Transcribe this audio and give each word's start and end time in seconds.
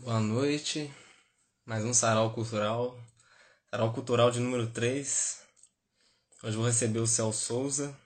Boa 0.00 0.20
noite. 0.20 0.92
Mais 1.64 1.82
um 1.84 1.94
sarau 1.94 2.32
cultural. 2.32 2.98
Sarau 3.70 3.92
cultural 3.94 4.30
de 4.30 4.40
número 4.40 4.70
3. 4.70 5.42
Hoje 6.42 6.56
vou 6.56 6.66
receber 6.66 6.98
o 6.98 7.06
Céu 7.06 7.32
Souza, 7.32 7.98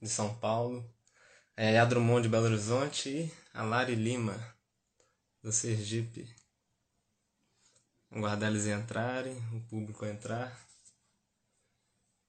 de 0.00 0.08
São 0.08 0.34
Paulo, 0.36 0.88
a 1.56 1.62
Yaya 1.62 1.84
Drummond 1.86 2.22
de 2.22 2.28
Belo 2.28 2.44
Horizonte 2.44 3.08
e 3.08 3.32
a 3.52 3.62
Lari 3.62 3.96
Lima, 3.96 4.56
do 5.42 5.50
Sergipe. 5.50 6.32
Vamos 8.10 8.26
aguardar 8.26 8.50
eles 8.50 8.66
entrarem, 8.66 9.36
o 9.52 9.60
público 9.68 10.06
entrar. 10.06 10.56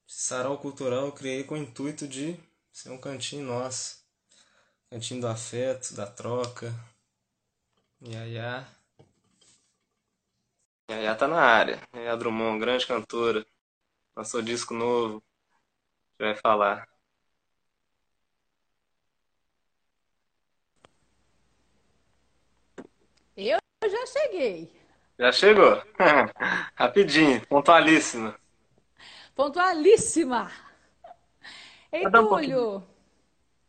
Esse 0.09 0.23
sarau 0.23 0.57
cultural 0.57 1.05
eu 1.05 1.11
criei 1.11 1.43
com 1.43 1.53
o 1.53 1.57
intuito 1.57 2.07
de 2.07 2.39
ser 2.73 2.89
um 2.89 2.97
cantinho 2.97 3.45
nosso. 3.45 4.03
Cantinho 4.89 5.21
do 5.21 5.27
afeto, 5.27 5.93
da 5.93 6.07
troca. 6.07 6.73
Yaya. 8.01 8.74
Yaya 10.89 11.15
tá 11.15 11.27
na 11.27 11.41
área. 11.41 11.79
Yaya 11.95 12.15
Drummond, 12.15 12.59
grande 12.59 12.85
cantora. 12.85 13.45
Lançou 14.15 14.41
disco 14.41 14.73
novo. 14.73 15.23
Gente 16.19 16.33
vai 16.33 16.35
falar. 16.35 16.87
Eu 23.35 23.59
já 23.83 24.05
cheguei. 24.05 24.71
Já 25.19 25.31
chegou? 25.31 25.81
Rapidinho, 26.75 27.45
pontualíssima. 27.47 28.39
Pontualíssima. 29.35 30.51
Ei, 31.91 32.03
Tá 32.03 32.09
dando 32.09 32.25
um 32.25 32.29
pouquinho. 32.29 32.83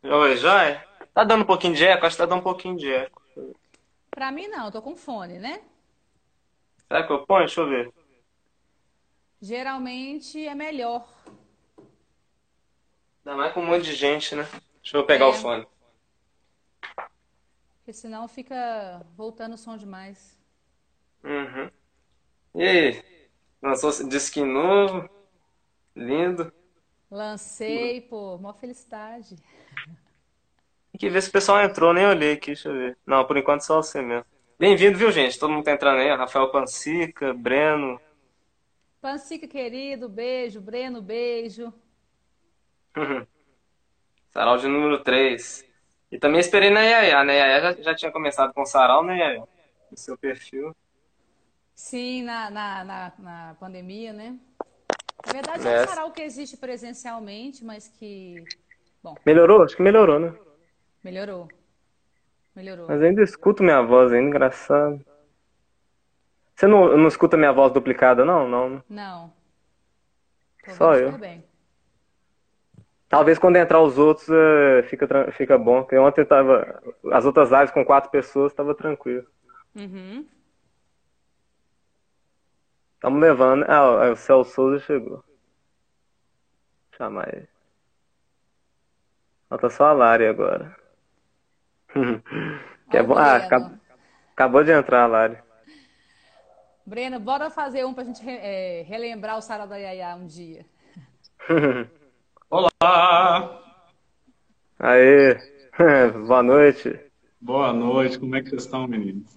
Túlio. 0.03 0.17
Oi, 0.20 0.37
Joia? 0.37 0.87
Tá 1.14 1.25
dando 1.25 1.42
um 1.42 1.47
pouquinho 1.47 1.75
de 1.75 1.84
eco? 1.84 2.06
Acho 2.06 2.17
que 2.17 2.23
tá 2.23 2.27
dando 2.27 2.41
um 2.41 2.45
pouquinho 2.45 2.77
de 2.77 2.92
eco. 2.92 3.23
Pra 4.11 4.30
mim 4.30 4.48
não, 4.48 4.70
tô 4.70 4.80
com 4.83 4.97
fone, 4.97 5.39
né? 5.39 5.61
Será 6.89 7.07
que 7.07 7.13
eu 7.13 7.27
ponho? 7.27 7.47
Deixa 7.47 7.61
eu 7.61 7.69
ver. 7.69 7.93
Geralmente 9.41 10.47
é 10.47 10.55
melhor. 10.55 11.06
Ainda 13.25 13.37
mais 13.37 13.53
com 13.53 13.61
um 13.61 13.67
monte 13.67 13.84
de 13.84 13.95
gente, 13.95 14.34
né? 14.34 14.45
Deixa 14.83 14.97
eu 14.97 15.05
pegar 15.05 15.28
o 15.28 15.33
É. 15.33 15.34
fone. 15.34 15.67
Porque 17.78 17.93
senão 17.93 18.27
fica 18.27 19.05
voltando 19.17 19.55
o 19.55 19.59
som 19.59 19.77
demais. 19.77 20.39
Uhum. 21.23 21.70
E 22.55 22.62
aí? 22.62 23.05
Lançou 23.62 23.91
disco 24.09 24.45
novo? 24.45 25.09
Lindo. 25.95 26.53
Lancei, 27.11 28.00
pô, 28.00 28.39
mó 28.39 28.53
felicidade. 28.53 29.37
Tem 30.93 30.98
que 30.98 31.11
ver 31.11 31.23
se 31.23 31.28
o 31.28 31.33
pessoal 31.33 31.61
entrou, 31.62 31.93
nem 31.93 32.06
olhei 32.06 32.33
aqui, 32.33 32.47
deixa 32.47 32.69
eu 32.69 32.75
ver. 32.75 32.98
Não, 33.06 33.25
por 33.25 33.37
enquanto 33.37 33.62
só 33.62 33.83
você 33.83 34.03
mesmo. 34.03 34.25
Bem-vindo, 34.59 34.97
viu, 34.99 35.12
gente? 35.12 35.39
Todo 35.39 35.53
mundo 35.53 35.65
tá 35.65 35.73
entrando 35.73 35.99
aí. 36.01 36.09
Rafael 36.15 36.51
Pansica, 36.51 37.33
Breno. 37.35 38.01
Pancica 39.01 39.47
querido, 39.47 40.09
beijo. 40.09 40.61
Breno, 40.61 41.01
beijo. 41.03 41.73
Sarau 44.31 44.57
de 44.59 44.69
número 44.69 45.03
3. 45.03 45.65
E 46.11 46.19
também 46.19 46.41
esperei 46.41 46.71
na 46.71 46.81
Yaya, 46.83 47.25
né? 47.25 47.37
Yaya 47.39 47.61
já, 47.61 47.83
já 47.83 47.95
tinha 47.95 48.12
começado 48.12 48.53
com 48.53 48.62
o 48.62 48.67
Sarau, 48.67 49.05
né, 49.05 49.19
Yaya? 49.19 49.41
No 49.91 49.97
seu 49.99 50.17
perfil. 50.17 50.75
Sim, 51.75 52.23
na, 52.23 52.51
na, 52.51 52.84
na, 52.84 53.12
na 53.19 53.55
pandemia, 53.61 54.12
né? 54.12 54.39
Na 55.27 55.33
verdade, 55.33 55.67
é 55.67 55.73
É. 55.73 55.83
um 55.83 55.87
sarau 55.87 56.12
que 56.12 56.23
existe 56.23 56.57
presencialmente, 56.57 57.65
mas 57.65 57.89
que, 57.89 58.43
bom, 59.03 59.15
Melhorou? 59.27 59.62
Acho 59.62 59.77
que 59.77 59.83
melhorou, 59.83 60.19
né? 60.19 60.33
melhorou. 61.03 61.49
Melhorou. 62.57 62.87
Mas 62.89 63.03
ainda 63.03 63.23
escuto 63.23 63.62
minha 63.62 63.83
voz 63.83 64.11
ainda, 64.11 64.29
engraçado. 64.29 65.05
Você 66.55 66.67
não, 66.67 66.97
não 66.97 67.07
escuta 67.07 67.37
minha 67.37 67.53
voz 67.53 67.71
duplicada, 67.71 68.25
não? 68.25 68.49
Não. 68.49 68.71
né? 68.71 68.83
Não. 68.89 69.33
Só 70.69 70.95
eu. 70.95 71.12
bem. 71.19 71.45
Talvez 73.11 73.39
quando 73.39 73.56
entrar 73.56 73.81
os 73.81 73.99
outros 73.99 74.27
eh, 74.28 74.83
fica, 74.84 75.06
fica 75.33 75.59
bom. 75.59 75.83
Porque 75.83 75.99
ontem 75.99 76.25
tava. 76.25 76.83
As 77.12 77.27
outras 77.27 77.50
lives 77.50 77.71
com 77.71 77.84
quatro 77.84 78.11
pessoas 78.11 78.55
tava 78.55 78.75
tranquilo. 78.75 79.27
Uhum. 79.75 80.27
Tamo 82.99 83.19
levando. 83.19 83.65
Ah, 83.69 84.11
o 84.11 84.16
Celso 84.16 84.50
Souza 84.53 84.78
chegou. 84.81 85.22
Chamar 86.97 87.33
ele. 87.34 87.49
Falta 89.49 89.69
só 89.69 89.84
a 89.84 89.93
Lari 89.93 90.27
agora. 90.27 90.75
Que 92.91 92.99
é 92.99 93.03
bom. 93.03 93.15
Ah, 93.17 93.39
Breno. 93.39 93.47
acab- 93.47 93.79
acabou 94.33 94.62
de 94.65 94.71
entrar 94.71 95.03
a 95.05 95.07
Lari. 95.07 95.39
Breno, 96.84 97.19
bora 97.19 97.51
fazer 97.51 97.84
um 97.84 97.93
pra 97.93 98.05
gente 98.05 98.23
re- 98.25 98.39
é, 98.41 98.83
relembrar 98.87 99.37
o 99.37 99.41
sarau 99.41 99.67
da 99.67 99.77
Yaya 99.77 100.15
um 100.15 100.27
dia. 100.27 100.65
Olá, 102.49 103.61
Aê! 104.79 105.34
Boa 106.27 106.43
noite. 106.43 107.01
boa 107.41 107.73
noite, 107.73 108.19
como 108.19 108.37
é 108.37 108.41
que 108.43 108.51
vocês 108.51 108.65
estão, 108.65 108.87
meninos? 108.87 109.37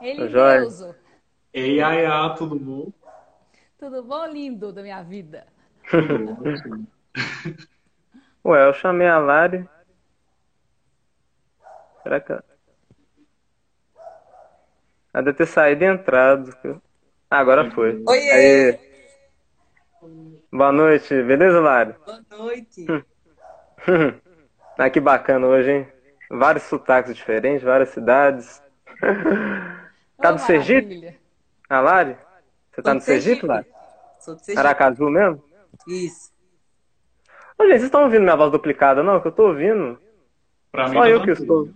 Ele. 0.00 0.28
Deuso. 0.28 0.94
Ei, 1.52 1.80
ai, 1.80 2.04
ai, 2.04 2.34
tudo 2.34 2.58
bom? 2.58 2.92
Tudo 3.78 4.02
bom, 4.02 4.26
lindo 4.26 4.72
da 4.72 4.82
minha 4.82 5.02
vida? 5.02 5.46
Tudo. 5.88 6.88
Ué, 8.44 8.66
eu 8.68 8.74
chamei 8.74 9.06
a 9.06 9.18
Lari. 9.18 9.68
Será 12.04 12.20
que. 12.20 12.32
Ela 12.32 12.44
Ela 15.14 15.22
deve 15.24 15.38
ter 15.38 15.46
saído 15.46 15.82
e 15.82 15.86
entrado. 15.86 16.54
Ah, 17.30 17.38
agora 17.38 17.70
foi. 17.72 18.00
Oiê, 18.06 18.30
Aê! 18.30 18.78
Boa 20.52 20.70
noite, 20.70 21.22
beleza, 21.22 21.60
Lari? 21.60 21.94
boa 22.04 22.20
noite. 22.30 22.86
Ah, 24.76 24.90
que 24.90 24.98
bacana 24.98 25.46
hoje, 25.46 25.70
hein? 25.70 25.88
Vários 26.28 26.64
sotaques 26.64 27.14
diferentes, 27.14 27.62
várias 27.62 27.90
cidades. 27.90 28.60
Tá 30.16 30.30
do 30.32 30.40
Sergipe? 30.40 31.16
Ah, 31.68 31.80
Lari? 31.80 32.16
Você 32.72 32.82
tá 32.82 32.90
Sou 32.90 32.94
no 32.94 33.00
Sergipe, 33.00 33.46
Lari? 33.46 33.66
Sou 34.20 34.34
de 34.34 34.44
Sergipe. 34.44 34.58
Aracaju 34.66 35.10
mesmo? 35.10 35.44
Isso. 35.86 36.32
Ô, 37.58 37.64
gente, 37.64 37.72
vocês 37.72 37.82
estão 37.84 38.04
ouvindo 38.04 38.22
minha 38.22 38.36
voz 38.36 38.50
duplicada, 38.50 39.02
não? 39.02 39.20
Que 39.20 39.28
eu 39.28 39.32
tô 39.32 39.48
ouvindo. 39.48 39.98
Pra 40.72 40.88
mim 40.88 40.94
Só 40.94 41.00
tá 41.02 41.08
eu 41.10 41.22
que 41.22 41.30
estou. 41.30 41.68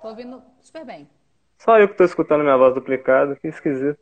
Tô 0.00 0.08
ouvindo 0.08 0.42
super 0.60 0.84
bem. 0.84 1.08
Só 1.58 1.78
eu 1.78 1.88
que 1.88 1.94
tô 1.94 2.04
escutando 2.04 2.42
minha 2.42 2.56
voz 2.56 2.74
duplicada, 2.74 3.36
que 3.36 3.48
esquisito. 3.48 3.98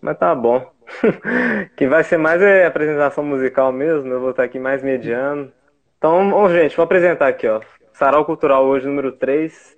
Mas 0.00 0.18
tá 0.18 0.34
bom. 0.34 0.70
Que 1.76 1.88
vai 1.88 2.04
ser 2.04 2.16
mais 2.16 2.40
é, 2.40 2.64
apresentação 2.64 3.24
musical 3.24 3.72
mesmo, 3.72 4.12
eu 4.12 4.20
vou 4.20 4.30
estar 4.30 4.44
aqui 4.44 4.58
mais 4.58 4.82
mediano. 4.82 5.52
Então, 5.98 6.30
bom, 6.30 6.48
gente, 6.48 6.76
vou 6.76 6.84
apresentar 6.84 7.26
aqui, 7.26 7.48
ó. 7.48 7.60
Sarau 7.92 8.24
Cultural 8.24 8.64
hoje, 8.64 8.86
número 8.86 9.10
3, 9.12 9.76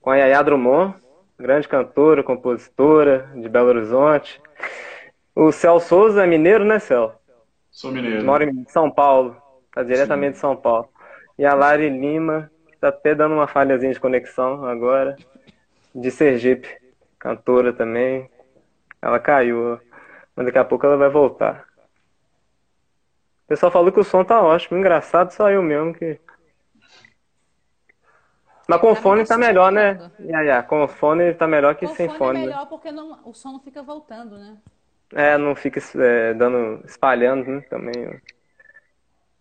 com 0.00 0.10
a 0.10 0.16
Yaya 0.16 0.42
Drummond, 0.42 0.96
grande 1.38 1.68
cantora, 1.68 2.24
compositora 2.24 3.30
de 3.36 3.48
Belo 3.48 3.68
Horizonte. 3.68 4.42
O 5.34 5.52
Cel 5.52 5.78
Souza 5.78 6.24
é 6.24 6.26
mineiro, 6.26 6.64
né, 6.64 6.80
Cel? 6.80 7.14
Sou 7.70 7.92
mineiro. 7.92 8.24
Mora 8.24 8.44
em 8.44 8.64
São 8.68 8.90
Paulo, 8.90 9.36
tá 9.72 9.84
diretamente 9.84 10.32
de 10.32 10.38
São 10.38 10.56
Paulo. 10.56 10.88
E 11.38 11.44
a 11.46 11.54
Lari 11.54 11.88
Lima, 11.88 12.50
tá 12.80 12.88
até 12.88 13.14
dando 13.14 13.34
uma 13.34 13.46
falhazinha 13.46 13.92
de 13.92 14.00
conexão 14.00 14.64
agora, 14.64 15.16
de 15.94 16.10
Sergipe, 16.10 16.68
cantora 17.18 17.72
também. 17.72 18.30
Ela 19.00 19.18
caiu, 19.18 19.80
mas 20.34 20.46
daqui 20.46 20.58
a 20.58 20.64
pouco 20.64 20.86
ela 20.86 20.96
vai 20.96 21.08
voltar. 21.08 21.66
O 23.44 23.48
pessoal 23.48 23.72
falou 23.72 23.90
que 23.90 24.00
o 24.00 24.04
som 24.04 24.24
tá 24.24 24.42
ótimo, 24.42 24.78
engraçado, 24.78 25.30
só 25.32 25.50
eu 25.50 25.62
mesmo 25.62 25.94
que. 25.94 26.20
Mas 28.68 28.80
com 28.80 28.90
mim 28.90 28.96
fone 28.96 29.22
tá 29.22 29.28
tá 29.34 29.38
melhor, 29.38 29.72
né? 29.72 30.10
Ya, 30.20 30.42
ya, 30.42 30.62
Com 30.62 30.86
fone 30.86 31.32
tá 31.32 31.46
melhor 31.46 31.74
que 31.74 31.86
Com 31.86 31.94
sem 31.94 32.06
fone 32.06 32.18
fone. 32.18 32.38
é 32.38 32.40
né? 32.42 32.46
melhor 32.48 32.66
porque 32.66 32.92
não- 32.92 33.18
o 33.24 33.32
som 33.32 33.52
não 33.52 33.60
fica 33.60 33.82
voltando, 33.82 34.36
né? 34.36 34.58
É, 35.14 35.38
não 35.38 35.54
fica 35.54 35.80
é, 35.98 36.34
dando, 36.34 36.84
espalhando, 36.84 37.46
né, 37.50 37.60
também. 37.62 38.20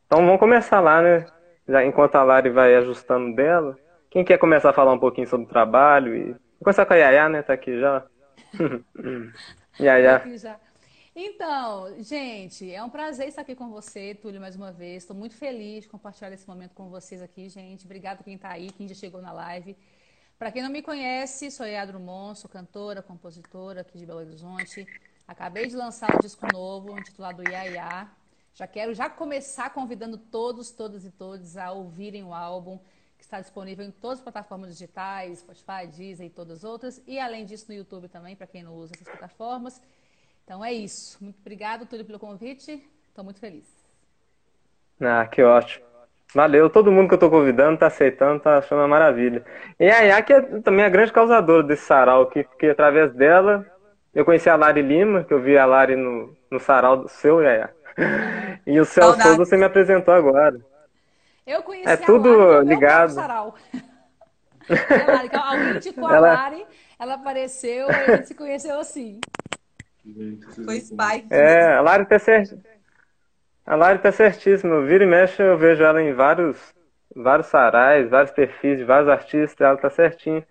Então 0.06 0.26
vamos 0.26 0.40
começar 0.40 0.80
lá, 0.80 1.02
né? 1.02 1.26
Já 1.68 1.86
enquanto 1.86 2.16
a 2.16 2.24
Lari 2.24 2.50
vai 2.50 2.76
ajustando 2.76 3.36
dela. 3.36 3.78
Quem 4.10 4.24
quer 4.24 4.38
começar 4.38 4.70
a 4.70 4.74
falar 4.74 4.94
um 4.94 5.00
pouquinho 5.00 5.28
sobre 5.28 5.46
o 5.46 5.50
trabalho 5.50 6.16
e 6.16 6.32
vou 6.32 6.40
começar 6.64 6.86
com 6.86 6.94
a 6.94 6.98
Yaya, 6.98 7.30
né? 7.30 7.42
Tá 7.42 7.54
aqui 7.54 7.80
já. 7.80 8.06
Yaya. 9.80 10.16
Aqui 10.16 10.38
já. 10.38 10.58
Então, 11.20 11.96
gente, 12.04 12.72
é 12.72 12.82
um 12.84 12.90
prazer 12.90 13.28
estar 13.28 13.42
aqui 13.42 13.56
com 13.56 13.70
você, 13.70 14.14
Túlio, 14.14 14.40
mais 14.40 14.56
uma 14.56 14.72
vez. 14.72 15.04
Estou 15.04 15.16
muito 15.16 15.36
feliz 15.36 15.84
de 15.84 15.90
compartilhar 15.90 16.32
esse 16.32 16.48
momento 16.48 16.76
com 16.76 16.90
vocês 16.90 17.22
aqui, 17.22 17.50
gente. 17.50 17.86
Obrigada 17.86 18.24
quem 18.24 18.36
está 18.36 18.52
aí, 18.52 18.72
quem 18.72 18.88
já 18.88 18.94
chegou 18.94 19.20
na 19.22 19.32
live. 19.32 19.76
Para 20.38 20.52
quem 20.52 20.62
não 20.62 20.70
me 20.70 20.84
conhece, 20.84 21.50
sou 21.50 21.66
Yaya 21.66 21.88
Drummond, 21.88 22.48
cantora, 22.48 23.02
compositora 23.02 23.82
aqui 23.82 23.98
de 23.98 24.06
Belo 24.06 24.20
Horizonte. 24.20 24.86
Acabei 25.28 25.66
de 25.66 25.76
lançar 25.76 26.16
um 26.16 26.20
disco 26.20 26.46
novo, 26.54 26.98
intitulado 26.98 27.42
Yaya. 27.42 28.08
Já 28.58 28.66
quero 28.66 28.92
já 28.96 29.08
começar 29.08 29.70
convidando 29.70 30.18
todos, 30.18 30.72
todas 30.72 31.06
e 31.06 31.12
todos 31.12 31.58
a 31.58 31.72
ouvirem 31.72 32.24
o 32.24 32.34
álbum. 32.34 32.80
que 33.16 33.24
está 33.24 33.40
disponível 33.40 33.86
em 33.86 33.92
todas 33.92 34.18
as 34.18 34.24
plataformas 34.24 34.72
digitais, 34.72 35.40
Spotify, 35.40 35.88
Deezer 35.88 36.26
e 36.26 36.30
todas 36.30 36.58
as 36.58 36.64
outras. 36.64 37.02
E 37.06 37.20
além 37.20 37.46
disso, 37.46 37.66
no 37.70 37.76
YouTube 37.76 38.08
também, 38.08 38.36
para 38.36 38.48
quem 38.48 38.64
não 38.64 38.74
usa 38.74 38.94
essas 38.96 39.08
plataformas. 39.08 39.80
Então 40.44 40.66
é 40.66 40.74
isso. 40.74 41.24
Muito 41.24 41.40
obrigado, 41.40 41.86
Túlio, 41.86 42.04
pelo 42.04 42.18
convite. 42.18 42.84
Estou 43.08 43.24
muito 43.24 43.40
feliz. 43.40 43.68
Ah, 45.02 45.28
que 45.28 45.44
ótimo. 45.44 45.86
Valeu, 46.34 46.68
todo 46.68 46.92
mundo 46.92 47.10
que 47.10 47.14
eu 47.14 47.20
tô 47.20 47.30
convidando 47.30 47.78
tá 47.78 47.88
aceitando, 47.88 48.42
tá 48.42 48.58
achando 48.58 48.80
uma 48.80 48.88
maravilha. 48.88 49.46
E 49.80 49.86
a 49.86 50.00
Yaya, 50.00 50.24
que 50.24 50.34
é 50.34 50.42
também 50.62 50.84
a 50.84 50.90
grande 50.90 51.14
causadora 51.14 51.62
desse 51.62 51.86
sarau 51.86 52.24
aqui, 52.24 52.44
porque 52.44 52.68
através 52.68 53.14
dela 53.14 53.66
eu 54.16 54.26
conheci 54.26 54.50
a 54.50 54.56
Lari 54.56 54.82
Lima, 54.82 55.24
que 55.24 55.34
eu 55.34 55.42
vi 55.42 55.58
a 55.58 55.66
Lari 55.66 55.96
no, 55.96 56.36
no 56.50 56.60
sarau 56.60 56.98
do 56.98 57.08
seu, 57.08 57.42
Yaya. 57.42 57.77
E 58.66 58.80
o 58.80 58.86
Celso 58.86 59.18
Saudades. 59.20 59.38
Você 59.38 59.58
me 59.58 59.64
apresentou 59.64 60.14
agora. 60.14 60.60
Eu 61.46 61.64
conheci 61.64 61.90
É 61.90 61.94
a 61.94 61.98
tudo 61.98 62.30
Lari 62.30 62.68
ligado. 62.68 63.16
Lari, 63.16 63.54
então, 65.26 65.44
Alguém 65.44 65.76
indicou 65.78 66.08
a 66.08 66.16
Ela- 66.16 66.34
Lari, 66.34 66.68
ela 67.00 67.14
apareceu 67.16 67.88
e 67.88 67.92
a 67.92 68.16
gente 68.18 68.28
se 68.28 68.36
conheceu 68.36 68.80
assim. 68.80 69.20
Foi 70.66 70.80
Spike. 70.80 71.28
É, 71.30 71.74
a 71.76 71.82
Lari 71.82 72.06
tá 72.06 72.20
certa. 72.20 72.58
A 73.66 73.76
Lari 73.76 74.00
tá 74.00 74.12
certíssima. 74.12 74.82
Vira 74.82 75.04
e 75.04 75.08
mexe, 75.08 75.42
eu 75.42 75.58
vejo 75.58 75.84
ela 75.84 76.02
em 76.02 76.14
vários, 76.14 76.58
vários 77.16 77.48
sarais, 77.48 78.10
vários 78.10 78.32
perfis 78.32 78.78
de 78.78 78.84
vários 78.86 79.10
artistas, 79.10 79.60
ela 79.66 79.78
tá 79.78 79.90
certinha. 79.90 80.46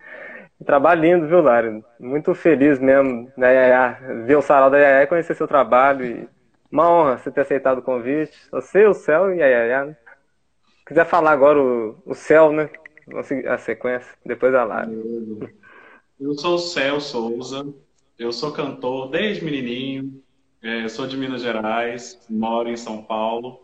Trabalho 0.65 1.01
lindo, 1.01 1.27
viu, 1.27 1.41
Lari? 1.41 1.83
Muito 1.99 2.33
feliz 2.33 2.79
mesmo 2.79 3.31
da 3.37 3.49
Yaya, 3.49 3.99
ver 4.25 4.35
o 4.37 4.41
sarau 4.41 4.69
da 4.71 4.77
Yaya 4.79 5.05
conhecer 5.07 5.35
seu 5.35 5.47
trabalho. 5.47 6.03
E 6.05 6.29
uma 6.71 6.89
honra 6.89 7.17
você 7.17 7.31
ter 7.31 7.41
aceitado 7.41 7.79
o 7.79 7.83
convite. 7.83 8.37
Você, 8.51 8.85
o 8.85 8.93
Céu 8.93 9.33
e 9.33 9.41
a 9.41 9.47
Yaya. 9.47 9.85
né? 9.85 9.97
Se 10.79 10.85
quiser 10.85 11.05
falar 11.05 11.31
agora 11.31 11.59
o, 11.59 11.97
o 12.05 12.13
Céu, 12.13 12.51
né? 12.51 12.69
A 13.47 13.57
sequência, 13.57 14.17
depois 14.25 14.53
a 14.53 14.63
Lari. 14.63 14.91
Eu 16.19 16.33
sou 16.33 16.55
o 16.55 16.59
Céu 16.59 16.99
Souza, 16.99 17.65
eu 18.19 18.33
sou 18.33 18.51
cantor 18.51 19.09
desde 19.09 19.45
menininho, 19.45 20.21
é, 20.61 20.87
sou 20.89 21.07
de 21.07 21.15
Minas 21.15 21.41
Gerais, 21.41 22.19
moro 22.29 22.69
em 22.69 22.75
São 22.75 23.01
Paulo. 23.01 23.61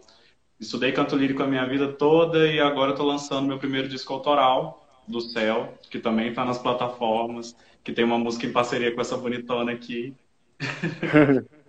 Estudei 0.60 0.94
canto 0.94 1.18
lírico 1.18 1.44
a 1.44 1.48
minha 1.48 1.66
vida 1.68 1.92
toda 1.92 2.48
e 2.48 2.60
agora 2.60 2.92
estou 2.92 3.06
lançando 3.06 3.48
meu 3.48 3.58
primeiro 3.58 3.90
disco 3.90 4.14
autoral, 4.14 4.84
do 5.08 5.20
Céu, 5.20 5.74
que 5.90 6.00
também 6.00 6.30
está 6.30 6.46
nas 6.46 6.60
plataformas, 6.60 7.56
que 7.84 7.92
tem 7.92 8.06
uma 8.06 8.18
música 8.18 8.46
em 8.46 8.54
parceria 8.54 8.94
com 8.94 9.02
essa 9.02 9.18
bonitona 9.18 9.72
aqui. 9.72 10.14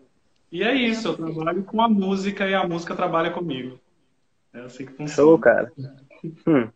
E 0.55 0.63
é 0.63 0.73
isso, 0.73 1.09
eu 1.09 1.17
trabalho 1.17 1.65
com 1.65 1.83
a 1.83 1.89
música 1.89 2.49
e 2.49 2.55
a 2.55 2.65
música 2.65 2.95
trabalha 2.95 3.33
comigo. 3.33 3.77
É 4.53 4.61
assim 4.61 4.87
que 4.87 4.93
Show, 5.09 5.37
funciona. 5.37 5.41
cara. 5.41 5.73
Hum. 6.47 6.69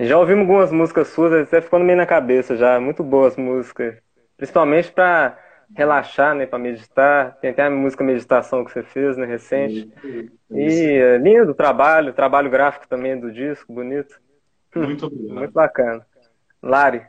Já 0.00 0.18
ouvimos 0.18 0.40
algumas 0.40 0.72
músicas 0.72 1.08
suas, 1.08 1.34
até 1.34 1.60
ficando 1.60 1.84
meio 1.84 1.98
na 1.98 2.06
cabeça 2.06 2.56
já. 2.56 2.80
Muito 2.80 3.04
boas 3.04 3.36
músicas. 3.36 3.96
Principalmente 4.38 4.90
pra 4.90 5.38
relaxar, 5.76 6.34
né? 6.34 6.46
Pra 6.46 6.58
meditar. 6.58 7.36
Tem 7.42 7.50
até 7.50 7.64
a 7.64 7.70
música 7.70 8.02
Meditação 8.02 8.64
que 8.64 8.72
você 8.72 8.82
fez, 8.82 9.18
né? 9.18 9.26
Recente. 9.26 9.92
E 10.50 10.62
é, 10.62 11.18
lindo 11.18 11.50
o 11.50 11.54
trabalho, 11.54 12.14
trabalho 12.14 12.48
gráfico 12.48 12.88
também 12.88 13.20
do 13.20 13.30
disco, 13.30 13.70
bonito. 13.70 14.18
Muito 14.74 15.04
obrigado. 15.04 15.36
Muito 15.36 15.52
bacana. 15.52 16.06
Lari, 16.62 17.02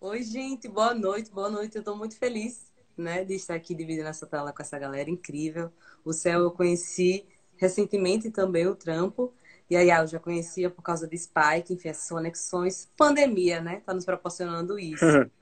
Oi, 0.00 0.22
gente, 0.24 0.68
boa 0.68 0.92
noite, 0.92 1.30
boa 1.30 1.48
noite. 1.48 1.76
Eu 1.76 1.84
tô 1.84 1.94
muito 1.94 2.18
feliz, 2.18 2.74
né, 3.00 3.24
de 3.24 3.34
estar 3.34 3.54
aqui 3.54 3.74
dividindo 3.74 4.08
essa 4.08 4.26
tela 4.26 4.52
com 4.52 4.62
essa 4.62 4.78
galera 4.78 5.08
incrível. 5.08 5.72
O 6.04 6.12
Céu 6.12 6.40
eu 6.40 6.50
conheci 6.50 7.26
recentemente 7.56 8.30
também 8.30 8.66
o 8.66 8.74
trampo. 8.74 9.32
E 9.70 9.76
aí, 9.76 9.90
ah, 9.90 10.00
eu 10.00 10.06
já 10.06 10.18
conhecia 10.18 10.70
por 10.70 10.82
causa 10.82 11.06
de 11.06 11.16
Spike, 11.16 11.74
enfim, 11.74 11.88
essas 11.88 12.08
conexões. 12.08 12.88
Pandemia, 12.96 13.60
né? 13.60 13.82
Tá 13.84 13.92
nos 13.92 14.04
proporcionando 14.04 14.78
isso. 14.78 15.04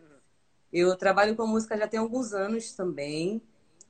Eu 0.72 0.94
trabalho 0.96 1.34
com 1.36 1.46
música 1.46 1.78
já 1.78 1.88
tem 1.88 1.98
alguns 1.98 2.34
anos 2.34 2.72
também. 2.72 3.40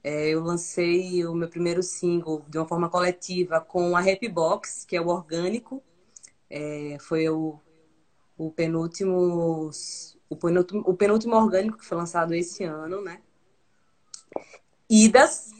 É, 0.04 0.28
eu 0.28 0.40
lancei 0.40 1.26
o 1.26 1.34
meu 1.34 1.48
primeiro 1.48 1.82
single 1.82 2.44
de 2.48 2.58
uma 2.58 2.68
forma 2.68 2.88
coletiva 2.88 3.60
com 3.60 3.96
a 3.96 4.00
Happy 4.00 4.28
Box, 4.28 4.84
que 4.86 4.94
é 4.94 5.00
o 5.00 5.08
orgânico. 5.08 5.82
É, 6.48 6.96
foi 7.00 7.28
o, 7.28 7.58
o 8.38 8.52
penúltimo 8.52 9.72
o 10.28 10.36
penúltimo, 10.36 10.82
o 10.86 10.94
penúltimo 10.94 11.36
orgânico 11.36 11.78
que 11.78 11.84
foi 11.84 11.96
lançado 11.96 12.34
esse 12.34 12.64
ano, 12.64 13.00
né? 13.02 13.20
Idas. 14.88 15.50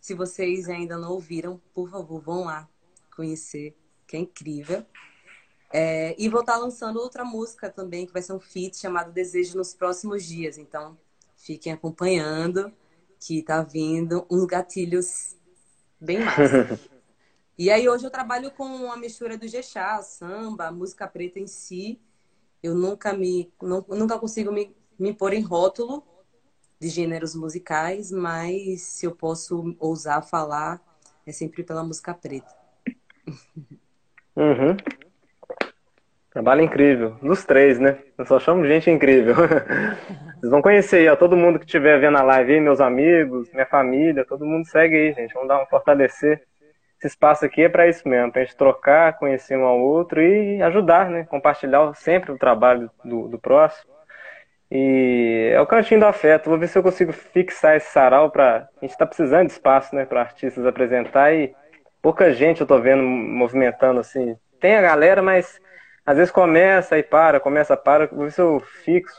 Se 0.00 0.14
vocês 0.14 0.68
ainda 0.68 0.98
não 0.98 1.12
ouviram, 1.12 1.60
por 1.72 1.88
favor, 1.88 2.20
vão 2.20 2.44
lá 2.44 2.68
conhecer, 3.14 3.76
que 4.06 4.16
é 4.16 4.20
incrível. 4.20 4.84
É, 5.72 6.14
e 6.18 6.28
vou 6.28 6.40
estar 6.40 6.56
lançando 6.56 6.98
outra 6.98 7.24
música 7.24 7.70
também, 7.70 8.04
que 8.06 8.12
vai 8.12 8.20
ser 8.20 8.32
um 8.32 8.40
feat 8.40 8.76
chamado 8.76 9.12
Desejo 9.12 9.56
nos 9.56 9.72
próximos 9.72 10.24
dias. 10.24 10.58
Então, 10.58 10.98
fiquem 11.36 11.72
acompanhando, 11.72 12.72
que 13.20 13.42
tá 13.42 13.62
vindo 13.62 14.26
uns 14.30 14.44
gatilhos 14.44 15.36
bem 16.00 16.20
massa. 16.20 16.78
E 17.58 17.70
aí 17.70 17.86
hoje 17.86 18.04
eu 18.04 18.10
trabalho 18.10 18.50
com 18.50 18.90
a 18.90 18.96
mistura 18.96 19.36
do 19.36 19.46
jexá, 19.46 20.00
samba, 20.02 20.72
música 20.72 21.06
preta 21.06 21.38
em 21.38 21.46
si. 21.46 22.00
Eu 22.62 22.74
nunca 22.74 23.12
me 23.12 23.52
não- 23.60 23.84
nunca 23.88 24.18
consigo 24.18 24.50
me, 24.50 24.74
me 24.98 25.12
pôr 25.12 25.34
em 25.34 25.42
rótulo 25.42 26.02
de 26.82 26.88
gêneros 26.88 27.36
musicais, 27.36 28.10
mas 28.10 28.82
se 28.82 29.06
eu 29.06 29.12
posso 29.12 29.76
ousar 29.78 30.20
falar, 30.20 30.80
é 31.24 31.30
sempre 31.30 31.62
pela 31.62 31.84
música 31.84 32.12
preta. 32.12 32.52
Uhum. 34.34 34.76
Trabalho 36.30 36.62
incrível. 36.62 37.10
Dos 37.22 37.44
três, 37.44 37.78
né? 37.78 37.98
Eu 38.18 38.26
só 38.26 38.40
chamo 38.40 38.66
gente 38.66 38.90
incrível. 38.90 39.36
Vocês 40.40 40.50
vão 40.50 40.60
conhecer 40.60 40.96
aí, 40.96 41.08
ó. 41.08 41.14
Todo 41.14 41.36
mundo 41.36 41.60
que 41.60 41.64
estiver 41.64 42.00
vendo 42.00 42.18
a 42.18 42.22
live 42.24 42.54
aí, 42.54 42.60
meus 42.60 42.80
amigos, 42.80 43.48
minha 43.52 43.66
família, 43.66 44.24
todo 44.24 44.44
mundo 44.44 44.66
segue 44.66 44.96
aí, 44.96 45.12
gente. 45.12 45.34
Vamos 45.34 45.48
dar 45.48 45.58
uma 45.58 45.66
fortalecer. 45.66 46.42
Esse 46.98 47.06
espaço 47.06 47.44
aqui 47.44 47.62
é 47.62 47.68
para 47.68 47.86
isso 47.86 48.08
mesmo, 48.08 48.32
pra 48.32 48.42
gente 48.42 48.56
trocar, 48.56 49.18
conhecer 49.18 49.56
um 49.56 49.64
ao 49.64 49.78
outro 49.78 50.20
e 50.20 50.60
ajudar, 50.62 51.08
né? 51.08 51.22
Compartilhar 51.26 51.94
sempre 51.94 52.32
o 52.32 52.38
trabalho 52.38 52.90
do, 53.04 53.28
do 53.28 53.38
próximo. 53.38 53.91
E 54.74 55.50
é 55.52 55.60
o 55.60 55.66
cantinho 55.66 56.00
do 56.00 56.06
afeto. 56.06 56.48
Vou 56.48 56.58
ver 56.58 56.66
se 56.66 56.78
eu 56.78 56.82
consigo 56.82 57.12
fixar 57.12 57.76
esse 57.76 57.90
sarau 57.90 58.30
pra. 58.30 58.68
A 58.80 58.86
gente 58.86 58.96
tá 58.96 59.04
precisando 59.04 59.46
de 59.46 59.52
espaço, 59.52 59.94
né, 59.94 60.06
para 60.06 60.22
artistas 60.22 60.64
apresentar 60.64 61.30
e 61.34 61.54
pouca 62.00 62.32
gente 62.32 62.62
eu 62.62 62.66
tô 62.66 62.80
vendo 62.80 63.02
movimentando 63.02 64.00
assim. 64.00 64.34
Tem 64.58 64.74
a 64.74 64.80
galera, 64.80 65.20
mas 65.20 65.60
às 66.06 66.16
vezes 66.16 66.32
começa 66.32 66.96
e 66.96 67.02
para, 67.02 67.38
começa, 67.38 67.76
para. 67.76 68.06
Vou 68.06 68.24
ver 68.24 68.32
se 68.32 68.40
eu 68.40 68.60
fixo, 68.82 69.14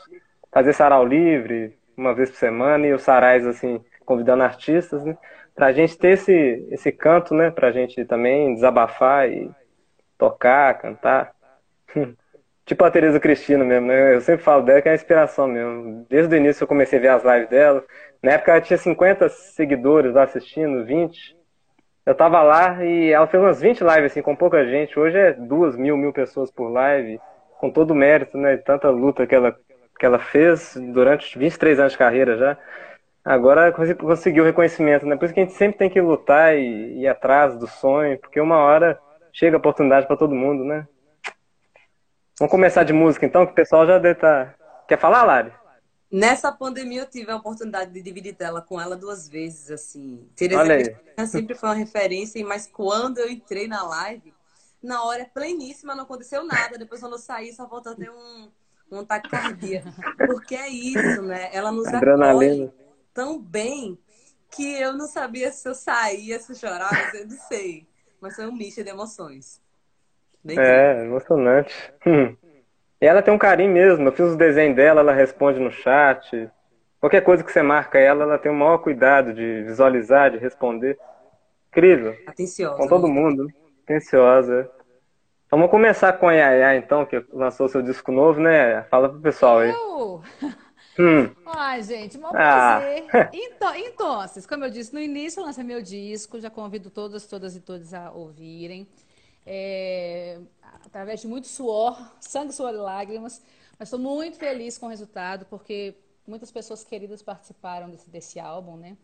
fazer 0.50 0.72
sarau 0.72 1.06
livre 1.06 1.78
uma 1.96 2.12
vez 2.12 2.30
por 2.30 2.36
semana 2.36 2.84
e 2.88 2.92
os 2.92 3.02
sarais 3.02 3.46
assim, 3.46 3.80
convidando 4.04 4.42
artistas, 4.42 5.04
né? 5.04 5.16
Pra 5.54 5.72
gente 5.72 5.96
ter 5.96 6.14
esse, 6.14 6.66
esse 6.72 6.90
canto, 6.90 7.32
né? 7.32 7.52
Pra 7.52 7.70
gente 7.70 8.04
também 8.04 8.54
desabafar 8.54 9.30
e 9.30 9.48
tocar, 10.18 10.74
cantar. 10.80 11.32
Tipo 12.66 12.84
a 12.84 12.90
Tereza 12.90 13.20
Cristina 13.20 13.62
mesmo, 13.62 13.88
né? 13.88 14.14
Eu 14.14 14.20
sempre 14.22 14.42
falo 14.42 14.62
dela 14.62 14.80
que 14.80 14.88
é 14.88 14.92
a 14.92 14.94
inspiração 14.94 15.46
mesmo. 15.46 16.06
Desde 16.08 16.34
o 16.34 16.38
início 16.38 16.64
eu 16.64 16.68
comecei 16.68 16.98
a 16.98 17.02
ver 17.02 17.08
as 17.08 17.22
lives 17.22 17.48
dela. 17.50 17.84
Na 18.22 18.32
época 18.32 18.52
ela 18.52 18.60
tinha 18.60 18.78
50 18.78 19.28
seguidores 19.28 20.14
lá 20.14 20.22
assistindo, 20.22 20.84
20. 20.84 21.36
Eu 22.06 22.14
tava 22.14 22.42
lá 22.42 22.82
e 22.82 23.10
ela 23.10 23.26
fez 23.26 23.42
umas 23.42 23.60
20 23.60 23.80
lives 23.80 24.12
assim, 24.12 24.22
com 24.22 24.34
pouca 24.34 24.64
gente. 24.64 24.98
Hoje 24.98 25.18
é 25.18 25.32
duas 25.34 25.76
mil, 25.76 25.96
mil 25.96 26.12
pessoas 26.12 26.50
por 26.50 26.68
live, 26.70 27.20
com 27.58 27.70
todo 27.70 27.90
o 27.90 27.94
mérito, 27.94 28.38
né? 28.38 28.56
Tanta 28.56 28.88
luta 28.88 29.26
que 29.26 29.34
ela, 29.34 29.54
que 29.98 30.06
ela 30.06 30.18
fez 30.18 30.74
durante 30.92 31.38
23 31.38 31.78
anos 31.80 31.92
de 31.92 31.98
carreira 31.98 32.38
já. 32.38 32.58
Agora 33.22 33.72
conseguiu 33.72 34.44
reconhecimento, 34.44 35.04
né? 35.06 35.16
Por 35.16 35.26
isso 35.26 35.34
que 35.34 35.40
a 35.40 35.44
gente 35.44 35.54
sempre 35.54 35.78
tem 35.78 35.90
que 35.90 36.00
lutar 36.00 36.56
e 36.56 37.00
ir 37.00 37.08
atrás 37.08 37.58
do 37.58 37.66
sonho, 37.66 38.18
porque 38.18 38.40
uma 38.40 38.56
hora 38.58 38.98
chega 39.32 39.56
a 39.56 39.58
oportunidade 39.58 40.06
para 40.06 40.16
todo 40.16 40.34
mundo, 40.34 40.64
né? 40.64 40.86
Vamos 42.38 42.50
começar 42.50 42.82
de 42.82 42.92
música 42.92 43.24
então, 43.24 43.46
que 43.46 43.52
o 43.52 43.54
pessoal 43.54 43.86
já 43.86 43.98
deve 43.98 44.14
estar. 44.14 44.56
Quer 44.88 44.98
falar, 44.98 45.22
Lari? 45.22 45.52
Nessa 46.10 46.50
pandemia 46.50 47.02
eu 47.02 47.06
tive 47.06 47.30
a 47.30 47.36
oportunidade 47.36 47.92
de 47.92 48.02
dividir 48.02 48.34
tela 48.34 48.60
com 48.60 48.80
ela 48.80 48.96
duas 48.96 49.28
vezes, 49.28 49.70
assim. 49.70 50.28
Tereza 50.34 51.00
sempre 51.26 51.54
foi 51.54 51.68
uma 51.68 51.74
referência, 51.74 52.44
mas 52.44 52.66
quando 52.66 53.18
eu 53.18 53.28
entrei 53.30 53.68
na 53.68 53.82
live, 53.84 54.34
na 54.82 55.04
hora 55.04 55.28
pleníssima 55.32 55.94
não 55.94 56.04
aconteceu 56.04 56.44
nada. 56.44 56.76
Depois 56.76 57.00
quando 57.00 57.12
eu 57.12 57.18
saí, 57.18 57.52
só 57.52 57.66
voltou 57.66 57.92
a 57.92 57.96
ter 57.96 58.10
um, 58.10 58.50
um 58.90 59.04
taquicardia. 59.04 59.84
Porque 60.26 60.56
é 60.56 60.68
isso, 60.68 61.22
né? 61.22 61.50
Ela 61.52 61.70
nos 61.70 61.86
Adrenalina. 61.86 62.30
acolhe 62.30 62.72
tão 63.12 63.38
bem 63.38 63.98
que 64.50 64.72
eu 64.80 64.92
não 64.92 65.06
sabia 65.06 65.52
se 65.52 65.68
eu 65.68 65.74
saía, 65.74 66.38
se 66.40 66.52
eu 66.52 66.56
chorava, 66.56 67.16
eu 67.16 67.28
não 67.28 67.38
sei. 67.48 67.86
Mas 68.20 68.34
foi 68.34 68.46
um 68.46 68.52
misto 68.52 68.82
de 68.82 68.90
emoções. 68.90 69.63
Bem 70.44 70.58
É, 70.58 71.00
emocionante. 71.04 71.74
Hum. 72.06 72.36
E 73.00 73.06
ela 73.06 73.22
tem 73.22 73.32
um 73.32 73.38
carinho 73.38 73.72
mesmo. 73.72 74.06
Eu 74.08 74.12
fiz 74.12 74.26
os 74.26 74.36
desenhos 74.36 74.76
dela, 74.76 75.00
ela 75.00 75.12
responde 75.12 75.58
no 75.58 75.70
chat. 75.70 76.48
Qualquer 77.00 77.22
coisa 77.22 77.44
que 77.44 77.52
você 77.52 77.62
marca 77.62 77.98
ela, 77.98 78.24
ela 78.24 78.38
tem 78.38 78.50
o 78.50 78.54
maior 78.54 78.78
cuidado 78.78 79.32
de 79.34 79.62
visualizar, 79.62 80.30
de 80.30 80.38
responder. 80.38 80.98
Incrível. 81.68 82.14
atenciosa. 82.26 82.76
Com 82.76 82.88
todo 82.88 83.08
mundo. 83.08 83.46
Atenciosa. 83.84 84.70
Então, 85.46 85.58
vamos 85.58 85.70
começar 85.70 86.12
com 86.14 86.28
a 86.28 86.32
Yaya, 86.32 86.76
então, 86.76 87.04
que 87.04 87.22
lançou 87.32 87.68
seu 87.68 87.82
disco 87.82 88.10
novo, 88.10 88.40
né? 88.40 88.82
Fala 88.84 89.08
pro 89.08 89.20
pessoal 89.20 89.58
aí. 89.58 89.70
Eu? 89.70 90.22
Hum. 90.96 91.28
Ai, 91.44 91.82
gente, 91.82 92.16
um 92.16 92.24
Ah. 92.26 92.30
prazer. 92.32 93.04
Então, 93.34 93.74
então, 93.74 94.24
como 94.48 94.64
eu 94.64 94.70
disse 94.70 94.94
no 94.94 95.00
início, 95.00 95.40
eu 95.40 95.44
lancei 95.44 95.64
meu 95.64 95.82
disco, 95.82 96.38
já 96.40 96.48
convido 96.48 96.88
todas, 96.88 97.26
todas 97.26 97.56
e 97.56 97.60
todos 97.60 97.92
a 97.92 98.12
ouvirem. 98.12 98.86
É, 99.46 100.40
através 100.84 101.20
de 101.20 101.26
muito 101.28 101.46
suor, 101.48 101.98
sangue, 102.20 102.52
suor 102.52 102.72
e 102.74 102.78
lágrimas, 102.78 103.42
mas 103.78 103.88
estou 103.88 103.98
muito 104.00 104.38
feliz 104.38 104.78
com 104.78 104.86
o 104.86 104.88
resultado, 104.88 105.46
porque 105.46 105.94
muitas 106.26 106.50
pessoas 106.50 106.84
queridas 106.84 107.22
participaram 107.22 107.90
desse, 107.90 108.08
desse 108.10 108.40
álbum, 108.40 108.76
né? 108.76 108.96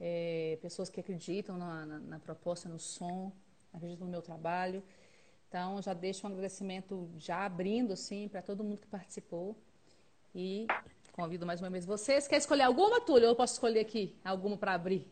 É, 0.00 0.58
pessoas 0.62 0.88
que 0.90 1.00
acreditam 1.00 1.56
na, 1.56 1.86
na, 1.86 1.98
na 1.98 2.18
proposta, 2.18 2.68
no 2.68 2.78
som, 2.78 3.32
acreditam 3.72 4.06
no 4.06 4.10
meu 4.10 4.22
trabalho. 4.22 4.82
Então, 5.48 5.80
já 5.80 5.94
deixo 5.94 6.26
um 6.26 6.30
agradecimento 6.30 7.08
já 7.18 7.44
abrindo, 7.44 7.92
assim, 7.92 8.28
para 8.28 8.42
todo 8.42 8.64
mundo 8.64 8.80
que 8.80 8.88
participou. 8.88 9.56
E 10.34 10.66
convido 11.12 11.46
mais 11.46 11.60
uma 11.60 11.70
vez 11.70 11.86
vocês. 11.86 12.26
Quer 12.28 12.38
escolher 12.38 12.62
alguma, 12.64 13.00
Túlio? 13.00 13.26
Eu 13.28 13.36
posso 13.36 13.54
escolher 13.54 13.80
aqui 13.80 14.16
alguma 14.24 14.56
para 14.56 14.74
abrir? 14.74 15.08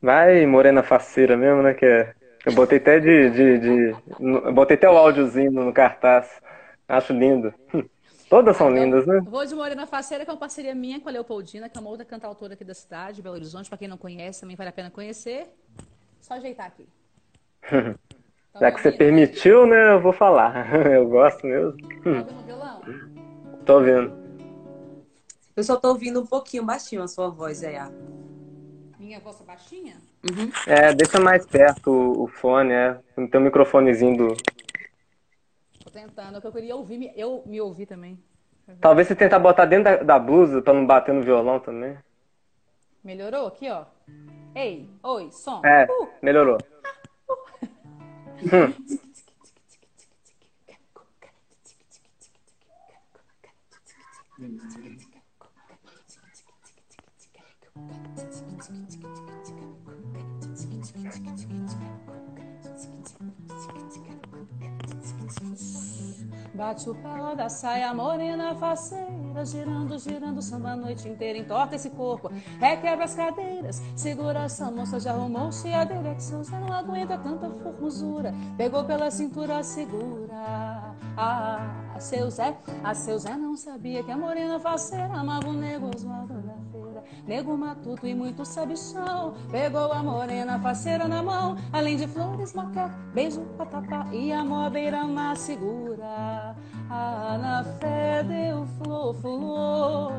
Vai, 0.00 0.46
Morena 0.46 0.82
Faceira 0.82 1.36
mesmo, 1.36 1.62
né? 1.62 1.74
Que 1.74 1.84
é- 1.86 2.15
eu 2.46 2.52
botei 2.54 2.78
até 2.78 2.98
de, 3.00 3.30
de, 3.30 3.58
de- 3.58 4.52
botei 4.52 4.76
até 4.76 4.88
o 4.88 4.96
áudiozinho 4.96 5.50
no 5.50 5.72
cartaz. 5.72 6.40
Acho 6.88 7.12
lindo. 7.12 7.52
Todas 8.30 8.56
são 8.56 8.70
Então, 8.70 8.84
lindas, 8.84 9.06
né? 9.06 9.20
Vou 9.24 9.44
de 9.44 9.54
Morena 9.54 9.86
Faceira, 9.86 10.24
que 10.24 10.30
é 10.30 10.32
uma 10.34 10.38
parceria 10.38 10.74
minha 10.74 11.00
com 11.00 11.08
a 11.08 11.12
Leopoldina, 11.12 11.68
que 11.68 11.76
é 11.76 11.80
uma 11.80 11.90
outra 11.90 12.04
cantautora 12.04 12.54
aqui 12.54 12.64
da 12.64 12.74
cidade, 12.74 13.16
de 13.16 13.22
Belo 13.22 13.34
Horizonte. 13.36 13.68
Para 13.68 13.78
quem 13.78 13.88
não 13.88 13.96
conhece, 13.98 14.40
também 14.40 14.56
vale 14.56 14.70
a 14.70 14.72
pena 14.72 14.90
conhecer. 14.90 15.46
Só 16.20 16.34
ajeitar 16.34 16.66
aqui. 16.66 16.86
Então, 18.50 18.68
Já 18.68 18.72
que 18.72 18.80
você 18.80 18.90
permitiu, 18.92 19.66
né? 19.66 19.92
Eu 19.92 20.00
vou 20.00 20.14
falar. 20.14 20.74
Eu 20.90 21.06
gosto 21.06 21.46
mesmo. 21.46 21.76
Tá 21.76 22.08
ouvindo 22.08 22.40
o 22.40 22.42
violão? 22.42 22.80
Tô 23.66 23.74
ouvindo. 23.74 24.12
Eu 25.54 25.62
só 25.62 25.76
tô 25.76 25.88
ouvindo 25.88 26.22
um 26.22 26.26
pouquinho 26.26 26.64
baixinho 26.64 27.02
a 27.02 27.08
sua 27.08 27.28
voz, 27.28 27.60
Yaya. 27.60 27.92
Minha 29.06 29.20
voz 29.20 29.40
baixinha? 29.42 29.94
Uhum. 30.28 30.50
É, 30.66 30.92
deixa 30.92 31.20
mais 31.20 31.46
perto 31.46 31.92
o, 31.92 32.24
o 32.24 32.26
fone, 32.26 32.72
é. 32.72 32.98
Não 33.16 33.28
tem 33.28 33.40
um 33.40 33.44
microfonezinho 33.44 34.16
do. 34.16 34.36
Tô 35.84 35.90
tentando, 35.92 36.40
que 36.40 36.46
eu 36.48 36.50
queria 36.52 36.74
ouvir, 36.74 36.98
me- 36.98 37.12
eu 37.14 37.40
me 37.46 37.60
ouvir 37.60 37.86
também. 37.86 38.18
Talvez 38.80 39.06
você 39.06 39.14
tentar 39.14 39.38
botar 39.38 39.64
dentro 39.64 39.84
da, 39.84 39.96
da 40.02 40.18
blusa 40.18 40.60
pra 40.60 40.74
não 40.74 40.84
bater 40.84 41.14
no 41.14 41.22
violão 41.22 41.60
também. 41.60 41.96
Melhorou 43.04 43.46
aqui, 43.46 43.70
ó? 43.70 43.84
Ei, 44.56 44.90
oi, 45.04 45.30
som. 45.30 45.64
É, 45.64 45.84
Uh, 45.84 46.08
melhorou. 46.20 46.58
Bate 66.56 66.88
o 66.88 66.94
pé 66.94 67.36
da 67.36 67.50
saia 67.50 67.92
morena 67.92 68.54
faceira, 68.54 69.44
girando, 69.44 69.98
girando, 69.98 70.40
samba 70.40 70.70
a 70.70 70.76
noite 70.76 71.06
inteira, 71.06 71.38
entorta 71.38 71.76
esse 71.76 71.90
corpo, 71.90 72.30
requebra 72.58 73.04
as 73.04 73.14
cadeiras, 73.14 73.82
segura 73.94 74.44
essa 74.44 74.70
moça, 74.70 74.98
já 74.98 75.12
arrumou-se 75.12 75.70
a 75.70 75.84
direção, 75.84 76.42
já 76.42 76.58
não 76.58 76.72
aguenta 76.72 77.18
tanta 77.18 77.50
formosura, 77.50 78.34
pegou 78.56 78.84
pela 78.84 79.10
cintura, 79.10 79.62
segura. 79.62 80.94
Ah, 81.18 81.92
a 81.94 82.00
seu 82.00 82.30
Zé, 82.30 82.56
a 82.82 82.94
seu 82.94 83.18
Zé 83.18 83.36
não 83.36 83.54
sabia 83.54 84.02
que 84.02 84.10
a 84.10 84.16
morena 84.16 84.58
faceira 84.58 85.12
amava 85.12 85.48
o 85.48 85.52
feira, 85.52 85.90
nego 87.26 87.56
matuto 87.56 88.06
e 88.06 88.14
muito 88.14 88.44
sabichão, 88.44 89.34
pegou 89.50 89.92
a 89.92 90.02
morena 90.02 90.58
faceira 90.58 91.06
na 91.08 91.22
mão, 91.22 91.56
além 91.72 91.96
de 91.96 92.06
flores, 92.06 92.52
macaco, 92.52 92.94
beijo, 93.12 93.42
patapá 93.58 94.06
e 94.12 94.32
a 94.32 94.44
mó 94.44 94.68
beira-mar 94.70 95.36
segura. 95.36 96.54
Ah, 96.88 97.38
na 97.40 97.64
fé 97.78 98.22
deu 98.22 98.66
flor, 98.78 99.14
flor. 99.14 100.12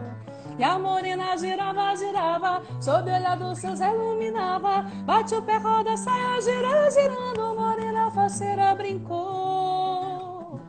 E 0.57 0.63
a 0.63 0.79
morena 0.79 1.37
girava, 1.37 1.95
girava, 1.95 2.63
sob 2.81 3.11
o 3.11 3.13
olhar 3.13 3.37
do 3.37 3.55
seu 3.55 3.75
Zé 3.75 3.93
iluminava. 3.93 4.81
Bate 5.05 5.35
o 5.35 5.41
pé, 5.43 5.57
roda, 5.57 5.95
saia, 5.95 6.41
gira, 6.41 6.89
girando, 6.89 7.55
morena 7.55 8.09
faceira 8.09 8.73
brincou. 8.73 10.59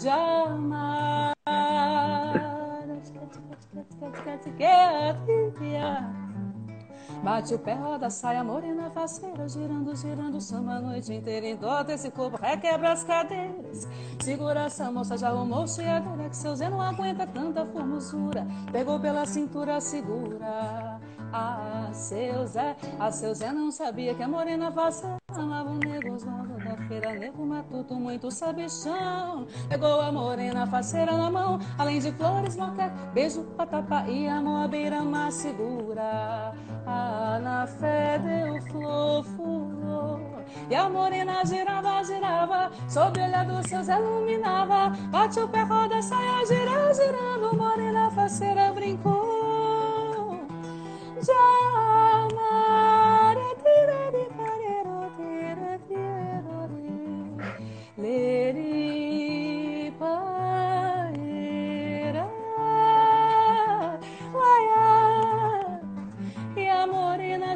De 0.00 0.08
amar. 0.08 1.34
Bate 7.22 7.54
o 7.54 7.58
pé, 7.58 7.74
roda, 7.74 8.10
saia, 8.10 8.44
morena 8.44 8.90
faceira, 8.90 9.48
girando, 9.48 9.94
girando, 9.96 10.40
samba 10.40 10.72
a 10.72 10.80
noite 10.80 11.12
inteira, 11.12 11.46
endota 11.46 11.92
esse 11.92 12.10
corpo, 12.10 12.36
requebra 12.36 12.92
as 12.92 13.02
cadeiras. 13.04 13.88
Segura 14.22 14.64
essa 14.64 14.90
moça, 14.90 15.16
já 15.16 15.28
arrumou 15.28 15.66
cheadeira, 15.66 16.28
que 16.28 16.36
seu 16.36 16.54
Zé 16.54 16.68
não 16.68 16.80
aguenta 16.80 17.26
tanta 17.26 17.64
formosura. 17.66 18.46
Pegou 18.70 19.00
pela 19.00 19.26
cintura, 19.26 19.80
segura. 19.80 21.00
Ah, 21.32 21.90
seu 21.92 22.46
Zé, 22.46 22.76
ah, 22.98 23.10
seu 23.10 23.34
Zé 23.34 23.52
não 23.52 23.70
sabia 23.70 24.14
que 24.14 24.22
a 24.22 24.28
morena 24.28 24.70
faceira 24.70 25.16
amava 25.34 25.70
o 25.70 25.78
nego 25.78 26.16
Oswaldo 26.84 26.88
da 26.88 26.88
feira, 26.88 27.14
nego 27.14 27.46
matuto, 27.46 27.94
muito 27.94 28.30
sabichão. 28.30 29.46
Pegou 29.68 30.00
a 30.00 30.12
morena 30.12 30.66
faceira 30.66 31.16
na 31.16 31.30
mão, 31.30 31.58
além 31.78 31.98
de 31.98 32.12
flores, 32.12 32.56
macaco, 32.56 32.96
beijo, 33.12 33.42
patapá 33.56 34.06
e 34.08 34.28
amor 34.28 34.64
à 34.64 34.68
beira-mar 34.68 35.32
segura. 35.32 36.52
Ah, 36.86 37.38
na 37.42 37.66
fé 37.66 38.18
deu 38.18 38.60
flor. 38.62 39.24
E 40.70 40.74
a 40.74 40.88
morena 40.88 41.44
girava, 41.44 42.02
girava, 42.04 42.70
sob 42.88 43.18
o 43.18 43.24
olhar 43.24 43.44
do 43.44 43.68
seu 43.68 43.82
Zé 43.82 43.98
iluminava. 43.98 44.90
Bate 45.10 45.40
o 45.40 45.48
pé, 45.48 45.62
roda, 45.62 46.00
saia, 46.02 46.44
gira, 46.46 46.92
girando, 46.94 47.56
morena 47.56 48.10
faceira 48.10 48.72
brincou. 48.72 49.44
Amar, 51.26 52.73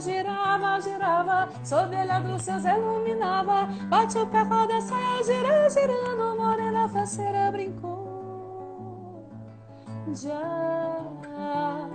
girava, 0.00 0.81
girava, 0.81 1.49
sob 1.64 1.95
o 1.95 2.00
olhar 2.00 2.23
do 2.23 2.38
seu 2.38 2.59
Zé 2.59 2.78
iluminava. 2.78 3.67
Bate 3.88 4.19
o 4.19 4.26
pé, 4.26 4.43
roda, 4.43 4.81
saia, 4.81 5.23
gira, 5.25 5.69
girando, 5.71 6.37
morena 6.37 6.88
faceira 6.88 7.50
brincou. 7.50 9.28
De 10.07 10.31
amar. 10.31 11.88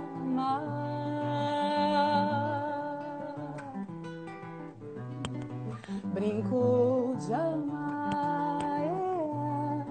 Brincou 6.14 7.16
de 7.16 7.34
amar, 7.34 8.80
é, 8.80 9.84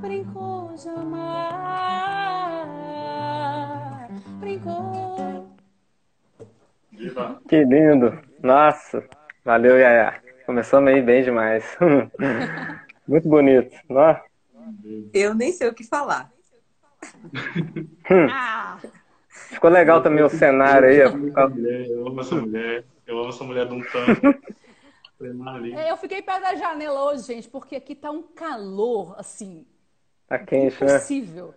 brincou 0.00 0.72
de 0.74 0.88
amar, 0.88 1.99
Viva! 7.00 7.40
Que 7.48 7.64
lindo. 7.64 8.20
Nossa. 8.42 9.02
Valeu, 9.42 9.78
Yaya. 9.78 10.22
Começamos 10.44 10.92
aí 10.92 11.00
bem 11.00 11.24
demais. 11.24 11.64
Muito 13.08 13.26
bonito. 13.26 13.74
Nossa. 13.88 14.22
Eu 15.14 15.34
nem 15.34 15.50
sei 15.50 15.68
o 15.68 15.74
que 15.74 15.82
falar. 15.82 16.30
Ah, 18.30 18.78
Ficou 19.30 19.70
legal 19.70 20.02
também 20.02 20.22
o 20.22 20.28
cenário 20.28 20.88
aí. 20.88 20.98
Eu 20.98 21.08
amo 21.08 21.30
essa 21.30 21.46
mulher, 21.48 21.86
eu 21.88 22.06
amo 22.06 22.20
essa 22.20 22.34
mulher. 22.34 22.84
Eu 23.06 23.18
amo 23.18 23.28
essa 23.30 23.44
mulher 23.44 23.66
de 23.66 23.74
um 23.74 23.82
tanto. 23.82 24.20
É, 25.76 25.90
eu 25.90 25.98
fiquei 25.98 26.22
perto 26.22 26.40
da 26.40 26.54
janela 26.54 27.04
hoje, 27.04 27.24
gente, 27.24 27.46
porque 27.46 27.76
aqui 27.76 27.94
tá 27.94 28.10
um 28.10 28.22
calor, 28.22 29.14
assim, 29.18 29.66
Tá 30.26 30.38
quente, 30.38 30.82
né? 30.82 30.94
impossível. 30.94 31.54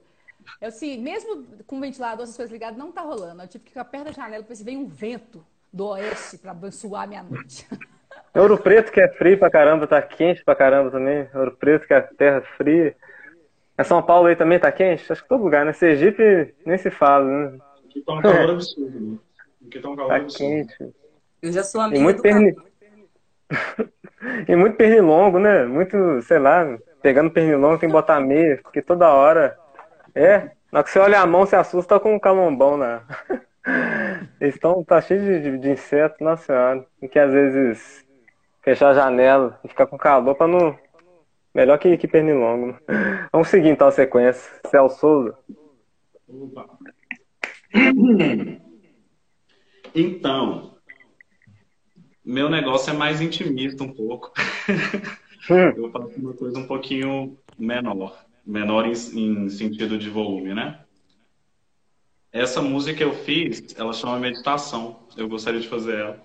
Eu, 0.61 0.67
assim, 0.67 0.97
mesmo 1.01 1.43
com 1.65 1.77
o 1.77 1.81
ventilador, 1.81 2.23
essas 2.23 2.35
coisas 2.35 2.51
ligadas, 2.51 2.77
não 2.77 2.91
tá 2.91 3.01
rolando. 3.01 3.41
Eu 3.41 3.47
tive 3.47 3.63
que 3.63 3.71
ficar 3.71 3.85
perto 3.85 4.05
da 4.05 4.11
janela 4.11 4.43
para 4.43 4.49
ver 4.49 4.55
se 4.55 4.63
vem 4.63 4.77
um 4.77 4.87
vento 4.87 5.45
do 5.71 5.87
oeste 5.87 6.37
para 6.37 6.51
abençoar 6.51 7.03
a 7.03 7.07
minha 7.07 7.23
noite. 7.23 7.67
Ouro 8.35 8.57
Preto 8.57 8.91
que 8.91 8.99
é 8.99 9.07
frio 9.09 9.37
pra 9.37 9.49
caramba, 9.49 9.85
tá 9.85 10.01
quente 10.01 10.43
pra 10.43 10.55
caramba 10.55 10.89
também. 10.89 11.27
Ouro 11.35 11.51
Preto 11.51 11.85
que 11.87 11.93
é 11.93 12.01
terra 12.01 12.41
fria. 12.57 12.95
É 13.77 13.83
São 13.83 14.01
Paulo 14.01 14.27
aí 14.27 14.35
também 14.35 14.59
tá 14.59 14.71
quente? 14.71 15.11
Acho 15.11 15.21
que 15.21 15.29
todo 15.29 15.43
lugar, 15.43 15.65
né? 15.65 15.73
Sergipe 15.73 16.53
nem 16.65 16.77
se 16.77 16.89
fala, 16.89 17.25
né? 17.25 17.57
Aqui 17.85 18.01
tá 18.01 18.13
um 18.13 18.21
calor 18.21 18.49
absurdo, 18.51 18.99
né? 18.99 19.17
Aqui 19.67 19.79
tá 19.79 19.89
um 19.89 19.95
calor 19.95 20.09
Tá 20.09 20.15
absurdo. 20.17 20.37
quente. 20.37 20.93
Eu 21.41 21.51
já 21.51 21.63
sou 21.63 21.81
Tem 21.81 21.87
amiga 21.89 22.03
muito 22.03 22.17
do 22.17 22.21
perni... 22.23 22.55
E 24.47 24.55
muito 24.55 24.77
pernilongo, 24.77 25.37
né? 25.37 25.65
Muito, 25.65 26.21
sei 26.21 26.39
lá, 26.39 26.77
pegando 27.01 27.29
pernilongo 27.29 27.77
tem 27.77 27.89
que 27.89 27.93
botar 27.93 28.19
meia, 28.19 28.59
porque 28.63 28.81
toda 28.81 29.11
hora. 29.11 29.57
É, 30.15 30.51
na 30.71 30.79
hora 30.79 30.83
que 30.83 30.89
você 30.89 30.99
olha 30.99 31.19
a 31.19 31.25
mão, 31.25 31.45
você 31.45 31.55
assusta 31.55 31.99
com 31.99 32.15
um 32.15 32.19
calombão 32.19 32.77
na. 32.77 33.03
Eles 34.39 34.55
estão, 34.55 34.83
tá 34.83 35.01
cheio 35.01 35.21
de, 35.21 35.39
de, 35.41 35.57
de 35.57 35.69
insetos, 35.71 36.19
nossa 36.19 36.45
senhora. 36.45 36.85
Tem 36.99 37.09
que 37.09 37.19
às 37.19 37.31
vezes 37.31 38.05
fechar 38.61 38.89
a 38.89 38.93
janela 38.93 39.59
e 39.63 39.67
ficar 39.67 39.87
com 39.87 39.97
calor 39.97 40.35
pra 40.35 40.47
não. 40.47 40.77
Melhor 41.53 41.77
que, 41.77 41.97
que 41.97 42.07
pernilongo. 42.07 42.77
Vamos 43.31 43.47
seguir 43.47 43.69
então 43.69 43.87
a 43.87 43.91
sequência. 43.91 44.51
Celso 44.67 44.99
Souza. 44.99 45.37
Opa. 46.27 46.67
Então, 49.95 50.75
meu 52.25 52.49
negócio 52.49 52.91
é 52.91 52.97
mais 52.97 53.21
intimista 53.21 53.83
um 53.83 53.93
pouco. 53.93 54.31
Eu 55.77 55.91
faço 55.91 56.19
uma 56.19 56.33
coisa 56.33 56.57
um 56.57 56.65
pouquinho 56.65 57.37
menor. 57.57 58.25
Menor 58.45 58.85
em, 58.85 58.91
em 58.91 59.49
sentido 59.49 59.97
de 59.97 60.09
volume, 60.09 60.53
né? 60.53 60.79
Essa 62.31 62.61
música 62.61 62.97
que 62.97 63.03
eu 63.03 63.13
fiz, 63.13 63.75
ela 63.77 63.93
chama 63.93 64.19
Meditação. 64.19 64.99
Eu 65.15 65.29
gostaria 65.29 65.59
de 65.59 65.67
fazer 65.67 65.99
ela. 65.99 66.23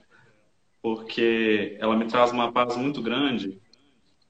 Porque 0.81 1.77
ela 1.79 1.97
me 1.97 2.07
traz 2.07 2.33
uma 2.33 2.51
paz 2.51 2.77
muito 2.77 3.03
grande. 3.03 3.61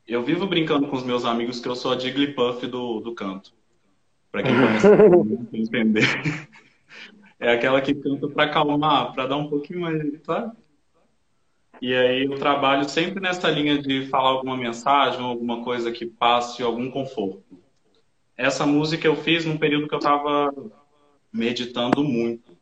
Eu 0.07 0.23
vivo 0.23 0.47
brincando 0.47 0.89
com 0.89 0.97
os 0.97 1.05
meus 1.05 1.25
amigos 1.25 1.61
que 1.61 1.69
eu 1.69 1.77
sou 1.77 1.93
a 1.93 1.99
Jigglypuff 1.99 2.67
do, 2.67 3.01
do 3.01 3.15
canto. 3.15 3.53
Para 4.33 4.43
quem 4.43 4.55
conhece, 4.55 4.89
entender. 5.53 6.05
É 7.41 7.53
aquela 7.53 7.81
que 7.81 7.95
canta 7.95 8.27
para 8.27 8.45
acalmar, 8.47 9.13
para 9.13 9.29
dar 9.29 9.37
um 9.37 9.49
pouquinho 9.49 9.83
mais, 9.83 10.03
sabe? 10.25 10.57
E 11.81 11.95
aí 11.95 12.25
eu 12.25 12.37
trabalho 12.37 12.89
sempre 12.89 13.21
nessa 13.21 13.49
linha 13.49 13.81
de 13.81 14.09
falar 14.09 14.31
alguma 14.31 14.57
mensagem, 14.57 15.21
alguma 15.21 15.63
coisa 15.63 15.93
que 15.93 16.05
passe 16.05 16.65
algum 16.65 16.91
conforto. 16.91 17.45
Essa 18.39 18.65
música 18.65 19.05
eu 19.05 19.17
fiz 19.17 19.45
num 19.45 19.59
período 19.59 19.89
que 19.89 19.95
eu 19.95 19.99
estava 19.99 20.55
meditando 21.33 22.05
muito. 22.05 22.57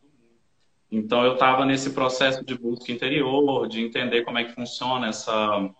Então 0.91 1.23
eu 1.23 1.35
estava 1.35 1.67
nesse 1.67 1.91
processo 1.91 2.43
de 2.43 2.57
busca 2.57 2.91
interior, 2.91 3.69
de 3.69 3.83
entender 3.83 4.25
como 4.25 4.39
é 4.39 4.45
que 4.45 4.55
funciona 4.55 5.09
essa 5.09 5.71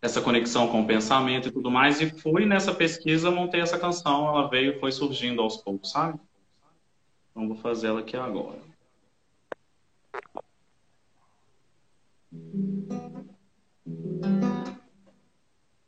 essa 0.00 0.20
conexão 0.20 0.66
com 0.66 0.80
o 0.80 0.86
pensamento 0.86 1.46
e 1.46 1.52
tudo 1.52 1.70
mais 1.70 2.00
e 2.00 2.10
fui 2.10 2.44
nessa 2.44 2.74
pesquisa, 2.74 3.30
montei 3.30 3.60
essa 3.60 3.78
canção, 3.78 4.26
ela 4.26 4.48
veio, 4.48 4.80
foi 4.80 4.90
surgindo 4.90 5.40
aos 5.40 5.58
poucos, 5.58 5.92
sabe? 5.92 6.18
Então 7.30 7.46
vou 7.46 7.56
fazer 7.56 7.86
ela 7.86 8.00
aqui 8.00 8.16
agora. 8.16 8.58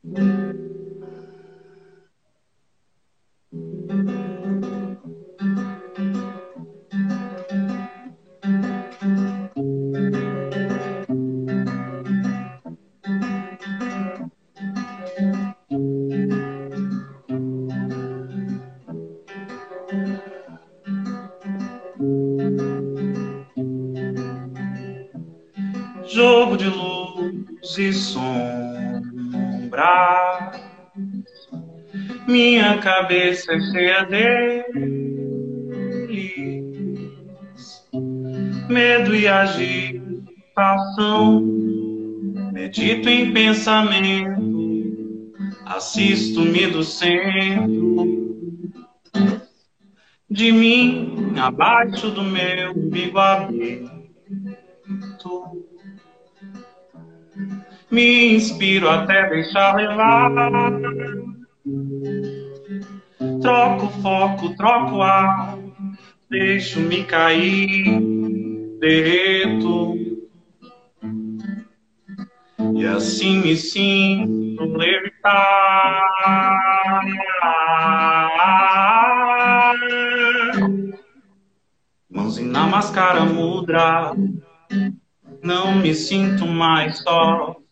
Jogo 0.04 0.63
e 27.78 27.92
sombra. 27.92 29.42
Minha 32.26 32.78
cabeça 32.78 33.52
é 33.52 33.60
cheia 33.60 34.04
deles. 34.04 34.74
Medo 38.68 39.14
e 39.14 39.28
agitação. 39.28 40.84
Medito 42.52 43.08
em 43.08 43.32
pensamento. 43.32 44.42
Assisto-me 45.66 46.66
do 46.66 46.82
centro 46.84 48.14
de 50.34 50.50
mim, 50.50 51.32
abaixo 51.38 52.10
do 52.10 52.22
meu 52.24 52.72
umbigo 52.72 53.18
aberto. 53.18 53.93
Me 57.94 58.34
inspiro 58.34 58.90
até 58.90 59.28
deixar 59.28 59.76
levar. 59.76 60.28
Troco 63.40 63.86
foco, 64.02 64.56
troco 64.56 65.00
ar, 65.00 65.56
deixo-me 66.28 67.04
cair, 67.04 68.00
derreto. 68.80 69.94
E 72.74 72.84
assim 72.84 73.38
me 73.38 73.56
sinto 73.56 74.64
levitar. 74.64 76.02
Mãos 82.10 82.38
em 82.38 82.46
Namaskara 82.48 83.24
Mudra, 83.24 84.16
não 85.40 85.76
me 85.76 85.94
sinto 85.94 86.44
mais 86.44 86.98
só. 86.98 87.62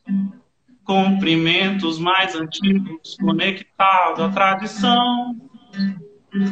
Cumprimentos 0.84 1.98
mais 1.98 2.34
antigos, 2.34 3.16
conectado 3.20 4.24
à 4.24 4.28
tradição. 4.30 5.36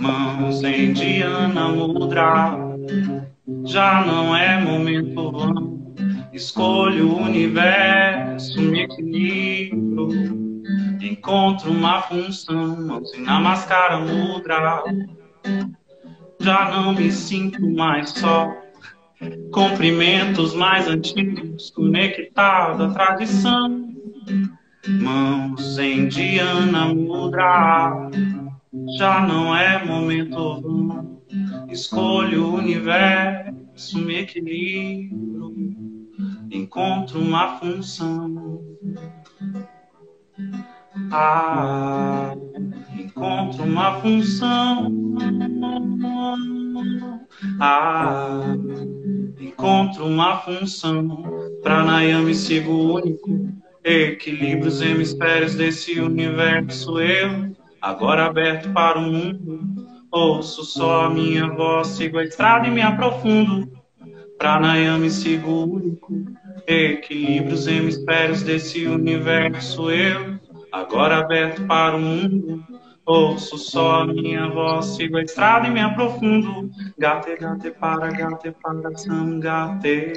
Mãos 0.00 0.62
em 0.62 0.92
Diana 0.92 1.68
Mudra, 1.68 2.56
já 3.64 4.04
não 4.04 4.36
é 4.36 4.60
momento 4.60 5.32
vão. 5.32 5.94
Escolho 6.32 7.08
o 7.08 7.22
universo, 7.22 8.60
me 8.60 8.82
equilibro. 8.82 10.10
Encontro 11.00 11.70
uma 11.72 12.02
função, 12.02 12.86
mãos 12.86 13.12
em 13.14 13.22
Namaskara 13.22 13.98
Mudra. 13.98 14.84
Já 16.40 16.70
não 16.70 16.94
me 16.94 17.10
sinto 17.10 17.68
mais 17.70 18.10
só. 18.10 18.48
Cumprimentos 19.52 20.54
mais 20.54 20.88
antigos, 20.88 21.70
conectado 21.70 22.84
à 22.84 22.90
tradição. 22.90 23.89
Mãos 24.88 25.78
em 25.78 26.08
Diana 26.08 26.86
Mudra, 26.94 28.10
já 28.96 29.26
não 29.26 29.54
é 29.54 29.84
momento 29.84 30.60
vão. 30.60 31.20
Escolho 31.68 32.46
o 32.46 32.54
universo, 32.54 33.98
me 33.98 34.20
equilibro, 34.20 35.54
encontro 36.50 37.20
uma 37.20 37.58
função. 37.58 38.60
Ah, 41.12 42.34
encontro 42.98 43.64
uma 43.64 44.00
função. 44.00 44.92
Ah, 47.60 48.56
encontro 49.40 50.06
uma 50.06 50.38
função. 50.38 51.22
Pranayama 51.62 52.32
sigo 52.34 52.94
único. 52.94 53.60
Equilíbrio 53.82 54.68
os 54.68 54.82
hemisférios 54.82 55.54
desse 55.54 55.98
universo. 55.98 57.00
Eu, 57.00 57.56
agora 57.80 58.26
aberto 58.26 58.70
para 58.72 58.98
o 58.98 59.02
mundo. 59.02 59.60
Ouço 60.12 60.64
só 60.64 61.06
a 61.06 61.10
minha 61.10 61.48
voz, 61.48 61.88
sigo 61.88 62.18
a 62.18 62.24
estrada 62.24 62.66
e 62.66 62.70
me 62.70 62.82
aprofundo. 62.82 63.72
Pranayama 64.38 65.08
sigo 65.08 65.64
único. 65.64 66.12
Equilíbrio 66.66 67.54
os 67.54 67.66
hemisférios 67.66 68.42
desse 68.42 68.86
universo. 68.86 69.90
Eu, 69.90 70.38
agora 70.70 71.18
aberto 71.18 71.66
para 71.66 71.96
o 71.96 72.00
mundo. 72.00 72.62
Ouço 73.10 73.58
só 73.58 74.02
a 74.02 74.06
minha 74.06 74.48
voz, 74.50 74.94
sigo 74.94 75.16
a 75.16 75.22
estrada 75.22 75.66
e 75.66 75.70
me 75.72 75.80
aprofundo. 75.80 76.70
Gate, 76.96 77.36
gate, 77.40 77.72
para, 77.72 78.06
gate, 78.06 78.52
para, 78.62 78.96
sangate. 78.96 80.12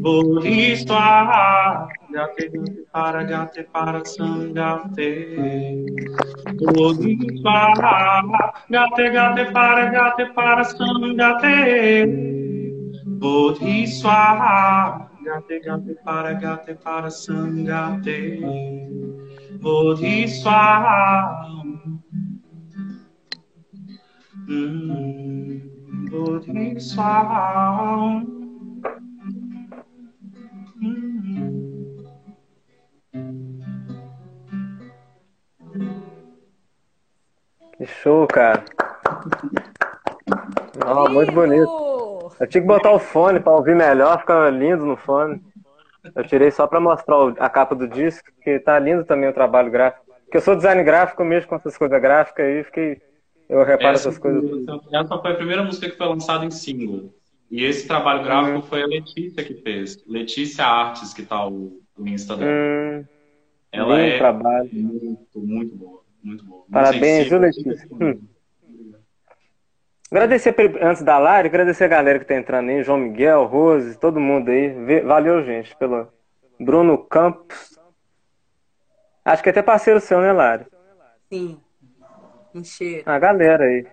Bodhisattva. 0.00 1.88
Gate, 2.12 2.50
gate, 2.50 2.86
para, 2.92 3.24
gate, 3.24 3.64
para, 3.72 4.04
sangate. 4.04 5.36
Bodhisattva. 6.76 8.52
Gate, 8.70 9.10
gate, 9.10 9.52
para, 9.52 9.86
gate, 9.86 10.26
para, 10.32 10.62
sangate. 10.62 12.06
Bodhisattva. 13.04 15.10
Gate, 15.24 15.60
gate, 15.60 15.96
para, 16.04 16.34
gate, 16.34 16.74
para, 16.84 17.10
sangate. 17.10 18.38
Que 37.76 37.86
show, 37.86 38.26
cara. 38.26 38.64
Oh, 40.86 41.08
muito 41.08 41.32
bonito. 41.32 41.66
Eu 42.38 42.46
tinha 42.46 42.60
que 42.60 42.66
botar 42.66 42.92
o 42.92 42.98
fone 42.98 43.40
para 43.40 43.52
ouvir 43.52 43.74
melhor, 43.74 44.20
fica 44.20 44.50
lindo 44.50 44.84
no 44.84 44.96
fone. 44.96 45.42
Eu 46.14 46.24
tirei 46.24 46.50
só 46.50 46.66
para 46.66 46.80
mostrar 46.80 47.16
a 47.38 47.48
capa 47.48 47.74
do 47.74 47.88
disco, 47.88 48.28
que 48.42 48.58
tá 48.58 48.78
lindo 48.78 49.04
também 49.04 49.28
o 49.28 49.34
trabalho 49.34 49.70
gráfico. 49.70 50.04
Porque 50.24 50.36
eu 50.36 50.42
sou 50.42 50.54
design 50.54 50.82
gráfico 50.82 51.24
mesmo 51.24 51.48
com 51.48 51.56
essas 51.56 51.78
coisas 51.78 52.00
gráficas 52.00 52.44
aí, 52.44 52.62
fiquei 52.64 53.00
eu 53.48 53.62
reparo 53.64 53.94
essa 53.94 54.08
essas 54.08 54.18
coisas. 54.18 54.42
Essa 54.92 55.18
foi 55.18 55.32
a 55.32 55.36
primeira 55.36 55.62
música 55.62 55.88
que 55.88 55.96
foi 55.96 56.06
lançada 56.06 56.44
em 56.44 56.50
single. 56.50 57.14
E 57.50 57.64
esse 57.64 57.86
trabalho 57.86 58.24
gráfico 58.24 58.58
hum. 58.58 58.62
foi 58.62 58.82
a 58.82 58.86
Letícia 58.86 59.44
que 59.44 59.54
fez. 59.54 60.02
Letícia 60.06 60.64
Artes, 60.64 61.12
que 61.12 61.22
tá 61.22 61.46
o, 61.46 61.80
o 61.96 62.08
Insta 62.08 62.36
dela. 62.36 62.50
Hum. 62.50 63.04
Ela 63.70 64.00
é 64.00 64.18
trabalho. 64.18 64.70
muito, 64.72 65.40
muito 65.40 65.76
boa. 65.76 66.04
Muito 66.22 66.44
boa. 66.44 66.64
Parabéns, 66.70 67.28
viu, 67.28 67.38
Letícia? 67.38 67.86
Hum. 67.92 68.20
Agradecer 70.10 70.54
antes 70.80 71.02
da 71.02 71.18
live, 71.18 71.48
agradecer 71.48 71.84
a 71.84 71.88
galera 71.88 72.18
que 72.20 72.24
tá 72.24 72.36
entrando 72.36 72.68
aí, 72.70 72.84
João 72.84 72.98
Miguel, 72.98 73.46
Rose, 73.46 73.98
todo 73.98 74.20
mundo 74.20 74.48
aí. 74.48 75.00
Valeu, 75.00 75.42
gente, 75.44 75.76
pelo 75.76 76.08
Bruno 76.58 76.98
Campos. 76.98 77.78
Acho 79.24 79.42
que 79.42 79.48
é 79.48 79.52
até 79.52 79.62
parceiro 79.62 80.00
seu, 80.00 80.20
né, 80.20 80.32
Lari? 80.32 80.66
Sim. 81.32 81.60
Cheiro. 82.62 83.02
A 83.06 83.18
galera 83.18 83.64
aí. 83.64 83.86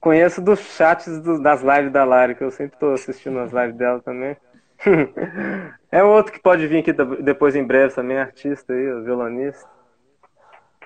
Conheço 0.00 0.42
dos 0.42 0.58
chats 0.58 1.20
do, 1.20 1.40
das 1.40 1.62
lives 1.62 1.92
da 1.92 2.04
Lari, 2.04 2.34
que 2.34 2.42
eu 2.42 2.50
sempre 2.50 2.76
tô 2.78 2.92
assistindo 2.92 3.38
as 3.38 3.52
lives 3.52 3.76
dela 3.76 4.00
também. 4.00 4.36
é 5.92 6.02
outro 6.02 6.32
que 6.32 6.40
pode 6.40 6.66
vir 6.66 6.78
aqui 6.78 6.92
depois 7.22 7.54
em 7.54 7.64
breve 7.64 7.94
também, 7.94 8.18
artista 8.18 8.72
aí, 8.72 9.02
violonista. 9.04 9.68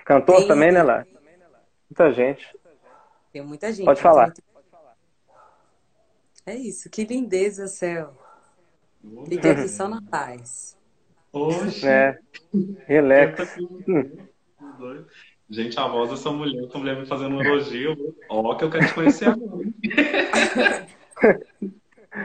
Cantor 0.04 0.36
Tem, 0.36 0.48
também, 0.48 0.70
né, 0.70 0.82
Lari? 0.82 1.08
Muita 1.88 2.12
gente. 2.12 2.54
Tem 3.32 3.42
muita 3.42 3.72
gente. 3.72 3.86
Pode 3.86 4.02
falar. 4.02 4.32
É 6.44 6.54
isso, 6.54 6.90
que 6.90 7.04
lindeza, 7.04 7.66
céu. 7.66 8.12
Fiquei 9.28 9.50
aqui 9.50 9.68
só 9.68 9.88
na 9.88 10.02
paz. 10.02 10.76
Oxe. 11.32 11.86
É. 11.86 12.18
Relax. 12.86 13.56
Gente, 15.48 15.78
a 15.78 15.86
voz 15.86 16.10
dessa 16.10 16.30
mulher, 16.30 16.64
essa 16.64 16.78
mulher 16.78 16.98
me 16.98 17.06
fazendo 17.06 17.36
um 17.36 17.42
elogio. 17.42 18.16
Ó, 18.28 18.54
que 18.56 18.64
eu 18.64 18.70
quero 18.70 18.86
te 18.86 18.94
conhecer 18.94 19.28
agora. 19.28 19.72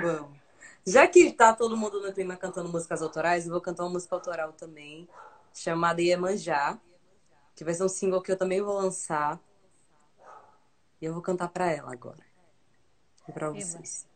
Vamos. 0.01 0.39
Já 0.85 1.07
que 1.07 1.31
tá 1.31 1.53
todo 1.53 1.77
mundo 1.77 2.01
no 2.01 2.11
clima 2.11 2.35
cantando 2.35 2.69
músicas 2.69 3.01
autorais, 3.01 3.45
eu 3.45 3.51
vou 3.51 3.61
cantar 3.61 3.83
uma 3.83 3.91
música 3.91 4.15
autoral 4.15 4.51
também, 4.53 5.07
chamada 5.53 6.01
Iemanjá, 6.01 6.79
que 7.55 7.63
vai 7.63 7.75
ser 7.75 7.83
um 7.83 7.89
single 7.89 8.21
que 8.21 8.31
eu 8.31 8.37
também 8.37 8.61
vou 8.61 8.73
lançar. 8.73 9.39
E 10.99 11.05
eu 11.05 11.13
vou 11.13 11.21
cantar 11.21 11.49
para 11.49 11.71
ela 11.71 11.91
agora. 11.91 12.25
E 13.27 13.31
pra 13.31 13.51
vocês. 13.51 14.07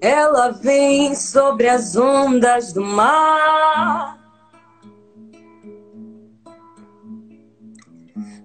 Ela 0.00 0.50
vem 0.52 1.14
sobre 1.16 1.68
as 1.68 1.96
ondas 1.96 2.72
do 2.72 2.84
mar. 2.84 4.16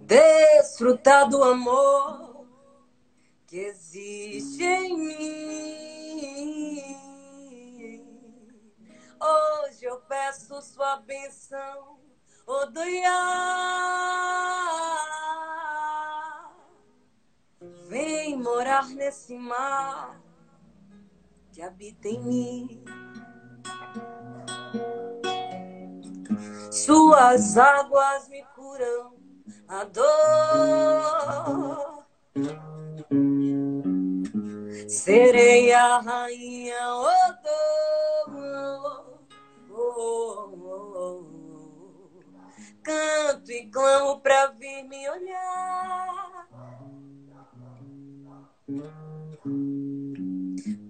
Desfrutar 0.01 1.29
do 1.29 1.43
amor 1.43 2.47
que 3.45 3.57
existe 3.57 4.63
em 4.63 4.97
mim. 4.97 6.23
Hoje 9.21 9.85
eu 9.85 9.97
peço 10.01 10.59
sua 10.61 10.95
benção, 10.97 11.99
Odoiá. 12.47 13.13
Vem 17.87 18.35
morar 18.37 18.87
nesse 18.89 19.35
mar 19.37 20.22
que 21.53 21.61
habita 21.61 22.07
em 22.07 22.19
mim. 22.23 22.83
Suas 26.71 27.57
águas 27.57 28.27
me 28.27 28.43
curam 28.55 29.13
a 29.67 29.83
dor 29.83 30.73
Serei 34.87 35.71
a 35.71 35.99
rainha 35.99 36.89
Odô. 36.95 37.49
Oh, 39.69 40.49
oh, 40.55 40.89
oh, 40.95 41.23
Canto 42.83 43.51
e 43.51 43.69
clamo 43.69 44.19
pra 44.21 44.47
vir 44.47 44.83
me 44.85 45.07
olhar. 45.07 46.32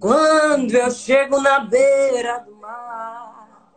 Quando 0.03 0.75
eu 0.75 0.91
chego 0.91 1.39
na 1.39 1.61
beira 1.61 2.39
do 2.39 2.53
mar. 2.57 3.71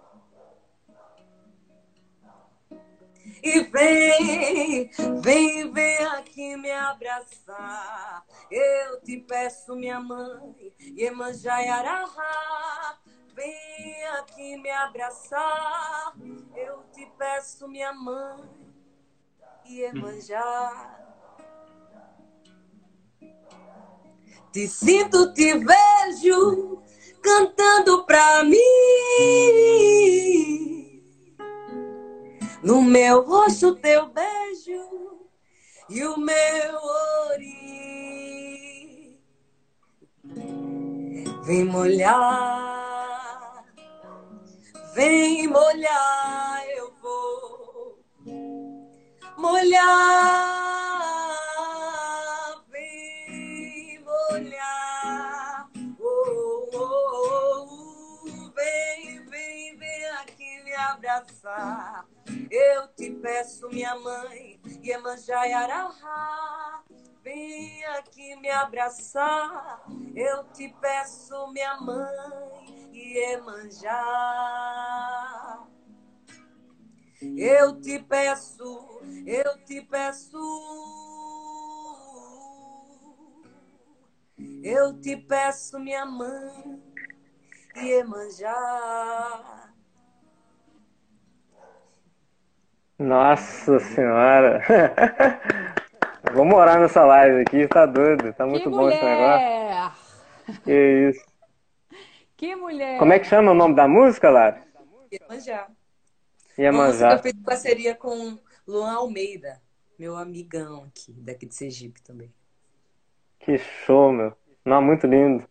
E 3.41 3.61
vem, 3.61 4.91
vem, 5.21 5.73
vem 5.73 6.05
aqui 6.07 6.57
me 6.57 6.73
abraçar. 6.73 8.27
Eu 8.51 9.01
te 9.03 9.19
peço, 9.19 9.77
minha 9.77 10.01
mãe, 10.01 10.75
Iemanjá 10.99 11.59
Araha. 11.59 12.99
Vem 13.33 14.05
aqui 14.19 14.57
me 14.57 14.71
abraçar. 14.73 16.13
Eu 16.57 16.83
te 16.93 17.07
peço, 17.17 17.69
minha 17.69 17.93
mãe, 17.93 18.43
Iemanjá. 19.65 21.16
Te 24.57 24.65
sinto, 24.69 25.35
te 25.35 25.53
vejo 25.53 26.83
cantando 27.21 28.07
pra 28.07 28.43
mim 28.43 28.57
no 32.63 32.81
meu 32.81 33.23
rosto 33.23 33.75
teu 33.75 34.09
beijo 34.09 35.29
e 35.91 36.03
o 36.05 36.17
meu 36.17 36.81
ori. 37.35 39.21
Vem 41.45 41.63
molhar, 41.67 43.63
vem 44.95 45.49
molhar, 45.49 46.67
eu 46.79 46.95
vou 47.03 48.03
molhar, 49.37 50.76
abraçar. 61.47 62.07
Eu 62.51 62.89
te 62.89 63.11
peço, 63.13 63.69
minha 63.69 63.95
mãe, 63.97 64.61
Iemanjá 64.83 65.43
Araha, 65.43 66.83
vem 67.23 67.85
aqui 67.87 68.35
me 68.37 68.51
abraçar. 68.51 69.85
Eu 70.15 70.45
te 70.53 70.69
peço, 70.81 71.47
minha 71.53 71.77
mãe, 71.81 72.91
Iemanjá. 72.93 73.95
Eu 77.37 77.81
te 77.81 77.99
peço, 78.01 79.01
eu 79.27 79.65
te 79.65 79.81
peço. 79.83 80.37
Eu 84.63 85.01
te 85.01 85.17
peço, 85.17 85.79
minha 85.79 86.05
mãe, 86.05 86.83
Iemanjá. 87.77 89.66
Nossa 92.99 93.79
senhora! 93.79 94.63
Vou 96.33 96.45
morar 96.45 96.81
nessa 96.81 97.05
live 97.05 97.43
aqui, 97.43 97.69
tá 97.69 97.87
doido. 97.87 98.33
Tá 98.33 98.47
muito 98.47 98.65
que 98.65 98.71
bom 98.71 98.83
mulher. 98.83 98.97
esse 98.97 99.05
negócio. 99.05 100.63
Que 100.65 101.11
isso. 101.11 101.27
Que 102.37 102.57
mulher! 102.57 102.99
Como 102.99 103.13
é 103.13 103.19
que 103.19 103.27
chama 103.27 103.53
o 103.53 103.55
nome 103.55 103.75
da 103.75 103.87
música, 103.87 104.31
Lara? 104.31 104.63
Iemanjá. 105.13 105.67
Iemanjá. 106.59 107.13
Eu 107.13 107.19
fiz 107.21 107.33
parceria 107.45 107.95
com 107.95 108.39
Luan 108.67 108.93
Almeida, 108.95 109.61
meu 109.99 110.17
amigão 110.17 110.85
aqui, 110.85 111.13
daqui 111.13 111.47
de 111.47 111.55
Sergipe 111.55 112.03
também. 112.03 112.33
Que 113.39 113.59
show, 113.59 114.13
meu. 114.13 114.33
Não, 114.65 114.83
muito 114.83 115.07
lindo. 115.07 115.49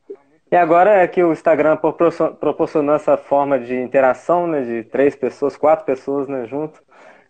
E 0.52 0.56
agora 0.56 0.92
é 0.92 1.08
que 1.08 1.24
o 1.24 1.32
Instagram 1.32 1.78
proporcionou 1.78 2.96
essa 2.96 3.18
forma 3.18 3.58
de 3.58 3.76
interação, 3.76 4.46
né? 4.46 4.62
De 4.62 4.84
três 4.84 5.16
pessoas, 5.16 5.58
quatro 5.58 5.86
pessoas, 5.86 6.28
né? 6.28 6.46
Junto. 6.46 6.84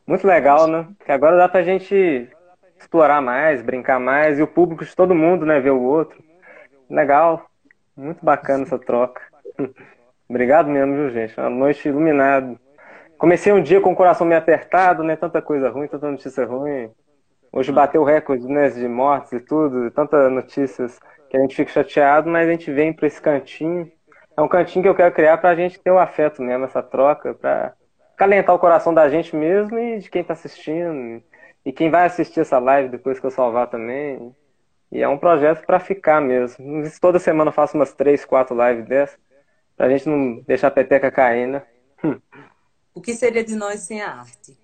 Muito 0.08 0.28
legal, 0.28 0.68
né? 0.68 0.88
Que 1.04 1.12
agora 1.12 1.38
dá 1.38 1.50
pra 1.50 1.64
gente 1.64 2.30
explorar 2.78 3.22
mais, 3.22 3.62
brincar 3.62 4.00
mais, 4.00 4.38
e 4.38 4.44
o 4.44 4.48
público 4.48 4.86
de 4.86 4.96
todo 4.96 5.16
mundo, 5.16 5.46
né, 5.46 5.60
ver 5.60 5.72
o 5.72 5.82
outro. 5.82 6.24
Legal, 6.90 7.50
muito 7.96 8.24
bacana 8.24 8.64
essa 8.64 8.78
troca. 8.78 9.22
Obrigado 10.30 10.70
mesmo, 10.70 10.94
viu, 10.94 11.10
gente? 11.10 11.40
Uma 11.40 11.50
noite 11.50 11.88
iluminada. 11.88 12.56
Comecei 13.18 13.54
um 13.54 13.62
dia 13.62 13.80
com 13.80 13.94
o 13.94 13.96
coração 13.96 14.28
meio 14.28 14.40
apertado, 14.40 15.04
né? 15.04 15.16
Tanta 15.16 15.42
coisa 15.42 15.70
ruim, 15.70 15.88
tanta 15.88 16.12
notícia 16.12 16.46
ruim. 16.46 16.92
Hoje 17.52 17.72
bateu 17.72 18.02
o 18.02 18.06
recorde, 18.06 18.46
né, 18.48 18.70
de 18.70 18.86
mortes 18.88 19.32
e 19.32 19.40
tudo, 19.40 19.90
tantas 19.90 20.30
notícias 20.30 21.00
que 21.30 21.38
a 21.38 21.40
gente 21.40 21.56
fica 21.56 21.72
chateado, 21.72 22.30
mas 22.30 22.48
a 22.48 22.52
gente 22.52 22.70
vem 22.70 22.92
para 22.92 23.08
esse 23.08 23.22
cantinho. 23.22 23.90
É 24.36 24.42
um 24.42 24.48
cantinho 24.48 24.84
que 24.84 24.90
eu 24.90 24.96
quero 24.96 25.14
criar 25.16 25.38
para 25.38 25.52
a 25.52 25.56
gente 25.56 25.80
ter 25.80 25.90
o 25.90 25.98
afeto 25.98 26.42
mesmo, 26.42 26.66
essa 26.66 26.84
troca, 26.84 27.34
para 27.34 27.74
calentar 28.16 28.56
o 28.56 28.60
coração 28.60 28.94
da 28.94 29.10
gente 29.10 29.36
mesmo 29.36 29.78
e 29.78 30.00
de 30.00 30.10
quem 30.10 30.22
está 30.22 30.34
assistindo. 30.34 31.24
E 31.66 31.72
quem 31.72 31.90
vai 31.90 32.06
assistir 32.06 32.42
essa 32.42 32.60
live 32.60 32.90
depois 32.90 33.20
que 33.20 33.26
eu 33.26 33.32
salvar 33.32 33.68
também. 33.68 34.36
E 34.92 35.02
é 35.02 35.08
um 35.08 35.18
projeto 35.18 35.66
para 35.66 35.80
ficar 35.80 36.22
mesmo. 36.22 36.84
Toda 37.02 37.20
semana 37.20 37.50
eu 37.50 37.54
faço 37.54 37.76
umas 37.76 37.94
três, 37.94 38.24
quatro 38.24 38.56
lives 38.56 38.88
dessas, 38.88 39.20
para 39.76 39.88
a 39.88 39.90
gente 39.90 40.08
não 40.08 40.42
deixar 40.42 40.68
a 40.68 40.72
peteca 40.72 41.12
cair, 41.12 41.48
né? 41.48 41.64
O 42.94 43.02
que 43.02 43.14
seria 43.14 43.44
de 43.44 43.56
nós 43.56 43.82
sem 43.82 44.02
a 44.02 44.20
arte? 44.20 44.58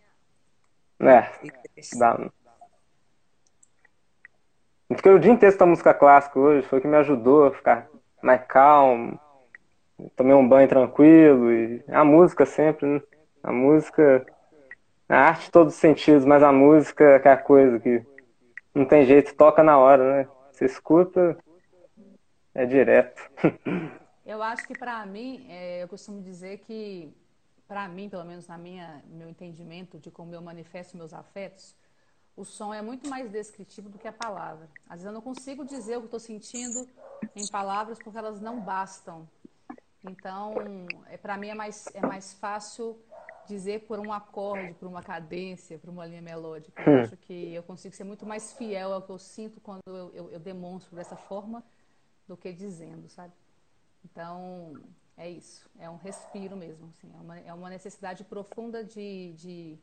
É, 1.00 1.28
dá, 1.98 2.32
Fiquei 4.96 5.12
o 5.12 5.20
dia 5.20 5.32
inteiro 5.32 5.58
com 5.58 5.66
música 5.66 5.94
clássica 5.94 6.40
hoje, 6.40 6.68
foi 6.68 6.80
o 6.80 6.82
que 6.82 6.88
me 6.88 6.98
ajudou 6.98 7.48
a 7.48 7.52
ficar 7.52 7.88
mais 8.22 8.46
calmo. 8.46 9.20
Tomei 10.16 10.34
um 10.34 10.48
banho 10.48 10.68
tranquilo 10.68 11.52
e 11.52 11.84
a 11.88 12.04
música 12.04 12.46
sempre, 12.46 12.88
né? 12.88 13.02
A 13.44 13.52
música, 13.52 14.26
a 15.10 15.18
arte 15.18 15.52
todos 15.52 15.74
os 15.74 15.80
sentidos, 15.80 16.26
mas 16.26 16.44
a 16.44 16.52
música 16.52 17.04
é 17.04 17.16
aquela 17.16 17.38
coisa 17.38 17.80
que 17.80 18.06
não 18.74 18.86
tem 18.86 19.06
jeito, 19.06 19.36
toca 19.36 19.64
na 19.64 19.78
hora, 19.78 20.24
né? 20.24 20.30
Você 20.52 20.66
escuta, 20.66 21.38
é 22.54 22.66
direto. 22.66 23.22
Eu 24.26 24.42
acho 24.42 24.66
que 24.68 24.78
para 24.78 25.06
mim, 25.06 25.46
é, 25.50 25.84
eu 25.84 25.88
costumo 25.88 26.22
dizer 26.22 26.60
que, 26.60 27.12
para 27.68 27.88
mim, 27.90 28.08
pelo 28.08 28.24
menos 28.24 28.48
na 28.48 28.58
minha 28.58 29.04
meu 29.08 29.28
entendimento 29.28 29.98
de 29.98 30.12
como 30.12 30.34
eu 30.34 30.42
manifesto 30.42 30.96
meus 30.96 31.12
afetos, 31.12 31.76
o 32.38 32.46
som 32.46 32.74
é 32.74 32.82
muito 32.82 33.10
mais 33.10 33.30
descritivo 33.30 33.90
do 33.90 33.98
que 33.98 34.08
a 34.08 34.14
palavra. 34.14 34.70
Às 34.86 34.98
vezes 34.98 35.06
eu 35.06 35.12
não 35.12 35.22
consigo 35.22 35.66
dizer 35.66 35.98
o 35.98 36.02
que 36.02 36.06
estou 36.06 36.20
sentindo 36.20 36.88
em 37.36 37.46
palavras 37.48 37.98
porque 37.98 38.18
elas 38.18 38.40
não 38.40 38.62
bastam. 38.62 39.28
Então, 40.04 40.54
é, 41.10 41.18
para 41.18 41.36
mim 41.36 41.50
é 41.50 41.56
mais, 41.56 41.88
é 41.94 42.02
mais 42.02 42.34
fácil 42.34 42.98
dizer 43.52 43.82
por 43.82 44.00
um 44.00 44.12
acorde, 44.12 44.74
por 44.74 44.88
uma 44.88 45.04
cadência, 45.04 45.78
por 45.78 45.90
uma 45.90 46.06
linha 46.06 46.22
melódica. 46.22 46.82
Eu 46.82 46.94
hum. 46.94 47.02
acho 47.02 47.18
que 47.18 47.54
eu 47.54 47.64
consigo 47.64 47.96
ser 47.96 48.04
muito 48.04 48.26
mais 48.26 48.54
fiel 48.54 48.94
ao 48.94 49.02
que 49.02 49.12
eu 49.12 49.20
sinto 49.20 49.60
quando 49.62 49.82
eu, 49.88 50.12
eu, 50.14 50.32
eu 50.32 50.40
demonstro 50.40 50.96
dessa 50.96 51.16
forma 51.16 51.64
do 52.28 52.36
que 52.38 52.52
dizendo, 52.52 53.10
sabe? 53.10 53.34
Então, 54.06 54.74
é 55.18 55.30
isso. 55.30 55.70
É 55.78 55.90
um 55.90 55.98
respiro 55.98 56.56
mesmo. 56.56 56.88
Assim, 56.90 57.12
é, 57.14 57.22
uma, 57.22 57.40
é 57.40 57.54
uma 57.54 57.70
necessidade 57.70 58.24
profunda 58.24 58.84
de, 58.84 59.34
de 59.34 59.80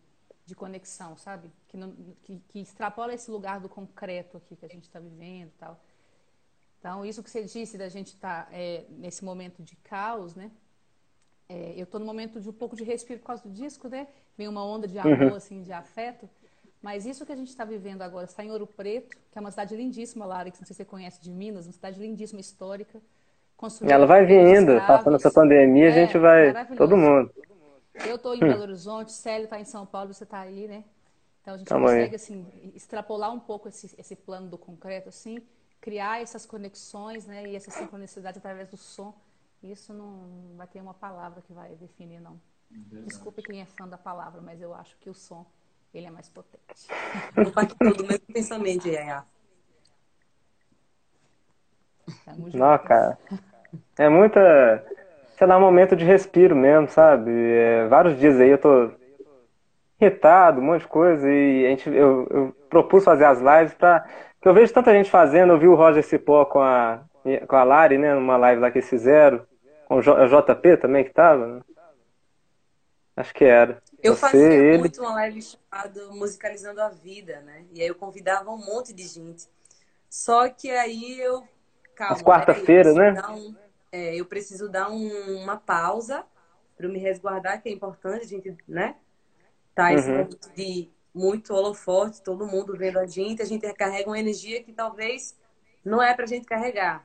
de 0.48 0.54
conexão, 0.54 1.14
sabe? 1.18 1.52
Que, 1.68 1.76
não, 1.76 1.94
que, 2.22 2.40
que, 2.48 2.58
extrapola 2.58 3.12
esse 3.12 3.30
lugar 3.30 3.60
do 3.60 3.68
concreto 3.68 4.38
aqui 4.38 4.56
que 4.56 4.64
a 4.64 4.68
gente 4.68 4.84
está 4.84 4.98
vivendo 4.98 5.48
e 5.48 5.58
tal. 5.58 5.78
Então, 6.78 7.04
isso 7.04 7.22
que 7.22 7.28
você 7.28 7.44
disse 7.44 7.76
da 7.76 7.90
gente 7.90 8.14
estar 8.14 8.46
tá, 8.46 8.48
é, 8.50 8.86
nesse 8.88 9.22
momento 9.22 9.62
de 9.62 9.76
caos, 9.76 10.34
né? 10.34 10.50
É, 11.48 11.72
eu 11.76 11.84
estou 11.84 11.98
no 11.98 12.04
momento 12.04 12.40
de 12.40 12.48
um 12.48 12.52
pouco 12.52 12.76
de 12.76 12.84
respiro 12.84 13.20
por 13.20 13.26
causa 13.26 13.42
do 13.42 13.50
disco, 13.50 13.88
né? 13.88 14.06
Vem 14.36 14.48
uma 14.48 14.64
onda 14.64 14.86
de 14.86 14.98
amor, 14.98 15.22
uhum. 15.22 15.34
assim, 15.34 15.62
de 15.62 15.72
afeto. 15.72 16.28
Mas 16.82 17.06
isso 17.06 17.24
que 17.24 17.32
a 17.32 17.36
gente 17.36 17.48
está 17.48 17.64
vivendo 17.64 18.02
agora, 18.02 18.26
está 18.26 18.44
em 18.44 18.50
Ouro 18.50 18.66
Preto, 18.66 19.16
que 19.30 19.38
é 19.38 19.40
uma 19.40 19.50
cidade 19.50 19.74
lindíssima, 19.74 20.26
Lara, 20.26 20.50
que 20.50 20.60
não 20.60 20.66
sei 20.66 20.74
se 20.74 20.78
você 20.78 20.84
conhece 20.84 21.20
de 21.20 21.30
Minas, 21.30 21.66
uma 21.66 21.72
cidade 21.72 21.98
lindíssima, 21.98 22.40
histórica. 22.40 23.00
Ela 23.82 24.06
vai 24.06 24.24
vindo, 24.24 24.78
passando 24.86 25.16
essa 25.16 25.32
pandemia, 25.32 25.86
é, 25.86 25.88
a 25.88 25.92
gente 25.92 26.16
vai, 26.18 26.76
todo 26.76 26.96
mundo. 26.96 27.32
Eu 28.06 28.14
estou 28.14 28.34
em 28.34 28.38
Belo 28.38 28.62
Horizonte, 28.62 29.10
Célio 29.10 29.44
está 29.44 29.58
em 29.58 29.64
São 29.64 29.84
Paulo, 29.84 30.14
você 30.14 30.22
está 30.22 30.40
aí, 30.40 30.68
né? 30.68 30.84
Então 31.42 31.54
a 31.54 31.56
gente 31.58 31.66
Tamo 31.66 31.86
consegue 31.86 32.14
assim 32.14 32.46
extrapolar 32.74 33.32
um 33.32 33.40
pouco 33.40 33.68
esse, 33.68 33.92
esse 33.98 34.14
plano 34.14 34.48
do 34.48 34.58
concreto, 34.58 35.08
assim, 35.08 35.38
criar 35.80 36.22
essas 36.22 36.46
conexões, 36.46 37.26
né? 37.26 37.48
E 37.48 37.56
essa 37.56 37.70
sincronicidade 37.70 38.38
através 38.38 38.68
do 38.68 38.76
som. 38.76 39.12
Isso 39.62 39.92
não 39.92 40.56
vai 40.56 40.66
ter 40.66 40.80
uma 40.80 40.94
palavra 40.94 41.42
que 41.42 41.52
vai 41.52 41.74
definir, 41.74 42.20
não. 42.20 42.40
Verdade. 42.70 43.06
Desculpe 43.06 43.42
quem 43.42 43.60
é 43.60 43.66
fã 43.66 43.88
da 43.88 43.98
palavra, 43.98 44.40
mas 44.40 44.60
eu 44.60 44.74
acho 44.74 44.96
que 44.98 45.10
o 45.10 45.14
som 45.14 45.46
ele 45.92 46.06
é 46.06 46.10
mais 46.10 46.28
potente. 46.28 46.86
Compartilho 47.34 47.96
do 47.96 48.06
mesmo 48.06 48.26
pensamento, 48.32 48.86
Yaya. 48.86 49.24
Não, 52.54 52.78
cara. 52.78 53.18
É 53.96 54.08
muita 54.08 54.84
sei 55.38 55.46
lá, 55.46 55.56
um 55.56 55.60
momento 55.60 55.94
de 55.94 56.04
respiro 56.04 56.56
mesmo, 56.56 56.88
sabe? 56.88 57.30
É, 57.30 57.86
vários 57.86 58.18
dias 58.18 58.40
aí 58.40 58.50
eu 58.50 58.58
tô 58.58 58.90
irritado, 60.00 60.60
um 60.60 60.64
monte 60.64 60.80
de 60.82 60.88
coisa, 60.88 61.30
e 61.30 61.64
a 61.66 61.70
gente, 61.70 61.88
eu, 61.88 62.26
eu 62.30 62.56
propus 62.68 63.04
fazer 63.04 63.24
as 63.24 63.38
lives 63.38 63.72
pra. 63.74 64.04
que 64.42 64.48
eu 64.48 64.54
vejo 64.54 64.72
tanta 64.72 64.92
gente 64.92 65.08
fazendo, 65.08 65.52
eu 65.52 65.58
vi 65.58 65.68
o 65.68 65.76
Roger 65.76 66.02
Cipó 66.02 66.44
com 66.44 66.60
a, 66.60 67.00
com 67.46 67.56
a 67.56 67.62
Lari, 67.62 67.98
né, 67.98 68.14
numa 68.14 68.36
live 68.36 68.60
lá 68.60 68.70
que 68.70 68.78
eles 68.78 68.90
fizeram, 68.90 69.40
com 69.88 69.96
o 69.96 70.02
JP 70.02 70.76
também 70.76 71.04
que 71.04 71.10
tava, 71.10 71.46
né? 71.46 71.60
Acho 73.16 73.34
que 73.34 73.44
era. 73.44 73.82
Eu 74.00 74.14
Você, 74.14 74.20
fazia 74.20 74.52
ele... 74.52 74.78
muito 74.78 75.00
uma 75.00 75.12
live 75.14 75.42
chamada 75.42 76.06
Musicalizando 76.10 76.80
a 76.80 76.88
Vida, 76.88 77.40
né? 77.40 77.64
E 77.72 77.80
aí 77.80 77.88
eu 77.88 77.94
convidava 77.94 78.50
um 78.50 78.64
monte 78.64 78.92
de 78.92 79.02
gente. 79.02 79.48
Só 80.08 80.48
que 80.48 80.70
aí 80.70 81.18
eu. 81.18 81.42
Calma. 81.96 82.22
quarta-feira, 82.22 82.92
né? 82.92 83.20
Um 83.30 83.56
é, 83.90 84.14
eu 84.14 84.24
preciso 84.26 84.68
dar 84.68 84.90
um, 84.90 85.42
uma 85.42 85.56
pausa 85.56 86.24
para 86.76 86.88
me 86.88 86.98
resguardar, 86.98 87.60
que 87.60 87.68
é 87.68 87.72
importante 87.72 88.24
a 88.24 88.28
gente, 88.28 88.56
né? 88.68 88.94
Tá 89.74 89.92
esse 89.92 90.08
uhum. 90.08 90.18
momento 90.18 90.50
de 90.54 90.88
muito 91.14 91.52
holofote, 91.54 92.22
todo 92.22 92.46
mundo 92.46 92.76
vendo 92.76 92.98
a 92.98 93.06
gente, 93.06 93.42
a 93.42 93.44
gente 93.44 93.66
recarrega 93.66 94.08
uma 94.08 94.18
energia 94.18 94.62
que 94.62 94.72
talvez 94.72 95.36
não 95.84 96.02
é 96.02 96.14
pra 96.14 96.26
gente 96.26 96.46
carregar. 96.46 97.04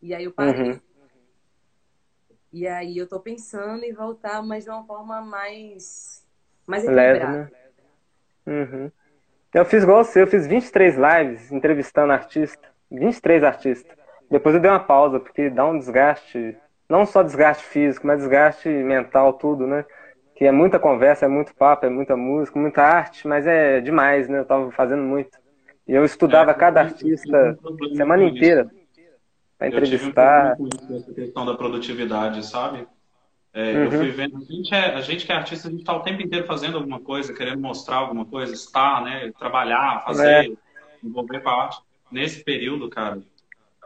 E 0.00 0.14
aí 0.14 0.24
eu 0.24 0.32
parei. 0.32 0.72
Uhum. 0.72 0.80
E 2.52 2.66
aí 2.68 2.98
eu 2.98 3.08
tô 3.08 3.18
pensando 3.18 3.82
em 3.82 3.92
voltar, 3.92 4.42
mas 4.42 4.64
de 4.64 4.70
uma 4.70 4.84
forma 4.84 5.22
mais, 5.22 6.22
mais 6.66 6.84
equilibrada. 6.84 7.24
Leve, 7.24 7.38
né? 7.38 7.50
Uhum. 8.46 8.90
Eu 9.54 9.64
fiz 9.64 9.82
igual 9.82 10.04
você, 10.04 10.22
eu 10.22 10.26
fiz 10.26 10.46
23 10.46 10.96
lives 10.96 11.50
entrevistando 11.50 12.12
artistas. 12.12 12.70
23 12.90 13.42
artistas. 13.42 13.96
Depois 14.30 14.54
eu 14.54 14.60
dei 14.60 14.70
uma 14.70 14.80
pausa, 14.80 15.18
porque 15.18 15.48
dá 15.48 15.64
um 15.64 15.78
desgaste, 15.78 16.56
não 16.88 17.06
só 17.06 17.22
desgaste 17.22 17.64
físico, 17.64 18.06
mas 18.06 18.18
desgaste 18.18 18.68
mental, 18.68 19.32
tudo, 19.32 19.66
né? 19.66 19.84
Que 20.34 20.44
é 20.44 20.52
muita 20.52 20.78
conversa, 20.78 21.24
é 21.24 21.28
muito 21.28 21.54
papo, 21.54 21.86
é 21.86 21.90
muita 21.90 22.16
música, 22.16 22.58
muita 22.58 22.82
arte, 22.82 23.26
mas 23.26 23.46
é 23.46 23.80
demais, 23.80 24.28
né? 24.28 24.40
Eu 24.40 24.44
tava 24.44 24.70
fazendo 24.72 25.02
muito. 25.02 25.38
E 25.88 25.92
eu 25.92 26.04
estudava 26.04 26.50
é, 26.50 26.54
cada 26.54 26.80
artista 26.80 27.58
semana 27.96 28.24
inteira 28.24 28.70
para 29.70 29.86
entrevistar. 29.86 30.56
Eu 30.58 30.68
tive 30.68 30.92
um 30.92 30.96
essa 30.96 31.14
questão 31.14 31.46
da 31.46 31.54
produtividade, 31.54 32.44
sabe? 32.46 32.86
É, 33.54 33.72
uhum. 33.72 33.84
Eu 33.84 33.90
fui 33.90 34.10
vendo, 34.10 34.36
a 34.38 34.40
gente, 34.40 34.74
é, 34.74 34.94
a 34.94 35.00
gente 35.02 35.26
que 35.26 35.32
é 35.32 35.34
artista, 35.34 35.68
a 35.68 35.70
gente 35.70 35.80
está 35.80 35.94
o 35.94 36.00
tempo 36.00 36.22
inteiro 36.22 36.46
fazendo 36.46 36.78
alguma 36.78 37.00
coisa, 37.00 37.34
querendo 37.34 37.60
mostrar 37.60 37.96
alguma 37.96 38.24
coisa, 38.24 38.54
estar, 38.54 39.02
né? 39.04 39.30
Trabalhar, 39.38 40.02
fazer, 40.06 40.46
é. 40.46 40.52
envolver 41.04 41.40
com 41.40 41.50
a 41.50 41.64
arte. 41.64 41.78
Nesse 42.10 42.42
período, 42.42 42.88
cara, 42.88 43.20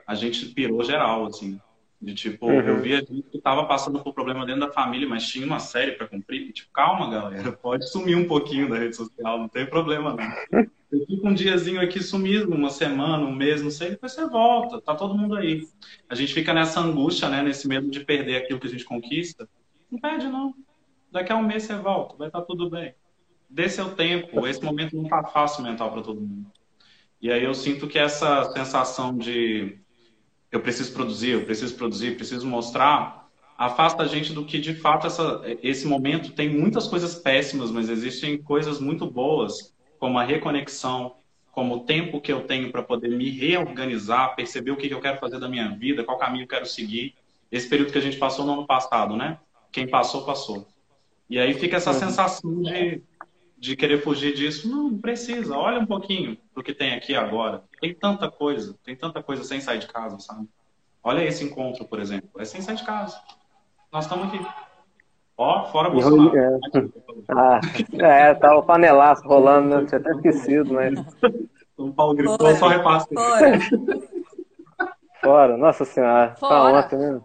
a 0.06 0.14
gente 0.14 0.46
pirou 0.46 0.84
geral, 0.84 1.26
assim. 1.26 1.60
De 2.00 2.14
tipo, 2.14 2.46
uhum. 2.46 2.60
eu 2.60 2.80
via 2.82 2.98
gente 2.98 3.22
que 3.30 3.40
tava 3.40 3.64
passando 3.64 4.00
por 4.02 4.12
problema 4.12 4.44
dentro 4.44 4.60
da 4.60 4.72
família, 4.72 5.08
mas 5.08 5.26
tinha 5.26 5.46
uma 5.46 5.58
série 5.58 5.92
para 5.92 6.06
cumprir. 6.06 6.52
Tipo, 6.52 6.70
calma, 6.72 7.10
galera, 7.10 7.52
pode 7.56 7.88
sumir 7.90 8.16
um 8.16 8.26
pouquinho 8.26 8.68
da 8.68 8.78
rede 8.78 8.96
social, 8.96 9.38
não 9.38 9.48
tem 9.48 9.64
problema 9.66 10.14
não. 10.14 10.66
Você 10.88 11.04
fica 11.04 11.26
um 11.26 11.34
diazinho 11.34 11.80
aqui 11.80 12.00
sumido, 12.00 12.54
uma 12.54 12.70
semana, 12.70 13.24
um 13.24 13.34
mês, 13.34 13.60
não 13.60 13.72
sei, 13.72 13.90
depois 13.90 14.12
você 14.12 14.24
volta, 14.24 14.80
tá 14.80 14.94
todo 14.94 15.18
mundo 15.18 15.34
aí. 15.34 15.66
A 16.08 16.14
gente 16.14 16.32
fica 16.32 16.54
nessa 16.54 16.78
angústia, 16.78 17.28
né, 17.28 17.42
nesse 17.42 17.66
medo 17.66 17.90
de 17.90 18.04
perder 18.04 18.36
aquilo 18.36 18.60
que 18.60 18.68
a 18.68 18.70
gente 18.70 18.84
conquista. 18.84 19.48
Não 19.90 19.98
perde, 19.98 20.28
não. 20.28 20.54
Daqui 21.10 21.32
a 21.32 21.36
um 21.36 21.42
mês 21.42 21.64
você 21.64 21.74
volta, 21.74 22.16
vai 22.16 22.28
estar 22.28 22.40
tá 22.40 22.46
tudo 22.46 22.70
bem. 22.70 22.94
Dê 23.50 23.68
seu 23.68 23.96
tempo, 23.96 24.46
esse 24.46 24.62
momento 24.62 24.94
não 24.96 25.08
tá 25.08 25.24
fácil 25.24 25.64
mental 25.64 25.90
para 25.90 26.02
todo 26.02 26.20
mundo. 26.20 26.52
E 27.20 27.32
aí 27.32 27.42
eu 27.42 27.54
sinto 27.54 27.88
que 27.88 27.98
essa 27.98 28.44
sensação 28.52 29.16
de 29.16 29.80
eu 30.50 30.60
preciso 30.60 30.92
produzir, 30.92 31.30
eu 31.30 31.44
preciso 31.44 31.74
produzir, 31.74 32.16
preciso 32.16 32.46
mostrar, 32.46 33.28
afasta 33.56 34.02
a 34.02 34.06
gente 34.06 34.32
do 34.32 34.44
que 34.44 34.58
de 34.58 34.74
fato 34.74 35.06
essa, 35.06 35.42
esse 35.62 35.86
momento 35.86 36.32
tem 36.32 36.48
muitas 36.48 36.86
coisas 36.86 37.14
péssimas, 37.14 37.70
mas 37.70 37.88
existem 37.88 38.38
coisas 38.38 38.80
muito 38.80 39.10
boas, 39.10 39.74
como 39.98 40.18
a 40.18 40.22
reconexão, 40.22 41.16
como 41.52 41.76
o 41.76 41.80
tempo 41.80 42.20
que 42.20 42.30
eu 42.30 42.42
tenho 42.42 42.70
para 42.70 42.82
poder 42.82 43.08
me 43.08 43.30
reorganizar, 43.30 44.36
perceber 44.36 44.70
o 44.70 44.76
que, 44.76 44.92
eu 44.92 45.00
quero 45.00 45.18
fazer 45.18 45.38
da 45.40 45.48
minha 45.48 45.70
vida, 45.70 46.04
qual 46.04 46.18
caminho 46.18 46.44
eu 46.44 46.48
quero 46.48 46.66
seguir. 46.66 47.14
Esse 47.50 47.68
período 47.68 47.92
que 47.92 47.98
a 47.98 48.02
gente 48.02 48.18
passou 48.18 48.44
no 48.44 48.52
ano 48.52 48.66
passado, 48.66 49.16
né? 49.16 49.38
Quem 49.72 49.88
passou, 49.88 50.26
passou. 50.26 50.68
E 51.30 51.38
aí 51.38 51.54
fica 51.54 51.76
essa 51.76 51.92
uhum. 51.92 51.98
sensação 51.98 52.62
de 52.62 53.00
de 53.56 53.76
querer 53.76 54.02
fugir 54.02 54.34
disso. 54.34 54.68
Não, 54.68 54.90
não 54.90 54.98
precisa. 54.98 55.56
Olha 55.56 55.80
um 55.80 55.86
pouquinho 55.86 56.36
do 56.54 56.62
que 56.62 56.74
tem 56.74 56.94
aqui 56.94 57.14
agora. 57.14 57.62
Tem 57.80 57.94
tanta 57.94 58.30
coisa, 58.30 58.76
tem 58.84 58.94
tanta 58.94 59.22
coisa 59.22 59.44
sem 59.44 59.60
sair 59.60 59.78
de 59.78 59.86
casa, 59.86 60.18
sabe? 60.18 60.46
Olha 61.02 61.24
esse 61.24 61.44
encontro, 61.44 61.84
por 61.84 62.00
exemplo. 62.00 62.28
É 62.38 62.44
sem 62.44 62.60
sair 62.60 62.76
de 62.76 62.84
casa. 62.84 63.18
Nós 63.92 64.04
estamos 64.04 64.26
aqui. 64.26 64.44
Ó, 65.38 65.66
fora 65.66 65.90
Bolsonaro. 65.90 66.36
É. 66.36 66.58
Ah, 67.28 67.60
é, 67.98 68.34
tá 68.34 68.56
o 68.56 68.62
panelaço 68.62 69.26
rolando, 69.26 69.68
né? 69.68 69.86
Tinha 69.86 70.00
até 70.00 70.10
esquecido, 70.12 70.74
mas. 70.74 70.98
São 71.76 71.92
Paulo 71.92 72.14
gritou, 72.14 72.56
só 72.56 72.68
repasse. 72.68 73.06
Fora. 73.12 73.58
Fora, 75.20 75.56
nossa 75.58 75.84
senhora. 75.84 76.28
Tá 76.28 76.36
Fora. 76.36 76.78
ontem, 76.78 76.96
né? 76.96 77.20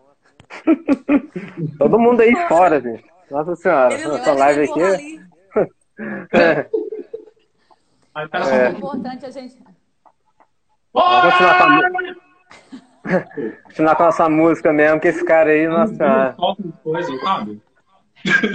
Todo 1.80 2.00
mundo 2.00 2.20
aí 2.20 2.36
fora, 2.48 2.82
gente. 2.82 3.06
Nossa 3.30 3.56
senhora. 3.56 3.94
Essa 3.94 4.34
live 4.34 4.63
aqui. 4.63 4.84
ali. 4.84 5.31
Aí, 8.13 8.27
só 8.27 8.38
É. 8.38 8.41
um 8.41 8.43
É 8.43 8.60
pouquinho. 8.71 8.77
importante 8.77 9.25
a 9.25 9.30
gente. 9.30 9.58
Vamos 10.93 11.23
continuar 11.34 11.58
com 11.58 11.63
a, 11.63 13.23
continuar 13.63 13.95
com 13.95 14.04
a 14.04 14.06
nossa 14.08 14.30
música 14.30 14.73
mesmo, 14.73 14.99
que 14.99 15.08
esse 15.08 15.23
cara 15.23 15.49
aí, 15.51 15.67
nossa 15.67 16.36
coisa, 16.84 17.17
sabe? 17.19 17.62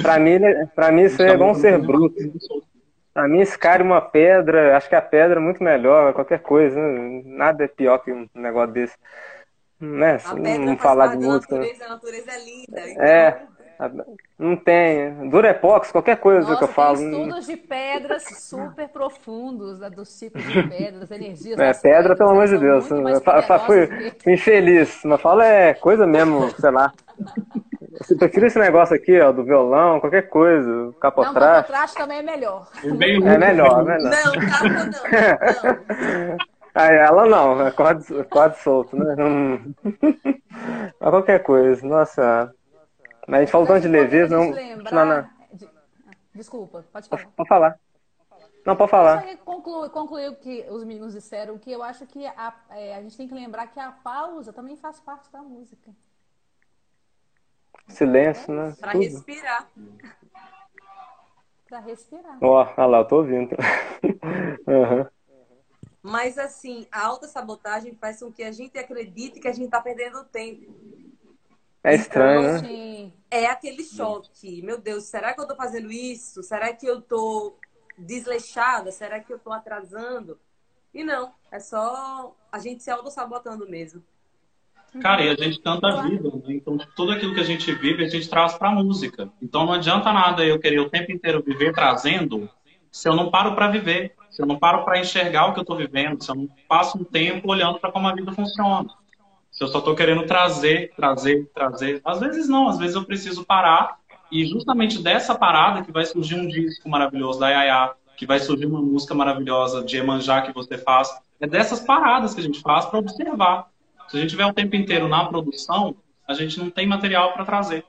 Pra 0.03 0.19
mim, 0.19 0.39
pra 0.75 0.93
mim 0.93 1.03
isso 1.05 1.23
aí 1.23 1.31
é 1.31 1.37
bom 1.37 1.55
ser 1.55 1.79
bruto. 1.79 2.15
Pra 3.15 3.27
mim, 3.27 3.41
esse 3.41 3.59
cara 3.59 3.83
e 3.83 3.87
uma 3.87 4.01
pedra, 4.03 4.77
acho 4.77 4.89
que 4.91 4.95
a 4.95 5.01
pedra 5.01 5.41
é 5.41 5.43
muito 5.43 5.65
melhor, 5.65 6.13
qualquer 6.13 6.41
coisa, 6.41 6.79
né? 6.79 7.23
Nada 7.25 7.65
é 7.65 7.69
pior 7.69 7.97
que 7.99 8.13
um 8.13 8.29
negócio 8.35 8.73
desse. 8.75 8.95
Né? 9.81 10.19
A 10.25 10.35
pedra 10.35 10.59
Não 10.59 10.67
faz 10.77 10.83
falar 10.83 11.07
parte 11.09 11.19
de 11.21 11.27
música. 11.27 11.55
né? 11.59 11.61
natureza, 11.63 11.85
a 11.85 11.89
natureza 11.89 12.31
é 12.31 12.45
linda. 12.45 12.91
então- 12.91 13.03
É. 13.05 13.47
Não 14.39 14.57
tem. 14.57 15.29
Durepox, 15.31 15.91
qualquer 15.93 16.17
coisa 16.19 16.41
Nossa, 16.49 16.57
que 16.59 16.65
eu 16.65 16.69
falo. 16.69 16.97
estudos 16.99 17.47
de 17.47 17.57
pedras 17.57 18.23
super 18.25 18.89
profundos, 18.89 19.79
da- 19.79 19.89
dos 19.89 20.19
tipos 20.19 20.43
de 20.43 20.63
pedras, 20.63 21.01
das 21.01 21.11
energias. 21.11 21.59
É, 21.59 21.73
pedra, 21.73 21.81
pedras, 21.83 22.19
pelo 22.19 22.31
amor 22.31 22.47
de 22.47 22.59
Deus. 22.59 22.89
fui, 23.67 24.13
infeliz. 24.27 25.01
Mas 25.05 25.21
fala 25.21 25.45
é 25.47 25.75
coisa 25.75 26.07
mesmo, 26.07 26.51
sei 26.59 26.71
lá. 26.71 26.93
Eu 28.11 28.19
prefiro 28.19 28.47
esse 28.47 28.59
negócio 28.59 28.95
aqui, 28.95 29.19
ó, 29.21 29.33
do 29.33 29.43
violão, 29.43 29.99
qualquer 30.01 30.29
coisa, 30.29 30.69
Não, 30.69 30.93
capotraste. 30.93 31.63
capotraste 31.73 31.97
também 31.97 32.19
é 32.19 32.23
melhor. 32.23 32.69
Bem 32.99 33.17
É 33.27 33.39
melhor, 33.39 33.81
é 33.81 33.85
melhor. 33.97 34.11
Não, 34.13 34.33
capa 34.51 34.69
não. 34.69 34.87
não. 34.87 36.37
Aí 36.75 36.95
ela 36.95 37.25
não, 37.25 37.67
é 37.67 37.71
quase, 37.71 38.23
quase 38.25 38.61
solto, 38.63 38.95
né? 38.97 39.15
Hum. 39.19 39.73
Mas 41.01 41.11
qualquer 41.11 41.43
coisa, 41.43 41.87
nossa. 41.87 42.53
Mas 43.27 43.39
a 43.39 43.41
gente 43.41 43.51
falou 43.53 43.67
tanto 43.67 43.83
de 43.83 43.89
leveza, 43.89 44.37
não. 44.37 44.51
na- 44.51 44.57
lembrar 44.57 45.31
de- 45.53 45.69
Desculpa, 46.35 46.85
pode 46.93 47.09
falar. 47.09 47.27
Pode 47.37 47.49
falar. 47.49 47.81
Não, 48.65 48.77
pode 48.77 48.91
falar. 48.91 49.23
que 49.23 49.37
conclu- 49.39 49.89
concluir 49.91 50.29
o 50.29 50.37
que 50.37 50.67
os 50.69 50.83
meninos 50.85 51.13
disseram, 51.13 51.57
que 51.59 51.71
eu 51.71 51.83
acho 51.83 52.05
que 52.07 52.27
a, 52.27 52.53
é, 52.71 52.97
a 52.97 53.03
gente 53.03 53.17
tem 53.17 53.29
que 53.29 53.35
lembrar 53.35 53.69
que 53.69 53.79
a 53.79 53.93
pausa 53.93 54.53
também 54.53 54.77
faz 54.77 54.99
parte 55.01 55.31
da 55.31 55.41
música. 55.41 55.91
Silêncio, 57.89 58.53
né? 58.53 58.75
Pra 58.81 58.93
Tudo. 58.93 59.03
respirar. 59.03 59.69
Pra 61.69 61.79
respirar. 61.81 62.39
Ó, 62.43 62.61
olha 62.77 62.87
lá, 62.87 62.99
eu 62.99 63.05
tô 63.05 63.17
ouvindo. 63.19 63.55
Aham. 64.67 65.09
Mas 66.03 66.39
assim, 66.39 66.87
a 66.93 67.05
autossabotagem 67.07 67.95
faz 67.95 68.21
com 68.21 68.31
que 68.33 68.43
a 68.43 68.53
gente 68.53 68.79
acredite 68.79 69.41
que 69.41 69.49
a 69.49 69.53
gente 69.53 69.71
tá 69.71 69.81
perdendo 69.81 70.25
tempo. 70.25 70.73
É 71.87 71.95
estranho, 71.95 72.43
né? 72.43 72.59
Sim. 72.59 73.13
É 73.31 73.47
aquele 73.47 73.85
choque. 73.85 74.61
Meu 74.61 74.77
Deus, 74.81 75.05
será 75.05 75.33
que 75.33 75.41
eu 75.41 75.47
tô 75.47 75.55
fazendo 75.55 75.91
isso? 75.93 76.43
Será 76.43 76.73
que 76.73 76.85
eu 76.85 77.01
tô 77.01 77.55
desleixada? 77.97 78.91
Será 78.91 79.21
que 79.21 79.33
eu 79.33 79.39
tô 79.39 79.53
atrasando? 79.53 80.37
E 80.93 81.05
não, 81.05 81.31
é 81.53 81.61
só 81.61 82.35
a 82.51 82.59
gente 82.59 82.83
se 82.83 82.91
autossabotando 82.91 83.69
mesmo. 83.69 84.03
Cara, 85.01 85.23
e 85.23 85.29
a 85.29 85.35
gente 85.37 85.61
canta 85.61 85.87
a 85.87 86.03
vida, 86.03 86.29
né? 86.29 86.55
Então, 86.55 86.77
tudo 86.97 87.13
aquilo 87.13 87.35
que 87.35 87.41
a 87.41 87.45
gente 87.45 87.71
vive, 87.73 88.05
a 88.05 88.09
gente 88.09 88.29
traz 88.29 88.55
pra 88.55 88.71
música. 88.71 89.31
Então, 89.41 89.65
não 89.65 89.75
adianta 89.75 90.13
nada 90.13 90.45
eu 90.45 90.59
querer 90.59 90.81
o 90.81 90.91
tempo 90.91 91.13
inteiro 91.13 91.41
viver 91.41 91.73
trazendo 91.73 92.51
se 92.91 93.09
eu 93.09 93.15
não 93.15 93.31
paro 93.31 93.55
pra 93.55 93.69
viver, 93.69 94.17
se 94.31 94.43
eu 94.43 94.47
não 94.47 94.59
paro 94.59 94.85
pra 94.85 94.99
enxergar 94.99 95.47
o 95.47 95.55
que 95.55 95.61
eu 95.61 95.65
tô 95.65 95.77
vivendo, 95.77 96.21
se 96.25 96.31
eu 96.31 96.35
não 96.35 96.49
passo 96.67 96.99
um 96.99 97.05
tempo 97.05 97.49
olhando 97.49 97.79
pra 97.79 97.93
como 97.93 98.09
a 98.09 98.15
vida 98.15 98.33
funciona. 98.33 98.89
Se 99.57 99.65
eu 99.65 99.69
só 99.69 99.81
tô 99.81 99.95
querendo 99.95 100.27
trazer, 100.27 100.93
trazer, 100.95 101.51
trazer. 101.55 102.03
Às 102.05 102.21
vezes 102.21 102.47
não, 102.47 102.69
às 102.69 102.79
vezes 102.79 102.95
eu 102.95 103.05
preciso 103.05 103.43
parar 103.43 103.99
e 104.31 104.45
justamente 104.45 105.03
dessa 105.03 105.35
parada 105.35 105.83
que 105.83 105.91
vai 105.91 106.05
surgir 106.05 106.35
um 106.35 106.47
disco 106.47 106.89
maravilhoso 106.91 107.41
da 107.41 107.49
Yaya, 107.49 107.95
que 108.19 108.27
vai 108.27 108.39
surgir 108.39 108.67
uma 108.67 108.83
música 108.83 109.15
maravilhosa 109.15 109.83
de 109.83 109.97
Emanjá 109.97 110.43
que 110.43 110.53
você 110.53 110.77
faz. 110.77 111.09
É 111.41 111.47
dessas 111.47 111.81
paradas 111.81 112.35
que 112.35 112.41
a 112.41 112.45
gente 112.45 112.61
faz 112.61 112.85
pra 112.85 112.99
observar. 112.99 113.71
Se 114.09 114.19
a 114.19 114.21
gente 114.21 114.31
tiver 114.31 114.45
o 114.45 114.53
tempo 114.53 114.77
inteiro 114.77 115.09
na 115.09 115.25
produção, 115.25 115.97
a 116.29 116.35
gente 116.35 116.59
não 116.59 116.69
tem 116.69 116.87
material 116.87 117.33
para 117.33 117.47
trazer. 117.47 117.83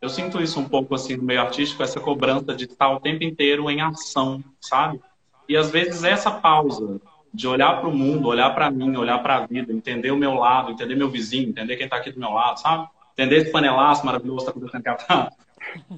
Eu 0.00 0.08
sinto 0.08 0.40
isso 0.40 0.60
um 0.60 0.68
pouco 0.68 0.94
assim 0.94 1.16
no 1.16 1.24
meio 1.24 1.40
artístico, 1.40 1.82
essa 1.82 1.98
cobrança 1.98 2.54
de 2.54 2.64
estar 2.64 2.90
o 2.90 3.00
tempo 3.00 3.24
inteiro 3.24 3.68
em 3.68 3.80
ação, 3.80 4.42
sabe? 4.60 5.00
E 5.48 5.56
às 5.56 5.68
vezes 5.68 6.04
essa 6.04 6.30
pausa 6.30 7.00
de 7.32 7.46
olhar 7.46 7.78
para 7.80 7.88
o 7.88 7.94
mundo, 7.96 8.28
olhar 8.28 8.50
para 8.54 8.70
mim, 8.70 8.96
olhar 8.96 9.18
para 9.22 9.36
a 9.36 9.46
vida, 9.46 9.72
entender 9.72 10.10
o 10.10 10.16
meu 10.16 10.34
lado, 10.34 10.72
entender 10.72 10.94
meu 10.96 11.08
vizinho, 11.10 11.48
entender 11.50 11.76
quem 11.76 11.84
está 11.84 11.96
aqui 11.96 12.10
do 12.10 12.18
meu 12.18 12.30
lado, 12.30 12.58
sabe? 12.60 12.88
Entender 13.12 13.36
esse 13.36 13.52
panelaço 13.52 14.04
maravilhoso 14.04 14.38
que 14.38 14.50
está 14.50 14.50
acontecendo 14.52 14.80
aqui 14.80 14.88
atrás. 15.04 15.34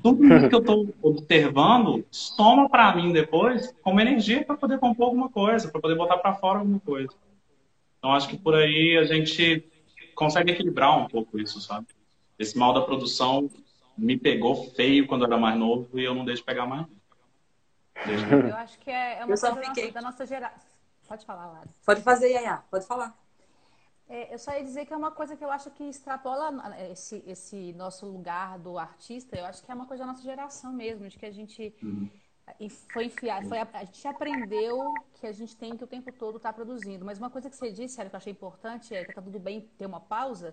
Tudo 0.02 0.24
isso 0.26 0.48
que 0.48 0.54
eu 0.54 0.58
estou 0.60 0.94
observando 1.00 2.04
soma 2.10 2.68
para 2.68 2.94
mim 2.94 3.12
depois 3.12 3.72
como 3.82 4.00
energia 4.00 4.44
para 4.44 4.56
poder 4.56 4.78
compor 4.78 5.06
alguma 5.06 5.28
coisa, 5.30 5.70
para 5.70 5.80
poder 5.80 5.94
botar 5.94 6.18
para 6.18 6.34
fora 6.34 6.58
alguma 6.58 6.80
coisa. 6.80 7.12
Então 7.98 8.12
acho 8.12 8.28
que 8.28 8.36
por 8.36 8.54
aí 8.54 8.98
a 8.98 9.04
gente 9.04 9.64
consegue 10.14 10.50
equilibrar 10.52 10.98
um 10.98 11.06
pouco 11.06 11.38
isso, 11.38 11.60
sabe? 11.60 11.86
Esse 12.38 12.58
mal 12.58 12.74
da 12.74 12.80
produção 12.82 13.48
me 13.96 14.16
pegou 14.18 14.70
feio 14.72 15.06
quando 15.06 15.22
eu 15.22 15.28
era 15.28 15.38
mais 15.38 15.56
novo 15.56 15.88
e 15.98 16.02
eu 16.04 16.14
não 16.14 16.24
deixo 16.24 16.44
pegar 16.44 16.66
mais. 16.66 16.86
Eu- 18.06 18.56
acho 18.56 18.78
que 18.80 18.90
é, 18.90 19.20
é 19.20 19.24
uma 19.24 19.34
Eu 19.34 19.38
coisa 19.38 19.52
da 19.54 19.62
fiquei- 19.62 19.84
nossa, 19.84 19.94
da 19.94 20.02
nossa 20.02 20.26
geração. 20.26 20.71
Pode 21.12 21.26
falar, 21.26 21.46
Lara. 21.46 21.68
Pode 21.84 22.00
fazer, 22.00 22.28
Yaya, 22.30 22.62
pode 22.70 22.86
falar. 22.86 23.14
É, 24.08 24.32
eu 24.32 24.38
só 24.38 24.50
ia 24.52 24.64
dizer 24.64 24.86
que 24.86 24.94
é 24.94 24.96
uma 24.96 25.10
coisa 25.10 25.36
que 25.36 25.44
eu 25.44 25.50
acho 25.50 25.70
que 25.70 25.84
extrapola 25.84 26.74
eh, 26.74 26.92
esse, 26.92 27.22
esse 27.26 27.74
nosso 27.74 28.06
lugar 28.06 28.58
do 28.58 28.78
artista. 28.78 29.36
Eu 29.36 29.44
acho 29.44 29.62
que 29.62 29.70
é 29.70 29.74
uma 29.74 29.84
coisa 29.84 30.04
da 30.04 30.12
nossa 30.12 30.22
geração 30.22 30.72
mesmo, 30.72 31.06
de 31.06 31.18
que 31.18 31.26
a 31.26 31.30
gente 31.30 31.76
e 32.58 32.70
foi 32.70 33.04
enfiar, 33.06 33.44
foi, 33.44 33.58
a 33.58 33.84
gente 33.84 34.08
aprendeu 34.08 34.94
que 35.20 35.26
a 35.26 35.32
gente 35.32 35.54
tem 35.54 35.76
que 35.76 35.84
o 35.84 35.86
tempo 35.86 36.10
todo 36.12 36.38
estar 36.38 36.54
produzindo. 36.54 37.04
Mas 37.04 37.18
uma 37.18 37.28
coisa 37.28 37.50
que 37.50 37.56
você 37.56 37.70
disse, 37.70 37.94
Sérgio, 37.94 38.08
que 38.08 38.16
eu 38.16 38.18
achei 38.18 38.32
importante 38.32 38.94
é 38.94 39.04
que 39.04 39.12
tá 39.12 39.20
tudo 39.20 39.38
bem 39.38 39.60
ter 39.76 39.84
uma 39.84 40.00
pausa, 40.00 40.50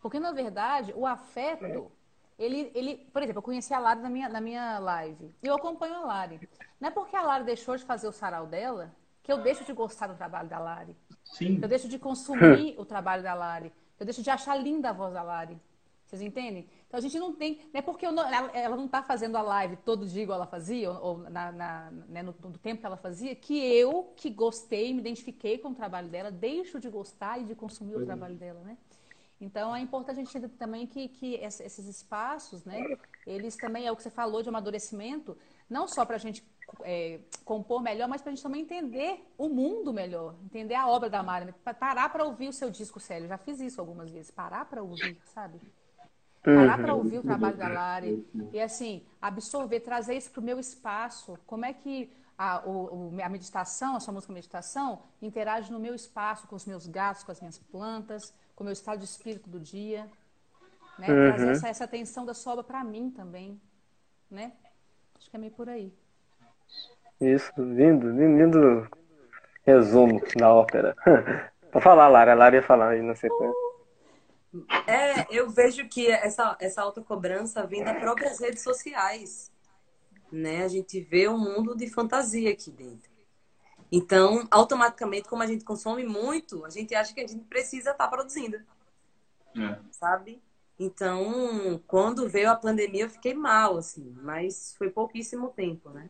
porque 0.00 0.20
na 0.20 0.30
verdade 0.30 0.92
o 0.94 1.04
afeto, 1.04 1.90
ele, 2.38 2.70
ele, 2.76 2.96
por 3.12 3.22
exemplo, 3.22 3.38
eu 3.38 3.42
conheci 3.42 3.74
a 3.74 3.80
Lari 3.80 4.00
na 4.00 4.08
minha, 4.08 4.28
na 4.28 4.40
minha 4.40 4.78
live. 4.78 5.34
E 5.42 5.48
eu 5.48 5.54
acompanho 5.56 5.96
a 5.96 6.04
Lari. 6.04 6.48
Não 6.80 6.88
é 6.88 6.92
porque 6.92 7.16
a 7.16 7.22
Lari 7.22 7.42
deixou 7.42 7.76
de 7.76 7.84
fazer 7.84 8.06
o 8.06 8.12
sarau 8.12 8.46
dela 8.46 8.94
que 9.30 9.40
eu 9.40 9.42
deixo 9.42 9.64
de 9.64 9.72
gostar 9.72 10.08
do 10.08 10.14
trabalho 10.16 10.48
da 10.48 10.58
Lari. 10.58 10.96
Sim. 11.24 11.58
Eu 11.62 11.68
deixo 11.68 11.88
de 11.88 11.98
consumir 11.98 12.74
o 12.78 12.84
trabalho 12.84 13.22
da 13.22 13.34
Lari. 13.34 13.72
Eu 13.98 14.04
deixo 14.04 14.22
de 14.22 14.30
achar 14.30 14.56
linda 14.56 14.90
a 14.90 14.92
voz 14.92 15.12
da 15.14 15.22
Lari. 15.22 15.56
Vocês 16.06 16.20
entendem? 16.22 16.68
Então 16.88 16.98
a 16.98 17.00
gente 17.00 17.16
não 17.20 17.32
tem. 17.32 17.60
Não 17.72 17.78
é 17.78 17.82
porque 17.82 18.10
não- 18.10 18.26
ela, 18.26 18.50
ela 18.52 18.76
não 18.76 18.86
está 18.86 19.00
fazendo 19.00 19.36
a 19.36 19.42
live 19.42 19.76
todo 19.76 20.04
dia 20.06 20.24
igual 20.24 20.38
ela 20.38 20.46
fazia, 20.46 20.90
ou, 20.90 21.00
ou 21.04 21.18
na, 21.30 21.52
na- 21.52 21.90
né, 22.08 22.22
no, 22.22 22.34
no 22.42 22.58
tempo 22.58 22.80
que 22.80 22.86
ela 22.86 22.96
fazia, 22.96 23.32
que 23.36 23.56
eu, 23.56 24.12
que 24.16 24.28
gostei, 24.28 24.92
me 24.92 24.98
identifiquei 24.98 25.58
com 25.58 25.68
o 25.68 25.74
trabalho 25.74 26.08
dela, 26.08 26.30
deixo 26.32 26.80
de 26.80 26.88
gostar 26.88 27.38
e 27.40 27.44
de 27.44 27.54
consumir 27.54 27.94
o 27.94 28.04
trabalho 28.04 28.34
dela, 28.34 28.58
né? 28.64 28.76
Então 29.40 29.74
é 29.74 29.80
importante 29.80 30.16
a 30.18 30.24
gente 30.24 30.36
entender 30.36 30.52
também 30.58 30.84
que, 30.86 31.08
que 31.08 31.34
esses 31.36 31.86
espaços, 31.86 32.64
né, 32.64 32.78
eles 33.26 33.56
também 33.56 33.86
é 33.86 33.92
o 33.92 33.96
que 33.96 34.02
você 34.02 34.10
falou 34.10 34.42
de 34.42 34.48
amadurecimento, 34.48 35.38
não 35.68 35.86
só 35.88 36.04
para 36.04 36.16
a 36.16 36.18
gente 36.18 36.42
é, 36.82 37.20
compor 37.44 37.82
melhor, 37.82 38.08
mas 38.08 38.22
para 38.22 38.30
a 38.32 38.34
gente 38.34 38.42
também 38.42 38.62
entender 38.62 39.26
o 39.38 39.48
mundo 39.48 39.92
melhor, 39.92 40.34
entender 40.44 40.74
a 40.74 40.88
obra 40.88 41.10
da 41.10 41.22
Mari? 41.22 41.52
Pa- 41.64 41.74
parar 41.74 42.08
para 42.10 42.24
ouvir 42.24 42.48
o 42.48 42.52
seu 42.52 42.70
disco, 42.70 43.00
Célio. 43.00 43.28
Já 43.28 43.38
fiz 43.38 43.60
isso 43.60 43.80
algumas 43.80 44.10
vezes, 44.10 44.30
parar 44.30 44.64
para 44.66 44.82
ouvir, 44.82 45.18
sabe? 45.24 45.60
Parar 46.52 46.78
para 46.78 46.94
ouvir 46.94 47.18
o 47.18 47.22
trabalho 47.22 47.56
da 47.56 47.68
Lari 47.68 48.20
e 48.52 48.60
assim 48.60 49.06
absorver, 49.20 49.80
trazer 49.80 50.14
isso 50.16 50.30
para 50.30 50.40
o 50.40 50.44
meu 50.44 50.58
espaço. 50.58 51.38
Como 51.46 51.64
é 51.64 51.72
que 51.72 52.12
a, 52.36 52.66
o- 52.68 53.12
a 53.22 53.28
meditação, 53.28 53.96
a 53.96 54.00
sua 54.00 54.14
música 54.14 54.32
meditação, 54.32 55.02
interage 55.22 55.70
no 55.72 55.78
meu 55.78 55.94
espaço, 55.94 56.48
com 56.48 56.56
os 56.56 56.66
meus 56.66 56.86
gatos, 56.86 57.22
com 57.24 57.32
as 57.32 57.40
minhas 57.40 57.58
plantas, 57.58 58.34
com 58.56 58.64
o 58.64 58.66
meu 58.66 58.72
estado 58.72 58.98
de 58.98 59.04
espírito 59.04 59.48
do 59.48 59.60
dia, 59.60 60.10
né? 60.98 61.14
Trazer 61.16 61.50
essa, 61.50 61.68
essa 61.68 61.84
atenção 61.84 62.24
da 62.26 62.34
sobra 62.34 62.64
para 62.64 62.82
mim 62.84 63.10
também, 63.10 63.60
né? 64.30 64.52
Acho 65.18 65.30
que 65.30 65.36
é 65.36 65.38
meio 65.40 65.52
por 65.52 65.68
aí. 65.68 65.92
Isso, 67.20 67.52
lindo, 67.58 68.10
lindo, 68.10 68.36
lindo 68.38 68.88
resumo 69.62 70.22
da 70.36 70.52
ópera. 70.52 70.96
Pode 71.70 71.84
falar, 71.84 72.08
Lara. 72.08 72.32
A 72.32 72.34
Lara 72.34 72.56
ia 72.56 72.62
falar 72.62 72.90
aí 72.90 73.02
na 73.02 73.14
sequência. 73.14 73.70
É, 74.86 75.26
eu 75.30 75.48
vejo 75.48 75.86
que 75.88 76.10
essa, 76.10 76.56
essa 76.60 76.82
autocobrança 76.82 77.66
vem 77.66 77.84
das 77.84 77.98
próprias 77.98 78.40
redes 78.40 78.62
sociais. 78.62 79.52
né? 80.32 80.64
A 80.64 80.68
gente 80.68 81.00
vê 81.00 81.28
um 81.28 81.38
mundo 81.38 81.76
de 81.76 81.88
fantasia 81.88 82.50
aqui 82.50 82.70
dentro. 82.70 83.10
Então, 83.92 84.46
automaticamente, 84.50 85.28
como 85.28 85.42
a 85.42 85.46
gente 85.46 85.64
consome 85.64 86.04
muito, 86.04 86.64
a 86.64 86.70
gente 86.70 86.94
acha 86.94 87.12
que 87.12 87.20
a 87.20 87.26
gente 87.26 87.44
precisa 87.44 87.90
estar 87.90 88.04
tá 88.04 88.08
produzindo. 88.08 88.56
É. 89.56 89.78
Sabe? 89.90 90.40
Então, 90.78 91.80
quando 91.86 92.28
veio 92.28 92.50
a 92.50 92.56
pandemia, 92.56 93.04
eu 93.04 93.10
fiquei 93.10 93.34
mal, 93.34 93.76
assim, 93.76 94.16
mas 94.22 94.74
foi 94.78 94.88
pouquíssimo 94.90 95.48
tempo, 95.48 95.90
né? 95.90 96.08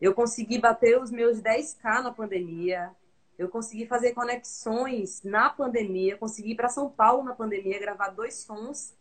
Eu 0.00 0.14
consegui 0.14 0.58
bater 0.58 1.00
os 1.00 1.10
meus 1.10 1.40
10k 1.40 2.02
na 2.02 2.12
pandemia, 2.12 2.90
eu 3.38 3.48
consegui 3.48 3.86
fazer 3.86 4.12
conexões 4.12 5.22
na 5.22 5.50
pandemia, 5.50 6.16
consegui 6.16 6.52
ir 6.52 6.54
para 6.54 6.68
São 6.68 6.88
Paulo 6.88 7.22
na 7.24 7.34
pandemia, 7.34 7.78
gravar 7.78 8.08
dois 8.08 8.34
sons, 8.34 8.94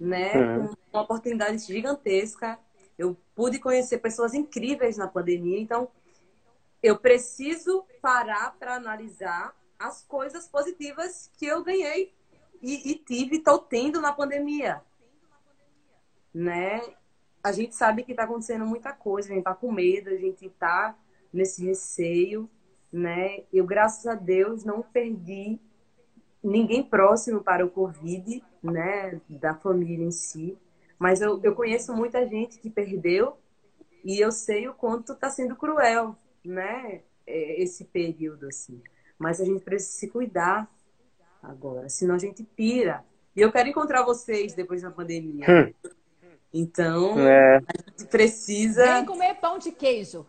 né? 0.00 0.32
Uhum. 0.34 0.68
Com 0.68 0.76
uma 0.92 1.02
oportunidade 1.02 1.58
gigantesca. 1.58 2.58
Eu 2.96 3.16
pude 3.34 3.58
conhecer 3.58 3.98
pessoas 3.98 4.34
incríveis 4.34 4.96
na 4.96 5.08
pandemia, 5.08 5.60
então 5.60 5.88
eu 6.82 6.98
preciso 6.98 7.84
parar 8.00 8.54
para 8.58 8.76
analisar 8.76 9.54
as 9.78 10.02
coisas 10.02 10.46
positivas 10.48 11.30
que 11.36 11.46
eu 11.46 11.62
ganhei 11.62 12.14
e, 12.62 12.92
e 12.92 12.94
tive, 12.94 13.36
estou 13.36 13.58
tendo 13.58 14.00
na 14.00 14.12
pandemia, 14.12 14.80
né? 16.32 16.80
A 17.44 17.52
gente 17.52 17.74
sabe 17.74 18.02
que 18.02 18.12
está 18.12 18.24
acontecendo 18.24 18.64
muita 18.64 18.90
coisa, 18.90 19.28
a 19.28 19.32
gente 19.32 19.40
está 19.40 19.54
com 19.54 19.70
medo, 19.70 20.08
a 20.08 20.16
gente 20.16 20.46
está 20.46 20.96
nesse 21.30 21.62
receio, 21.62 22.48
né? 22.90 23.42
Eu, 23.52 23.66
graças 23.66 24.06
a 24.06 24.14
Deus, 24.14 24.64
não 24.64 24.80
perdi 24.80 25.60
ninguém 26.42 26.82
próximo 26.82 27.42
para 27.42 27.64
o 27.64 27.68
Covid, 27.68 28.42
né? 28.62 29.20
Da 29.28 29.54
família 29.54 30.06
em 30.06 30.10
si. 30.10 30.56
Mas 30.98 31.20
eu, 31.20 31.38
eu 31.42 31.54
conheço 31.54 31.94
muita 31.94 32.26
gente 32.26 32.58
que 32.58 32.70
perdeu 32.70 33.36
e 34.02 34.18
eu 34.18 34.32
sei 34.32 34.66
o 34.66 34.72
quanto 34.72 35.12
está 35.12 35.28
sendo 35.28 35.54
cruel, 35.54 36.16
né? 36.42 37.02
É, 37.26 37.62
esse 37.62 37.84
período, 37.84 38.46
assim. 38.46 38.80
Mas 39.18 39.38
a 39.38 39.44
gente 39.44 39.62
precisa 39.62 39.98
se 39.98 40.08
cuidar 40.08 40.66
agora, 41.42 41.90
senão 41.90 42.14
a 42.14 42.18
gente 42.18 42.42
pira. 42.42 43.04
E 43.36 43.40
eu 43.42 43.52
quero 43.52 43.68
encontrar 43.68 44.02
vocês 44.02 44.54
depois 44.54 44.80
da 44.80 44.90
pandemia. 44.90 45.46
Hum. 45.46 45.90
Então, 46.56 47.18
é. 47.18 47.56
a 47.56 47.90
gente 47.90 48.08
precisa. 48.08 48.84
Vem 48.94 49.04
comer 49.04 49.34
pão 49.34 49.58
de 49.58 49.72
queijo. 49.72 50.24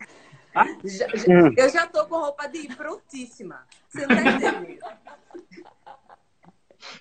Já, 0.84 1.06
já, 1.06 1.06
hum. 1.28 1.54
Eu 1.56 1.68
já 1.68 1.86
tô 1.86 2.04
com 2.06 2.16
roupa 2.16 2.48
de 2.48 2.58
ir 2.58 2.76
prontíssima. 2.76 3.60
Você 3.88 4.06
não 4.06 4.16
tá 4.16 4.22
entendendo. 4.22 4.78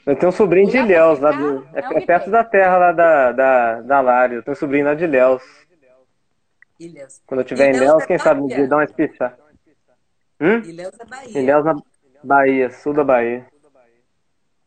Eu 0.06 0.16
tenho 0.16 0.30
um 0.30 0.36
sobrinho 0.36 0.70
de 0.70 0.78
Ilhéus, 0.78 1.20
lá 1.20 1.32
do, 1.32 1.68
é, 1.74 1.80
é, 1.80 2.06
perto 2.06 2.30
da 2.30 2.44
terra 2.44 2.78
lá 2.78 2.92
da, 2.92 3.32
da, 3.32 3.82
da 3.82 4.02
Lário. 4.02 4.38
Eu 4.38 4.44
tenho 4.44 4.54
um 4.54 4.60
sobrinho 4.60 4.86
lá 4.86 4.94
de 4.94 5.06
Ilhéus. 5.06 5.44
Ilhéus. 6.80 7.22
Quando 7.26 7.40
eu 7.40 7.46
estiver 7.46 7.72
em 7.72 7.78
Ilhéus, 7.78 8.04
é 8.04 8.08
quem 8.08 8.20
sabe 8.20 8.42
um 8.42 8.48
dia 8.48 8.68
dar 8.68 8.78
uma 8.78 8.84
espichar. 8.84 9.38
Hum? 10.40 10.60
Ilhéus 10.60 11.00
é 11.00 11.06
Bahia. 11.06 11.40
Ilhéus 11.40 11.66
na 11.66 11.76
Bahia, 12.24 12.70
sul 12.70 12.94
da 12.94 13.04
Bahia. 13.04 13.46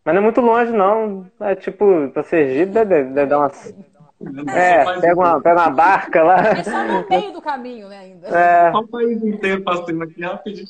Mas 0.05 0.15
não 0.15 0.23
é 0.23 0.25
muito 0.25 0.41
longe, 0.41 0.73
não. 0.73 1.31
É 1.41 1.55
tipo, 1.55 2.09
pra 2.09 2.25
Sergipe 2.25 2.73
deve, 2.73 3.05
deve 3.05 3.27
dar 3.27 3.39
umas 3.39 3.75
é, 4.49 5.01
pega 5.01 5.15
uma, 5.15 5.41
pega 5.41 5.61
uma 5.61 5.71
barca 5.71 6.23
lá. 6.23 6.39
É 6.49 6.65
só 6.65 6.85
no 6.85 7.09
meio 7.09 7.33
do 7.33 7.41
caminho, 7.41 7.89
né, 7.89 7.99
ainda. 7.99 8.29
É. 8.29 8.73
Só 8.73 8.79
o 8.81 8.89
país 8.89 9.23
inteiro 9.23 9.63
passando 9.63 10.03
aqui 10.03 10.23
rapidinho. 10.23 10.69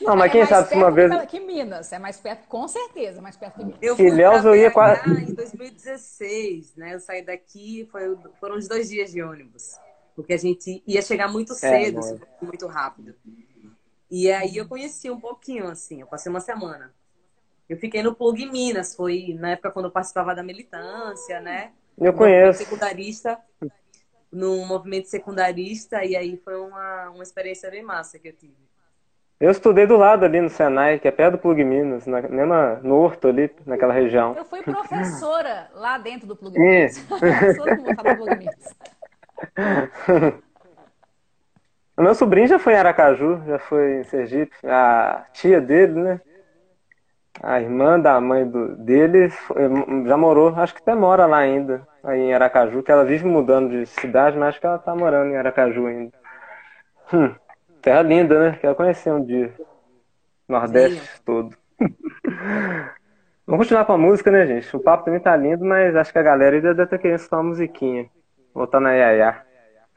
Não, 0.00 0.14
mas 0.14 0.30
é 0.30 0.32
quem 0.32 0.46
sabe 0.46 0.68
se 0.68 0.74
uma 0.74 0.90
vez. 0.90 1.10
Que 1.26 1.40
Minas, 1.40 1.92
é 1.92 1.98
mais 1.98 2.20
perto, 2.20 2.46
com 2.46 2.68
certeza, 2.68 3.20
mais 3.20 3.36
perto 3.36 3.56
que 3.56 3.64
Minas. 3.64 3.78
Eu 3.82 3.96
fui 3.96 4.06
Ilhéus, 4.06 4.44
eu 4.44 4.54
ia 4.54 4.70
quase. 4.70 5.08
em 5.10 5.34
2016, 5.34 6.76
né? 6.76 6.94
Eu 6.94 7.00
saí 7.00 7.22
daqui, 7.22 7.88
foi, 7.90 8.16
foram 8.38 8.56
uns 8.56 8.68
dois 8.68 8.88
dias 8.88 9.10
de 9.10 9.22
ônibus. 9.22 9.76
Porque 10.14 10.32
a 10.32 10.38
gente 10.38 10.82
ia 10.86 11.02
chegar 11.02 11.28
muito 11.28 11.52
é, 11.52 11.56
cedo, 11.56 12.00
é, 12.00 12.44
muito 12.44 12.66
rápido. 12.66 13.14
E 14.10 14.30
aí 14.30 14.56
eu 14.56 14.66
conheci 14.66 15.10
um 15.10 15.20
pouquinho, 15.20 15.68
assim, 15.68 16.00
eu 16.00 16.06
passei 16.06 16.30
uma 16.30 16.40
semana. 16.40 16.92
Eu 17.68 17.76
fiquei 17.76 18.02
no 18.02 18.14
Plug 18.14 18.46
Minas, 18.46 18.94
foi 18.94 19.36
na 19.38 19.50
época 19.50 19.70
quando 19.70 19.86
eu 19.86 19.90
participava 19.90 20.34
da 20.34 20.42
militância, 20.42 21.40
né? 21.40 21.72
Eu 22.00 22.12
conheço. 22.12 22.64
Secundarista, 22.64 23.38
no 24.30 24.64
movimento 24.66 25.08
secundarista, 25.08 26.04
e 26.04 26.16
aí 26.16 26.36
foi 26.36 26.56
uma, 26.56 27.10
uma 27.10 27.22
experiência 27.22 27.70
bem 27.70 27.82
massa 27.82 28.18
que 28.18 28.28
eu 28.28 28.32
tive. 28.32 28.56
Eu 29.40 29.50
estudei 29.52 29.86
do 29.86 29.96
lado 29.96 30.24
ali 30.24 30.40
no 30.40 30.50
Senai, 30.50 30.98
que 30.98 31.06
é 31.06 31.12
perto 31.12 31.32
do 31.32 31.38
Plug 31.38 31.62
Minas, 31.62 32.06
na, 32.06 32.22
mesma, 32.22 32.80
no 32.82 32.96
Horto 32.96 33.28
ali, 33.28 33.48
naquela 33.64 33.92
região. 33.92 34.34
Eu 34.36 34.44
fui 34.44 34.62
professora 34.62 35.70
lá 35.74 35.96
dentro 35.96 36.26
do 36.26 36.34
Plug 36.34 36.58
Minas. 36.58 36.98
Todo 37.06 37.76
mundo 37.76 37.94
fala 37.94 38.16
Plug 38.16 38.36
Minas. 38.36 38.74
O 41.98 42.02
meu 42.02 42.14
sobrinho 42.14 42.46
já 42.46 42.60
foi 42.60 42.74
em 42.74 42.76
Aracaju, 42.76 43.42
já 43.44 43.58
foi 43.58 43.98
em 43.98 44.04
Sergipe. 44.04 44.54
A 44.62 45.26
tia 45.32 45.60
dele, 45.60 45.94
né? 45.94 46.20
A 47.42 47.60
irmã 47.60 48.00
da 48.00 48.20
mãe 48.20 48.48
do, 48.48 48.74
dele 48.76 49.26
eh, 49.26 50.06
já 50.06 50.16
morou, 50.16 50.54
acho 50.56 50.74
que 50.74 50.80
até 50.80 50.94
mora 50.94 51.24
lá 51.26 51.38
ainda, 51.38 51.86
aí 52.02 52.20
em 52.20 52.34
Aracaju, 52.34 52.82
que 52.82 52.90
ela 52.90 53.04
vive 53.04 53.24
mudando 53.24 53.70
de 53.70 53.86
cidade, 53.86 54.36
mas 54.36 54.48
acho 54.48 54.60
que 54.60 54.66
ela 54.66 54.78
tá 54.78 54.94
morando 54.94 55.30
em 55.32 55.36
Aracaju 55.36 55.86
ainda. 55.86 56.12
Hum, 57.12 57.34
terra 57.80 58.02
linda, 58.02 58.38
né? 58.38 58.58
Quero 58.60 58.74
conhecer 58.74 59.12
um 59.12 59.24
dia. 59.24 59.54
Nordeste 60.48 61.00
Sim. 61.00 61.22
todo. 61.24 61.56
Vamos 63.46 63.64
continuar 63.64 63.84
com 63.84 63.92
a 63.92 63.98
música, 63.98 64.30
né, 64.30 64.46
gente? 64.46 64.76
O 64.76 64.80
papo 64.80 65.04
também 65.04 65.20
tá 65.20 65.34
lindo, 65.36 65.64
mas 65.64 65.96
acho 65.96 66.12
que 66.12 66.18
a 66.18 66.22
galera 66.22 66.56
ainda 66.56 66.74
deve 66.74 66.84
estar 66.84 66.98
querendo 66.98 67.18
escutar 67.18 67.36
uma 67.36 67.44
musiquinha. 67.44 68.10
Voltar 68.52 68.80
na 68.80 68.92
Yaya. 68.92 69.42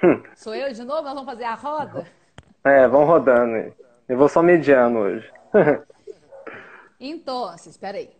Hum. 0.03 0.21
Sou 0.35 0.55
eu 0.55 0.71
de 0.71 0.83
novo? 0.83 1.01
Nós 1.01 1.13
vamos 1.13 1.25
fazer 1.25 1.43
a 1.43 1.55
roda? 1.55 2.05
É, 2.63 2.87
vamos 2.87 3.07
rodando. 3.07 3.73
Eu 4.07 4.17
vou 4.17 4.29
só 4.29 4.41
mediando 4.41 4.99
hoje. 4.99 5.29
Então, 7.03 7.51
espera 7.55 7.97
aí. 7.97 8.11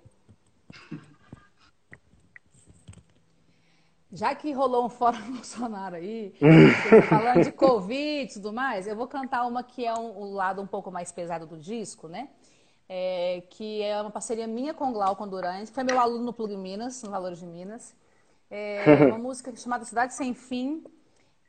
Já 4.11 4.33
que 4.33 4.51
rolou 4.51 4.87
um 4.87 4.89
fora 4.89 5.19
Bolsonaro 5.29 5.97
aí, 5.97 6.33
falando 7.07 7.43
de 7.43 7.51
Covid 7.51 8.23
e 8.23 8.33
tudo 8.33 8.51
mais, 8.51 8.87
eu 8.87 8.95
vou 8.95 9.07
cantar 9.07 9.45
uma 9.45 9.61
que 9.61 9.85
é 9.85 9.93
um, 9.93 10.23
um 10.23 10.33
lado 10.33 10.63
um 10.63 10.65
pouco 10.65 10.89
mais 10.89 11.11
pesado 11.11 11.45
do 11.45 11.57
disco, 11.57 12.07
né? 12.07 12.29
É, 12.89 13.43
que 13.51 13.83
é 13.83 14.01
uma 14.01 14.09
parceria 14.09 14.47
minha 14.47 14.73
com 14.73 14.89
o 14.89 14.91
Glauco 14.91 15.25
Durante, 15.27 15.67
que 15.67 15.75
foi 15.75 15.83
meu 15.83 15.99
aluno 15.99 16.25
no 16.25 16.33
Plug 16.33 16.57
Minas, 16.57 17.03
no 17.03 17.11
Valores 17.11 17.37
de 17.37 17.45
Minas. 17.45 17.95
É 18.49 18.83
uma 19.07 19.19
música 19.19 19.55
chamada 19.55 19.85
Cidade 19.85 20.15
Sem 20.15 20.33
Fim. 20.33 20.83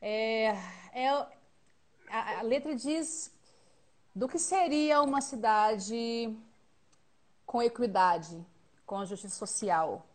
É, 0.02 0.54
é 0.92 1.08
a, 1.08 2.40
a 2.40 2.42
letra 2.42 2.76
diz 2.76 3.32
do 4.14 4.28
que 4.28 4.38
seria 4.38 5.00
uma 5.00 5.22
cidade 5.22 6.36
com 7.52 7.62
equidade, 7.62 8.42
com 8.86 9.04
justiça 9.04 9.36
social, 9.36 10.06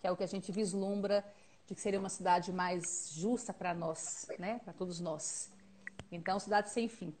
que 0.00 0.08
é 0.08 0.10
o 0.10 0.16
que 0.16 0.24
a 0.24 0.26
gente 0.26 0.50
vislumbra 0.50 1.24
de 1.64 1.72
que 1.72 1.80
seria 1.80 2.00
uma 2.00 2.08
cidade 2.08 2.52
mais 2.52 3.12
justa 3.12 3.54
para 3.54 3.72
nós, 3.72 4.26
né? 4.40 4.58
Para 4.64 4.72
todos 4.72 4.98
nós. 4.98 5.52
Então, 6.10 6.40
cidade 6.40 6.68
sem 6.70 6.88
fim. 6.88 7.14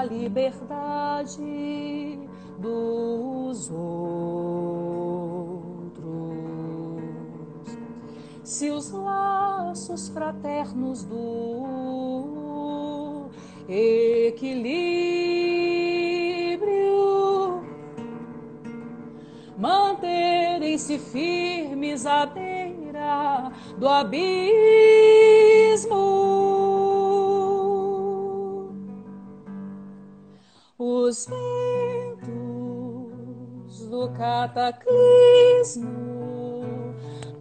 A 0.00 0.04
liberdade 0.04 1.38
dos 2.58 3.70
outros. 3.70 4.00
Se 8.42 8.70
os 8.70 8.90
laços 8.90 10.08
fraternos 10.08 11.04
do 11.04 11.66
equilíbrio 13.68 14.80
manterem-se 19.58 20.98
firmes 20.98 22.06
à 22.06 22.24
beira 22.24 23.52
do 23.76 23.86
abismo. 23.86 24.50
Os 31.20 31.26
ventos 31.26 32.30
do 33.90 34.08
cataclismo 34.12 35.84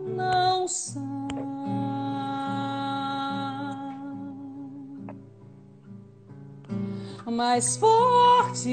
não 0.05 0.67
são 0.67 1.29
mais 7.31 7.77
fortes 7.77 8.67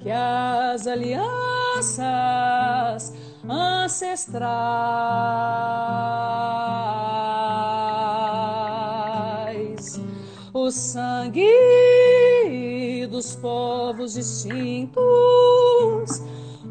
que 0.00 0.10
as 0.10 0.88
alianças 0.88 2.02
ancestrais. 3.48 4.40
O 10.52 10.72
sangue 10.72 11.46
dos 13.20 13.36
povos 13.36 14.14
distintos 14.14 15.02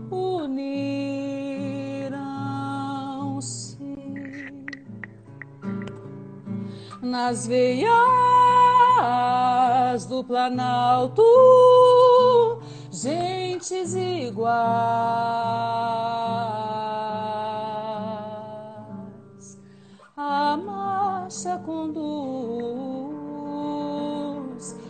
unirão-se 0.10 0.98
nas 7.04 7.46
veias 7.46 7.86
do 10.08 10.24
Planalto, 10.24 11.22
gentes 12.92 13.94
iguais. 13.94 14.50
A 20.18 20.58
marcha 20.58 21.60
conduz 21.60 22.10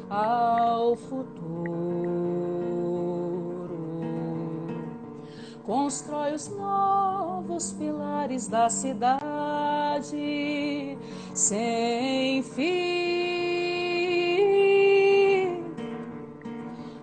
ao 0.10 0.96
futuro, 0.96 1.39
constrói 5.70 6.34
os 6.34 6.50
novos 6.50 7.74
pilares 7.74 8.48
da 8.48 8.68
cidade 8.72 10.18
sem 11.32 12.42
fim, 12.42 12.66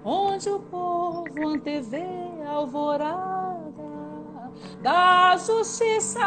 onde 0.05 0.51
o 0.51 0.59
povo 0.59 1.47
antevê 1.47 2.03
a 2.45 2.51
alvorada 2.55 3.71
da 4.83 5.37
justiça. 5.37 6.19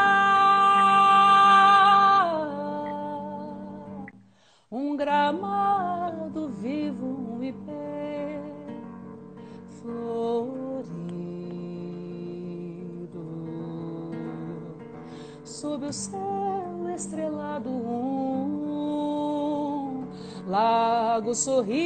Um 4.71 4.95
gramado 4.95 6.47
vivo, 6.47 7.05
um 7.05 7.43
ipê 7.43 8.39
florido 9.81 10.68
sob 15.49 15.87
o 15.87 15.91
céu 15.91 16.87
estrelado 16.95 17.69
um 17.69 18.79
lago 20.47 21.33
sorriso 21.33 21.79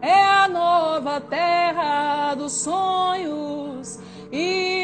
é 0.00 0.24
a 0.24 0.48
nova 0.48 1.20
terra 1.20 2.34
dos 2.34 2.52
sonhos 2.52 3.98
imortais. 4.32 4.75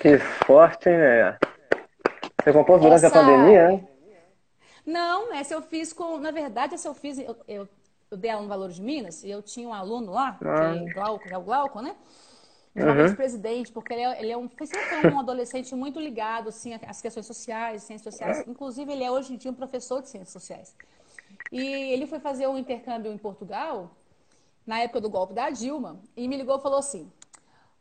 Que 0.00 0.18
forte, 0.18 0.88
hein, 0.88 0.96
né? 0.98 1.38
Você 2.42 2.52
compôs 2.52 2.80
durante 2.80 3.04
a 3.04 3.08
Essa- 3.08 3.20
pandemia, 3.20 3.70
hein? 3.72 3.88
Não, 4.86 5.34
essa 5.34 5.52
eu 5.54 5.60
fiz 5.60 5.92
com. 5.92 6.18
Na 6.18 6.30
verdade, 6.30 6.74
essa 6.74 6.88
eu 6.88 6.94
fiz. 6.94 7.18
Eu, 7.18 7.36
eu, 7.46 7.68
eu 8.10 8.16
dei 8.16 8.30
aula 8.30 8.42
no 8.42 8.48
Valor 8.48 8.70
de 8.70 8.80
Minas 8.80 9.22
e 9.22 9.30
eu 9.30 9.42
tinha 9.42 9.68
um 9.68 9.74
aluno 9.74 10.12
lá, 10.12 10.38
que 10.38 10.46
é, 10.46 10.92
Glauco, 10.94 11.26
que 11.28 11.34
é 11.34 11.36
o 11.36 11.42
Glauco, 11.42 11.82
né? 11.82 11.94
Um 12.74 13.00
ex-presidente, 13.00 13.72
porque 13.72 13.92
ele 13.92 14.02
é, 14.02 14.20
ele 14.20 14.30
é 14.30 14.36
um, 14.36 14.48
sempre 14.48 15.12
um 15.12 15.18
adolescente 15.18 15.74
muito 15.74 15.98
ligado 15.98 16.48
assim, 16.48 16.78
às 16.86 17.02
questões 17.02 17.26
sociais, 17.26 17.82
ciências 17.82 18.14
sociais. 18.14 18.46
Inclusive, 18.46 18.92
ele 18.92 19.02
é 19.02 19.10
hoje 19.10 19.34
em 19.34 19.36
dia 19.36 19.50
um 19.50 19.54
professor 19.54 20.00
de 20.00 20.08
ciências 20.08 20.30
sociais. 20.32 20.74
E 21.50 21.60
ele 21.92 22.06
foi 22.06 22.20
fazer 22.20 22.46
um 22.46 22.56
intercâmbio 22.56 23.12
em 23.12 23.18
Portugal, 23.18 23.90
na 24.64 24.78
época 24.78 25.00
do 25.00 25.10
golpe 25.10 25.34
da 25.34 25.50
Dilma, 25.50 25.98
e 26.16 26.28
me 26.28 26.36
ligou 26.36 26.56
e 26.56 26.62
falou 26.62 26.78
assim: 26.78 27.10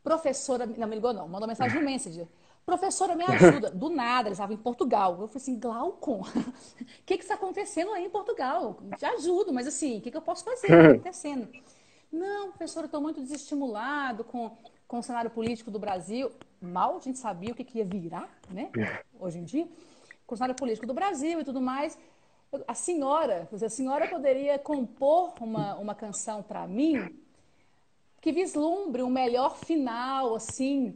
professora, 0.07 0.65
não 0.65 0.87
me 0.87 0.95
ligou 0.95 1.11
não, 1.11 1.27
mandou 1.27 1.47
mensagem 1.47 1.79
no 1.79 1.83
Messenger. 1.85 2.27
Professora, 2.65 3.15
me 3.15 3.23
ajuda. 3.23 3.69
Do 3.69 3.89
nada, 3.89 4.27
eles 4.27 4.37
estavam 4.37 4.53
em 4.53 4.59
Portugal. 4.59 5.11
Eu 5.11 5.27
falei 5.27 5.37
assim, 5.37 5.59
Glaucon, 5.59 6.21
o 6.21 6.25
que 7.05 7.17
que 7.17 7.23
está 7.23 7.35
acontecendo 7.35 7.91
aí 7.91 8.05
em 8.05 8.09
Portugal? 8.09 8.77
Te 8.97 9.05
ajudo, 9.05 9.53
mas 9.53 9.67
assim, 9.67 9.97
o 9.97 10.01
que 10.01 10.11
que 10.11 10.17
eu 10.17 10.21
posso 10.21 10.43
fazer? 10.43 10.67
O 10.67 10.69
que 10.69 10.75
está 10.75 10.91
acontecendo? 10.91 11.47
Não, 12.11 12.49
professora, 12.49 12.85
estou 12.85 13.01
muito 13.01 13.21
desestimulado 13.21 14.23
com, 14.23 14.51
com 14.87 14.99
o 14.99 15.03
cenário 15.03 15.29
político 15.29 15.69
do 15.69 15.79
Brasil. 15.79 16.31
Mal 16.61 16.97
a 16.97 16.99
gente 16.99 17.19
sabia 17.19 17.51
o 17.51 17.55
que, 17.55 17.63
que 17.63 17.77
ia 17.79 17.85
virar, 17.85 18.29
né? 18.49 18.69
Hoje 19.19 19.39
em 19.39 19.43
dia. 19.43 19.67
Com 20.25 20.35
o 20.35 20.37
cenário 20.37 20.55
político 20.55 20.87
do 20.87 20.93
Brasil 20.93 21.39
e 21.39 21.43
tudo 21.43 21.61
mais. 21.61 21.97
A 22.65 22.73
senhora, 22.73 23.47
a 23.51 23.69
senhora 23.69 24.07
poderia 24.07 24.57
compor 24.57 25.33
uma, 25.41 25.75
uma 25.75 25.95
canção 25.95 26.41
para 26.41 26.65
mim 26.65 27.13
que 28.27 28.31
vislumbre 28.33 29.01
um 29.01 29.09
melhor 29.09 29.55
final, 29.55 30.35
assim, 30.35 30.93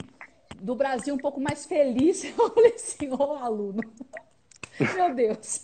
do 0.60 0.76
Brasil 0.76 1.16
um 1.16 1.18
pouco 1.18 1.40
mais 1.40 1.66
feliz. 1.66 2.26
Eu 2.38 2.54
falei 2.54 2.74
assim, 2.74 3.10
ô 3.10 3.36
aluno, 3.36 3.82
meu 4.78 5.16
Deus. 5.16 5.64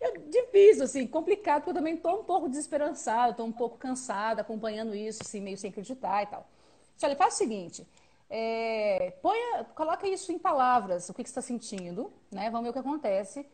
É 0.00 0.16
difícil, 0.16 0.84
assim, 0.84 1.04
complicado, 1.04 1.62
porque 1.62 1.70
eu 1.70 1.74
também 1.74 1.94
estou 1.94 2.20
um 2.20 2.24
pouco 2.24 2.48
desesperançada, 2.48 3.32
estou 3.32 3.46
um 3.46 3.52
pouco 3.52 3.76
cansada 3.78 4.42
acompanhando 4.42 4.94
isso, 4.94 5.22
assim, 5.22 5.40
meio 5.40 5.58
sem 5.58 5.70
acreditar 5.70 6.22
e 6.22 6.26
tal. 6.26 6.46
Olha, 7.02 7.16
faz 7.16 7.34
o 7.34 7.38
seguinte, 7.38 7.84
é, 8.30 9.12
ponha, 9.22 9.64
coloca 9.74 10.06
isso 10.06 10.30
em 10.30 10.38
palavras, 10.38 11.08
o 11.08 11.14
que, 11.14 11.24
que 11.24 11.28
você 11.28 11.40
está 11.40 11.42
sentindo, 11.42 12.12
né? 12.30 12.48
Vamos 12.48 12.62
ver 12.62 12.70
o 12.70 12.72
que 12.72 12.78
acontece. 12.78 13.44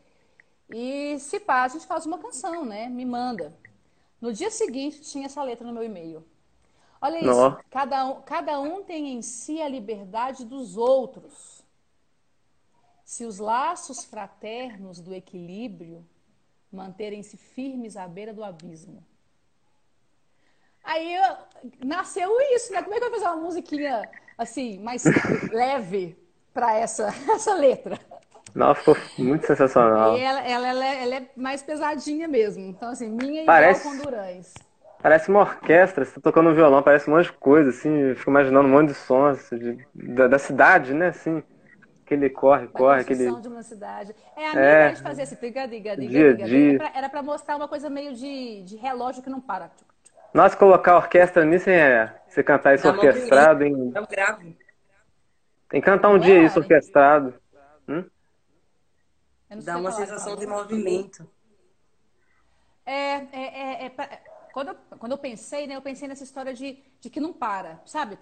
E 0.69 1.17
se 1.17 1.39
pá, 1.39 1.63
a 1.63 1.67
gente 1.67 1.87
faz 1.87 2.05
uma 2.05 2.19
canção, 2.19 2.63
né? 2.63 2.87
Me 2.89 3.05
manda. 3.05 3.57
No 4.21 4.31
dia 4.31 4.51
seguinte, 4.51 5.01
tinha 5.01 5.25
essa 5.25 5.41
letra 5.41 5.65
no 5.65 5.73
meu 5.73 5.83
e-mail. 5.83 6.23
Olha 7.03 7.19
isso, 7.19 7.57
cada 7.69 8.05
um, 8.05 8.21
cada 8.21 8.61
um 8.61 8.81
tem 8.81 9.13
em 9.13 9.21
si 9.21 9.61
a 9.61 9.67
liberdade 9.67 10.45
dos 10.45 10.77
outros. 10.77 11.61
Se 13.03 13.25
os 13.25 13.39
laços 13.39 14.05
fraternos 14.05 15.01
do 15.01 15.13
equilíbrio 15.13 16.05
manterem-se 16.71 17.35
firmes 17.35 17.97
à 17.97 18.07
beira 18.07 18.33
do 18.33 18.41
abismo. 18.41 19.03
Aí 20.81 21.13
nasceu 21.83 22.39
isso, 22.55 22.71
né? 22.71 22.81
Como 22.81 22.95
é 22.95 22.99
que 22.99 23.03
eu 23.03 23.09
vou 23.09 23.19
fazer 23.19 23.33
uma 23.33 23.43
musiquinha 23.43 24.09
assim, 24.37 24.79
mais 24.79 25.03
leve 25.51 26.17
para 26.53 26.73
essa, 26.73 27.09
essa 27.35 27.53
letra? 27.53 27.99
Nossa, 28.55 28.79
ficou 28.79 28.97
muito 29.17 29.45
sensacional. 29.45 30.17
E 30.17 30.21
ela, 30.21 30.39
ela, 30.39 30.67
ela, 30.67 30.85
é, 30.85 31.03
ela, 31.03 31.15
é 31.15 31.29
mais 31.35 31.61
pesadinha 31.61 32.29
mesmo. 32.29 32.63
Então, 32.63 32.89
assim, 32.89 33.09
minha 33.09 33.43
parece, 33.45 33.81
igual 33.81 33.97
com 33.97 34.03
Durães. 34.03 34.53
Parece 35.03 35.29
uma 35.29 35.41
orquestra, 35.41 36.05
você 36.05 36.13
tá 36.13 36.21
tocando 36.21 36.49
um 36.49 36.53
violão, 36.53 36.81
parece 36.81 37.09
um 37.09 37.13
monte 37.13 37.25
de 37.25 37.33
coisa, 37.33 37.71
assim, 37.71 37.89
eu 37.89 38.15
fico 38.15 38.29
imaginando 38.29 38.69
um 38.69 38.71
monte 38.71 38.87
de 38.87 38.93
sons 38.93 39.49
de, 39.49 39.85
da, 39.93 40.27
da, 40.27 40.39
cidade, 40.39 40.93
né, 40.93 41.09
assim. 41.09 41.43
Aquele 42.05 42.29
corre, 42.29 42.67
corre, 42.67 43.01
aquele. 43.01 43.29
de 43.41 43.47
uma 43.49 43.63
cidade. 43.63 44.15
É 44.37 44.47
a 44.47 44.51
minha 44.51 44.63
é, 44.63 44.69
ideia 44.69 44.93
de 44.93 45.01
fazer 45.01 45.23
esse 45.23 45.35
diga, 45.35 45.67
diga, 45.67 45.97
diga, 45.97 46.07
dia, 46.07 46.33
diga, 46.33 46.47
dia. 46.47 46.75
Era, 46.75 46.97
era 46.99 47.09
pra 47.09 47.21
mostrar 47.21 47.57
uma 47.57 47.67
coisa 47.67 47.89
meio 47.89 48.13
de, 48.13 48.63
de 48.63 48.77
relógio 48.77 49.21
que 49.21 49.29
não 49.29 49.41
para. 49.41 49.69
Nós 50.33 50.55
colocar 50.55 50.93
a 50.93 50.97
orquestra 50.97 51.43
nisso 51.43 51.69
é 51.69 52.15
você 52.25 52.41
cantar 52.41 52.73
isso 52.73 52.87
orquestrado 52.87 53.65
em. 53.65 53.91
É 53.93 53.99
o 53.99 54.07
grave. 54.07 54.57
Tem 55.67 55.81
que 55.81 55.85
cantar 55.85 56.09
um 56.09 56.13
não 56.13 56.19
dia 56.19 56.39
é, 56.39 56.43
isso 56.43 56.59
orquestrado. 56.59 57.33
Hum? 57.89 58.05
Dá 59.65 59.77
uma 59.77 59.91
sensação 59.91 60.37
de 60.37 60.47
movimento. 60.47 61.29
É, 62.85 63.15
é, 63.15 63.27
é, 63.33 63.85
é, 63.85 63.89
quando, 64.53 64.67
eu, 64.67 64.75
quando 64.99 65.11
eu 65.13 65.17
pensei, 65.17 65.65
né, 65.65 65.75
eu 65.75 65.81
pensei 65.81 66.07
nessa 66.07 66.23
história 66.23 66.53
de, 66.53 66.77
de 67.01 67.09
que 67.09 67.19
não 67.19 67.33
para, 67.33 67.81
sabe? 67.87 68.15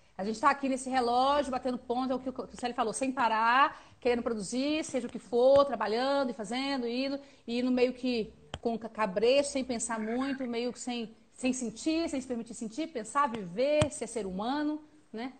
A 0.16 0.24
gente 0.24 0.34
está 0.34 0.50
aqui 0.50 0.68
nesse 0.68 0.90
relógio, 0.90 1.50
batendo 1.50 1.78
ponto, 1.78 2.12
é 2.12 2.16
o 2.16 2.18
que 2.18 2.28
o 2.28 2.48
Célio 2.58 2.74
falou, 2.74 2.92
sem 2.92 3.10
parar, 3.10 3.80
querendo 4.00 4.22
produzir, 4.22 4.84
seja 4.84 5.06
o 5.06 5.10
que 5.10 5.18
for, 5.18 5.64
trabalhando 5.64 6.30
e 6.30 6.34
fazendo, 6.34 6.86
indo, 6.86 7.18
e 7.46 7.62
no 7.62 7.70
meio 7.70 7.92
que 7.94 8.32
com 8.60 8.78
cabresto, 8.78 9.52
sem 9.52 9.64
pensar 9.64 9.98
muito, 9.98 10.46
meio 10.46 10.72
que 10.72 10.80
sem, 10.80 11.14
sem 11.32 11.52
sentir, 11.54 12.08
sem 12.08 12.20
se 12.20 12.26
permitir 12.26 12.54
sentir, 12.54 12.88
pensar, 12.88 13.28
viver, 13.28 13.90
ser 13.90 14.06
ser 14.06 14.26
humano, 14.26 14.82
né? 15.10 15.32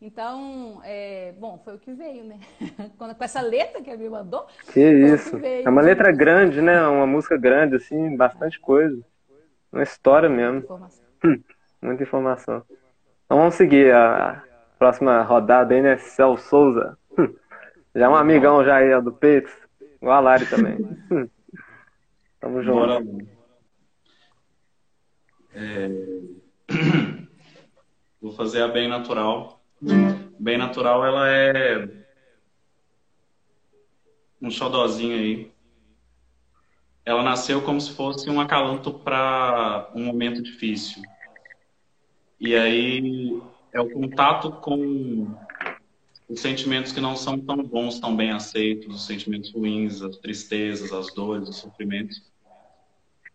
Então, 0.00 0.80
é, 0.84 1.32
bom, 1.38 1.60
foi 1.64 1.74
o 1.74 1.78
que 1.78 1.92
veio, 1.92 2.22
né? 2.22 2.38
com 2.96 3.24
essa 3.24 3.40
letra 3.40 3.82
que 3.82 3.90
ele 3.90 4.04
me 4.04 4.08
mandou. 4.08 4.46
Que 4.72 4.80
isso. 4.80 5.38
Que 5.40 5.62
é 5.64 5.68
uma 5.68 5.82
letra 5.82 6.12
grande, 6.12 6.62
né? 6.62 6.80
Uma 6.86 7.06
música 7.06 7.36
grande, 7.36 7.76
assim, 7.76 8.16
bastante 8.16 8.60
coisa. 8.60 9.04
Uma 9.72 9.82
história 9.82 10.28
mesmo. 10.28 10.58
Informação. 10.58 11.04
Hum, 11.24 11.42
muita 11.82 12.02
informação. 12.04 12.62
Então 13.24 13.38
vamos 13.38 13.54
seguir 13.56 13.92
a 13.92 14.42
próxima 14.78 15.20
rodada 15.22 15.74
aí, 15.74 15.82
né? 15.82 15.98
Cel 15.98 16.36
Souza. 16.36 16.96
Hum, 17.18 17.34
já 17.92 18.06
é 18.06 18.08
um 18.08 18.14
amigão 18.14 18.64
já 18.64 18.76
aí, 18.76 19.02
do 19.02 19.12
Peito. 19.12 19.50
Igual 20.00 20.16
a 20.16 20.20
Lari 20.20 20.46
também. 20.46 20.78
Hum, 21.10 21.26
tamo 22.38 22.62
junto. 22.62 22.76
Bora. 22.76 23.02
É... 25.54 25.88
Vou 28.20 28.32
fazer 28.32 28.62
a 28.62 28.68
bem 28.68 28.88
natural. 28.88 29.57
Bem 29.80 30.58
natural, 30.58 31.04
ela 31.04 31.28
é 31.28 31.88
um 34.40 34.50
xodozinho 34.50 35.16
aí. 35.16 35.52
Ela 37.04 37.22
nasceu 37.22 37.62
como 37.62 37.80
se 37.80 37.92
fosse 37.92 38.28
um 38.28 38.40
acalanto 38.40 38.92
para 38.92 39.90
um 39.94 40.04
momento 40.04 40.42
difícil. 40.42 41.02
E 42.40 42.54
aí 42.54 43.40
é 43.72 43.80
o 43.80 43.90
contato 43.90 44.52
com 44.52 45.26
os 46.28 46.40
sentimentos 46.40 46.92
que 46.92 47.00
não 47.00 47.16
são 47.16 47.38
tão 47.38 47.62
bons, 47.64 47.98
tão 47.98 48.14
bem 48.14 48.30
aceitos, 48.30 48.94
os 48.94 49.06
sentimentos 49.06 49.52
ruins, 49.52 50.02
as 50.02 50.16
tristezas, 50.18 50.92
as 50.92 51.12
dores, 51.14 51.48
os 51.48 51.56
sofrimentos. 51.56 52.22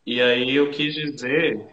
E 0.05 0.21
aí 0.21 0.55
eu 0.55 0.69
quis 0.69 0.93
dizer 0.93 1.65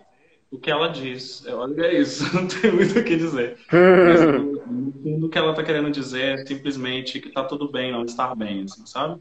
o 0.51 0.59
que 0.59 0.71
ela 0.71 0.89
diz. 0.89 1.45
Olha 1.47 1.87
é 1.87 2.01
isso, 2.01 2.25
não 2.35 2.47
tem 2.47 2.73
muito 2.73 2.99
o 2.99 3.05
que 3.05 3.17
dizer. 3.17 3.59
Mas, 3.71 4.21
no 4.71 4.93
fundo, 4.93 5.27
o 5.27 5.29
que 5.29 5.39
ela 5.39 5.51
está 5.51 5.63
querendo 5.63 5.91
dizer 5.91 6.41
é 6.41 6.47
simplesmente 6.47 7.21
que 7.21 7.29
está 7.29 7.45
tudo 7.45 7.71
bem 7.71 7.93
não 7.93 8.05
estar 8.05 8.35
bem, 8.35 8.63
assim, 8.63 8.87
sabe? 8.87 9.21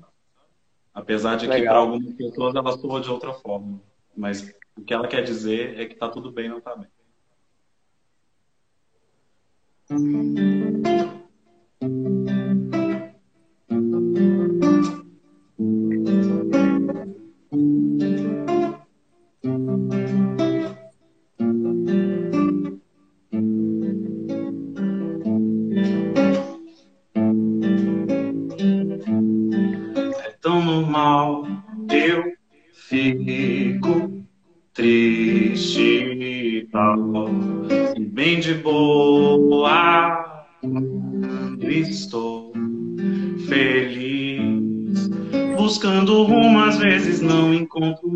Apesar 0.93 1.36
de 1.36 1.47
Legal. 1.47 1.60
que 1.60 1.68
para 1.68 1.78
algumas 1.78 2.14
pessoas 2.14 2.56
ela 2.56 2.78
soa 2.78 3.02
de 3.02 3.10
outra 3.10 3.34
forma. 3.34 3.82
Mas 4.16 4.54
o 4.78 4.82
que 4.84 4.93
ela 4.93 5.08
quer 5.08 5.24
dizer 5.24 5.80
é 5.80 5.86
que 5.86 5.93
está 5.93 6.10
tudo 6.10 6.32
bem 6.32 6.50
não 6.50 6.58
está 6.58 6.76
bem. 6.76 6.88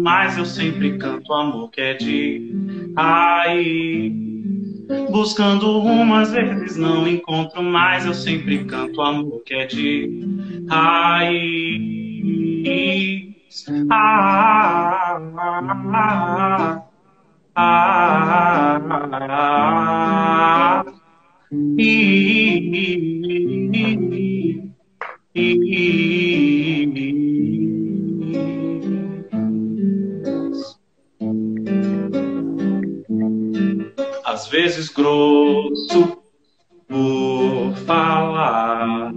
Mas 0.03 0.37
eu 0.37 0.45
sempre 0.45 0.97
canto 0.97 1.33
amor 1.33 1.69
que 1.69 1.81
é 1.81 1.93
de 1.93 2.93
raiz. 2.97 4.13
Buscando 5.09 5.79
rumo, 5.79 6.15
às 6.15 6.31
vezes 6.31 6.77
não 6.77 7.07
encontro, 7.07 7.61
mas 7.61 8.05
eu 8.05 8.13
sempre 8.13 8.65
canto 8.65 9.01
amor 9.01 9.41
que 9.45 9.53
é 9.53 9.65
de 9.65 10.65
raiz. 10.69 12.13
Ah, 13.89 15.17
ah, 15.17 15.21
ah, 15.37 15.61
ah, 15.93 16.75
ah, 16.75 16.82
às 34.25 34.47
vezes 34.47 34.89
grosso 34.89 36.17
por 36.87 37.75
falar 37.85 39.13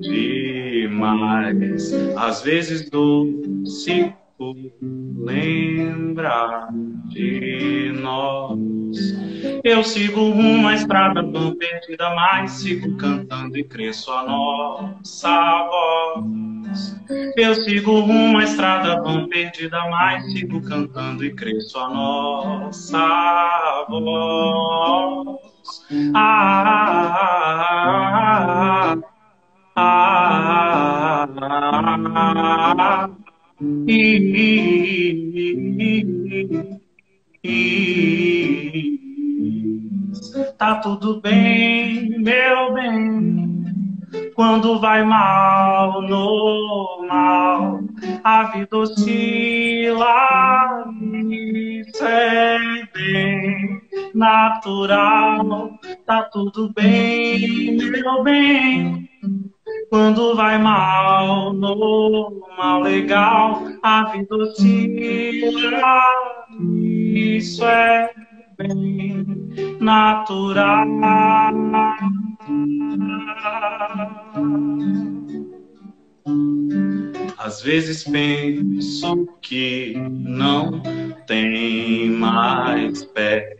demais, 0.00 1.92
às 2.16 2.40
vezes 2.42 2.88
doce 2.88 4.14
por 4.36 4.56
lembrar 4.82 6.68
de 7.08 7.92
nós. 8.00 8.58
Eu 9.62 9.84
sigo 9.84 10.20
uma 10.20 10.74
estrada 10.74 11.22
tão 11.22 11.54
perdida, 11.56 12.14
mas 12.14 12.52
sigo 12.52 12.96
cantando 12.96 13.56
e 13.56 13.64
cresço 13.64 14.10
a 14.12 14.24
nossa 14.24 15.68
voz. 15.68 17.00
Eu 17.36 17.54
sigo 17.54 17.92
uma 18.00 18.42
estrada 18.42 19.02
tão 19.02 19.28
perdida, 19.28 19.78
mas 19.88 20.32
sigo 20.32 20.60
cantando 20.62 21.24
e 21.24 21.34
cresço 21.34 21.78
a 21.78 21.88
nossa 21.88 23.86
voz. 23.88 25.38
Ah, 26.14 26.64
ah, 29.76 29.76
ah, 29.76 31.26
ah, 31.26 31.28
ah, 32.16 33.08
Tá 40.58 40.76
tudo 40.76 41.20
bem, 41.20 42.18
meu 42.18 42.74
bem. 42.74 43.54
Quando 44.34 44.80
vai 44.80 45.04
mal, 45.04 46.02
normal, 46.02 47.80
a 48.24 48.42
vida 48.44 48.76
oscila. 48.76 50.04
Isso 51.30 52.04
é 52.04 52.58
bem 52.92 53.80
natural. 54.14 55.78
Tá 56.04 56.22
tudo 56.24 56.72
bem, 56.74 57.76
meu 57.76 58.24
bem. 58.24 59.08
Quando 59.94 60.34
vai 60.34 60.58
mal, 60.58 61.52
normal, 61.52 62.82
legal, 62.82 63.62
a 63.80 64.10
vida 64.10 64.34
oscila. 64.34 66.02
Isso 67.14 67.64
é 67.64 68.10
bem 68.58 69.24
natural. 69.78 70.84
Às 77.38 77.62
vezes 77.62 78.02
penso 78.02 79.28
que 79.42 79.94
não 80.10 80.82
tem 81.28 82.10
mais 82.10 83.04
pé. 83.04 83.56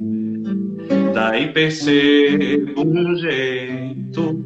Daí 1.14 1.52
percebo 1.52 2.82
um 2.84 3.14
jeito 3.14 4.44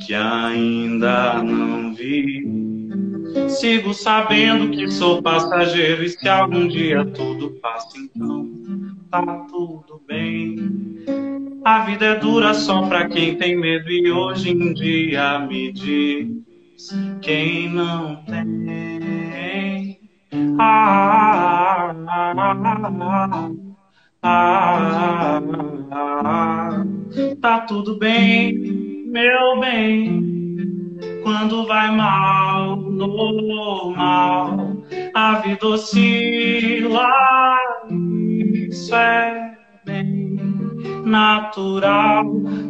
que 0.00 0.14
ainda 0.14 1.42
não 1.42 1.94
vi. 1.94 2.44
Sigo 3.48 3.92
sabendo 3.92 4.70
que 4.70 4.90
sou 4.90 5.22
passageiro 5.22 6.04
e 6.04 6.08
se 6.08 6.28
algum 6.28 6.68
dia 6.68 7.04
tudo 7.04 7.50
passa, 7.60 7.98
então 7.98 8.48
tá 9.10 9.22
tudo 9.50 10.00
bem. 10.06 10.56
A 11.64 11.84
vida 11.84 12.04
é 12.04 12.18
dura 12.18 12.54
só 12.54 12.82
pra 12.82 13.08
quem 13.08 13.36
tem 13.36 13.56
medo 13.56 13.90
e 13.90 14.10
hoje 14.10 14.50
em 14.50 14.74
dia 14.74 15.38
me 15.40 15.72
diz 15.72 16.44
quem 17.22 17.68
não 17.70 18.16
tem. 18.24 19.98
Ah, 20.58 21.94
ah, 22.08 22.34
ah, 24.22 24.22
ah, 24.22 25.42
ah, 25.90 26.84
tá 27.40 27.60
tudo 27.60 27.98
bem, 27.98 28.93
meu 29.14 29.60
bem. 29.60 30.98
Quando 31.22 31.64
vai 31.68 31.96
mal, 31.96 32.76
normal, 32.76 34.76
a 35.14 35.34
vida 35.34 35.68
oscila, 35.68 37.12
isso 38.68 38.92
é 38.92 39.56
bem 39.84 40.36
natural. 41.04 42.24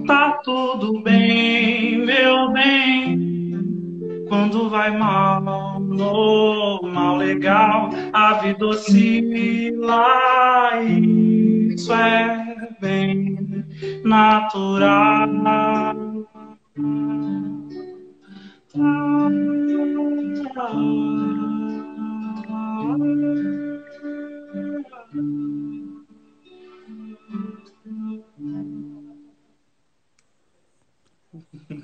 Tá 0.06 0.32
tudo 0.44 1.00
bem, 1.00 2.04
meu 2.04 2.52
bem. 2.52 4.26
Quando 4.28 4.68
vai 4.68 4.90
mal, 4.90 5.80
normal, 5.80 7.16
legal, 7.16 7.88
a 8.12 8.34
vida 8.34 8.66
oscila, 8.66 10.04
isso 10.82 11.90
é 11.90 12.68
bem 12.82 13.64
natural. 14.04 16.03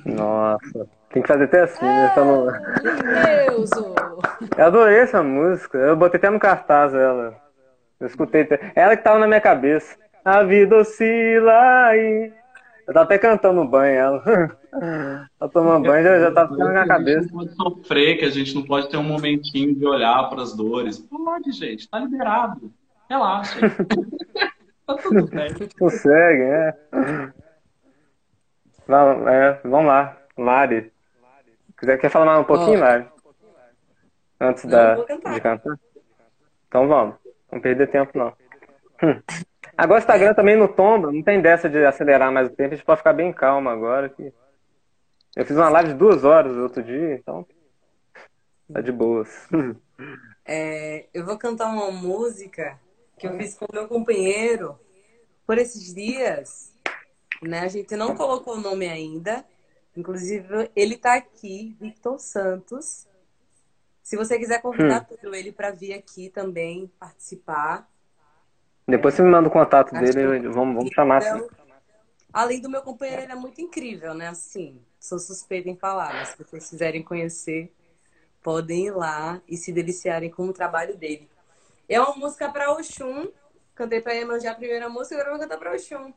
Nossa, 0.05 0.89
tem 1.13 1.23
que 1.23 1.29
fazer 1.29 1.45
até 1.45 1.61
assim, 1.63 1.85
né? 1.85 2.13
Só 2.15 2.25
não... 2.25 2.47
Deus! 2.47 3.71
Eu 4.57 4.65
adorei 4.65 4.99
essa 4.99 5.23
música. 5.23 5.79
Eu 5.79 5.97
botei 5.97 6.19
até 6.19 6.31
no 6.31 6.41
cartaz 6.41 6.95
ela. 6.95 7.37
Eu 7.99 8.07
escutei. 8.07 8.43
até- 8.43 8.73
Ela 8.75 8.97
que 8.97 9.05
tava 9.05 9.19
na 9.19 9.27
minha 9.27 9.41
cabeça. 9.41 9.97
A 10.25 10.43
vida 10.43 10.77
oscila 10.77 11.97
e. 11.97 12.33
Eu 12.87 12.95
tava 12.95 13.05
até 13.05 13.19
cantando 13.19 13.63
no 13.63 13.69
banho 13.69 13.95
ela. 13.95 14.23
Tá 14.71 15.49
tomando 15.49 15.89
banho, 15.89 16.05
já, 16.05 16.21
já 16.21 16.33
tava 16.33 16.53
ficando 16.53 16.73
na 16.73 16.73
minha 16.73 16.85
Que 16.85 16.93
a 16.93 16.97
cabeça. 16.97 17.23
gente 17.23 17.33
não 17.33 17.39
pode 17.41 17.57
sofrer, 17.57 18.19
que 18.19 18.25
a 18.25 18.31
gente 18.31 18.55
não 18.55 18.63
pode 18.63 18.89
ter 18.89 18.97
um 18.97 19.03
momentinho 19.03 19.75
de 19.75 19.85
olhar 19.87 20.29
para 20.29 20.43
as 20.43 20.55
dores. 20.55 20.99
Pode, 20.99 21.51
gente, 21.53 21.89
tá 21.89 21.99
liberado. 21.99 22.73
Relaxa. 23.09 23.59
tá 24.87 24.95
tudo 24.97 25.27
bem. 25.27 25.51
Consegue, 25.79 26.43
é. 26.43 26.77
Vamos, 28.87 29.27
é, 29.27 29.61
vamos 29.65 29.87
lá, 29.87 30.17
Lari. 30.39 30.93
Quiser, 31.79 31.99
quer 31.99 32.11
falar 32.11 32.27
mais 32.27 32.41
um 32.41 32.45
pouquinho, 32.45 32.79
Ó. 32.79 32.83
Lari? 32.83 33.07
Antes 34.41 34.65
Não, 34.65 34.71
da, 34.71 34.95
de 34.95 35.41
cantar? 35.41 35.79
Então 36.69 36.89
vamos. 36.89 37.15
Não 37.51 37.61
perder 37.61 37.89
tempo, 37.89 38.17
não. 38.17 38.33
Hum. 39.03 39.21
Agora 39.77 39.99
o 39.99 40.03
Instagram 40.03 40.35
também 40.35 40.57
não 40.57 40.69
tomba, 40.69 41.11
não 41.11 41.23
tem 41.23 41.41
dessa 41.41 41.69
de 41.69 41.85
acelerar 41.85 42.31
mais 42.31 42.49
o 42.49 42.55
tempo, 42.55 42.75
a 42.75 42.77
gente 42.77 42.85
pode 42.85 42.99
ficar 42.99 43.13
bem 43.13 43.33
calmo 43.33 43.69
agora. 43.69 44.09
Que... 44.09 44.33
Eu 45.37 45.45
fiz 45.47 45.57
uma 45.57 45.69
live 45.69 45.91
de 45.93 45.99
duas 45.99 46.25
horas 46.25 46.57
outro 46.57 46.83
dia, 46.83 47.15
então 47.15 47.47
tá 48.73 48.81
de 48.81 48.93
boas. 48.93 49.49
É, 50.45 51.07
eu 51.15 51.25
vou 51.25 51.39
cantar 51.39 51.67
uma 51.69 51.91
música 51.93 52.81
que 53.17 53.27
eu 53.27 53.37
fiz 53.37 53.55
com 53.55 53.67
o 53.67 53.73
meu 53.73 53.87
companheiro 53.87 54.79
por 55.47 55.59
esses 55.59 55.95
dias. 55.95 56.73
Né? 57.43 57.61
A 57.61 57.69
gente 57.69 57.95
não 57.97 58.15
colocou 58.17 58.55
o 58.57 58.61
nome 58.61 58.89
ainda. 58.89 59.45
Inclusive, 59.97 60.71
ele 60.75 60.97
tá 60.97 61.15
aqui, 61.15 61.77
Victor 61.81 62.19
Santos. 62.19 63.07
Se 64.03 64.17
você 64.17 64.39
quiser 64.39 64.61
convidar 64.61 65.01
tudo 65.05 65.35
ele 65.35 65.53
para 65.53 65.71
vir 65.71 65.93
aqui 65.93 66.29
também 66.31 66.91
participar. 66.99 67.89
Depois 68.87 69.15
você 69.15 69.23
me 69.23 69.31
manda 69.31 69.49
o 69.49 69.53
contato 69.53 69.95
Acho 69.95 70.13
dele, 70.13 70.41
que- 70.41 70.49
vamos, 70.49 70.75
vamos 70.75 70.91
chamar 70.93 71.19
assim. 71.19 71.39
Então, 71.39 71.51
além 72.33 72.61
do 72.61 72.69
meu 72.69 72.83
companheiro, 72.83 73.23
ele 73.23 73.33
é 73.33 73.37
muito 73.37 73.61
incrível, 73.61 74.15
né? 74.15 74.29
Assim, 74.29 74.81
sou 75.01 75.19
suspeita 75.19 75.69
em 75.69 75.77
falar, 75.77 76.13
mas 76.15 76.29
se 76.29 76.39
vocês 76.39 76.69
quiserem 76.69 77.03
conhecer, 77.03 77.73
podem 78.43 78.87
ir 78.87 78.91
lá 78.93 79.41
e 79.49 79.57
se 79.57 79.73
deliciarem 79.73 80.31
com 80.31 80.47
o 80.47 80.53
trabalho 80.53 80.97
dele. 80.97 81.29
É 81.89 82.01
uma 82.01 82.15
música 82.15 82.49
para 82.49 82.71
Oxum. 82.73 83.29
Cantei 83.75 84.01
para 84.01 84.13
Iemanjá 84.13 84.53
a 84.53 84.55
primeira 84.55 84.89
música, 84.89 85.15
agora 85.17 85.31
vou 85.31 85.41
cantar 85.41 85.59
para 85.59 85.73
Oxum. 85.73 86.13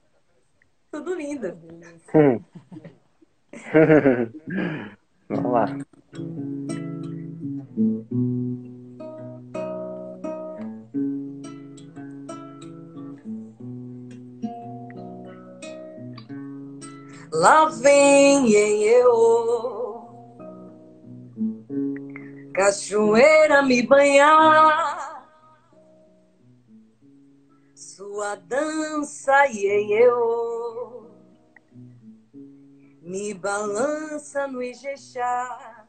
Tudo 0.92 1.16
lindo. 1.16 1.58
Hum. 2.14 2.44
Vamos 5.30 5.52
lá. 5.52 5.66
Lá 17.44 17.66
vem 17.66 18.50
eu, 18.54 20.08
cachoeira 22.56 23.62
me 23.62 23.82
banhar, 23.86 25.30
sua 27.76 28.36
dança 28.36 29.48
e 29.48 29.92
eu. 29.92 31.12
Me 33.02 33.34
balança 33.34 34.48
no 34.48 34.64
Ijexá. 34.64 35.86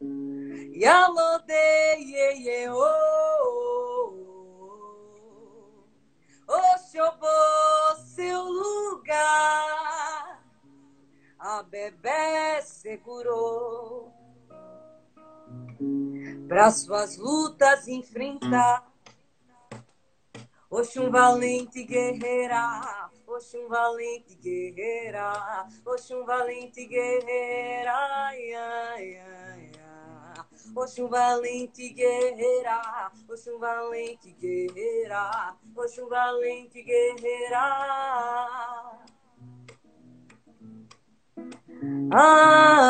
E 0.00 0.86
alode 0.86 1.52
ye 1.98 2.68
oh, 2.70 3.91
Oxobô, 6.46 7.96
seu 8.14 8.42
lugar, 8.42 9.22
a 11.38 11.62
bebê 11.62 12.62
segurou 12.62 14.12
para 16.48 16.70
suas 16.70 17.16
lutas 17.16 17.88
enfrentar. 17.88 18.90
Valente 21.10 21.84
guerreira, 21.84 23.10
Oxum 23.26 23.68
valente 23.68 24.34
guerreira, 24.34 25.66
Oxum 25.84 26.24
valente 26.24 26.86
guerreira, 26.86 27.92
ai, 27.92 28.54
ai, 28.54 28.54
ai, 28.54 28.54
ai. 28.54 28.81
Oxum 30.74 31.08
valente 31.08 31.90
guerreira, 31.90 33.10
Oxum 33.28 33.58
valente 33.58 34.32
guerreira, 34.32 35.54
Oxum 35.76 36.08
valente 36.08 36.82
guerreira. 36.82 37.60
Ah, 42.14 42.82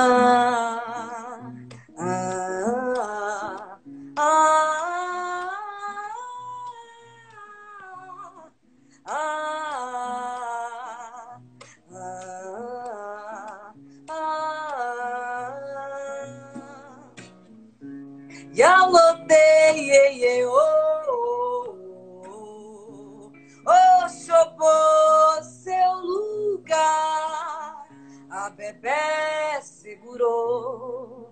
ah, 1.98 3.80
ah, 4.16 4.60
ah, 9.06 10.21
Yalotei, 19.72 19.88
ye, 19.88 20.18
ye, 20.20 20.44
oh, 20.44 21.74
oh, 22.26 23.32
oh, 23.66 24.08
Xobô, 24.08 25.42
seu 25.42 25.94
lugar, 25.94 27.86
a 28.30 28.50
bebê 28.50 29.62
segurou 29.62 31.30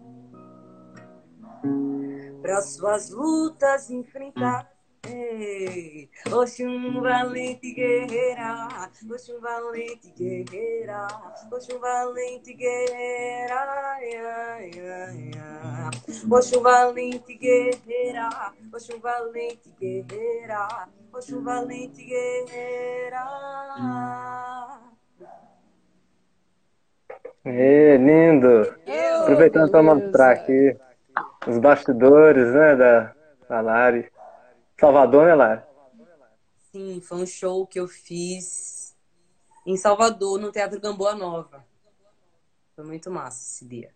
para 2.40 2.62
suas 2.62 3.10
lutas 3.10 3.90
enfrentar. 3.90 4.69
Ei, 5.08 6.10
Oxum 6.30 7.00
valente 7.00 7.72
guerreira, 7.72 8.68
Oxum 9.10 9.40
valente 9.40 10.10
guerreira, 10.10 11.06
Oxum 11.50 11.78
valente 11.78 12.52
guerreira, 12.52 13.54
ai. 13.94 15.30
Oxum 16.30 16.60
valente 16.60 17.34
guerreira, 17.34 18.28
Oxum 18.72 19.00
valente 19.00 19.70
guerreira, 19.80 20.88
Oxum 21.12 21.42
valente 21.42 22.04
guerreira. 22.04 23.24
É, 27.42 27.96
lindo! 27.96 28.76
Aproveitando 29.22 29.70
para 29.70 29.82
mostrar 29.82 30.32
aqui 30.32 30.76
os 31.46 31.58
bastidores, 31.58 32.46
né, 32.52 32.76
da, 32.76 33.14
da 33.48 33.60
Lari. 33.62 34.10
Salvador, 34.80 35.26
né, 35.26 35.34
Lari? 35.34 35.60
Sim, 36.72 37.02
foi 37.02 37.18
um 37.18 37.26
show 37.26 37.66
que 37.66 37.78
eu 37.78 37.86
fiz 37.86 38.96
em 39.66 39.76
Salvador, 39.76 40.40
no 40.40 40.50
Teatro 40.50 40.80
Gamboa 40.80 41.14
Nova. 41.14 41.62
Foi 42.74 42.86
muito 42.86 43.10
massa 43.10 43.38
esse 43.38 43.68
dia. 43.68 43.90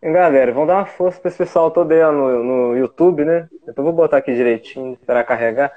E 0.00 0.12
galera, 0.12 0.52
vamos 0.52 0.68
dar 0.68 0.76
uma 0.76 0.86
força 0.86 1.18
pra 1.18 1.28
esse 1.28 1.38
pessoal 1.38 1.72
todo 1.72 1.90
aí 1.90 2.00
ó, 2.02 2.12
no, 2.12 2.44
no 2.44 2.76
YouTube, 2.76 3.24
né? 3.24 3.48
Depois 3.66 3.78
eu 3.78 3.84
vou 3.84 3.92
botar 3.92 4.18
aqui 4.18 4.32
direitinho, 4.32 4.92
esperar 4.92 5.24
carregar. 5.24 5.72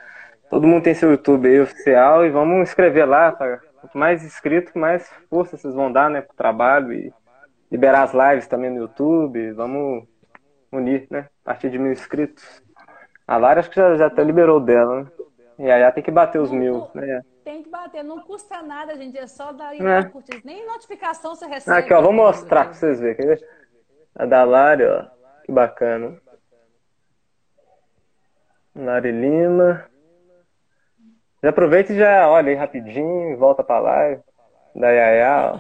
Todo 0.48 0.68
mundo 0.68 0.84
tem 0.84 0.94
seu 0.94 1.10
YouTube 1.10 1.48
aí 1.48 1.60
oficial 1.60 2.24
e 2.24 2.30
vamos 2.30 2.70
inscrever 2.70 3.10
lá. 3.10 3.32
Tá? 3.32 3.62
Quanto 3.82 3.98
mais 3.98 4.24
inscrito, 4.24 4.78
mais 4.78 5.10
força 5.28 5.58
vocês 5.58 5.74
vão 5.74 5.92
dar, 5.92 6.08
né, 6.08 6.22
pro 6.22 6.36
trabalho 6.36 6.94
e 6.94 7.12
liberar 7.72 8.04
as 8.04 8.14
lives 8.14 8.48
também 8.48 8.70
no 8.70 8.78
YouTube. 8.78 9.54
Vamos 9.54 10.08
unir, 10.72 11.08
né? 11.10 11.30
A 11.44 11.46
partir 11.46 11.72
de 11.72 11.80
mil 11.80 11.92
inscritos. 11.92 12.64
A 13.28 13.38
Lara 13.38 13.60
acho 13.60 13.70
que 13.70 13.76
já, 13.76 13.96
já 13.96 14.06
até 14.08 14.24
liberou 14.24 14.60
dela, 14.60 15.04
né? 15.04 15.12
E 15.58 15.72
aí 15.72 15.82
ela 15.82 15.92
tem 15.92 16.04
que 16.04 16.12
bater 16.12 16.40
os 16.40 16.52
mil, 16.52 16.88
né? 16.94 17.22
Tem 17.44 17.64
que 17.64 17.70
bater, 17.70 18.04
não 18.04 18.20
custa 18.22 18.62
nada, 18.62 18.96
gente. 18.96 19.18
É 19.18 19.26
só 19.28 19.52
dar 19.52 19.76
É. 19.76 20.04
curtir. 20.04 20.42
Nem 20.44 20.66
notificação 20.66 21.36
você 21.36 21.46
recebe. 21.46 21.78
Aqui, 21.78 21.94
ó, 21.94 22.02
vou 22.02 22.12
mostrar 22.14 22.66
pra 22.66 22.74
vocês 22.74 23.00
verem. 23.00 23.38
A 24.16 24.26
da 24.26 24.44
Lari, 24.44 24.84
ó. 24.86 25.06
Que 25.44 25.52
bacana. 25.52 26.18
Lari 28.76 29.12
Lima. 29.12 29.86
Já 31.42 31.50
aproveita 31.50 31.94
e 31.94 31.98
já 31.98 32.28
olha 32.30 32.50
aí 32.50 32.56
rapidinho, 32.56 33.38
volta 33.38 33.64
pra 33.64 33.80
live. 33.80 34.22
Da 34.76 34.90
Yaya, 34.90 35.54
ó. 35.54 35.60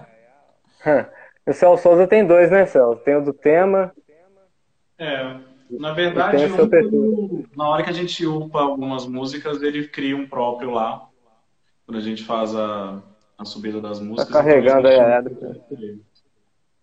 O 1.47 1.53
Celso 1.53 1.83
Souza 1.83 2.07
tem 2.07 2.25
dois, 2.25 2.49
né, 2.49 2.65
Celso? 2.65 2.99
Tem 3.03 3.15
o 3.15 3.21
do 3.21 3.31
tema. 3.31 3.93
É, 4.97 5.37
na 5.69 5.93
verdade, 5.93 6.37
um, 6.45 7.43
na 7.55 7.67
hora 7.69 7.83
que 7.83 7.89
a 7.89 7.93
gente 7.93 8.25
upa 8.25 8.61
algumas 8.61 9.05
músicas, 9.05 9.61
ele 9.61 9.87
cria 9.87 10.15
um 10.15 10.27
próprio 10.27 10.71
lá. 10.71 11.07
Quando 11.85 11.97
a 11.97 12.01
gente 12.01 12.23
faz 12.23 12.55
a, 12.55 13.01
a 13.37 13.45
subida 13.45 13.79
das 13.81 13.99
músicas. 13.99 14.27
Tá 14.33 14.39
carregando 14.43 14.87
aí 14.87 14.99
a 14.99 15.21
gente- 15.21 16.01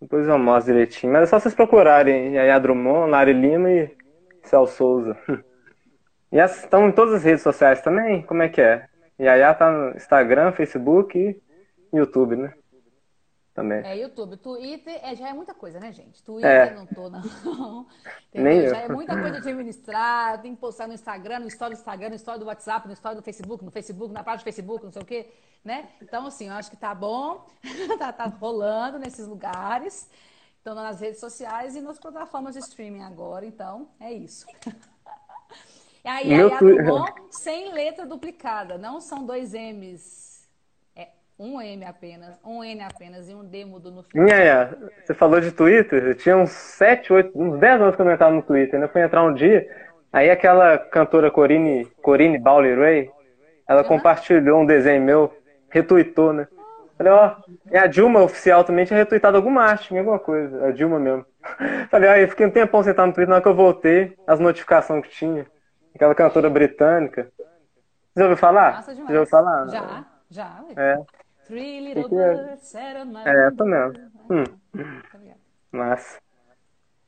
Depois 0.01 0.27
eu 0.27 0.37
mostro 0.37 0.73
direitinho. 0.73 1.11
Mas 1.13 1.23
é 1.23 1.25
só 1.27 1.39
vocês 1.39 1.53
procurarem 1.55 2.33
Yaya 2.35 2.59
Drummond, 2.59 3.09
Lari 3.11 3.33
Lima 3.33 3.69
e 3.71 3.91
Celso 4.43 4.75
Souza. 4.75 5.17
E 6.31 6.39
as- 6.39 6.63
estão 6.63 6.87
em 6.87 6.91
todas 6.91 7.13
as 7.13 7.23
redes 7.23 7.43
sociais 7.43 7.81
também? 7.81 8.23
Como 8.23 8.41
é 8.41 8.49
que 8.49 8.59
é? 8.59 8.87
Yaya 9.21 9.53
tá 9.53 9.69
no 9.71 9.95
Instagram, 9.95 10.51
Facebook 10.51 11.15
e 11.19 11.39
YouTube, 11.95 12.35
né? 12.35 12.53
Também. 13.53 13.85
É, 13.85 13.95
YouTube. 13.95 14.35
Twitter 14.37 14.99
é, 15.03 15.15
já 15.15 15.29
é 15.29 15.33
muita 15.33 15.53
coisa, 15.53 15.79
né, 15.79 15.91
gente? 15.91 16.23
Twitter 16.23 16.49
É. 16.49 16.73
não 16.73 16.87
tô, 16.87 17.07
não. 17.09 17.21
Nem 18.33 18.57
Entendeu? 18.57 18.63
eu. 18.63 18.69
Já 18.71 18.77
é 18.81 18.87
muita 18.89 19.13
coisa 19.13 19.31
de 19.31 19.37
administrar, 19.37 20.41
tem 20.41 20.55
que 20.55 20.59
postar 20.61 20.87
no 20.87 20.93
Instagram, 20.93 21.39
no 21.39 21.47
story 21.47 21.75
do 21.75 21.77
Instagram, 21.77 22.09
no 22.09 22.15
story 22.15 22.39
do 22.39 22.45
WhatsApp, 22.45 22.87
no 22.87 22.93
story 22.93 23.15
do 23.15 23.21
Facebook, 23.21 23.63
no 23.63 23.69
Facebook, 23.69 24.11
na 24.11 24.23
página 24.23 24.41
do 24.41 24.43
Facebook, 24.45 24.83
não 24.85 24.91
sei 24.91 25.01
o 25.03 25.05
quê, 25.05 25.29
né? 25.63 25.87
Então, 26.01 26.25
assim, 26.25 26.47
eu 26.47 26.53
acho 26.55 26.71
que 26.71 26.77
tá 26.77 26.95
bom, 26.95 27.45
tá, 27.99 28.11
tá 28.11 28.25
rolando 28.25 28.97
nesses 28.97 29.27
lugares, 29.27 30.09
então 30.59 30.73
nas 30.73 30.99
redes 30.99 31.19
sociais 31.19 31.75
e 31.75 31.81
nas 31.81 31.99
plataformas 31.99 32.53
de 32.55 32.59
streaming 32.59 33.03
agora, 33.03 33.45
então, 33.45 33.87
é 33.99 34.11
isso. 34.11 34.47
E 36.05 36.09
aí, 36.09 36.27
Meu 36.27 36.51
aí 36.51 36.57
twi- 36.57 36.75
Drummond 36.83 37.13
sem 37.31 37.71
letra 37.71 38.05
duplicada, 38.05 38.77
não 38.77 38.99
são 38.99 39.25
dois 39.25 39.53
M's, 39.53 40.22
um 41.37 41.61
M 41.61 41.83
apenas, 41.85 42.39
um 42.45 42.63
N 42.63 42.81
apenas 42.83 43.29
e 43.29 43.33
um 43.35 43.43
D 43.43 43.65
mudo 43.65 43.91
no 43.91 44.03
final. 44.03 44.27
Yaya, 44.27 44.77
você 45.03 45.13
falou 45.13 45.39
de 45.41 45.51
Twitter? 45.51 46.03
Eu 46.07 46.15
tinha 46.15 46.37
uns 46.37 46.51
7, 46.51 47.11
8, 47.11 47.31
uns 47.35 47.59
10 47.59 47.81
anos 47.81 47.95
que 47.95 48.01
eu 48.01 48.05
não 48.05 48.13
entrava 48.13 48.33
no 48.33 48.41
Twitter. 48.41 48.75
Ainda 48.75 48.87
fui 48.87 49.01
entrar 49.01 49.23
um 49.23 49.33
dia, 49.33 49.67
aí 50.11 50.29
aquela 50.29 50.77
cantora 50.77 51.29
Corine, 51.31 51.85
Corine 52.01 52.37
Bailey 52.37 52.75
Ray, 52.75 53.11
ela 53.67 53.81
Uhum. 53.81 53.87
compartilhou 53.87 54.61
um 54.61 54.65
desenho 54.65 55.01
meu, 55.03 55.33
retweetou, 55.69 56.33
né? 56.33 56.47
Falei, 56.97 57.11
ó, 57.11 57.35
e 57.71 57.77
a 57.77 57.87
Dilma 57.87 58.21
oficial 58.21 58.63
também 58.63 58.85
tinha 58.85 58.97
retweetado 58.97 59.35
alguma 59.35 59.63
arte, 59.63 59.91
minha, 59.91 60.01
alguma 60.01 60.19
coisa, 60.19 60.67
a 60.67 60.71
Dilma 60.71 60.99
mesmo. 60.99 61.25
Falei, 61.89 62.09
ó, 62.09 62.15
eu 62.15 62.27
fiquei 62.29 62.45
um 62.45 62.51
tempão 62.51 62.83
sentado 62.83 63.07
no 63.07 63.13
Twitter, 63.13 63.29
na 63.29 63.35
hora 63.35 63.41
que 63.43 63.49
eu 63.49 63.55
voltei, 63.55 64.15
as 64.27 64.39
notificações 64.39 65.03
que 65.03 65.09
tinha. 65.09 65.45
Aquela 65.95 66.13
cantora 66.15 66.49
britânica. 66.49 67.31
Você 68.13 68.19
já 68.19 68.23
ouviu 68.23 68.37
falar? 68.37 68.83
Você 68.83 68.93
demais. 68.93 69.11
já 69.13 69.19
ouviu 69.19 69.29
falar? 69.29 69.67
Já, 69.67 70.05
já. 70.29 70.63
É, 70.77 70.97
Three 71.53 71.81
little 71.81 72.03
Que 72.05 72.09
que 72.09 72.15
é? 72.15 72.33
birds 72.33 72.67
sat 72.67 72.97
on 72.97 73.05
my 73.05 73.21
é 73.23 73.47
essa 73.47 73.63
mesmo. 73.63 74.11
Hum. 74.27 74.43
Tá 75.11 75.17
ligado? 75.19 75.39
Mas. 75.71 76.19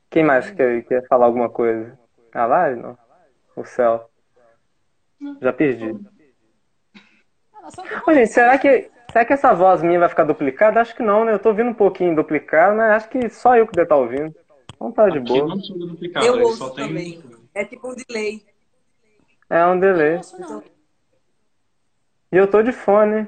Quem 0.08 0.22
mais 0.22 0.48
quer, 0.52 0.84
quer 0.84 1.04
falar 1.08 1.26
alguma 1.26 1.50
coisa? 1.50 1.98
A 2.32 2.46
Lari, 2.46 2.76
não? 2.76 2.96
O 3.56 3.64
céu. 3.64 4.08
Já 5.42 5.52
perdi. 5.52 5.96
Ah, 7.54 7.68
Ô, 8.06 8.14
gente, 8.14 8.28
será 8.28 8.56
que, 8.56 8.88
será 9.10 9.24
que 9.24 9.32
essa 9.32 9.52
voz 9.52 9.82
minha 9.82 9.98
vai 9.98 10.08
ficar 10.08 10.22
duplicada? 10.22 10.80
Acho 10.80 10.94
que 10.94 11.02
não, 11.02 11.24
né? 11.24 11.32
Eu 11.32 11.40
tô 11.40 11.48
ouvindo 11.48 11.70
um 11.70 11.74
pouquinho 11.74 12.14
duplicado, 12.14 12.76
mas 12.76 12.92
acho 12.92 13.08
que 13.08 13.28
só 13.28 13.56
eu 13.56 13.66
que 13.66 13.72
devo 13.72 13.82
estar 13.82 13.96
ouvindo. 13.96 14.32
Então 14.76 14.92
tá 14.92 15.08
de 15.08 15.18
boa. 15.18 15.54
Eu 16.22 16.34
ele 16.36 16.44
ouço 16.44 16.72
também. 16.72 17.20
É 17.52 17.64
tipo 17.64 17.90
um 17.90 17.96
delay. 17.96 18.46
É 19.50 19.66
um 19.66 19.80
delay. 19.80 20.20
E 22.30 22.36
eu 22.36 22.48
tô 22.48 22.62
de 22.62 22.70
fone. 22.70 23.26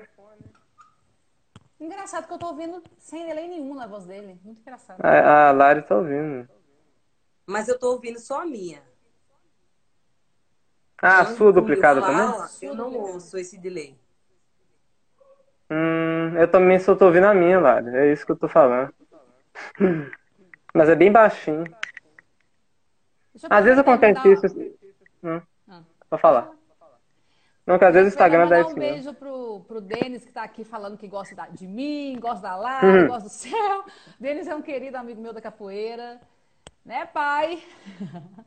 Engraçado 1.89 2.27
que 2.27 2.35
eu 2.35 2.39
tô 2.39 2.49
ouvindo 2.49 2.83
sem 2.99 3.27
delay 3.27 3.49
nenhum 3.49 3.75
na 3.75 3.87
voz 3.87 4.05
dele. 4.05 4.39
Muito 4.45 4.61
engraçado. 4.61 5.01
A, 5.03 5.49
a 5.49 5.53
Lari 5.53 5.81
tá 5.81 5.97
ouvindo. 5.97 6.47
Mas 7.47 7.67
eu 7.67 7.79
tô 7.79 7.93
ouvindo 7.93 8.21
só 8.21 8.43
a 8.43 8.45
minha. 8.45 8.83
Ah, 11.01 11.21
a 11.21 11.25
sua 11.25 11.51
duplicada 11.51 12.03
também? 12.03 12.27
Eu 12.61 12.75
não 12.75 12.93
ouço 12.95 13.39
esse 13.39 13.57
delay. 13.57 13.99
Hum, 15.71 16.37
eu 16.37 16.51
também 16.51 16.79
só 16.79 16.95
tô 16.95 17.07
ouvindo 17.07 17.27
a 17.27 17.33
minha, 17.33 17.59
Lari. 17.59 17.89
É 17.97 18.13
isso 18.13 18.27
que 18.27 18.33
eu 18.33 18.37
tô 18.37 18.49
falando. 18.49 18.93
Mas 20.75 20.91
é 20.91 20.95
bem 20.95 21.11
baixinho. 21.11 21.65
Às 23.49 23.65
vezes 23.65 23.79
acontece 23.79 24.31
isso. 24.31 24.47
Hum, 25.25 25.41
Ah. 25.67 25.83
Vou 26.11 26.19
falar. 26.19 26.58
Não, 27.69 27.79
que 27.79 27.85
às 27.85 27.93
vezes 27.93 28.13
o 28.13 28.15
Instagram 28.15 28.49
dá 28.49 28.61
isso 28.61 28.71
um 28.71 28.75
mesmo. 28.79 28.95
beijo 28.95 29.15
pro, 29.15 29.61
pro 29.69 29.81
Denis, 29.81 30.25
que 30.25 30.33
tá 30.33 30.43
aqui 30.43 30.65
falando 30.65 30.97
que 30.97 31.07
gosta 31.07 31.35
da- 31.35 31.49
de 31.49 31.67
mim, 31.67 32.17
gosta 32.19 32.41
da 32.49 32.57
Lara, 32.57 32.87
Uhum. 32.87 33.07
gosta 33.09 33.25
do 33.25 33.29
céu. 33.31 33.85
Denis 34.19 34.49
é 34.49 34.55
um 34.55 34.63
querido 34.63 34.97
amigo 34.97 35.21
meu 35.21 35.33
da 35.35 35.41
capoeira. 35.41 36.19
Né, 36.85 37.05
pai? 37.13 37.63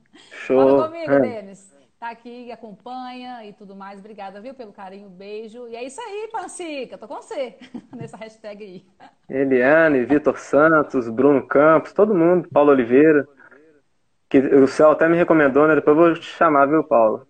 Show. 0.45 0.57
Fala 0.79 0.87
comigo, 0.89 1.11
É. 1.11 1.19
Denis. 1.19 1.71
Tá 1.99 2.09
aqui, 2.09 2.51
acompanha 2.51 3.45
e 3.45 3.53
tudo 3.53 3.75
mais. 3.75 3.99
Obrigada, 3.99 4.41
viu, 4.41 4.55
pelo 4.55 4.73
carinho, 4.73 5.07
beijo. 5.07 5.67
E 5.67 5.75
é 5.75 5.83
isso 5.83 6.01
aí, 6.01 6.27
Pancica. 6.31 6.97
Tô 6.97 7.07
com 7.07 7.15
você 7.21 7.55
nessa 7.95 8.17
hashtag 8.17 8.63
aí. 8.63 8.85
Eliane, 9.29 10.03
Vitor 10.05 10.39
Santos, 10.39 11.07
Bruno 11.07 11.45
Campos, 11.45 11.93
todo 11.93 12.15
mundo, 12.15 12.49
Paulo 12.51 12.71
Oliveira. 12.71 13.27
Que 14.27 14.39
o 14.39 14.65
Céu 14.67 14.89
até 14.91 15.07
me 15.07 15.15
recomendou, 15.15 15.67
né? 15.67 15.75
Depois 15.75 15.95
eu 15.95 16.03
vou 16.03 16.13
te 16.15 16.23
chamar, 16.25 16.65
viu, 16.65 16.83
Paulo? 16.83 17.27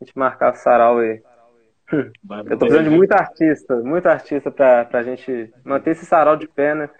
A 0.00 0.04
gente 0.04 0.18
marcar 0.18 0.52
o 0.52 0.56
sarau 0.56 0.98
aí. 0.98 1.22
Eu 1.92 2.58
tô 2.58 2.66
precisando 2.66 2.90
de 2.90 2.96
muito 2.96 3.12
artista, 3.12 3.76
muito 3.76 4.06
artista 4.06 4.50
pra, 4.50 4.84
pra 4.84 5.02
gente 5.02 5.52
manter 5.64 5.92
esse 5.92 6.04
sarau 6.04 6.36
de 6.36 6.46
pé, 6.46 6.74
né? 6.74 6.90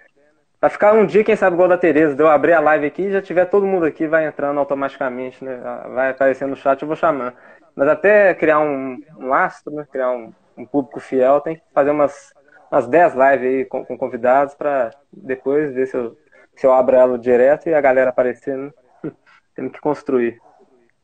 Vai 0.61 0.71
ficar 0.71 0.93
um 0.95 1.07
dia, 1.07 1.23
quem 1.23 1.37
sabe, 1.37 1.55
igual 1.55 1.69
da 1.69 1.79
Tereza, 1.79 2.17
de 2.17 2.23
eu 2.23 2.29
abrir 2.29 2.53
a 2.55 2.61
live 2.61 2.87
aqui 2.87 3.03
e 3.03 3.13
já 3.13 3.23
tiver 3.23 3.45
todo 3.45 3.67
mundo 3.67 3.87
aqui, 3.87 4.07
vai 4.09 4.27
entrando 4.27 4.59
automaticamente, 4.59 5.45
né? 5.45 5.57
Vai 5.95 6.11
aparecendo 6.11 6.51
no 6.51 6.57
chat, 6.57 6.81
eu 6.83 6.89
vou 6.89 6.97
chamando. 6.97 7.35
Mas 7.77 7.87
até 7.87 8.35
criar 8.35 8.59
um, 8.59 9.01
um 9.19 9.29
lastro, 9.29 9.73
né? 9.73 9.87
Criar 9.93 10.11
um, 10.11 10.33
um 10.57 10.67
público 10.67 10.99
fiel, 10.99 11.41
tem 11.41 11.57
que 11.57 11.63
fazer 11.73 11.91
umas, 11.91 12.33
umas 12.73 12.89
10 12.89 13.13
lives 13.15 13.43
aí 13.43 13.65
com, 13.67 13.85
com 13.85 13.97
convidados 13.97 14.55
pra 14.55 14.91
depois 15.13 15.73
ver 15.73 15.87
se 15.87 15.97
eu, 15.97 16.17
se 16.57 16.67
eu 16.67 16.73
abro 16.73 16.97
ela 16.97 17.19
direto 17.19 17.69
e 17.69 17.75
a 17.75 17.81
galera 17.81 18.11
aparecendo. 18.11 18.75
Temos 19.55 19.73
que 19.73 19.81
construir. 19.81 20.41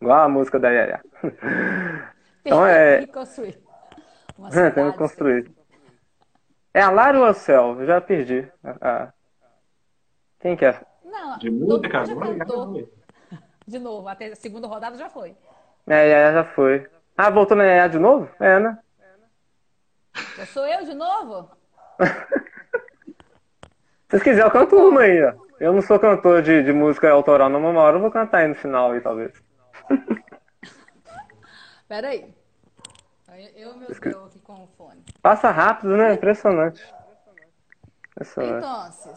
Igual 0.00 0.20
a 0.20 0.28
música 0.28 0.58
da 0.58 0.70
Yaya. 0.70 1.00
Então 2.46 2.66
é-. 2.66 3.06
Uma 4.36 4.50
Temos 4.50 4.68
cidade, 4.70 4.92
que 4.92 4.98
construir. 4.98 5.50
É 6.72 6.80
a 6.82 6.90
Lara 6.90 7.18
ou 7.18 7.24
a 7.24 7.34
Céu? 7.34 7.80
Eu 7.80 7.86
já 7.86 8.00
perdi. 8.00 8.50
A- 8.62 9.04
a- 9.04 9.12
Quem 10.40 10.56
que 10.56 10.64
é? 10.64 10.80
Não, 11.04 11.38
De 11.38 11.50
música 11.50 12.00
agora? 12.00 12.36
cantou. 12.38 12.88
De 13.66 13.78
novo, 13.78 14.08
até 14.08 14.26
a 14.26 14.36
segunda 14.36 14.66
rodada 14.66 14.96
já 14.98 15.08
foi. 15.08 15.36
É, 15.86 16.08
Yaya 16.08 16.32
já 16.32 16.44
foi. 16.44 16.86
Ah, 17.16 17.30
voltou 17.30 17.56
na 17.56 17.64
Yaya 17.64 17.88
de 17.88 17.98
novo? 17.98 18.28
É, 18.40 18.58
né? 18.58 18.78
Já 20.36 20.46
sou 20.46 20.66
eu 20.66 20.84
de 20.84 20.94
novo? 20.94 21.50
Se 24.10 24.18
vocês 24.18 24.22
quiserem, 24.22 24.44
eu 24.44 24.50
canto 24.50 24.76
uma 24.76 25.00
aí, 25.00 25.24
ó. 25.24 25.32
Eu 25.58 25.72
não 25.72 25.80
sou 25.80 25.98
cantor 25.98 26.42
de, 26.42 26.62
de 26.62 26.72
música 26.72 27.10
autoral, 27.10 27.48
não, 27.48 27.58
mas 27.60 27.70
uma 27.70 27.80
hora 27.80 27.96
eu 27.96 28.00
vou 28.00 28.10
cantar 28.10 28.38
aí 28.38 28.48
no 28.48 28.54
final 28.54 28.92
aí, 28.92 29.00
talvez. 29.00 29.32
Pera 31.88 32.08
aí. 32.08 32.34
Eu 33.56 33.74
e 33.74 33.78
meu 33.78 33.88
Deus 33.88 34.26
aqui 34.26 34.38
com 34.38 34.64
o 34.64 34.66
fone. 34.78 35.02
Passa 35.20 35.50
rápido, 35.50 35.96
né? 35.96 36.14
Impressionante. 36.14 36.82
Impressionante. 38.12 38.58
Então, 38.58 39.14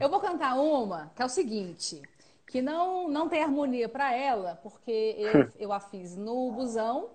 eu 0.00 0.08
vou 0.08 0.20
cantar 0.20 0.54
uma 0.58 1.10
que 1.14 1.20
é 1.20 1.24
o 1.24 1.28
seguinte, 1.28 2.00
que 2.46 2.62
não, 2.62 3.08
não 3.08 3.28
tem 3.28 3.42
harmonia 3.42 3.88
para 3.88 4.14
ela, 4.14 4.58
porque 4.62 5.16
eu, 5.18 5.52
eu 5.68 5.72
a 5.72 5.80
fiz 5.80 6.16
no 6.16 6.50
busão 6.52 7.10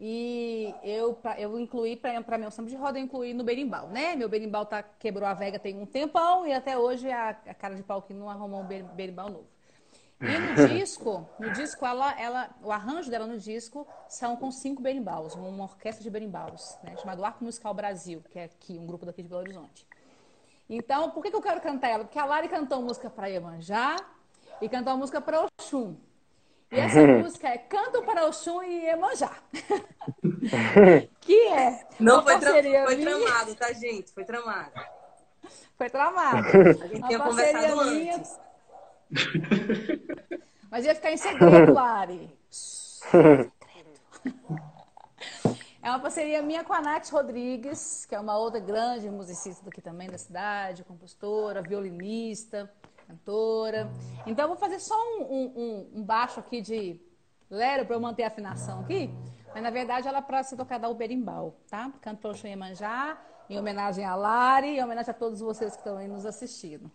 e 0.00 0.72
eu, 0.82 1.18
eu 1.36 1.58
incluí 1.58 1.96
para 1.96 2.38
meu 2.38 2.50
samba 2.50 2.70
de 2.70 2.76
roda, 2.76 2.98
eu 2.98 3.04
incluí 3.04 3.34
no 3.34 3.44
berimbau, 3.44 3.88
né? 3.88 4.14
Meu 4.16 4.28
berimbau 4.28 4.64
tá, 4.64 4.82
quebrou 4.82 5.28
a 5.28 5.34
vega 5.34 5.58
tem 5.58 5.76
um 5.76 5.84
tempão 5.84 6.46
e 6.46 6.52
até 6.52 6.78
hoje 6.78 7.10
a, 7.10 7.30
a 7.30 7.54
cara 7.54 7.74
de 7.74 7.82
pau 7.82 8.00
que 8.00 8.14
não 8.14 8.30
arrumou 8.30 8.62
um 8.62 8.94
berimbau 8.94 9.28
novo. 9.28 9.57
E 10.20 10.38
no 10.38 10.68
disco, 10.68 11.28
no 11.38 11.50
disco, 11.52 11.86
ela, 11.86 12.20
ela, 12.20 12.50
o 12.60 12.72
arranjo 12.72 13.08
dela 13.08 13.26
no 13.26 13.38
disco 13.38 13.86
são 14.08 14.36
com 14.36 14.50
cinco 14.50 14.82
berimbaus, 14.82 15.34
uma 15.34 15.62
orquestra 15.62 16.02
de 16.02 16.10
berimbaus, 16.10 16.76
né? 16.82 16.96
Chamado 16.96 17.24
Arco 17.24 17.44
Musical 17.44 17.72
Brasil, 17.72 18.22
que 18.30 18.38
é 18.38 18.44
aqui, 18.44 18.76
um 18.78 18.86
grupo 18.86 19.06
daqui 19.06 19.22
de 19.22 19.28
Belo 19.28 19.42
Horizonte. 19.42 19.86
Então, 20.68 21.10
por 21.10 21.22
que, 21.22 21.30
que 21.30 21.36
eu 21.36 21.42
quero 21.42 21.60
cantar 21.60 21.88
ela? 21.88 22.04
Porque 22.04 22.18
a 22.18 22.24
Lari 22.24 22.48
cantou 22.48 22.82
música 22.82 23.08
para 23.08 23.28
Iemanjá 23.28 23.96
e 24.60 24.68
cantou 24.68 24.96
música 24.96 25.20
para 25.20 25.46
Oxum. 25.60 25.96
E 26.70 26.78
essa 26.78 27.00
música 27.06 27.48
é 27.48 27.56
Canto 27.56 28.02
para 28.02 28.26
Oxum 28.26 28.62
e 28.64 28.86
Iemanjá. 28.86 29.30
que 31.20 31.48
é. 31.48 31.86
Não 32.00 32.24
foi, 32.24 32.38
tra 32.40 32.52
foi 32.84 32.96
tramado, 32.96 33.54
tá, 33.54 33.72
gente? 33.72 34.12
Foi 34.12 34.24
tramado. 34.24 34.72
Foi 35.76 35.88
tramado. 35.88 36.48
A 36.82 36.86
gente 36.88 37.06
tinha 37.06 37.20
conversado 37.20 37.84
minha... 37.84 38.16
antes. 38.16 38.47
Mas 40.70 40.84
ia 40.84 40.94
ficar 40.94 41.12
em 41.12 41.16
segredo, 41.16 41.72
Lari. 41.72 42.30
É 45.82 45.90
uma 45.90 46.00
parceria 46.00 46.42
minha 46.42 46.62
com 46.64 46.72
a 46.74 46.82
Nath 46.82 47.08
Rodrigues, 47.10 48.04
que 48.04 48.14
é 48.14 48.20
uma 48.20 48.36
outra 48.36 48.60
grande 48.60 49.08
musicista 49.08 49.66
aqui 49.68 49.80
também 49.80 50.08
da 50.10 50.18
cidade, 50.18 50.84
compositora, 50.84 51.62
violinista, 51.62 52.70
cantora. 53.06 53.90
Então 54.26 54.44
eu 54.44 54.48
vou 54.48 54.56
fazer 54.56 54.78
só 54.80 54.94
um, 54.94 55.22
um, 55.22 55.90
um 55.94 56.02
baixo 56.02 56.40
aqui 56.40 56.60
de 56.60 57.00
lero 57.50 57.86
para 57.86 57.96
eu 57.96 58.00
manter 58.00 58.24
a 58.24 58.26
afinação 58.26 58.80
aqui. 58.80 59.10
Mas 59.54 59.62
na 59.62 59.70
verdade 59.70 60.06
ela 60.06 60.18
é 60.18 60.22
para 60.22 60.42
ser 60.42 60.56
tocada 60.56 60.86
ao 60.86 60.94
berimbau, 60.94 61.56
tá? 61.70 61.90
Canto 62.02 62.20
pelo 62.20 62.34
Xuemanjá, 62.34 63.18
em 63.48 63.58
homenagem 63.58 64.04
a 64.04 64.14
Lari 64.14 64.74
e 64.74 64.78
em 64.78 64.84
homenagem 64.84 65.10
a 65.10 65.14
todos 65.14 65.40
vocês 65.40 65.72
que 65.72 65.78
estão 65.78 65.96
aí 65.96 66.06
nos 66.06 66.26
assistindo. 66.26 66.90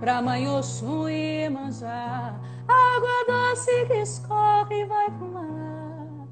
Pra 0.00 0.22
mãe 0.22 0.48
Oxum 0.48 1.08
e 1.08 1.48
manjar. 1.50 2.40
Água 2.68 3.24
doce 3.26 3.86
que 3.86 3.94
escorre 3.94 4.82
e 4.82 4.84
vai 4.84 5.10
pro 5.10 5.28
mar, 5.28 6.28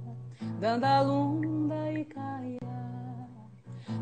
dando 0.61 0.84
a 0.84 1.00
lunda 1.00 1.92
e 1.92 2.04
caia. 2.04 2.59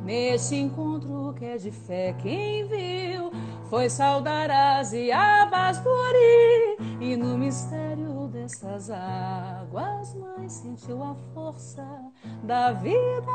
Nesse 0.04 0.56
encontro 0.56 1.34
que 1.38 1.44
é 1.44 1.56
de 1.56 1.70
fé, 1.70 2.12
quem 2.14 2.66
viu 2.66 3.30
foi 3.70 3.88
saudar 3.88 4.50
as 4.50 4.92
iabas 4.92 5.84
Ori, 5.84 6.76
e 7.00 7.16
no 7.16 7.38
mistério 7.38 8.28
dessas 8.28 8.90
águas, 8.90 10.14
mãe 10.14 10.48
sentiu 10.48 11.02
a 11.02 11.14
força 11.32 11.86
da 12.42 12.72
vida. 12.72 13.32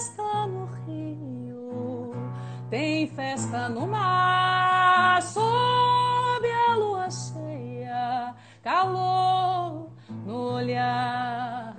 Festa 0.00 0.46
no 0.46 0.64
rio 0.86 2.14
tem 2.70 3.06
festa 3.06 3.68
no 3.68 3.86
mar, 3.86 5.20
sob 5.20 5.42
a 6.50 6.74
lua 6.74 7.10
cheia, 7.10 8.34
calor 8.62 9.90
no 10.24 10.54
olhar. 10.54 11.76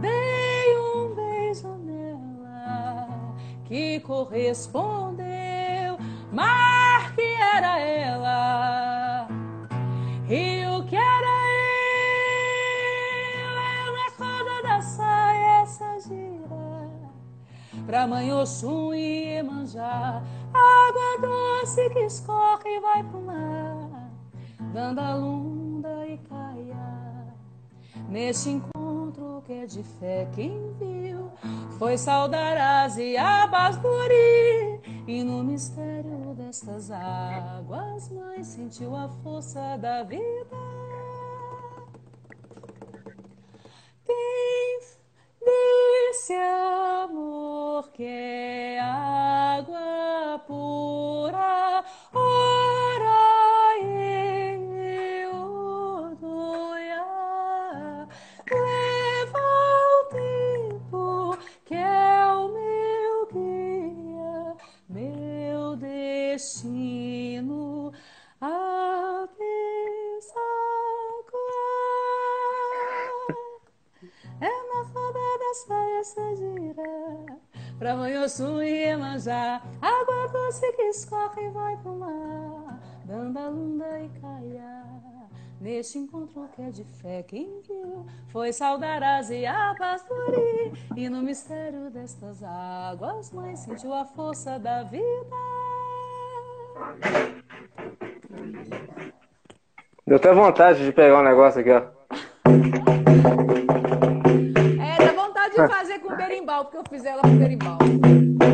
Dei 0.00 0.78
um 0.78 1.14
beijo 1.16 1.74
nela 1.78 3.08
que 3.64 3.98
correspondeu, 4.00 5.26
mar 6.30 7.12
que 7.16 7.22
era 7.22 7.80
ela, 7.80 8.81
pra 17.86 18.06
mãe 18.06 18.32
Oxum 18.32 18.94
e 18.94 19.34
Iemanjá, 19.34 20.22
água 20.52 21.28
doce 21.28 21.88
que 21.90 22.00
escorre 22.00 22.76
e 22.76 22.80
vai 22.80 23.02
pro 23.04 23.20
mar, 23.20 24.10
dando 24.72 25.00
a 25.00 25.14
lunda 25.14 26.06
e 26.06 26.18
caia. 26.18 27.02
Neste 28.08 28.50
encontro 28.50 29.42
que 29.46 29.52
é 29.52 29.66
de 29.66 29.82
fé, 29.82 30.28
quem 30.34 30.72
viu 30.74 31.30
foi 31.78 31.96
saudar 31.96 32.84
as 32.84 32.96
iabas 32.96 33.78
e 35.06 35.24
no 35.24 35.42
mistério 35.42 36.34
destas 36.36 36.90
águas, 36.90 38.08
mãe 38.10 38.42
sentiu 38.44 38.94
a 38.94 39.08
força 39.08 39.76
da 39.78 40.02
vida. 40.04 40.56
Tem 44.04 44.80
desse 45.44 46.34
amor 46.34 47.90
que 47.92 48.04
é 48.04 48.80
água 48.80 50.38
pura, 50.46 51.84
ora 52.12 53.78
eu 53.80 56.14
doia, 56.20 57.04
leva 58.50 59.38
o 59.88 60.04
tempo 60.10 61.38
que 61.64 61.74
é 61.74 62.26
o 62.26 62.48
meu 62.48 63.26
guia, 63.32 64.56
meu 64.88 65.76
destino. 65.76 66.71
Pra 77.82 77.96
Manhuçu 77.96 78.62
e 78.62 78.84
Iemanjá. 78.84 79.60
Água 79.80 80.28
doce 80.28 80.70
que 80.74 80.82
escorre 80.82 81.46
e 81.46 81.50
vai 81.50 81.76
pro 81.78 81.96
mar. 81.96 82.78
Dando 83.04 83.36
a 83.36 83.48
lunda 83.48 84.00
e 84.00 84.08
caia 84.20 84.84
Neste 85.60 85.98
encontro 85.98 86.48
que 86.54 86.62
é 86.62 86.70
de 86.70 86.84
fé 86.84 87.24
quem 87.24 87.60
viu? 87.66 88.06
Foi 88.28 88.52
saudar 88.52 89.02
as 89.02 89.30
iabas 89.30 90.04
do 90.04 90.14
Uri 90.14 90.72
E 90.96 91.08
no 91.08 91.22
mistério 91.22 91.90
destas 91.90 92.40
águas 92.44 93.32
Mãe 93.32 93.56
sentiu 93.56 93.92
a 93.92 94.04
força 94.04 94.60
da 94.60 94.84
vida. 94.84 95.36
Deu 100.06 100.18
até 100.18 100.32
vontade 100.32 100.84
de 100.84 100.92
pegar 100.92 101.18
um 101.18 101.24
negócio 101.24 101.60
aqui, 101.60 101.70
ó 101.72 102.01
eu 106.82 106.90
fiz 106.90 107.04
ela 107.04 107.22
berimbau. 107.22 107.78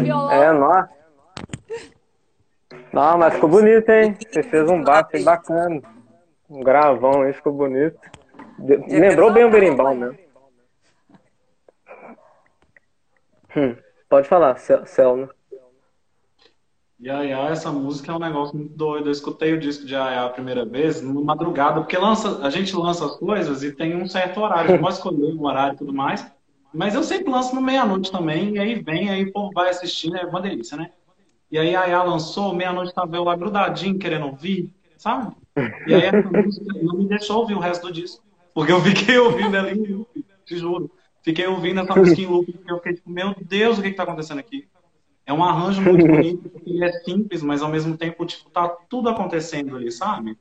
Violão. 0.03 0.31
É, 0.31 0.53
nossa. 0.53 0.91
Não, 2.93 3.19
mas 3.19 3.35
ficou 3.35 3.49
bonito, 3.49 3.89
hein? 3.91 4.17
Você 4.31 4.43
fez 4.43 4.69
um 4.69 4.83
bate 4.83 5.23
bacana. 5.23 5.81
Um 6.49 6.61
gravão 6.61 7.23
aí, 7.23 7.33
ficou 7.33 7.53
bonito. 7.53 7.99
Lembrou 8.89 9.33
bem 9.33 9.45
o 9.45 9.51
berimbau 9.51 9.95
mesmo. 9.95 10.19
Hum, 13.57 13.77
pode 14.09 14.29
falar, 14.29 14.59
Céu, 14.59 15.17
né? 15.17 15.29
Yaya, 17.01 17.51
essa 17.51 17.71
música 17.71 18.11
é 18.11 18.15
um 18.15 18.19
negócio 18.19 18.57
muito 18.57 18.77
doido. 18.77 19.09
Eu 19.09 19.13
escutei 19.13 19.53
o 19.53 19.61
disco 19.61 19.87
de 19.87 19.95
Yaya 19.95 20.25
a 20.25 20.31
primeira 20.31 20.65
vez, 20.65 21.01
numa 21.01 21.23
madrugada, 21.23 21.81
porque 21.81 21.97
lança, 21.97 22.45
a 22.45 22.51
gente 22.51 22.75
lança 22.75 23.07
as 23.07 23.17
coisas 23.17 23.63
e 23.63 23.73
tem 23.73 23.97
um 23.97 24.09
certo 24.09 24.41
horário. 24.41 24.81
Pode 24.81 24.95
escolher 24.95 25.33
um 25.33 25.47
horário 25.47 25.75
e 25.75 25.79
tudo 25.79 25.95
mais. 25.95 26.27
Mas 26.73 26.95
eu 26.95 27.03
sempre 27.03 27.31
lanço 27.31 27.55
no 27.55 27.61
meia-noite 27.61 28.13
também, 28.13 28.55
e 28.55 28.59
aí 28.59 28.75
vem, 28.75 29.09
aí 29.11 29.25
o 29.25 29.33
povo 29.33 29.51
vai 29.53 29.71
assistindo, 29.71 30.17
é 30.17 30.25
uma 30.25 30.41
delícia, 30.41 30.77
né? 30.77 30.91
E 31.51 31.59
aí 31.59 31.75
a 31.75 31.83
Aya 31.83 32.03
lançou, 32.03 32.55
meia-noite 32.55 32.95
tava 32.95 33.17
eu 33.17 33.25
lá 33.25 33.35
grudadinho, 33.35 33.99
querendo 33.99 34.27
ouvir. 34.27 34.71
sabe? 34.99 35.35
E 35.87 35.95
aí 35.95 36.03
essa 36.03 36.31
música 36.31 36.67
não 36.83 36.99
me 36.99 37.09
deixou 37.09 37.39
ouvir 37.39 37.55
o 37.55 37.59
resto 37.59 37.87
do 37.87 37.93
disco. 37.93 38.23
Porque 38.53 38.73
eu 38.73 38.81
fiquei 38.83 39.19
ouvindo 39.19 39.57
ela 39.57 39.71
em 39.71 39.77
loop, 39.77 40.25
te 40.45 40.57
juro. 40.57 40.91
Fiquei 41.23 41.47
ouvindo 41.47 41.81
essa 41.81 41.95
música 41.95 42.21
em 42.21 42.27
loop, 42.27 42.53
porque 42.53 42.73
eu 42.73 42.77
fiquei 42.79 42.95
tipo, 42.95 43.11
meu 43.11 43.35
Deus, 43.41 43.79
o 43.79 43.83
que, 43.83 43.91
que 43.91 43.97
tá 43.97 44.03
acontecendo 44.03 44.39
aqui? 44.39 44.69
É 45.25 45.33
um 45.33 45.45
arranjo 45.45 45.83
muito 45.83 46.07
bonito, 46.07 46.49
porque 46.49 46.71
ele 46.71 46.85
é 46.85 46.93
simples, 47.03 47.43
mas 47.43 47.63
ao 47.63 47.69
mesmo 47.69 47.97
tempo, 47.97 48.25
tipo, 48.25 48.51
tá 48.51 48.69
tudo 48.69 49.09
acontecendo 49.09 49.77
ali, 49.77 49.93
sabe? 49.93 50.39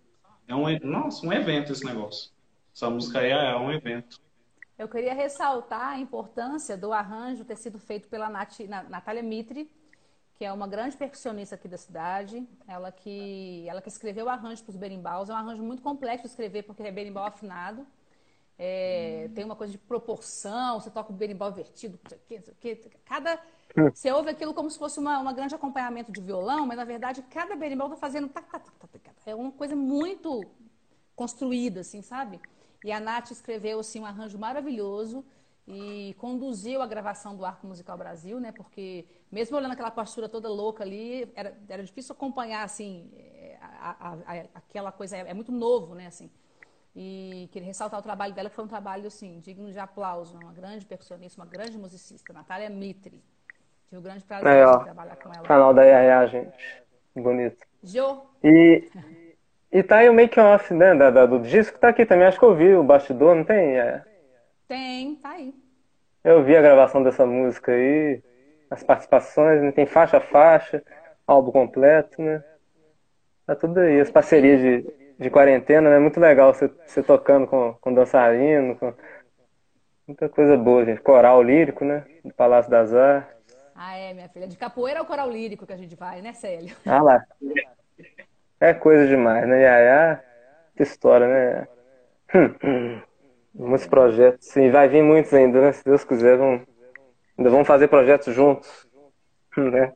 É 0.48 0.56
um, 0.56 0.64
nossa, 0.82 1.26
um 1.26 1.34
evento 1.34 1.72
esse 1.74 1.84
negócio. 1.84 2.32
Essa 2.74 2.90
música 2.90 3.20
aí 3.20 3.32
é 3.32 3.56
um 3.58 3.72
evento. 3.72 4.20
Eu 4.78 4.88
queria 4.88 5.14
ressaltar 5.14 5.90
a 5.90 6.00
importância 6.00 6.78
do 6.78 6.94
arranjo 6.94 7.44
ter 7.44 7.58
sido 7.58 7.80
feito 7.80 8.08
pela 8.08 8.30
Nath, 8.30 8.60
Natália 8.90 9.24
Mitre, 9.24 9.72
que 10.36 10.46
é 10.46 10.54
uma 10.54 10.68
grande 10.68 10.96
percussionista 10.96 11.56
aqui 11.56 11.68
da 11.68 11.78
cidade. 11.78 12.48
Ela 12.68 12.92
que, 12.92 13.68
ela 13.68 13.82
que 13.82 13.90
escreveu 13.90 14.28
o 14.28 14.30
arranjo 14.30 14.64
para 14.64 14.72
os 14.72 14.78
berimbaus. 14.78 15.30
É 15.30 15.34
um 15.34 15.38
arranjo 15.38 15.64
muito 15.64 15.82
complexo 15.82 16.24
de 16.24 16.30
escrever, 16.30 16.64
porque 16.64 16.84
é 16.84 16.92
berimbau 16.92 17.26
afinado. 17.26 17.88
É, 18.60 19.30
tem 19.36 19.44
uma 19.46 19.56
coisa 19.56 19.72
de 19.72 19.78
proporção, 19.78 20.80
você 20.80 20.90
toca 20.90 21.12
o 21.12 21.16
berimbau 21.16 21.52
vertido, 21.52 22.00
cada 23.06 23.40
você 23.94 24.12
ouve 24.12 24.32
aquilo 24.32 24.52
como 24.52 24.68
se 24.72 24.80
fosse 24.80 25.00
uma, 25.00 25.20
uma 25.20 25.32
grande 25.32 25.54
acompanhamento 25.54 26.12
de 26.12 26.20
violão, 26.20 26.66
mas 26.66 26.76
na 26.76 26.84
verdade 26.84 27.22
cada 27.30 27.56
berimbau 27.56 27.88
está 27.88 28.00
fazendo 28.00 28.28
é 29.28 29.36
uma 29.36 29.52
coisa 29.52 29.76
muito 29.76 30.44
construída, 31.16 31.82
assim, 31.82 32.02
sabe? 32.02 32.40
E 32.84 32.92
a 32.92 33.00
Nath 33.00 33.32
escreveu 33.32 33.80
assim 33.80 34.00
um 34.00 34.06
arranjo 34.06 34.38
maravilhoso 34.38 35.26
e 35.68 36.16
conduziu 36.18 36.82
a 36.82 36.88
gravação 36.88 37.36
do 37.36 37.46
Arco 37.46 37.68
Musical 37.68 37.98
Brasil, 37.98 38.40
né? 38.40 38.52
Porque 38.52 39.06
mesmo 39.32 39.58
olhando 39.58 39.74
aquela 39.74 39.92
postura 39.92 40.30
toda 40.30 40.48
louca 40.48 40.84
ali, 40.84 41.32
era, 41.36 41.58
era 41.68 41.84
difícil 41.84 42.14
acompanhar 42.14 42.64
assim 42.64 43.12
a, 43.62 43.90
a, 43.90 44.14
a, 44.14 44.46
aquela 44.56 44.92
coisa 44.92 45.18
é, 45.18 45.30
é 45.30 45.34
muito 45.34 45.52
novo, 45.52 45.96
né? 45.96 46.08
Assim. 46.08 46.30
E 46.96 47.48
queria 47.52 47.68
ressaltar 47.68 48.00
o 48.00 48.04
trabalho 48.04 48.34
dela, 48.34 48.50
que 48.50 48.56
foi 48.56 48.66
um 48.66 48.68
trabalho 48.68 49.08
assim, 49.08 49.40
digno 49.40 49.72
de 49.72 49.78
aplauso. 49.78 50.38
Uma 50.38 50.52
grande 50.52 50.86
percussionista, 50.86 51.40
uma 51.40 51.46
grande 51.48 51.78
musicista, 51.78 52.34
Natália 52.34 52.70
Mitre. 52.70 53.24
Tive 53.88 54.00
o 54.00 54.02
grande 54.02 54.24
prazer 54.24 54.68
ó, 54.68 54.78
de 54.78 54.84
trabalhar 54.86 55.16
com 55.18 55.32
ela. 55.32 55.44
Canal 55.44 55.74
da 55.74 55.84
Yaya, 55.84 56.28
gente. 56.28 56.58
Bonito. 57.16 57.66
Jo. 57.84 58.24
E, 58.44 58.90
e 59.72 59.84
tá 59.84 59.98
aí 59.98 60.10
o 60.10 60.14
make-off, 60.14 60.74
né? 60.74 60.96
Da, 60.96 61.10
da, 61.10 61.26
do 61.26 61.40
disco 61.40 61.80
tá 61.80 61.90
aqui 61.90 62.06
também. 62.06 62.28
Acho 62.28 62.40
que 62.40 62.46
eu 62.46 62.56
vi 62.56 62.74
o 62.74 62.84
bastidor, 62.84 63.36
não 63.36 63.44
tem? 63.44 63.78
É. 63.80 64.04
Tem, 64.68 65.16
tá 65.16 65.32
aí. 65.32 65.54
Eu 66.24 66.44
vi 66.44 66.56
a 66.56 66.62
gravação 66.62 67.04
dessa 67.04 67.26
música 67.26 67.72
aí, 67.72 68.22
as 68.70 68.84
participações, 68.84 69.62
né? 69.62 69.72
tem 69.72 69.86
faixa 69.86 70.18
a 70.18 70.22
faixa, 70.22 70.84
álbum 71.26 71.52
completo, 71.52 72.22
né? 72.22 72.44
Tá 73.46 73.56
tudo 73.56 73.80
aí, 73.80 74.00
as 74.02 74.12
parcerias 74.12 74.60
de 74.60 75.08
de 75.20 75.30
quarentena, 75.30 75.90
né? 75.90 76.00
Muito 76.00 76.20
legal 76.20 76.54
você, 76.54 76.68
você 76.86 77.02
tocando 77.02 77.48
com, 77.48 77.74
com 77.82 77.94
dançarino, 77.94 78.76
com 78.76 78.94
muita 80.08 80.30
coisa 80.30 80.56
boa, 80.56 80.86
gente. 80.86 81.02
Coral 81.02 81.42
lírico, 81.42 81.84
né? 81.84 82.06
Do 82.24 82.34
Palácio 82.34 82.70
das 82.70 82.94
Artes. 82.94 83.36
Ah, 83.76 83.96
é, 83.96 84.14
minha 84.14 84.30
filha. 84.30 84.48
De 84.48 84.58
capoeira 84.58 85.00
ao 85.00 85.06
coral 85.06 85.30
lírico 85.30 85.66
que 85.66 85.74
a 85.74 85.78
gente 85.78 85.96
vai, 85.96 86.22
né, 86.22 86.34
Célio? 86.34 86.76
Ah 86.86 87.02
lá. 87.02 87.24
É 88.60 88.74
coisa 88.74 89.08
demais, 89.08 89.48
né? 89.48 89.62
Yaya, 89.62 90.24
que 90.76 90.84
história, 90.84 91.28
né? 91.28 91.68
Hum, 92.34 92.56
hum. 92.64 93.02
Muitos 93.54 93.88
projetos. 93.88 94.48
Sim, 94.48 94.70
vai 94.70 94.88
vir 94.88 95.04
muitos 95.04 95.34
ainda, 95.34 95.62
né? 95.62 95.72
Se 95.72 95.84
Deus 95.84 96.04
quiser, 96.04 96.38
vão, 96.38 96.62
ainda 97.38 97.50
vamos 97.50 97.68
fazer 97.68 97.88
projetos 97.88 98.34
juntos. 98.34 98.88
Né? 99.58 99.92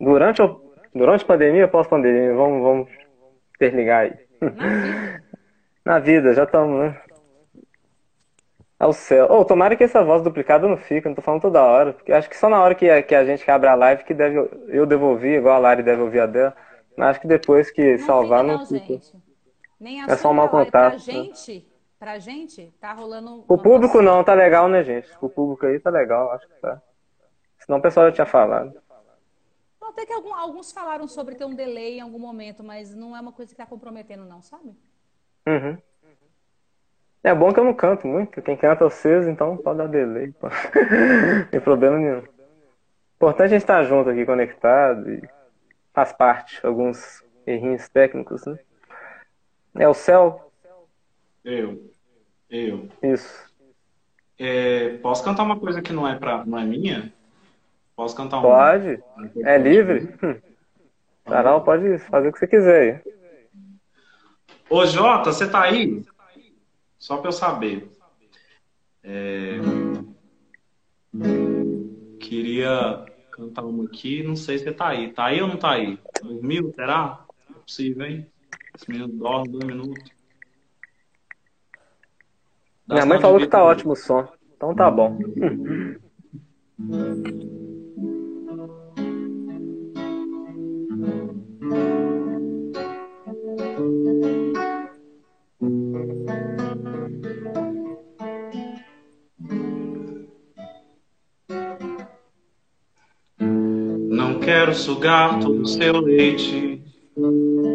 Durante, 0.00 0.42
durante 0.92 1.22
a 1.24 1.26
pandemia, 1.26 1.68
pós-pandemia, 1.68 2.34
vamos, 2.34 2.62
vamos 2.62 2.90
interligar 3.54 4.02
aí. 4.02 4.14
Na 5.84 6.00
vida, 6.00 6.34
já 6.34 6.44
estamos, 6.44 6.80
né? 6.80 7.00
Ao 8.78 8.92
céu. 8.92 9.26
Oh, 9.30 9.44
tomara 9.44 9.74
que 9.74 9.82
essa 9.82 10.04
voz 10.04 10.22
duplicada 10.22 10.68
não 10.68 10.76
fique, 10.76 11.08
não 11.08 11.14
tô 11.14 11.22
falando 11.22 11.42
toda 11.42 11.62
hora. 11.62 11.92
Porque 11.92 12.12
acho 12.12 12.28
que 12.28 12.36
só 12.36 12.48
na 12.48 12.62
hora 12.62 12.74
que 12.74 12.88
a, 12.88 13.02
que 13.02 13.14
a 13.14 13.24
gente 13.24 13.48
abre 13.50 13.68
a 13.68 13.74
live 13.74 14.04
que 14.04 14.14
deve, 14.14 14.48
eu 14.68 14.86
devo 14.86 15.06
ouvir, 15.06 15.38
igual 15.38 15.56
a 15.56 15.58
Lari 15.58 15.82
deve 15.82 16.00
ouvir 16.02 16.20
a 16.20 16.26
dela. 16.26 16.56
Acho 16.98 17.20
que 17.20 17.26
depois 17.26 17.70
que 17.70 17.96
não 17.98 18.06
salvar, 18.06 18.40
fica, 18.40 18.52
não, 18.52 18.58
não 18.58 18.66
fica. 18.66 18.86
gente. 18.86 19.12
Nem 19.80 20.02
É 20.02 20.16
só 20.16 20.30
um 20.30 20.34
mau 20.34 20.48
contato. 20.48 20.90
Pra 20.90 20.98
gente, 20.98 21.66
pra 21.98 22.18
gente, 22.18 22.72
tá 22.80 22.92
rolando. 22.92 23.44
O 23.46 23.56
público 23.58 24.02
não, 24.02 24.24
tá 24.24 24.34
legal, 24.34 24.68
né, 24.68 24.82
gente? 24.82 25.08
O 25.20 25.28
público 25.28 25.66
aí 25.66 25.78
tá 25.78 25.90
legal, 25.90 26.32
acho 26.32 26.46
que 26.48 26.54
tá. 26.60 26.82
Senão 27.58 27.78
o 27.78 27.82
pessoal 27.82 28.06
já 28.06 28.12
tinha 28.12 28.26
falado. 28.26 28.72
Não, 29.80 29.90
até 29.90 30.04
que 30.04 30.12
algum- 30.12 30.34
alguns 30.34 30.72
falaram 30.72 31.06
sobre 31.06 31.34
ter 31.34 31.44
um 31.44 31.54
delay 31.54 31.98
em 31.98 32.00
algum 32.00 32.18
momento, 32.18 32.62
mas 32.64 32.94
não 32.94 33.16
é 33.16 33.20
uma 33.20 33.32
coisa 33.32 33.50
que 33.50 33.56
tá 33.56 33.66
comprometendo, 33.66 34.24
não, 34.24 34.42
sabe? 34.42 34.74
Uhum. 35.46 35.78
É 37.22 37.34
bom 37.34 37.52
que 37.52 37.58
eu 37.60 37.64
não 37.64 37.74
canto 37.74 38.06
muito. 38.06 38.40
Quem 38.42 38.56
canta 38.56 38.84
é 38.84 38.88
vocês, 38.88 39.26
então 39.26 39.56
pode 39.56 39.78
dar 39.78 39.88
delay. 39.88 40.32
pô. 40.32 40.46
Não 41.36 41.44
tem 41.50 41.60
problema 41.60 41.98
nenhum. 41.98 42.22
Importante 43.16 43.46
a 43.46 43.48
gente 43.48 43.62
estar 43.62 43.82
junto 43.82 44.08
aqui, 44.08 44.24
conectado. 44.24 45.10
E 45.10 45.28
faz 45.98 46.12
parte, 46.12 46.64
alguns 46.64 47.24
errinhos 47.44 47.88
técnicos, 47.88 48.46
né? 48.46 48.56
É 49.74 49.88
o 49.88 49.94
céu, 49.94 50.52
Eu. 51.44 51.90
Eu. 52.48 52.88
isso. 53.02 53.48
É, 54.38 54.96
posso 54.98 55.24
cantar 55.24 55.42
uma 55.42 55.58
coisa 55.58 55.82
que 55.82 55.92
não 55.92 56.06
é, 56.06 56.16
pra, 56.16 56.44
não 56.46 56.56
é 56.56 56.64
minha? 56.64 57.12
Posso 57.96 58.14
cantar 58.16 58.38
uma? 58.38 58.48
Pode, 58.48 59.02
é 59.44 59.58
livre. 59.58 60.14
Hum. 60.22 60.40
Sarau 61.26 61.64
pode 61.64 61.98
fazer 61.98 62.28
o 62.28 62.32
que 62.32 62.38
você 62.38 62.46
quiser. 62.46 63.02
Ô, 64.70 64.86
Jota, 64.86 65.32
você 65.32 65.50
tá 65.50 65.62
aí? 65.62 66.04
Só 66.96 67.16
pra 67.16 67.28
eu 67.28 67.32
saber. 67.32 67.90
É, 69.02 69.58
Queria 72.20 73.04
cantar 73.38 73.64
uma 73.64 73.84
aqui, 73.84 74.24
não 74.24 74.34
sei 74.34 74.58
se 74.58 74.70
tá 74.72 74.88
aí. 74.88 75.12
Tá 75.12 75.26
aí 75.26 75.40
ou 75.40 75.46
não 75.46 75.56
tá 75.56 75.70
aí? 75.70 75.96
Dormiu, 76.20 76.72
será? 76.74 77.24
Não 77.48 77.56
é 77.56 77.60
possível, 77.60 78.04
hein? 78.04 78.26
Esse 78.74 78.90
menino 78.90 79.08
dorme 79.08 79.52
dois 79.52 79.64
minutos. 79.64 80.10
Dá 82.86 82.96
Minha 82.96 83.06
mãe 83.06 83.20
falou 83.20 83.38
que 83.38 83.46
tá 83.46 83.62
ótimo 83.62 83.92
o 83.92 83.96
som. 83.96 84.26
Então 84.56 84.74
tá 84.74 84.90
bom. 84.90 85.16
quero 104.48 104.74
sugar 104.74 105.40
todo 105.40 105.60
o 105.60 105.66
seu 105.66 106.00
leite, 106.00 106.80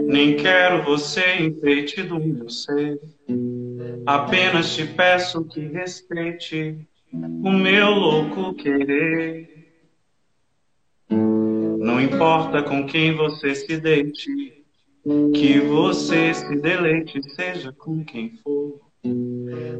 nem 0.08 0.36
quero 0.36 0.82
você 0.84 1.36
enfeite 1.40 2.02
do 2.02 2.20
meu 2.20 2.50
ser. 2.50 3.00
Apenas 4.08 4.74
te 4.74 4.84
peço 4.84 5.46
que 5.46 5.60
respeite 5.60 6.76
o 7.14 7.52
meu 7.52 7.92
louco 7.92 8.56
querer. 8.56 9.68
Não 11.12 12.02
importa 12.02 12.64
com 12.64 12.88
quem 12.88 13.14
você 13.14 13.54
se 13.54 13.78
deite, 13.78 14.66
que 15.36 15.60
você 15.60 16.34
se 16.34 16.56
deleite, 16.56 17.22
seja 17.36 17.72
com 17.72 18.04
quem 18.04 18.32
for. 18.44 18.82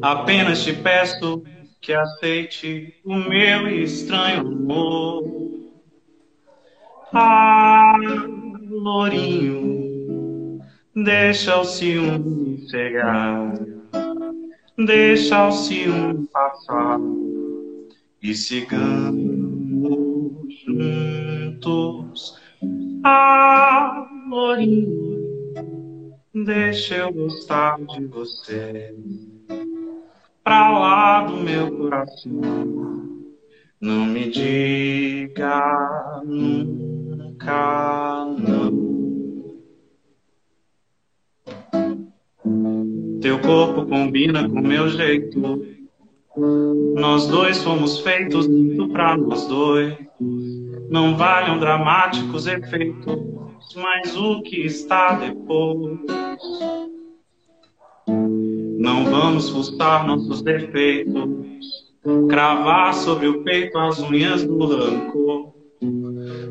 Apenas 0.00 0.62
te 0.62 0.72
peço 0.72 1.42
que 1.80 1.92
aceite 1.92 2.94
o 3.04 3.16
meu 3.16 3.68
estranho 3.82 4.42
amor. 4.42 5.43
Ah, 7.16 7.96
lourinho, 8.68 10.58
deixa 10.96 11.60
o 11.60 11.64
ciúme 11.64 12.68
cegar, 12.68 13.54
deixa 14.76 15.46
o 15.46 15.52
ciúme 15.52 16.26
passar 16.32 16.98
e 18.20 18.34
sigamos 18.34 19.14
juntos. 20.66 22.36
Ah, 23.04 24.08
lourinho, 24.28 26.16
deixa 26.34 26.96
eu 26.96 27.12
gostar 27.12 27.78
de 27.78 28.06
você 28.06 28.92
pra 30.42 30.76
lá 30.76 31.22
do 31.22 31.36
meu 31.36 31.70
coração. 31.76 32.40
Não 33.80 34.04
me 34.04 34.28
diga 34.30 36.20
nunca 36.24 37.03
Teu 43.20 43.38
corpo 43.40 43.86
combina 43.86 44.48
com 44.48 44.60
meu 44.60 44.88
jeito. 44.88 45.40
Nós 46.94 47.26
dois 47.28 47.62
fomos 47.62 48.00
feitos 48.00 48.46
pra 48.92 49.16
nós 49.16 49.46
dois. 49.46 49.96
Não 50.90 51.16
valham 51.16 51.58
dramáticos 51.58 52.46
efeitos. 52.46 53.18
mas 53.76 54.16
o 54.16 54.42
que 54.42 54.66
está 54.66 55.14
depois? 55.14 55.98
Não 58.06 59.04
vamos 59.06 59.48
fuçar 59.48 60.06
nossos 60.06 60.42
defeitos, 60.42 61.28
cravar 62.28 62.92
sobre 62.92 63.28
o 63.28 63.42
peito 63.42 63.78
as 63.78 63.98
unhas 64.00 64.44
do 64.44 64.58
rancor. 64.66 65.53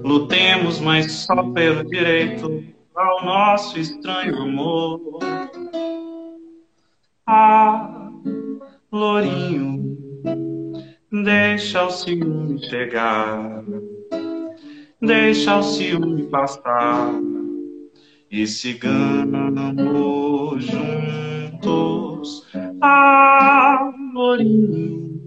Lutemos, 0.03 0.79
mas 0.79 1.11
só 1.11 1.51
pelo 1.51 1.83
direito 1.85 2.63
ao 2.95 3.25
nosso 3.25 3.79
estranho 3.79 4.41
amor. 4.41 5.19
Ah, 7.25 8.11
Lourinho, 8.91 9.97
deixa 11.11 11.85
o 11.85 11.89
ciúme 11.89 12.59
chegar, 12.69 13.63
deixa 15.01 15.57
o 15.57 15.63
ciúme 15.63 16.23
passar 16.23 17.13
e 18.29 18.45
sigamos 18.45 20.65
juntos. 20.65 22.47
Ah, 22.81 23.91
Lourinho, 24.13 25.21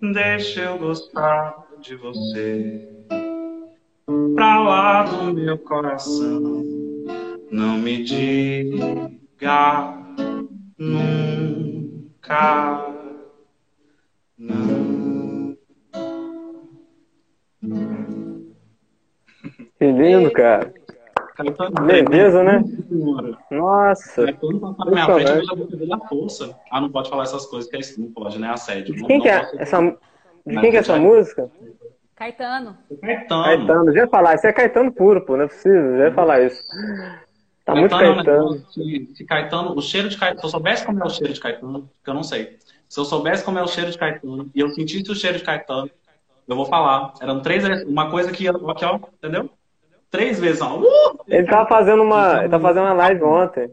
deixa 0.00 0.62
eu 0.62 0.78
gostar 0.78 1.54
de 1.80 1.94
você 1.96 2.91
pra 4.34 4.60
lá 4.60 5.02
do 5.04 5.34
meu 5.34 5.58
coração. 5.58 6.64
Não 7.50 7.78
me 7.78 8.02
diga 8.02 9.98
nunca 10.78 11.82
não. 14.38 15.56
Que 19.78 19.90
lindo, 19.90 20.30
cara. 20.32 20.72
Beleza, 21.86 22.42
né? 22.42 22.62
Nossa. 23.50 24.32
Passar 24.32 24.84
na 24.84 24.90
minha 24.90 25.06
frente, 25.06 25.30
eu 25.30 25.44
já 25.44 25.54
vou 25.54 25.66
perder 25.66 25.92
a 25.92 25.98
força. 26.00 26.58
Ah, 26.70 26.80
não 26.80 26.90
pode 26.90 27.08
falar 27.08 27.24
essas 27.24 27.46
coisas, 27.46 27.70
que 27.70 27.76
é 27.76 27.80
isso, 27.80 28.00
não 28.00 28.12
pode, 28.12 28.38
né? 28.38 28.48
Assédio. 28.48 28.94
De 28.94 29.04
quem 29.04 29.20
que 29.20 29.28
é 29.28 29.50
essa, 29.56 29.80
de 30.46 30.60
quem 30.60 30.70
que 30.70 30.76
é 30.76 30.80
essa 30.80 30.98
música? 30.98 31.50
Caetano. 32.22 32.78
Caetano. 33.00 33.44
Caetano, 33.44 33.92
já 33.92 34.00
ia 34.02 34.06
falar, 34.06 34.34
isso 34.34 34.46
é 34.46 34.52
Caetano 34.52 34.92
puro, 34.92 35.24
pô, 35.24 35.36
não 35.36 35.44
é 35.44 35.48
possível, 35.48 35.98
já 35.98 36.04
ia 36.04 36.14
falar 36.14 36.40
isso. 36.40 36.62
Tá 37.64 37.74
muito 37.74 37.90
Caetano. 37.90 38.58
Se, 38.70 39.10
se 39.12 39.24
Caetano, 39.24 39.76
o 39.76 39.82
cheiro 39.82 40.08
de 40.08 40.16
Caetano, 40.16 40.40
se 40.40 40.46
eu 40.46 40.50
soubesse 40.50 40.86
como 40.86 41.02
é 41.02 41.06
o 41.06 41.10
cheiro 41.10 41.32
de 41.32 41.40
Caetano, 41.40 41.90
que 42.04 42.08
eu 42.10 42.14
não 42.14 42.22
sei. 42.22 42.58
Se 42.88 43.00
eu 43.00 43.04
soubesse 43.04 43.42
como 43.42 43.58
é 43.58 43.62
o 43.62 43.66
cheiro 43.66 43.90
de 43.90 43.98
Caetano 43.98 44.48
e 44.54 44.60
eu 44.60 44.68
sentisse 44.68 45.10
o 45.10 45.16
cheiro 45.16 45.38
de 45.38 45.42
Caetano, 45.42 45.90
eu 46.46 46.54
vou 46.54 46.66
falar. 46.66 47.12
Eram 47.20 47.42
três 47.42 47.66
vezes, 47.66 47.84
uma 47.88 48.08
coisa 48.08 48.30
que 48.30 48.44
ia 48.44 48.52
aqui, 48.52 48.84
ó, 48.84 49.00
entendeu? 49.14 49.50
Três 50.08 50.38
vezes, 50.38 50.60
ó. 50.60 50.78
Uh! 50.78 51.18
Ele 51.26 51.46
tava 51.46 51.68
fazendo 51.68 52.02
uma, 52.04 52.40
ele 52.40 52.50
tava 52.50 52.68
fazendo 52.68 52.84
uma 52.84 52.92
live 52.92 53.24
ontem. 53.24 53.70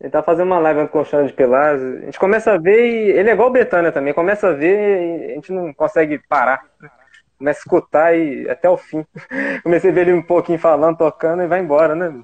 Ele 0.00 0.10
tá 0.10 0.22
fazendo 0.24 0.48
uma 0.48 0.58
live 0.58 0.88
com 0.88 1.02
o 1.02 1.04
Xande 1.04 1.28
de 1.28 1.34
Pilar. 1.34 1.76
A 1.76 2.04
gente 2.06 2.18
começa 2.18 2.52
a 2.52 2.58
ver 2.58 2.84
e 2.84 3.10
ele 3.12 3.30
é 3.30 3.32
igual 3.34 3.48
o 3.48 3.52
Betânia 3.52 3.92
também. 3.92 4.12
Começa 4.12 4.48
a 4.48 4.52
ver 4.52 5.28
e 5.28 5.32
a 5.32 5.34
gente 5.34 5.52
não 5.52 5.72
consegue 5.72 6.20
parar 6.28 6.60
começa 7.42 7.58
a 7.58 7.62
escutar 7.62 8.16
e 8.16 8.48
até 8.48 8.70
o 8.70 8.76
fim. 8.76 9.04
Comecei 9.64 9.90
a 9.90 9.94
ver 9.94 10.02
ele 10.02 10.12
um 10.12 10.22
pouquinho 10.22 10.58
falando, 10.58 10.96
tocando 10.98 11.42
e 11.42 11.48
vai 11.48 11.60
embora, 11.60 11.94
né? 11.94 12.22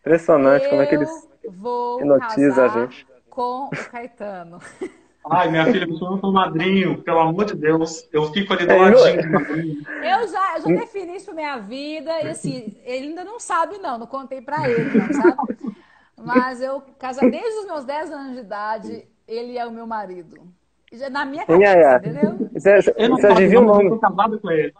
Impressionante 0.00 0.64
Eu 0.64 0.70
como 0.70 0.82
é 0.82 0.86
que 0.86 0.94
eles 0.94 1.10
vou 1.48 1.98
hipnotizam 1.98 2.64
a 2.64 2.68
gente. 2.68 3.06
com 3.30 3.66
o 3.66 3.70
Caetano. 3.90 4.60
Ai, 5.30 5.50
minha 5.50 5.66
filha, 5.66 5.86
me 5.86 5.98
chama 5.98 6.18
pro 6.18 6.32
madrinho, 6.32 7.02
pelo 7.02 7.20
amor 7.20 7.44
de 7.44 7.54
Deus. 7.54 8.08
Eu 8.12 8.32
fico 8.32 8.52
ali 8.52 8.66
do 8.66 8.72
É, 8.72 8.76
ladinho 8.76 9.22
do 9.22 9.30
madrinho. 9.30 9.82
Eu 10.00 10.28
já, 10.28 10.56
eu 10.56 10.62
já 10.62 10.70
defini 10.70 11.16
isso 11.16 11.26
pra 11.26 11.34
minha 11.34 11.58
vida 11.58 12.22
e 12.22 12.28
assim, 12.28 12.76
ele 12.84 13.08
ainda 13.08 13.24
não 13.24 13.38
sabe 13.40 13.78
não, 13.78 13.98
não 13.98 14.06
contei 14.06 14.40
pra 14.40 14.70
ele, 14.70 14.94
não, 14.94 15.10
sabe? 15.12 15.58
Mas 16.16 16.60
eu 16.60 16.82
desde 17.30 17.60
os 17.60 17.66
meus 17.66 17.84
10 17.84 18.10
anos 18.10 18.32
de 18.34 18.40
idade, 18.40 19.08
ele 19.26 19.56
é 19.58 19.66
o 19.66 19.70
meu 19.72 19.86
marido. 19.86 20.52
Já 20.92 21.10
Na 21.10 21.24
minha 21.24 21.42
Hein, 21.42 21.46
cabeça, 21.46 21.72
Yaya? 21.72 21.96
entendeu? 21.98 22.50
Você, 22.52 22.82
você 22.82 22.94
Eu 22.96 23.08
não 23.10 23.16
adivinha 23.16 23.60
o 23.60 23.62
eu 23.62 23.66
nome? 23.66 23.88
tô 23.90 23.98
casado 23.98 24.40
com 24.40 24.50
ele. 24.50 24.72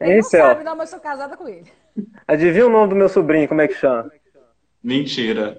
Ele 0.00 0.10
Hein, 0.10 0.16
não 0.16 0.22
Céu? 0.22 0.46
sabe 0.48 0.64
não, 0.64 0.76
mas 0.76 0.90
eu 0.92 0.98
sou 0.98 1.00
casada 1.00 1.36
com 1.36 1.48
ele. 1.48 1.70
Adivinha 2.26 2.66
o 2.66 2.70
nome 2.70 2.88
do 2.90 2.96
meu 2.96 3.08
sobrinho, 3.08 3.48
como 3.48 3.60
é 3.60 3.68
que 3.68 3.74
chama? 3.74 4.10
Mentira. 4.82 5.56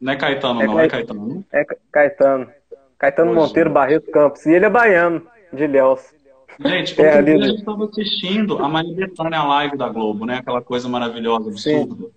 Não 0.00 0.12
é 0.12 0.16
Caetano, 0.16 0.62
É 0.62 0.66
não, 0.66 0.80
é 0.80 0.88
Caetano. 0.88 1.18
Caetano. 1.20 1.44
É 1.52 1.64
Ca- 1.64 1.76
Caetano. 1.92 2.50
Caetano 2.98 3.34
Poxa. 3.34 3.46
Monteiro 3.46 3.70
Barreto 3.70 4.10
Campos. 4.10 4.44
E 4.46 4.50
ele 4.52 4.64
é 4.66 4.70
baiano, 4.70 5.26
de 5.52 5.64
Ilhéus. 5.64 6.12
Gente, 6.58 7.00
É, 7.00 7.14
ali 7.14 7.32
a 7.32 7.38
gente 7.46 7.58
estava 7.60 7.84
assistindo 7.86 8.58
a 8.58 8.68
Maria 8.68 8.94
Bethânia 8.94 9.38
a 9.38 9.46
live 9.46 9.76
da 9.76 9.88
Globo, 9.88 10.26
né? 10.26 10.38
Aquela 10.38 10.60
coisa 10.60 10.88
maravilhosa, 10.88 11.48
absurda. 11.48 12.10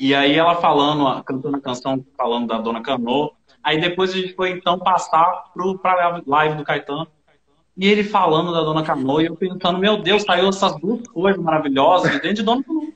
E 0.00 0.14
aí 0.14 0.34
ela 0.34 0.56
falando, 0.56 1.22
cantando 1.22 1.56
a 1.58 1.60
canção, 1.60 2.04
falando 2.16 2.48
da 2.48 2.58
Dona 2.58 2.82
Canô. 2.82 3.32
Aí 3.62 3.80
depois 3.80 4.10
a 4.10 4.16
gente 4.16 4.34
foi 4.34 4.50
então 4.50 4.78
passar 4.78 5.50
pro, 5.52 5.78
pra 5.78 6.20
live 6.26 6.56
do 6.56 6.64
Caetano. 6.64 7.06
E 7.76 7.86
ele 7.86 8.04
falando 8.04 8.52
da 8.52 8.60
Dona 8.60 8.82
Canoa, 8.82 9.22
e 9.22 9.26
eu 9.26 9.36
pensando, 9.36 9.78
meu 9.78 9.96
Deus, 9.96 10.22
saiu 10.24 10.48
essas 10.48 10.78
duas 10.78 11.06
coisas 11.08 11.40
maravilhosas 11.40 12.12
de 12.12 12.20
dentro 12.20 12.36
de 12.36 12.42
Dona 12.42 12.62
Canoa. 12.62 12.88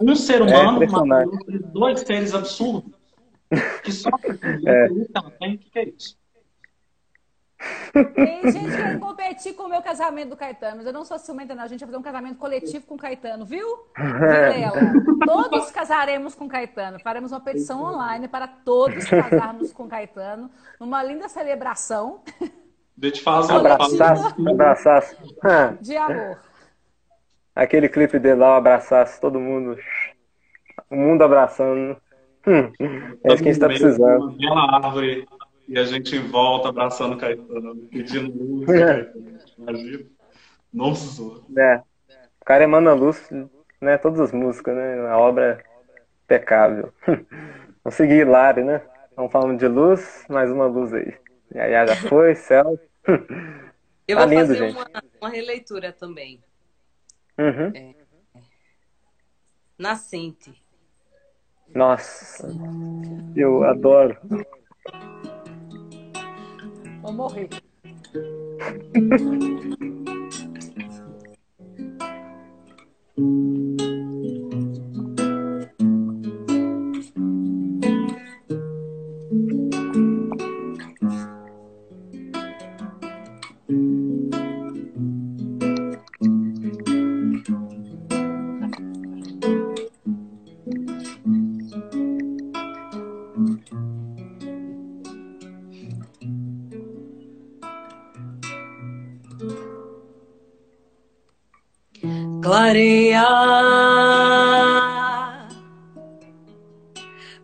Um 0.00 0.16
ser 0.16 0.42
humano, 0.42 0.76
impressionante. 0.76 1.28
uma, 1.28 1.58
dois 1.72 2.00
seres 2.00 2.34
absurdos. 2.34 2.92
Que 3.82 3.92
só 3.92 4.10
É. 4.66 4.88
que, 4.88 5.58
que 5.70 5.78
é 5.78 5.88
isso? 5.88 6.16
Tem 8.14 8.50
gente 8.50 8.70
querendo 8.70 9.00
competir 9.00 9.54
com 9.54 9.64
o 9.64 9.68
meu 9.68 9.82
casamento 9.82 10.30
do 10.30 10.36
Caetano, 10.36 10.78
mas 10.78 10.86
eu 10.86 10.92
não 10.92 11.04
sou 11.04 11.18
ciumenta, 11.18 11.54
não. 11.54 11.64
A 11.64 11.68
gente 11.68 11.80
vai 11.80 11.88
fazer 11.88 11.98
um 11.98 12.02
casamento 12.02 12.38
coletivo 12.38 12.86
com 12.86 12.94
o 12.94 12.98
Caetano, 12.98 13.44
viu? 13.44 13.66
Vilela? 13.96 14.92
Todos 15.24 15.70
casaremos 15.70 16.34
com 16.34 16.48
Caetano. 16.48 16.98
Faremos 17.00 17.32
uma 17.32 17.40
petição 17.40 17.82
online 17.82 18.28
para 18.28 18.46
todos 18.46 19.04
casarmos 19.08 19.72
com 19.72 19.88
Caetano, 19.88 20.50
numa 20.80 21.02
linda 21.02 21.28
celebração 21.28 22.22
Deixa 22.96 23.16
eu 23.16 23.18
te 23.18 23.22
fazer 23.22 23.52
abraçaço. 23.54 25.16
Ah, 25.42 25.74
de 25.80 25.96
amor. 25.96 26.38
Aquele 27.54 27.88
clipe 27.88 28.18
dele 28.18 28.36
lá, 28.36 28.54
o 28.54 28.58
abraçaço, 28.58 29.20
todo 29.20 29.40
mundo. 29.40 29.76
O 30.90 30.96
mundo 30.96 31.22
abraçando. 31.22 31.96
Hum, 32.46 32.72
é 33.24 33.32
isso 33.32 33.42
que 33.42 33.48
a 33.48 33.52
gente 33.52 33.58
tá 33.58 33.66
precisando. 33.66 34.26
Uma 34.26 34.36
bela 34.36 34.76
árvore 34.76 35.26
e 35.68 35.78
a 35.78 35.84
gente 35.84 36.18
volta 36.18 36.68
abraçando 36.68 37.14
o 37.14 37.18
Caetano, 37.18 37.76
pedindo 37.90 38.32
luz. 38.36 38.68
É. 38.68 39.12
Imagina. 39.58 40.04
Nossa. 40.72 41.22
É. 41.56 41.76
O 42.40 42.44
cara 42.44 42.64
emana 42.64 42.92
luz, 42.94 43.28
né? 43.80 43.96
Todas 43.98 44.20
as 44.20 44.32
músicas, 44.32 44.74
né? 44.74 45.00
A 45.08 45.18
obra 45.18 45.60
é 45.60 45.64
impecável. 46.24 46.92
Vamos 47.84 47.94
seguir 47.96 48.20
Hilário, 48.26 48.64
né? 48.64 48.82
Vamos 49.16 49.32
falando 49.32 49.58
de 49.58 49.68
luz, 49.68 50.24
mais 50.28 50.50
uma 50.50 50.66
luz 50.66 50.92
aí. 50.92 51.14
E 51.54 51.58
aí 51.58 51.86
já 51.86 51.96
foi, 52.08 52.34
céu. 52.36 52.78
Eu 54.08 54.16
Tá 54.16 54.24
vou 54.26 54.30
lindo, 54.30 54.46
fazer 54.48 54.58
gente. 54.58 54.76
uma, 54.76 54.86
uma 55.20 55.28
releitura 55.28 55.92
também. 55.92 56.40
Uhum. 57.38 57.94
Nascente. 59.78 60.52
Nossa, 61.74 62.48
eu 63.34 63.64
adoro. 63.64 64.16
Vou 67.02 67.12
morrer. 67.12 67.48
Clarear 102.72 103.20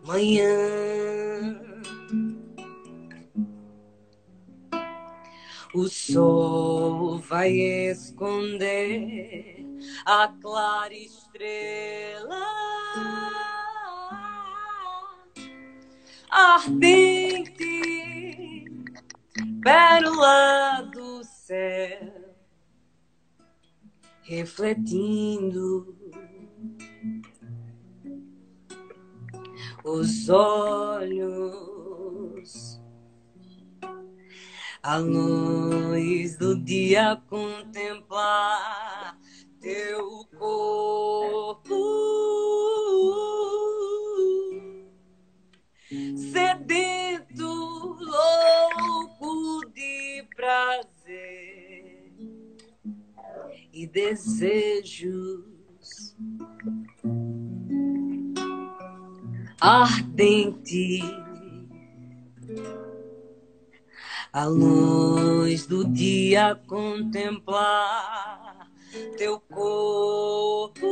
manhã. 0.03 1.61
O 5.75 5.87
sol 5.87 7.19
vai 7.19 7.51
esconder 7.91 9.63
a 10.03 10.33
clara 10.41 10.95
estrela. 10.95 12.43
Ardente, 16.31 17.53
pérola 19.63 20.68
refletindo. 24.39 25.95
Os 29.83 30.29
olhos, 30.29 31.69
a 34.81 34.97
luz 34.97 36.37
do 36.37 36.55
dia 36.63 37.21
contemplar 37.29 39.17
teu 39.59 40.25
corpo 40.37 41.28
desejos 53.91 55.49
ardente. 59.59 61.01
A 64.31 64.45
luz 64.45 65.65
do 65.65 65.83
dia 65.85 66.55
contemplar 66.67 68.69
teu 69.17 69.39
corpo 69.39 70.87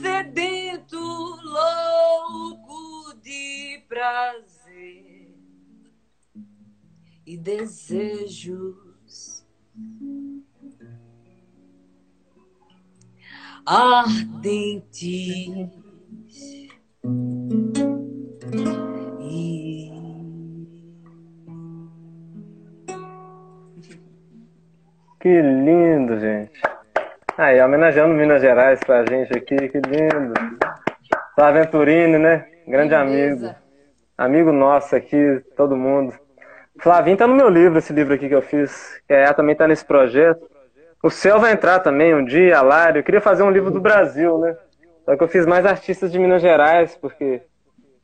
sedento, 0.00 1.00
louco 1.42 3.14
de 3.22 3.82
prazer 3.88 4.57
e 7.28 7.36
desejos 7.36 8.74
ardentes. 13.66 14.88
E... 19.20 19.92
Que 25.20 25.42
lindo, 25.42 26.18
gente. 26.18 26.50
Aí, 27.36 27.60
homenageando 27.60 28.14
Minas 28.14 28.40
Gerais 28.40 28.80
pra 28.80 29.04
gente 29.04 29.36
aqui, 29.36 29.68
que 29.68 29.80
lindo. 29.80 30.32
Flávio 31.34 31.62
Venturini, 31.62 32.16
né? 32.16 32.48
Grande 32.66 32.94
Beleza. 32.96 33.48
amigo. 33.50 33.58
Amigo 34.16 34.50
nosso 34.50 34.96
aqui, 34.96 35.44
todo 35.54 35.76
mundo. 35.76 36.18
Flavinho 36.80 37.16
tá 37.16 37.26
no 37.26 37.34
meu 37.34 37.48
livro, 37.48 37.78
esse 37.78 37.92
livro 37.92 38.14
aqui 38.14 38.28
que 38.28 38.34
eu 38.34 38.42
fiz. 38.42 39.00
É, 39.08 39.32
também 39.32 39.56
tá 39.56 39.66
nesse 39.66 39.84
projeto. 39.84 40.48
O 41.02 41.10
Céu 41.10 41.38
vai 41.38 41.52
entrar 41.52 41.80
também 41.80 42.14
um 42.14 42.24
dia, 42.24 42.58
a 42.58 42.62
Lari. 42.62 42.98
Eu 42.98 43.04
queria 43.04 43.20
fazer 43.20 43.42
um 43.42 43.50
livro 43.50 43.70
do 43.70 43.80
Brasil, 43.80 44.38
né? 44.38 44.56
Só 45.04 45.16
que 45.16 45.22
eu 45.22 45.28
fiz 45.28 45.46
mais 45.46 45.64
artistas 45.64 46.12
de 46.12 46.18
Minas 46.18 46.42
Gerais, 46.42 46.96
porque 46.96 47.42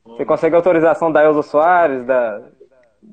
você 0.04 0.24
consegue 0.24 0.54
autorização 0.54 1.10
da 1.10 1.24
Elza 1.24 1.42
Soares, 1.42 2.04
da, 2.04 2.40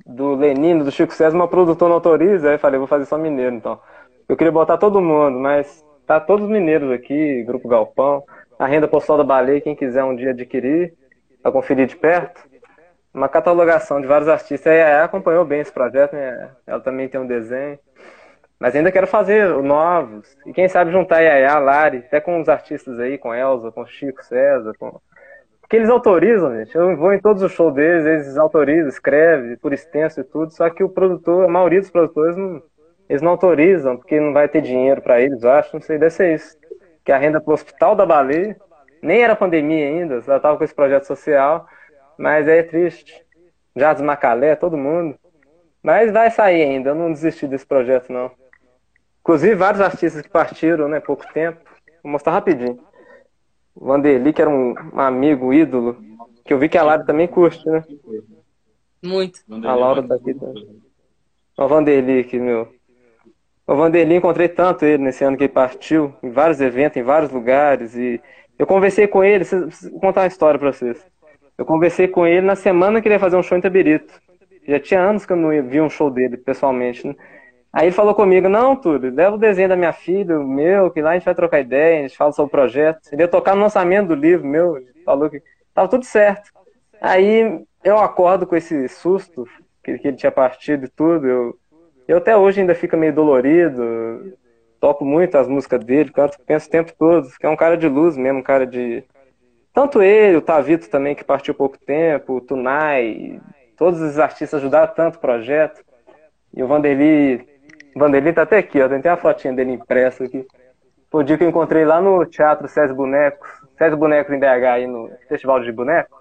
do 0.06 0.36
Lenino, 0.36 0.84
do 0.84 0.92
Chico 0.92 1.14
César, 1.14 1.38
mas 1.38 1.48
o 1.48 1.50
produtor 1.50 1.90
não 1.90 1.96
autoriza. 1.96 2.50
Aí 2.50 2.56
eu 2.56 2.60
falei, 2.60 2.78
vou 2.78 2.88
fazer 2.88 3.06
só 3.06 3.18
mineiro, 3.18 3.56
então. 3.56 3.80
Eu 4.28 4.38
queria 4.38 4.52
botar 4.52 4.78
todo 4.78 5.02
mundo, 5.02 5.40
mas 5.40 5.84
tá 6.06 6.20
todos 6.20 6.48
mineiros 6.48 6.92
aqui, 6.92 7.44
Grupo 7.44 7.68
Galpão. 7.68 8.24
A 8.58 8.66
renda 8.66 8.88
postal 8.88 9.18
da 9.18 9.24
Baleia, 9.24 9.62
quem 9.62 9.76
quiser 9.76 10.04
um 10.04 10.16
dia 10.16 10.32
adquirir, 10.32 10.94
pra 11.42 11.52
conferir 11.52 11.88
de 11.88 11.96
perto. 11.96 12.51
Uma 13.14 13.28
catalogação 13.28 14.00
de 14.00 14.08
vários 14.08 14.30
artistas. 14.30 14.72
A 14.72 14.76
Yaya 14.76 15.04
acompanhou 15.04 15.44
bem 15.44 15.60
esse 15.60 15.72
projeto, 15.72 16.14
né? 16.14 16.50
Ela 16.66 16.80
também 16.80 17.10
tem 17.10 17.20
um 17.20 17.28
desenho. 17.28 17.78
Mas 18.58 18.76
ainda 18.76 18.92
quero 18.92 19.08
fazer 19.08 19.50
novos. 19.64 20.38
E 20.46 20.54
quem 20.54 20.70
sabe 20.70 20.92
juntar 20.92 21.22
a 21.22 21.54
a 21.56 21.60
Lari, 21.60 21.98
até 21.98 22.22
com 22.22 22.40
os 22.40 22.48
artistas 22.48 23.00
aí, 23.00 23.18
com 23.18 23.34
Elza, 23.34 23.72
com 23.72 23.86
Chico 23.86 24.24
César, 24.24 24.74
com... 24.80 25.02
Porque 25.62 25.78
eles 25.78 25.90
autorizam, 25.90 26.56
gente. 26.56 26.76
Eu 26.76 26.96
vou 26.96 27.12
em 27.12 27.20
todos 27.20 27.42
os 27.42 27.52
shows 27.52 27.74
deles, 27.74 28.06
eles 28.06 28.38
autorizam, 28.38 28.88
escreve 28.88 29.58
por 29.58 29.74
extenso 29.74 30.22
e 30.22 30.24
tudo. 30.24 30.52
Só 30.52 30.70
que 30.70 30.84
o 30.84 30.90
produtor, 30.90 31.46
a 31.46 31.48
maioria 31.48 31.80
dos 31.80 31.90
produtores, 31.90 32.38
não, 32.38 32.62
eles 33.10 33.22
não 33.22 33.32
autorizam, 33.32 33.98
porque 33.98 34.20
não 34.20 34.32
vai 34.32 34.48
ter 34.48 34.62
dinheiro 34.62 35.02
para 35.02 35.20
eles, 35.20 35.42
eu 35.42 35.52
acho. 35.52 35.74
Não 35.74 35.82
sei, 35.82 35.98
deve 35.98 36.12
ser 36.12 36.36
isso. 36.36 36.56
Que 37.04 37.12
a 37.12 37.18
renda 37.18 37.42
pro 37.42 37.54
Hospital 37.54 37.96
da 37.96 38.06
Baleia, 38.06 38.56
nem 39.02 39.24
era 39.24 39.36
pandemia 39.36 39.88
ainda, 39.88 40.22
só 40.22 40.40
tava 40.40 40.58
com 40.58 40.64
esse 40.64 40.76
projeto 40.76 41.06
social. 41.06 41.66
Mas 42.22 42.48
é 42.48 42.62
triste. 42.62 43.26
Jardim 43.76 44.04
Macalé, 44.04 44.56
todo 44.56 44.78
mundo. 44.78 45.18
Mas 45.82 46.12
vai 46.12 46.30
sair 46.30 46.62
ainda, 46.62 46.92
eu 46.92 46.96
não 46.96 47.12
desisti 47.12 47.48
desse 47.48 47.66
projeto, 47.66 48.14
não. 48.14 48.30
Inclusive, 49.22 49.56
vários 49.56 49.82
artistas 49.82 50.22
que 50.22 50.30
partiram, 50.30 50.88
né, 50.88 51.00
pouco 51.00 51.26
tempo. 51.34 51.60
Vou 52.04 52.12
mostrar 52.12 52.34
rapidinho. 52.34 52.80
O 53.76 53.88
Vanderly, 53.88 54.34
que 54.34 54.42
era 54.42 54.52
um, 54.52 54.76
um 54.94 55.00
amigo, 55.00 55.52
ídolo, 55.52 55.98
que 56.46 56.54
eu 56.54 56.60
vi 56.60 56.70
que 56.70 56.78
a 56.78 56.84
Lara 56.84 57.04
também 57.04 57.28
curte, 57.28 57.68
né? 57.68 57.84
Muito. 59.04 59.40
A 59.50 59.74
Laura 59.74 60.04
tá 60.04 60.14
aqui 60.14 60.36
também. 60.36 60.80
O 61.58 61.68
Vanderly 61.68 62.20
aqui, 62.20 62.38
meu. 62.38 62.72
O 63.66 63.76
Vanderly, 63.76 64.16
encontrei 64.16 64.48
tanto 64.48 64.86
ele 64.86 65.04
nesse 65.04 65.24
ano 65.24 65.38
que 65.38 65.46
ele 65.46 65.54
partiu, 65.54 66.14
em 66.22 66.30
vários 66.30 66.62
eventos, 66.62 66.98
em 66.98 67.04
vários 67.04 67.32
lugares, 67.32 67.96
e 67.96 68.22
eu 68.60 68.68
conversei 68.68 69.08
com 69.08 69.24
ele, 69.24 69.44
vou 69.44 70.00
contar 70.00 70.22
uma 70.22 70.28
história 70.28 70.60
pra 70.60 70.72
vocês. 70.72 71.11
Eu 71.62 71.66
conversei 71.66 72.08
com 72.08 72.26
ele 72.26 72.42
na 72.42 72.56
semana 72.56 73.00
que 73.00 73.08
ele 73.08 73.14
ia 73.14 73.20
fazer 73.20 73.36
um 73.36 73.44
show 73.44 73.56
em 73.56 73.62
Tabirito. 73.62 74.20
Já 74.68 74.80
tinha 74.80 75.00
anos 75.00 75.28
que 75.28 75.32
eu 75.32 75.38
não 75.38 75.54
ia- 75.54 75.62
vi 75.62 75.80
um 75.80 75.92
show 75.92 76.10
dele 76.10 76.36
pessoalmente, 76.36 77.06
né? 77.06 77.16
Aí 77.72 77.86
ele 77.86 77.92
falou 77.92 78.16
comigo, 78.16 78.50
não, 78.50 78.76
Túlio, 78.76 79.14
leva 79.14 79.36
o 79.36 79.40
desenho 79.40 79.70
da 79.70 79.76
minha 79.76 79.94
filha, 79.94 80.40
o 80.40 80.48
meu, 80.48 80.90
que 80.90 81.04
lá 81.04 81.12
a 81.12 81.14
gente 81.14 81.24
vai 81.24 81.36
trocar 81.36 81.60
ideia, 81.60 82.00
a 82.00 82.02
gente 82.08 82.18
fala 82.18 82.32
sobre 82.32 82.48
o 82.48 82.52
projeto. 82.52 83.02
Ele 83.12 83.22
ia 83.22 83.28
tocar 83.28 83.54
no 83.54 83.62
lançamento 83.62 84.08
do 84.08 84.16
livro 84.16 84.48
meu, 84.48 84.76
ele 84.76 84.88
falou 85.06 85.30
que 85.30 85.40
tava 85.72 85.88
tudo 85.88 86.04
certo. 86.04 86.50
Aí 87.00 87.64
eu 87.84 88.00
acordo 88.00 88.48
com 88.48 88.56
esse 88.56 88.88
susto, 88.88 89.48
que 89.84 89.92
ele 89.92 90.18
tinha 90.18 90.32
partido 90.32 90.86
e 90.86 90.90
tudo, 90.90 91.28
eu, 91.28 91.56
eu 92.08 92.18
até 92.18 92.36
hoje 92.36 92.60
ainda 92.60 92.74
fico 92.74 92.98
meio 92.98 93.14
dolorido, 93.14 94.34
toco 94.80 95.06
muito 95.06 95.38
as 95.38 95.48
músicas 95.48 95.84
dele, 95.84 96.12
canto, 96.12 96.40
penso 96.44 96.68
o 96.68 96.72
tempo 96.72 96.92
todo, 96.98 97.30
que 97.40 97.46
é 97.46 97.50
um 97.50 97.56
cara 97.56 97.78
de 97.78 97.88
luz 97.88 98.18
mesmo, 98.18 98.40
um 98.40 98.44
cara 98.44 98.66
de... 98.66 99.04
Tanto 99.74 100.02
ele, 100.02 100.38
o 100.38 100.42
Tavito 100.42 100.90
também, 100.90 101.16
que 101.16 101.24
partiu 101.24 101.54
pouco 101.54 101.78
tempo, 101.78 102.36
o 102.36 102.42
Tunai, 102.42 103.40
todos 103.78 104.02
os 104.02 104.20
artistas 104.20 104.60
ajudaram 104.60 104.94
tanto 104.94 105.16
o 105.16 105.22
projeto. 105.22 105.82
E 106.54 106.62
o 106.62 106.68
Vanderly, 106.68 107.48
o 107.96 108.00
Vanderly 108.00 108.34
tá 108.34 108.42
até 108.42 108.58
aqui, 108.58 108.82
ó, 108.82 108.90
tem 108.90 108.98
até 108.98 109.10
a 109.10 109.18
fotinha 109.18 109.54
dele 109.54 109.72
impressa 109.72 110.26
aqui. 110.26 110.46
Foi 111.10 111.22
o 111.22 111.26
dia 111.26 111.38
que 111.38 111.44
eu 111.44 111.50
encontrei 111.50 111.86
lá 111.86 112.02
no 112.02 112.26
Teatro 112.26 112.68
César 112.68 112.94
Bonecos, 112.94 113.50
César 113.78 113.96
Bonecos 113.96 114.34
em 114.34 114.40
BH, 114.40 114.66
aí 114.66 114.88
no 114.88 115.10
Festival 115.28 115.62
de 115.62 115.72
Bonecos. 115.72 116.20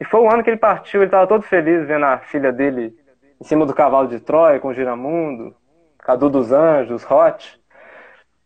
E 0.00 0.04
foi 0.04 0.20
o 0.20 0.30
ano 0.30 0.42
que 0.42 0.50
ele 0.50 0.58
partiu, 0.58 1.02
ele 1.02 1.10
tava 1.10 1.26
todo 1.26 1.42
feliz 1.42 1.86
vendo 1.86 2.04
a 2.04 2.18
filha 2.18 2.52
dele 2.52 2.94
em 3.40 3.44
cima 3.44 3.64
do 3.64 3.74
cavalo 3.74 4.08
de 4.08 4.20
Troia, 4.20 4.60
com 4.60 4.68
o 4.68 4.74
Giramundo, 4.74 5.54
Cadu 5.98 6.28
dos 6.28 6.52
Anjos, 6.52 7.04
Hot. 7.10 7.60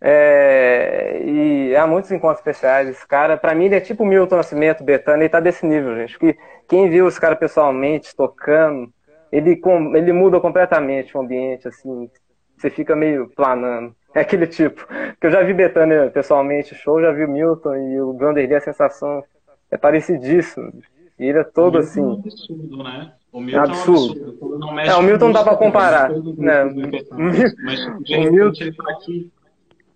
É, 0.01 1.21
e 1.25 1.77
há 1.77 1.87
muitos 1.87 2.11
encontros 2.11 2.39
especiais. 2.39 2.89
Esse 2.89 3.07
cara, 3.07 3.37
pra 3.37 3.55
mim, 3.55 3.67
ele 3.67 3.75
é 3.77 3.81
tipo 3.81 4.03
o 4.03 4.07
Milton 4.07 4.37
Nascimento, 4.37 4.85
Betânia, 4.85 5.23
ele 5.25 5.29
tá 5.29 5.41
desse 5.41 5.67
nível, 5.67 5.97
gente. 5.97 6.19
Que 6.19 6.37
quem 6.69 6.89
viu 6.89 7.09
esse 7.09 7.21
cara 7.21 7.35
pessoalmente, 7.37 8.15
tocando, 8.17 8.91
ele, 9.33 9.57
com- 9.57 9.95
ele 9.97 10.13
muda 10.13 10.41
completamente 10.41 11.17
o 11.17 11.21
ambiente, 11.21 11.67
assim. 11.69 12.11
Você 12.57 12.71
fica 12.71 12.95
meio 12.97 13.29
planando. 13.35 13.95
É 14.15 14.21
aquele 14.21 14.47
tipo. 14.47 14.87
Que 15.21 15.27
eu 15.27 15.31
já 15.31 15.43
vi 15.43 15.53
Betânia 15.53 16.11
pessoalmente, 16.11 16.75
show, 16.75 17.01
já 17.01 17.13
vi 17.13 17.27
o 17.27 17.31
Milton 17.31 17.77
e 17.77 18.01
o 18.01 18.15
Vanderlei, 18.17 18.57
a 18.57 18.61
sensação 18.61 19.23
é 19.71 19.77
parecidíssimo. 19.77 20.73
E 21.19 21.27
ele 21.27 21.39
é 21.41 21.45
todo 21.45 21.75
O 21.77 21.79
assim. 21.79 22.01
É 22.01 22.05
um 22.05 22.13
absurdo, 22.15 22.83
né? 22.83 23.13
O 23.31 23.39
Milton 23.41 23.61
Absurdo. 23.61 24.19
é 24.19 24.25
um 24.25 24.29
absurdo. 24.31 24.59
Não 24.59 24.81
É, 24.81 24.95
o 24.97 25.03
Milton 25.03 25.27
com 25.27 25.33
dá 25.33 25.45
pra 25.45 25.57
comparar, 25.57 26.11
né? 26.11 26.65
do 26.65 26.81
MP3, 26.81 27.07
O 27.13 27.17
Mil- 27.21 27.53
Mas 27.63 27.79
de 27.79 28.15
o 28.17 28.19
repente 28.19 28.31
Milton- 28.33 28.65
ele 28.65 28.73
tá 28.77 28.91
aqui. 28.93 29.31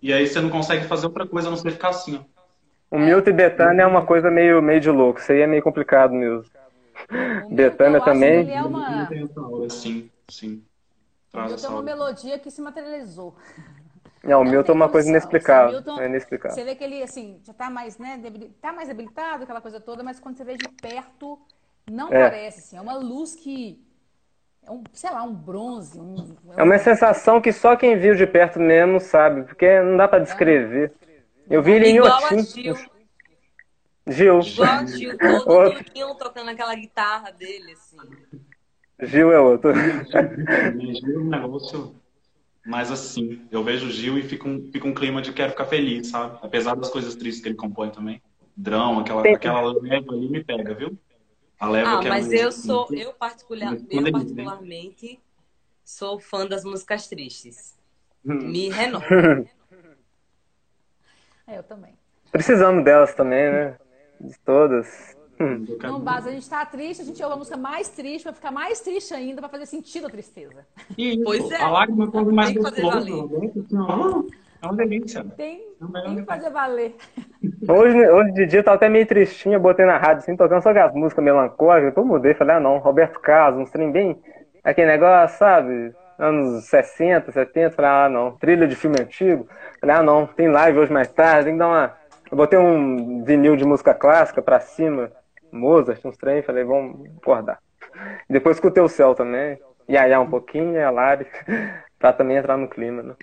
E 0.03 0.11
aí 0.11 0.27
você 0.27 0.41
não 0.41 0.49
consegue 0.49 0.83
fazer 0.85 1.05
outra 1.05 1.25
coisa 1.25 1.47
a 1.47 1.51
não 1.51 1.57
ser 1.57 1.71
ficar 1.71 1.89
assim, 1.89 2.17
ó. 2.17 2.33
O 2.91 2.99
Milton 2.99 3.29
e 3.29 3.33
Betânia 3.33 3.83
é 3.83 3.87
uma 3.87 4.05
coisa 4.05 4.29
meio, 4.29 4.61
meio 4.61 4.81
de 4.81 4.91
louco. 4.91 5.19
Isso 5.19 5.31
aí 5.31 5.39
é 5.39 5.47
meio 5.47 5.63
complicado 5.63 6.13
mesmo. 6.13 6.43
O 7.09 7.15
Milton, 7.15 7.55
Betânia 7.55 8.01
também. 8.01 8.41
Ele 8.41 8.51
é 8.51 8.61
uma, 8.61 9.09
sim, 9.69 10.11
sim. 10.29 10.61
o 11.29 11.31
Traz 11.31 11.47
Milton 11.47 11.55
essa 11.57 11.67
é 11.67 11.69
uma 11.69 11.77
hora. 11.77 11.85
melodia 11.85 12.37
que 12.37 12.51
se 12.51 12.61
materializou. 12.61 13.33
Não, 14.23 14.41
o 14.41 14.43
Milton 14.43 14.73
é 14.73 14.75
uma 14.75 14.89
coisa 14.89 15.09
inexplicável. 15.09 15.71
Milton, 15.71 16.01
É 16.01 16.05
inexplicável. 16.05 16.55
Você 16.55 16.63
vê 16.65 16.75
que 16.75 16.83
ele, 16.83 17.01
assim, 17.01 17.39
já 17.43 17.53
tá 17.53 17.69
mais, 17.69 17.97
né, 17.97 18.17
debili- 18.17 18.49
tá 18.61 18.73
mais 18.73 18.89
habilitado, 18.89 19.43
aquela 19.43 19.61
coisa 19.61 19.79
toda, 19.79 20.03
mas 20.03 20.19
quando 20.19 20.35
você 20.37 20.43
vê 20.43 20.57
de 20.57 20.67
perto, 20.81 21.39
não 21.89 22.13
É. 22.13 22.29
parece, 22.29 22.59
assim. 22.59 22.77
É 22.77 22.81
uma 22.81 22.95
luz 22.95 23.35
que... 23.35 23.81
É 24.65 24.71
um, 24.71 24.83
sei 24.93 25.09
lá, 25.11 25.23
um 25.23 25.33
bronze. 25.33 25.99
Um, 25.99 26.35
É 26.55 26.63
uma 26.63 26.77
sensação 26.77 27.41
que 27.41 27.51
só 27.51 27.75
quem 27.75 27.97
viu 27.97 28.15
de 28.15 28.25
perto 28.25 28.59
mesmo 28.59 28.99
sabe, 28.99 29.43
porque 29.43 29.81
não 29.81 29.97
dá 29.97 30.07
pra 30.07 30.19
descrever. 30.19 30.93
Eu 31.49 31.61
vi 31.61 31.73
ele 31.73 31.87
em 31.89 31.95
Igual 31.97 32.23
a 32.23 32.27
Otim. 32.27 32.43
Gil. 32.43 32.75
Gil. 34.07 34.39
Igual 34.39 34.69
a 34.69 34.85
Gil, 34.85 35.17
todo 35.17 35.49
Outro. 35.51 35.83
durinho 35.83 36.15
tocando 36.15 36.49
aquela 36.49 36.73
guitarra 36.75 37.31
dele, 37.31 37.73
assim. 37.73 37.97
Gil 39.01 39.31
é 39.33 39.39
outro. 39.39 39.71
É 39.71 41.17
um 41.17 41.25
negócio. 41.29 41.95
mais 42.65 42.89
assim. 42.91 43.41
Eu 43.51 43.63
vejo 43.63 43.87
o 43.87 43.91
Gil 43.91 44.17
e 44.17 44.23
fica 44.23 44.47
um, 44.47 44.69
fica 44.71 44.87
um 44.87 44.93
clima 44.93 45.21
de 45.21 45.33
quero 45.33 45.51
ficar 45.51 45.65
feliz, 45.65 46.07
sabe? 46.07 46.39
Apesar 46.41 46.75
das 46.75 46.89
coisas 46.89 47.15
tristes 47.15 47.41
que 47.43 47.49
ele 47.49 47.55
compõe 47.55 47.89
também. 47.89 48.21
Drama, 48.55 49.01
aquela, 49.01 49.27
aquela 49.27 49.61
leva 49.73 50.13
ali 50.13 50.29
me 50.29 50.43
pega, 50.43 50.73
viu? 50.73 50.97
A 51.63 51.69
leva 51.69 51.89
ah, 51.91 52.01
mas 52.03 52.29
é 52.29 52.43
eu 52.43 52.51
sou, 52.51 52.89
eu, 52.91 53.13
particular, 53.13 53.77
eu 53.89 54.11
particularmente 54.11 55.17
sou 55.81 56.19
fã 56.19 56.45
das 56.45 56.65
músicas 56.65 57.07
tristes. 57.07 57.73
Hum. 58.25 58.51
Me 58.51 58.69
renova. 58.69 59.05
É, 61.45 61.57
eu 61.57 61.63
também. 61.63 61.91
Precisamos 62.31 62.85
delas 62.85 63.13
também, 63.13 63.51
né? 63.51 63.77
De 64.17 64.39
todas. 64.39 65.13
Não 65.81 65.99
basta, 65.99 66.29
a 66.29 66.31
gente 66.31 66.49
tá 66.49 66.65
triste, 66.65 67.01
a 67.01 67.05
gente 67.05 67.21
ouve 67.21 67.35
a 67.35 67.37
música 67.37 67.57
mais 67.57 67.89
triste, 67.89 68.23
vai 68.23 68.33
ficar 68.33 68.49
mais 68.49 68.79
triste 68.79 69.13
ainda, 69.13 69.41
pra 69.41 69.49
fazer 69.49 69.65
sentido 69.65 70.07
a 70.07 70.09
tristeza. 70.09 70.65
E, 70.97 71.21
pois 71.21 71.51
é. 71.51 71.61
A 71.61 71.69
lágrima 71.69 72.05
é 72.05 72.23
mais 72.31 72.53
gostoso. 72.53 73.29
É 74.63 74.65
uma 74.65 74.75
delícia. 74.77 75.25
Tem, 75.35 75.61
tem 76.05 76.15
que 76.15 76.23
fazer 76.23 76.49
valer. 76.49 76.95
Hoje, 77.67 78.09
hoje 78.09 78.31
de 78.31 78.45
dia 78.45 78.59
eu 78.59 78.63
tava 78.63 78.75
até 78.75 78.89
meio 78.89 79.05
tristinha, 79.05 79.59
botei 79.59 79.85
na 79.85 79.97
rádio 79.97 80.19
assim, 80.19 80.35
tocando 80.35 80.61
só 80.61 80.69
as 80.69 80.93
músicas 80.93 81.23
melancólicas, 81.23 81.95
eu 81.95 82.05
mudei, 82.05 82.33
falei, 82.33 82.55
ah 82.55 82.59
não, 82.59 82.77
Roberto 82.77 83.19
Carlos, 83.19 83.61
uns 83.61 83.71
trem 83.71 83.91
bem, 83.91 84.21
aquele 84.63 84.87
negócio, 84.87 85.37
sabe, 85.37 85.93
anos 86.17 86.65
60, 86.65 87.31
70, 87.31 87.75
falei, 87.75 87.91
ah 87.91 88.09
não, 88.09 88.31
trilha 88.37 88.67
de 88.67 88.75
filme 88.75 88.97
antigo, 88.99 89.47
falei, 89.79 89.95
ah 89.95 90.03
não, 90.03 90.25
tem 90.25 90.49
live 90.49 90.79
hoje 90.79 90.91
mais 90.91 91.09
tarde, 91.11 91.45
tem 91.45 91.53
que 91.53 91.59
dar 91.59 91.67
uma... 91.67 91.93
Eu 92.29 92.37
botei 92.37 92.59
um 92.59 93.23
vinil 93.23 93.55
de 93.55 93.65
música 93.65 93.93
clássica 93.93 94.41
pra 94.41 94.59
cima, 94.59 95.11
Mozart, 95.51 96.03
uns 96.05 96.17
trem, 96.17 96.41
falei, 96.41 96.63
vamos 96.65 97.09
acordar. 97.21 97.59
Depois 98.29 98.57
escutei 98.57 98.83
o 98.83 98.89
céu 98.89 99.15
também, 99.15 99.57
e 99.87 99.97
aí 99.97 100.17
um 100.17 100.29
pouquinho, 100.29 100.85
a 100.85 100.89
Lari, 100.89 101.27
pra 101.99 102.11
também 102.11 102.37
entrar 102.37 102.57
no 102.57 102.67
clima, 102.67 103.03
né? 103.03 103.15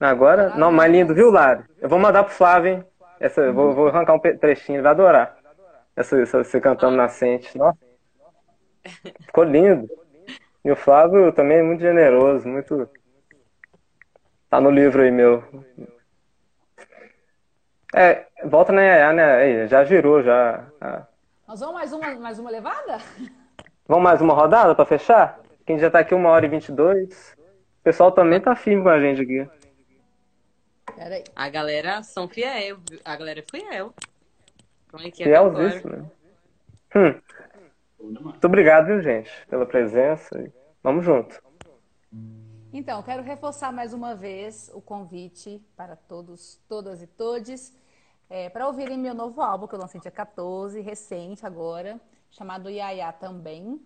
Agora, 0.00 0.50
não, 0.56 0.72
mais 0.72 0.90
lindo, 0.90 1.14
viu, 1.14 1.30
Lari? 1.30 1.62
Eu 1.80 1.88
vou 1.88 1.98
mandar 1.98 2.24
pro 2.24 2.32
Flávio, 2.32 2.72
hein? 2.72 2.84
Essa, 3.20 3.52
vou, 3.52 3.72
vou 3.72 3.88
arrancar 3.88 4.14
um 4.14 4.18
trechinho, 4.18 4.76
ele 4.76 4.82
vai 4.82 4.92
adorar. 4.92 5.36
Essa, 5.94 6.20
essa, 6.20 6.44
você 6.44 6.60
cantando 6.60 6.96
nascente. 6.96 7.56
Nossa. 7.56 7.78
Ficou 9.20 9.44
lindo. 9.44 9.88
E 10.64 10.70
o 10.70 10.76
Flávio 10.76 11.32
também 11.32 11.58
é 11.58 11.62
muito 11.62 11.80
generoso, 11.80 12.46
muito. 12.48 12.88
Tá 14.48 14.60
no 14.60 14.70
livro 14.70 15.02
aí, 15.02 15.10
meu. 15.10 15.42
É, 17.94 18.26
volta 18.44 18.72
na 18.72 18.82
Yaya, 18.82 19.12
né? 19.12 19.34
Aí, 19.36 19.68
já 19.68 19.84
girou, 19.84 20.22
já. 20.22 20.64
Nós 21.46 21.60
vamos 21.60 21.74
mais 21.74 21.92
uma, 21.92 22.14
mais 22.16 22.38
uma 22.38 22.50
levada? 22.50 22.98
Vamos 23.86 24.04
mais 24.04 24.20
uma 24.20 24.34
rodada 24.34 24.74
para 24.74 24.84
fechar? 24.84 25.38
Quem 25.64 25.78
já 25.78 25.90
tá 25.90 26.00
aqui 26.00 26.14
uma 26.14 26.30
hora 26.30 26.46
e 26.46 26.48
vinte 26.48 26.68
e 26.68 26.72
dois. 26.72 27.34
O 27.80 27.84
pessoal 27.84 28.12
também 28.12 28.40
tá 28.40 28.54
firme 28.54 28.82
com 28.82 28.88
a 28.88 29.00
gente 29.00 29.22
aqui. 29.22 29.48
Peraí. 30.96 31.24
A 31.36 31.48
galera 31.48 32.02
são 32.02 32.26
fiel. 32.26 32.78
A 33.04 33.16
galera 33.16 33.40
é 33.40 33.44
fiel. 33.48 33.94
Como 34.90 35.06
é 35.06 35.10
que 35.10 35.22
é 35.22 35.26
Fielzíssimo. 35.26 36.10
Hum. 36.94 37.20
Muito 38.00 38.44
obrigado, 38.44 38.86
viu, 38.86 39.02
gente, 39.02 39.30
pela 39.48 39.66
presença. 39.66 40.52
Vamos 40.82 41.04
junto. 41.04 41.40
Então, 42.72 43.02
quero 43.02 43.22
reforçar 43.22 43.72
mais 43.72 43.92
uma 43.92 44.14
vez 44.14 44.70
o 44.74 44.80
convite 44.80 45.62
para 45.76 45.96
todos, 45.96 46.60
todas 46.68 47.02
e 47.02 47.06
todes, 47.06 47.76
é, 48.28 48.48
para 48.48 48.66
ouvirem 48.66 48.98
meu 48.98 49.14
novo 49.14 49.40
álbum 49.40 49.66
que 49.66 49.74
eu 49.74 49.78
lancei 49.78 50.00
dia 50.00 50.10
14, 50.10 50.80
recente 50.80 51.44
agora, 51.44 52.00
chamado 52.30 52.68
Yaya 52.70 53.12
também. 53.12 53.80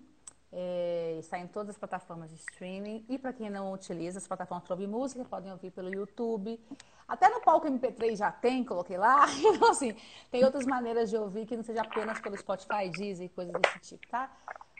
É, 0.52 1.16
está 1.20 1.38
em 1.38 1.46
todas 1.46 1.70
as 1.70 1.78
plataformas 1.78 2.30
de 2.30 2.36
streaming. 2.36 3.04
E 3.08 3.18
para 3.18 3.32
quem 3.32 3.48
não 3.48 3.72
utiliza 3.72 4.18
as 4.18 4.26
plataformas 4.26 4.64
para 4.64 4.74
ouvir 4.74 4.88
música, 4.88 5.24
podem 5.24 5.52
ouvir 5.52 5.70
pelo 5.70 5.94
YouTube. 5.94 6.60
Até 7.06 7.28
no 7.28 7.40
palco 7.40 7.68
MP3 7.68 8.16
já 8.16 8.32
tem, 8.32 8.64
coloquei 8.64 8.96
lá. 8.96 9.26
Então, 9.38 9.70
assim, 9.70 9.94
tem 10.30 10.44
outras 10.44 10.66
maneiras 10.66 11.10
de 11.10 11.16
ouvir 11.16 11.46
que 11.46 11.56
não 11.56 11.62
seja 11.62 11.82
apenas 11.82 12.20
pelo 12.20 12.36
Spotify, 12.36 12.88
Deezer 12.88 13.26
e 13.26 13.28
coisas 13.28 13.52
desse 13.52 13.80
tipo, 13.80 14.06
tá? 14.08 14.30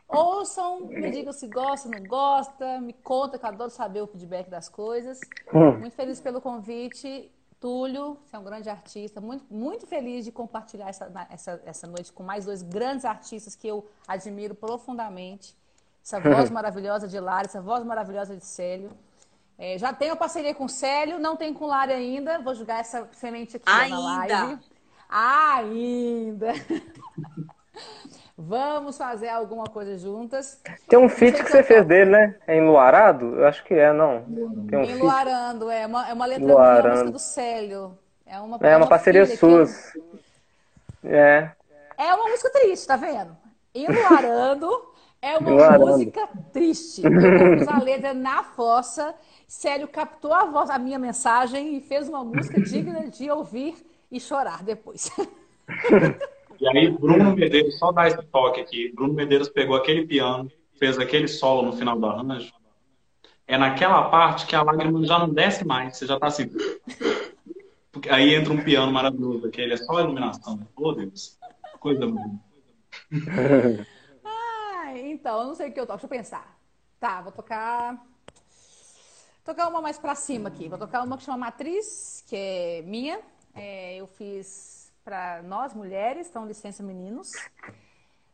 Ouçam, 0.08 0.80
me 0.86 1.08
digam 1.10 1.32
se 1.32 1.46
gosta, 1.46 1.88
não 1.88 2.04
gosta, 2.04 2.80
me 2.80 2.92
conta, 2.92 3.38
que 3.38 3.44
eu 3.44 3.48
adoro 3.48 3.70
saber 3.70 4.02
o 4.02 4.08
feedback 4.08 4.48
das 4.48 4.68
coisas. 4.68 5.20
Hum. 5.54 5.78
Muito 5.78 5.94
feliz 5.94 6.20
pelo 6.20 6.40
convite. 6.40 7.30
Túlio, 7.60 8.18
você 8.24 8.36
é 8.36 8.38
um 8.38 8.42
grande 8.42 8.70
artista, 8.70 9.20
muito, 9.20 9.44
muito 9.52 9.86
feliz 9.86 10.24
de 10.24 10.32
compartilhar 10.32 10.88
essa, 10.88 11.28
essa, 11.28 11.62
essa 11.66 11.86
noite 11.86 12.10
com 12.10 12.22
mais 12.22 12.46
dois 12.46 12.62
grandes 12.62 13.04
artistas 13.04 13.54
que 13.54 13.68
eu 13.68 13.86
admiro 14.08 14.54
profundamente. 14.54 15.54
Essa 16.04 16.20
voz 16.20 16.50
maravilhosa 16.50 17.06
de 17.08 17.18
Lara, 17.18 17.46
essa 17.46 17.60
voz 17.60 17.84
maravilhosa 17.84 18.36
de 18.36 18.44
Célio. 18.44 18.90
É, 19.58 19.76
já 19.76 19.92
tenho 19.92 20.16
parceria 20.16 20.54
com 20.54 20.64
o 20.64 20.68
Célio, 20.68 21.18
não 21.18 21.36
tem 21.36 21.52
com 21.52 21.66
Lara 21.66 21.92
ainda. 21.92 22.38
Vou 22.38 22.54
jogar 22.54 22.80
essa 22.80 23.06
semente 23.12 23.56
aqui 23.56 23.64
ainda. 23.66 23.96
na 23.96 24.00
live. 24.00 24.58
Ainda! 25.10 26.52
Vamos 28.42 28.96
fazer 28.96 29.28
alguma 29.28 29.64
coisa 29.64 29.98
juntas. 29.98 30.62
Tem 30.88 30.98
um 30.98 31.10
feat 31.10 31.44
que 31.44 31.50
você 31.50 31.62
fez 31.62 31.84
dele, 31.84 32.10
né? 32.10 32.36
É 32.46 32.56
Enluarado? 32.56 33.38
Eu 33.38 33.46
acho 33.46 33.62
que 33.64 33.74
é, 33.74 33.92
não. 33.92 34.24
Tem 34.66 34.78
um 34.78 34.84
Enluarando, 34.84 35.70
é 35.70 35.86
uma, 35.86 36.08
é 36.08 36.12
uma 36.14 36.24
letra 36.24 36.46
da 36.46 36.88
música 36.88 37.10
do 37.10 37.18
Célio. 37.18 37.98
É 38.24 38.40
uma, 38.40 38.56
é 38.62 38.68
uma, 38.70 38.76
uma 38.78 38.86
parceria 38.86 39.26
sua. 39.26 39.66
É. 41.04 41.50
É 41.98 42.14
uma 42.14 42.30
música 42.30 42.48
triste, 42.50 42.86
tá 42.86 42.96
vendo? 42.96 43.36
Enluarando 43.74 44.89
é 45.22 45.38
uma 45.38 45.78
música 45.78 46.28
triste. 46.52 47.02
Eu 47.04 47.10
pus 47.58 47.68
a 47.68 47.78
letra 47.78 48.14
na 48.14 48.42
fossa. 48.42 49.14
Célio 49.46 49.88
captou 49.88 50.32
a 50.32 50.44
voz, 50.44 50.70
a 50.70 50.78
minha 50.78 50.98
mensagem 50.98 51.76
e 51.76 51.80
fez 51.80 52.08
uma 52.08 52.24
música 52.24 52.60
digna 52.60 53.08
de 53.08 53.30
ouvir 53.30 53.74
e 54.10 54.20
chorar 54.20 54.62
depois. 54.62 55.10
E 56.60 56.68
aí, 56.68 56.90
Bruno 56.90 57.34
Medeiros, 57.34 57.78
só 57.78 57.90
dar 57.90 58.08
esse 58.08 58.22
toque 58.24 58.60
aqui. 58.60 58.92
Bruno 58.94 59.14
Medeiros 59.14 59.48
pegou 59.48 59.74
aquele 59.76 60.06
piano, 60.06 60.50
fez 60.78 60.98
aquele 60.98 61.26
solo 61.26 61.62
no 61.62 61.72
final 61.72 61.98
do 61.98 62.06
arranjo. 62.06 62.52
É 63.46 63.56
naquela 63.58 64.10
parte 64.10 64.46
que 64.46 64.54
a 64.54 64.62
lágrima 64.62 65.04
já 65.04 65.18
não 65.18 65.28
desce 65.28 65.64
mais, 65.66 65.96
você 65.96 66.06
já 66.06 66.18
tá 66.18 66.26
assim. 66.26 66.50
Aí 68.08 68.34
entra 68.34 68.52
um 68.52 68.62
piano 68.62 68.92
maravilhoso, 68.92 69.50
que 69.50 69.60
ele 69.60 69.74
é 69.74 69.76
só 69.76 70.00
iluminação. 70.00 70.60
Oh, 70.76 70.92
Deus. 70.92 71.38
Coisa 71.80 72.06
bonita. 72.06 72.38
Então, 75.20 75.40
eu 75.40 75.46
não 75.48 75.54
sei 75.54 75.68
o 75.68 75.72
que 75.72 75.78
eu 75.78 75.86
toco. 75.86 75.98
Deixa 75.98 76.06
eu 76.06 76.18
pensar. 76.18 76.58
Tá, 76.98 77.20
vou 77.20 77.30
tocar. 77.30 78.02
tocar 79.44 79.68
uma 79.68 79.82
mais 79.82 79.98
pra 79.98 80.14
cima 80.14 80.48
aqui. 80.48 80.68
Vou 80.68 80.78
tocar 80.78 81.02
uma 81.02 81.16
que 81.18 81.24
chama 81.24 81.36
Matriz, 81.36 82.24
que 82.26 82.34
é 82.34 82.82
minha. 82.82 83.20
É, 83.54 83.96
eu 83.96 84.06
fiz 84.06 84.90
para 85.04 85.42
nós 85.42 85.74
mulheres, 85.74 86.28
então 86.28 86.46
licença 86.46 86.82
meninos, 86.82 87.32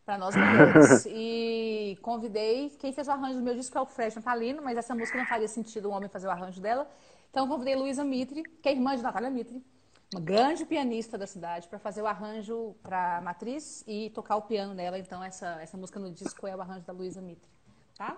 para 0.04 0.16
nós 0.16 0.36
mulheres. 0.36 1.06
E 1.10 1.98
convidei, 2.02 2.70
quem 2.78 2.92
fez 2.92 3.08
o 3.08 3.12
arranjo 3.12 3.38
do 3.38 3.44
meu 3.44 3.54
disco 3.54 3.76
é 3.76 3.80
o 3.80 3.86
Fred 3.86 4.14
Natalino, 4.14 4.62
mas 4.62 4.76
essa 4.76 4.94
música 4.94 5.18
não 5.18 5.26
faria 5.26 5.48
sentido 5.48 5.88
um 5.88 5.92
homem 5.92 6.08
fazer 6.08 6.26
o 6.26 6.30
arranjo 6.30 6.60
dela. 6.60 6.88
Então 7.30 7.48
convidei 7.48 7.74
Luísa 7.74 8.04
Mitre, 8.04 8.42
que 8.42 8.68
é 8.68 8.72
irmã 8.72 8.94
de 8.94 9.02
Natália 9.02 9.30
Mitre, 9.30 9.64
uma 10.14 10.20
grande 10.20 10.64
pianista 10.64 11.18
da 11.18 11.26
cidade, 11.26 11.68
para 11.68 11.78
fazer 11.78 12.02
o 12.02 12.06
arranjo 12.06 12.74
para 12.82 13.20
Matriz 13.22 13.84
e 13.86 14.10
tocar 14.10 14.36
o 14.36 14.42
piano 14.42 14.74
dela. 14.74 14.98
Então 14.98 15.22
essa, 15.22 15.60
essa 15.60 15.76
música 15.76 15.98
no 15.98 16.10
disco 16.10 16.46
é 16.46 16.54
o 16.54 16.60
arranjo 16.60 16.86
da 16.86 16.92
Luísa 16.92 17.20
Mitre, 17.20 17.50
tá? 17.96 18.16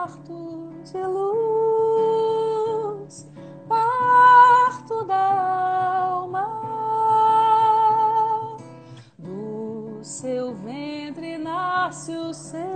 De 0.00 1.06
luz, 1.06 2.00
parto 3.68 5.04
da 5.04 6.06
alma, 6.08 6.48
do 9.18 10.02
seu 10.02 10.54
ventre 10.54 11.36
nasce 11.36 12.16
o 12.16 12.32
seu 12.32 12.69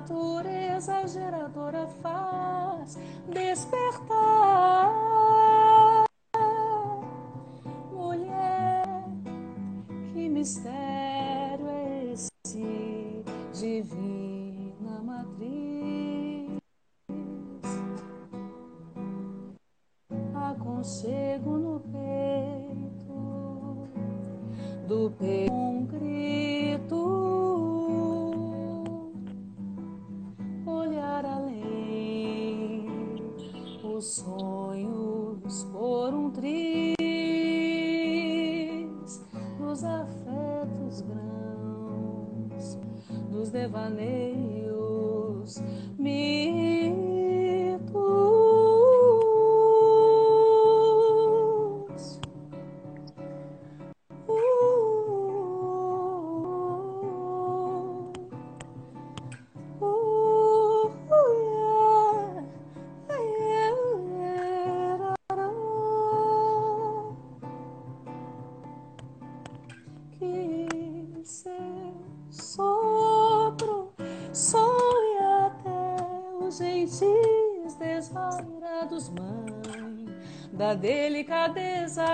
natureza 0.00 1.06
geradora 1.06 1.86
faz 2.02 2.98
despertar. 3.28 4.94
Mulher, 7.92 9.04
que 10.12 10.28
mistério 10.28 11.68
é 11.68 12.12
esse 12.12 13.22
divina 13.52 15.02
matriz? 15.02 16.48
Aconchego 20.34 21.58
no 21.58 21.80
peito 21.80 23.10
do 24.88 25.10
peito 25.18 25.69
os 34.00 34.14
sonhos 34.14 35.64
por 35.64 36.14
um 36.14 36.30
triz, 36.30 36.96
dos 39.58 39.84
afetos 39.84 41.02
grãos, 41.02 42.78
dos 43.30 43.50
devaneios, 43.50 44.39
da 80.60 80.74
delicadeza 80.74 82.04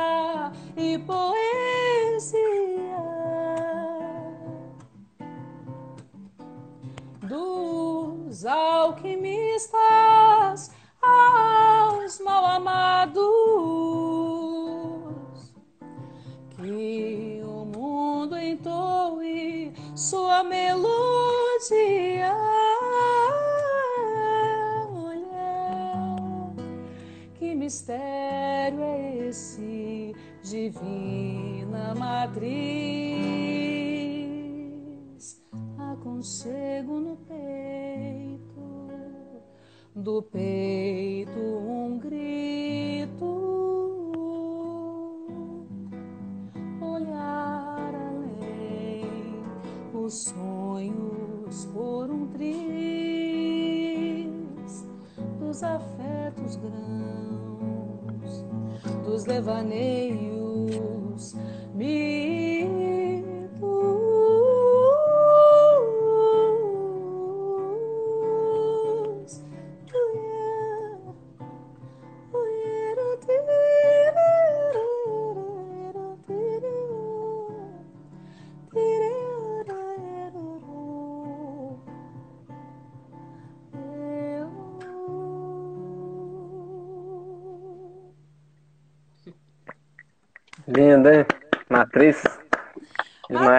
e 0.77 0.98
poesia 0.98 1.45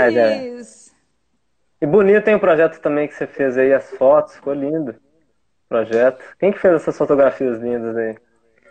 Demais, 0.09 0.93
é. 1.81 1.85
E 1.85 1.87
bonito 1.87 2.23
tem 2.23 2.35
o 2.35 2.39
projeto 2.39 2.79
também 2.79 3.07
que 3.07 3.13
você 3.13 3.27
fez 3.27 3.57
aí, 3.57 3.73
as 3.73 3.89
fotos, 3.91 4.35
ficou 4.35 4.53
lindo. 4.53 4.95
Projeto. 5.69 6.23
Quem 6.39 6.51
que 6.51 6.59
fez 6.59 6.75
essas 6.75 6.97
fotografias 6.97 7.59
lindas 7.59 7.95
aí? 7.95 8.17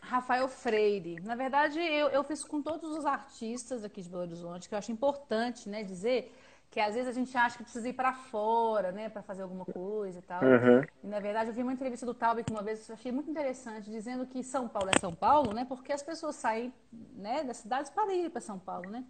Rafael 0.02 0.48
Freire. 0.48 1.20
Na 1.22 1.34
verdade, 1.34 1.78
eu, 1.78 2.08
eu 2.08 2.24
fiz 2.24 2.42
com 2.44 2.62
todos 2.62 2.96
os 2.96 3.04
artistas 3.04 3.84
aqui 3.84 4.00
de 4.00 4.08
Belo 4.08 4.22
Horizonte, 4.22 4.68
que 4.68 4.74
eu 4.74 4.78
acho 4.78 4.92
importante, 4.92 5.68
né, 5.68 5.82
dizer 5.82 6.32
que 6.70 6.80
às 6.80 6.94
vezes 6.94 7.08
a 7.08 7.12
gente 7.12 7.36
acha 7.36 7.56
que 7.56 7.64
precisa 7.64 7.88
ir 7.88 7.92
para 7.92 8.12
fora, 8.12 8.92
né, 8.92 9.08
para 9.08 9.22
fazer 9.22 9.42
alguma 9.42 9.64
coisa 9.64 10.18
e 10.18 10.22
tal. 10.22 10.42
Uhum. 10.42 10.82
E, 11.02 11.06
na 11.06 11.20
verdade, 11.20 11.50
eu 11.50 11.54
vi 11.54 11.62
uma 11.62 11.72
entrevista 11.72 12.04
do 12.04 12.14
Taubek 12.14 12.50
uma 12.50 12.62
vez, 12.62 12.88
eu 12.88 12.94
achei 12.94 13.12
muito 13.12 13.30
interessante, 13.30 13.90
dizendo 13.90 14.26
que 14.26 14.42
São 14.42 14.68
Paulo 14.68 14.90
é 14.94 14.98
São 14.98 15.14
Paulo, 15.14 15.52
né, 15.52 15.64
porque 15.68 15.92
as 15.92 16.02
pessoas 16.02 16.36
saem, 16.36 16.72
né, 17.14 17.44
das 17.44 17.58
cidades 17.58 17.90
para 17.90 18.12
ir 18.14 18.30
para 18.30 18.40
São 18.40 18.58
Paulo, 18.58 18.90
né? 18.90 19.04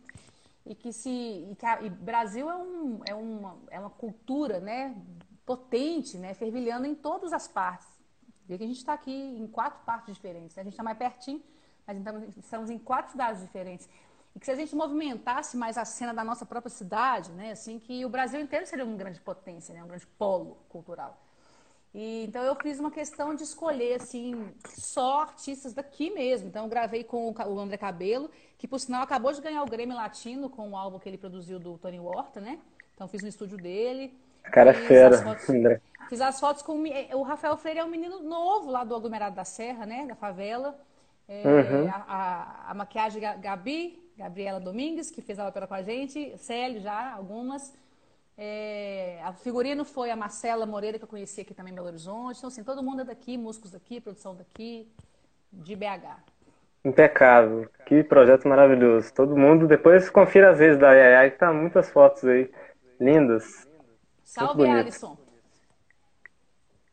E 0.66 0.74
que 0.74 0.92
se 0.92 1.08
e 1.08 1.56
que 1.56 1.64
a, 1.64 1.80
e 1.80 1.88
Brasil 1.88 2.50
é, 2.50 2.56
um, 2.56 3.00
é, 3.06 3.14
uma, 3.14 3.56
é 3.70 3.80
uma 3.80 3.90
cultura, 3.90 4.60
né, 4.60 4.94
potente, 5.44 6.18
né, 6.18 6.34
fervilhando 6.34 6.86
em 6.86 6.94
todas 6.94 7.32
as 7.32 7.46
partes. 7.46 7.86
Vê 8.46 8.58
que 8.58 8.64
a 8.64 8.66
gente 8.66 8.78
está 8.78 8.92
aqui 8.92 9.12
em 9.12 9.46
quatro 9.46 9.84
partes 9.84 10.14
diferentes. 10.14 10.56
né? 10.56 10.62
A 10.62 10.64
gente 10.64 10.74
está 10.74 10.82
mais 10.82 10.98
pertinho, 10.98 11.42
mas 11.86 11.96
então 11.96 12.22
estamos 12.36 12.68
em 12.70 12.78
quatro 12.78 13.12
cidades 13.12 13.40
diferentes. 13.42 13.88
E 14.34 14.38
que 14.38 14.44
se 14.44 14.52
a 14.52 14.54
gente 14.54 14.74
movimentasse 14.74 15.56
mais 15.56 15.78
a 15.78 15.84
cena 15.84 16.12
da 16.12 16.22
nossa 16.22 16.44
própria 16.44 16.70
cidade, 16.70 17.32
né, 17.32 17.52
assim, 17.52 17.78
que 17.78 18.04
o 18.04 18.08
Brasil 18.08 18.40
inteiro 18.40 18.66
seria 18.66 18.84
uma 18.84 18.96
grande 18.96 19.20
potência, 19.20 19.74
né, 19.74 19.82
um 19.82 19.88
grande 19.88 20.06
polo 20.06 20.58
cultural. 20.68 21.18
E, 21.94 22.24
então 22.24 22.42
eu 22.42 22.54
fiz 22.56 22.78
uma 22.78 22.90
questão 22.90 23.34
de 23.34 23.42
escolher 23.42 23.94
assim 23.94 24.52
só 24.68 25.22
artistas 25.22 25.72
daqui 25.72 26.10
mesmo. 26.10 26.48
Então 26.48 26.64
eu 26.64 26.68
gravei 26.68 27.02
com 27.02 27.30
o 27.32 27.58
André 27.58 27.78
Cabelo, 27.78 28.30
que 28.58 28.66
por 28.66 28.78
sinal 28.80 29.02
acabou 29.02 29.32
de 29.32 29.40
ganhar 29.40 29.62
o 29.62 29.66
Grêmio 29.66 29.94
Latino 29.96 30.48
com 30.48 30.70
o 30.70 30.76
álbum 30.76 30.98
que 30.98 31.08
ele 31.08 31.18
produziu 31.18 31.58
do 31.58 31.76
Tony 31.78 31.98
Horta, 32.00 32.40
né? 32.40 32.58
Então 32.94 33.06
fiz 33.08 33.22
no 33.22 33.28
estúdio 33.28 33.56
dele. 33.58 34.16
Cara 34.44 34.70
é 34.70 34.74
Fiz 34.74 34.86
fera, 34.88 35.14
as 35.16 35.22
fotos- 35.22 35.50
André. 35.50 35.80
Fiz 36.08 36.20
as 36.20 36.38
fotos 36.38 36.62
com 36.62 36.84
o 37.14 37.22
Rafael 37.22 37.56
Freire 37.56 37.80
é 37.80 37.84
um 37.84 37.88
menino 37.88 38.20
novo 38.22 38.70
lá 38.70 38.84
do 38.84 38.94
aglomerado 38.94 39.34
da 39.34 39.44
Serra, 39.44 39.84
né? 39.84 40.06
Da 40.06 40.14
favela. 40.14 40.78
É, 41.28 41.42
Uhum. 41.44 41.88
a, 41.90 41.96
a- 42.06 42.70
a 42.70 42.74
maquiagem 42.74 43.20
Ga- 43.20 43.34
Gabi, 43.34 44.00
Gabriela 44.16 44.60
Domingues, 44.60 45.10
que 45.10 45.20
fez 45.20 45.38
a 45.40 45.48
ópera 45.48 45.66
com 45.66 45.74
a 45.74 45.82
gente, 45.82 46.38
Célio 46.38 46.80
já, 46.80 47.12
algumas. 47.12 47.74
É, 48.38 49.20
a 49.24 49.32
figurino 49.32 49.84
foi 49.84 50.10
a 50.10 50.16
Marcela 50.16 50.64
Moreira, 50.64 50.96
que 50.98 51.04
eu 51.04 51.08
conheci 51.08 51.40
aqui 51.40 51.52
também 51.54 51.72
em 51.72 51.74
Belo 51.74 51.88
Horizonte. 51.88 52.38
Então, 52.38 52.48
assim, 52.48 52.62
todo 52.62 52.82
mundo 52.82 53.00
é 53.00 53.04
daqui, 53.04 53.36
músicos 53.36 53.72
daqui, 53.72 54.00
produção 54.00 54.34
daqui, 54.36 54.88
de 55.52 55.74
BH. 55.74 56.18
Impecável. 56.86 57.68
Que 57.84 58.04
projeto 58.04 58.46
maravilhoso. 58.46 59.12
Todo 59.12 59.36
mundo, 59.36 59.66
depois 59.66 60.08
confira 60.08 60.50
as 60.52 60.58
vezes 60.60 60.78
da 60.78 60.92
Yaya, 60.92 61.28
que 61.28 61.36
tá 61.36 61.52
muitas 61.52 61.90
fotos 61.90 62.24
aí. 62.24 62.48
Lindas. 63.00 63.66
Salve, 64.22 64.58
bonito. 64.58 64.78
Alisson. 64.78 65.18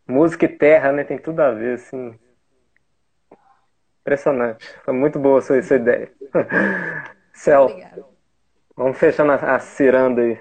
Música 0.07 0.45
e 0.45 0.49
terra, 0.49 0.91
né? 0.91 1.03
Tem 1.03 1.19
tudo 1.19 1.39
a 1.41 1.51
ver, 1.51 1.75
assim. 1.75 2.17
Impressionante. 4.01 4.67
Foi 4.83 4.95
muito 4.95 5.19
boa 5.19 5.37
a 5.37 5.41
sua, 5.43 5.61
sua 5.61 5.75
ideia. 5.75 6.11
Céu, 7.31 7.67
vamos 8.75 8.97
fechando 8.97 9.31
a, 9.31 9.35
a 9.35 9.59
ciranda 9.59 10.23
aí. 10.23 10.39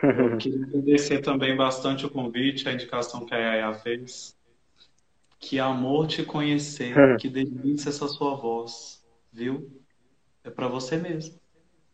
Eu 0.00 0.36
queria 0.36 0.64
agradecer 0.64 1.18
também 1.22 1.56
bastante 1.56 2.06
o 2.06 2.10
convite, 2.10 2.68
a 2.68 2.72
indicação 2.72 3.26
que 3.26 3.34
a 3.34 3.38
Yaya 3.38 3.74
fez. 3.74 4.35
Que 5.48 5.60
amor 5.60 6.08
te 6.08 6.24
conhecer, 6.24 6.94
que 7.18 7.28
delícia 7.28 7.90
essa 7.90 8.08
sua 8.08 8.34
voz, 8.34 9.00
viu? 9.32 9.70
É 10.42 10.50
pra 10.50 10.66
você 10.66 10.96
mesmo. 10.96 11.38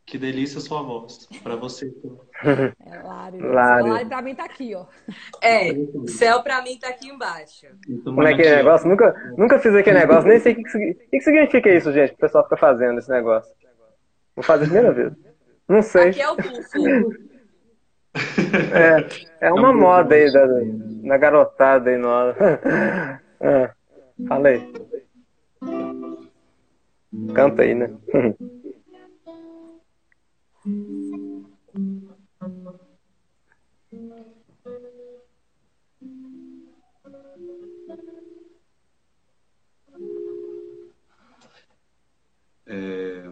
Que 0.06 0.18
delícia 0.18 0.58
a 0.58 0.60
sua 0.60 0.82
voz, 0.82 1.28
pra 1.42 1.54
você. 1.54 1.92
É 2.44 3.02
Lari. 3.02 3.38
Lari. 3.38 3.88
Lari 3.88 4.06
pra 4.06 4.20
mim 4.20 4.34
tá 4.34 4.44
aqui, 4.44 4.74
ó. 4.74 4.86
É, 5.40 5.70
o 5.72 6.08
céu 6.08 6.42
pra 6.42 6.60
mim 6.60 6.76
tá 6.76 6.88
aqui 6.88 7.08
embaixo. 7.08 7.66
Como 8.02 8.22
é 8.22 8.34
que 8.34 8.42
é 8.42 8.56
negócio? 8.56 8.88
Nunca, 8.88 9.14
nunca 9.38 9.60
fiz 9.60 9.72
aquele 9.74 10.00
negócio, 10.00 10.28
nem 10.28 10.40
sei 10.40 10.54
o 10.54 10.56
que, 10.56 10.64
que, 10.64 10.94
que 11.08 11.20
significa 11.20 11.70
isso, 11.70 11.92
gente. 11.92 12.14
O 12.14 12.16
pessoal 12.16 12.42
fica 12.42 12.56
fazendo 12.56 12.98
esse 12.98 13.08
negócio. 13.08 13.54
Vou 14.34 14.42
fazer 14.42 14.64
a 14.64 14.66
primeira 14.66 14.92
vez. 14.92 15.12
Não 15.68 15.82
sei. 15.82 16.08
Aqui 16.08 16.20
é 16.20 16.30
o 16.30 16.36
bufo. 16.36 17.32
É, 18.74 19.46
é 19.46 19.52
uma 19.52 19.72
moda 19.72 20.14
aí 20.16 20.32
da, 20.32 20.46
da 21.08 21.16
garotada 21.16 21.90
aí 21.90 21.96
nova. 21.96 22.34
Ah, 23.42 23.74
falei. 24.28 24.72
Canta 27.34 27.62
aí, 27.62 27.74
né? 27.74 27.88
É... 42.64 43.22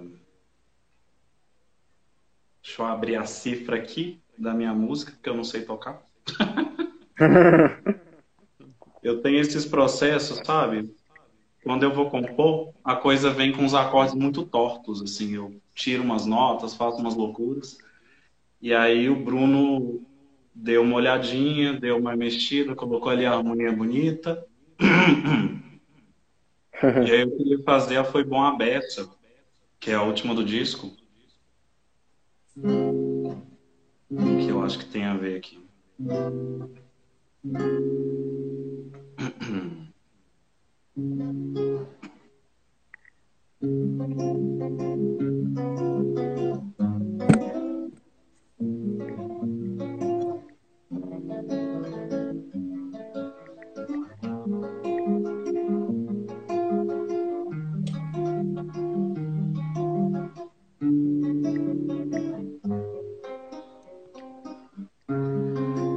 Deixa 2.63 2.83
eu 2.83 2.87
abrir 2.87 3.17
a 3.17 3.25
cifra 3.25 3.77
aqui 3.77 4.21
da 4.37 4.53
minha 4.53 4.75
música, 4.75 5.13
que 5.23 5.29
eu 5.29 5.35
não 5.35 5.45
sei 5.45 5.65
tocar. 5.65 6.03
eu 9.03 9.23
tenho 9.23 9.39
esses 9.39 9.65
processos, 9.65 10.41
sabe? 10.45 10.95
Quando 11.63 11.83
eu 11.83 11.93
vou 11.93 12.11
compor, 12.11 12.73
a 12.83 12.97
coisa 12.97 13.31
vem 13.31 13.53
com 13.53 13.65
os 13.65 13.75
acordes 13.75 14.15
muito 14.15 14.45
tortos, 14.45 15.03
assim. 15.03 15.35
Eu 15.35 15.61
tiro 15.75 16.03
umas 16.03 16.25
notas, 16.25 16.75
faço 16.75 16.99
umas 16.99 17.15
loucuras. 17.15 17.79
E 18.61 18.75
aí 18.75 19.09
o 19.09 19.17
Bruno 19.17 20.03
deu 20.55 20.83
uma 20.83 20.97
olhadinha, 20.97 21.75
deu 21.75 21.99
uma 21.99 22.17
mexida, 22.17 22.75
colocou 22.75 23.11
ali 23.11 23.27
a 23.27 23.33
harmonia 23.33 23.73
bonita. 23.73 24.45
e 27.07 27.11
aí 27.11 27.21
eu 27.21 27.37
queria 27.37 27.63
fazer 27.63 27.99
a 27.99 28.05
Foi 28.05 28.25
Bom 28.25 28.43
a 28.43 28.57
Beça, 28.57 29.09
que 29.79 29.91
é 29.91 29.95
a 29.95 30.03
última 30.03 30.35
do 30.35 30.45
disco. 30.45 30.91
Que 34.09 34.49
eu 34.49 34.63
acho 34.63 34.79
que 34.79 34.87
tem 34.87 35.05
a 35.05 35.15
ver 35.15 35.37
aqui. 35.37 35.61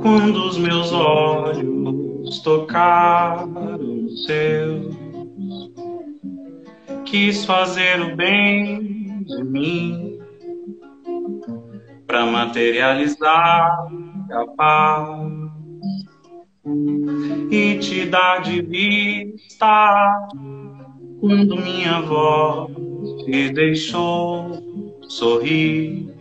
Quando 0.02 0.48
os 0.48 0.58
meus 0.58 0.92
olhos 0.92 1.73
tocaram 2.40 4.06
os 4.06 4.26
seus, 4.26 4.96
quis 7.06 7.46
fazer 7.46 8.02
o 8.02 8.16
bem 8.16 9.24
de 9.24 9.44
mim 9.44 10.20
para 12.08 12.26
materializar 12.26 13.88
a 14.32 14.46
paz 14.58 15.34
e 17.52 17.78
te 17.80 18.06
dar 18.06 18.42
de 18.42 18.62
vista 18.62 20.30
quando 21.20 21.56
minha 21.56 22.02
voz 22.02 22.72
te 23.26 23.50
deixou 23.50 24.52
sorrir. 25.08 26.14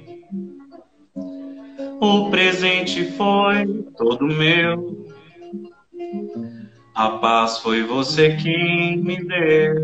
O 2.00 2.30
presente 2.30 3.04
foi 3.12 3.66
todo 3.96 4.26
meu. 4.26 5.01
A 6.94 7.10
paz 7.18 7.58
foi 7.58 7.82
você 7.82 8.36
quem 8.36 8.98
me 8.98 9.16
deu. 9.24 9.74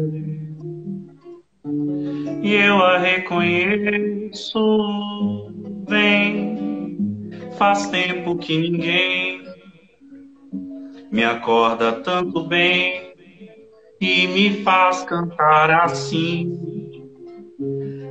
E 2.43 2.55
eu 2.55 2.77
a 2.77 2.99
reconheço. 2.99 4.59
Vem, 5.89 7.31
faz 7.57 7.89
tempo 7.89 8.37
que 8.37 8.59
ninguém 8.59 9.43
me 11.11 11.25
acorda 11.25 11.93
tanto 11.93 12.45
bem 12.45 13.15
e 14.01 14.27
me 14.29 14.63
faz 14.63 15.03
cantar 15.05 15.71
assim. 15.71 16.53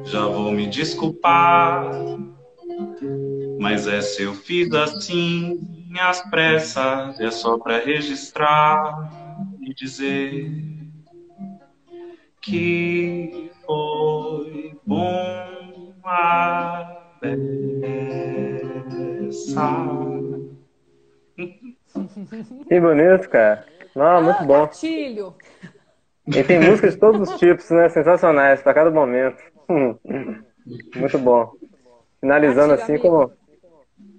Já 0.05 0.25
vou 0.25 0.51
me 0.51 0.67
desculpar 0.67 1.91
mas 3.59 3.87
é 3.87 4.01
se 4.01 4.23
eu 4.23 4.33
fiz 4.33 4.71
assim, 4.73 5.76
às 5.99 6.21
pressas, 6.29 7.19
é 7.19 7.31
só 7.31 7.57
para 7.57 7.79
registrar 7.79 9.09
e 9.61 9.73
dizer 9.73 10.51
que 12.41 13.51
foi 13.65 14.79
bom 14.85 15.57
a 16.03 16.97
beça. 17.21 17.37
Que 22.67 22.79
bonito, 22.79 23.29
cara. 23.29 23.65
Não, 23.95 24.23
muito 24.23 24.41
ah, 24.41 24.45
bom. 24.45 24.61
Gatilho. 24.61 25.35
E 26.27 26.43
tem 26.43 26.59
músicas 26.59 26.93
de 26.93 26.99
todos 26.99 27.29
os 27.29 27.37
tipos, 27.37 27.69
né? 27.69 27.89
Sensacionais 27.89 28.61
para 28.61 28.73
cada 28.73 28.91
momento. 28.91 29.41
Muito 30.95 31.17
bom. 31.19 31.53
Finalizando 32.19 32.75
Gatilho, 32.75 32.83
assim 32.83 32.93
amigo. 32.93 33.29
com 33.29 33.36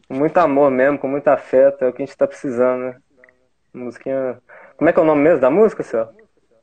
com 0.08 0.14
muito 0.14 0.36
amor 0.38 0.70
mesmo, 0.70 0.98
com 0.98 1.06
muito 1.06 1.28
afeto, 1.28 1.84
é 1.84 1.88
o 1.88 1.92
que 1.92 2.02
a 2.02 2.06
gente 2.06 2.16
tá 2.16 2.26
precisando, 2.26 2.84
né? 2.84 2.96
Musiquinha. 3.74 4.40
Como 4.76 4.88
é 4.88 4.92
que 4.92 4.98
é 4.98 5.02
o 5.02 5.06
nome 5.06 5.22
mesmo 5.22 5.40
da 5.40 5.50
música, 5.50 5.82
senhor? 5.82 6.08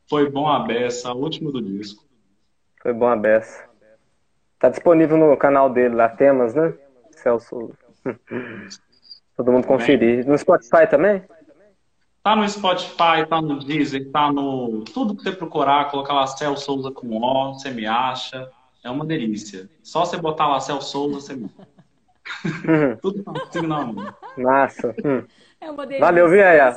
Foi 0.09 0.29
bom 0.29 0.47
a 0.47 0.59
beça, 0.59 1.09
a 1.09 1.13
última 1.13 1.51
do 1.51 1.61
disco. 1.61 2.03
Foi 2.81 2.91
bom 2.91 3.07
a 3.07 3.15
beça. 3.15 3.63
Tá 4.57 4.69
disponível 4.69 5.17
no 5.17 5.37
canal 5.37 5.69
dele 5.69 5.95
lá, 5.95 6.09
temas, 6.09 6.55
né? 6.55 6.73
Celso. 7.11 7.71
Todo 9.37 9.51
mundo 9.51 9.67
conferir. 9.67 10.25
No 10.25 10.37
Spotify 10.37 10.87
também? 10.89 11.23
Tá 12.23 12.35
no 12.35 12.47
Spotify, 12.49 13.27
tá 13.29 13.41
no 13.41 13.59
Deezer, 13.59 14.09
tá 14.11 14.31
no. 14.31 14.83
Tudo 14.85 15.15
que 15.15 15.21
você 15.21 15.31
procurar, 15.31 15.91
colocar 15.91 16.13
lá 16.13 16.25
Celso 16.25 16.65
Souza 16.65 16.91
com 16.91 17.15
O, 17.17 17.53
você 17.53 17.69
me 17.69 17.85
acha. 17.85 18.49
É 18.83 18.89
uma 18.89 19.05
delícia. 19.05 19.69
Só 19.83 20.05
você 20.05 20.17
botar 20.17 20.47
lá 20.47 20.59
Celso 20.59 20.89
Souza, 20.89 21.21
você 21.21 21.35
me. 21.35 21.49
Tudo 23.01 23.23
assim, 23.47 23.65
não. 23.65 23.95
Massa. 24.37 24.95
Hum. 25.03 25.23
É 25.61 25.71
uma 25.71 25.85
delícia. 25.85 26.05
Valeu, 26.05 26.29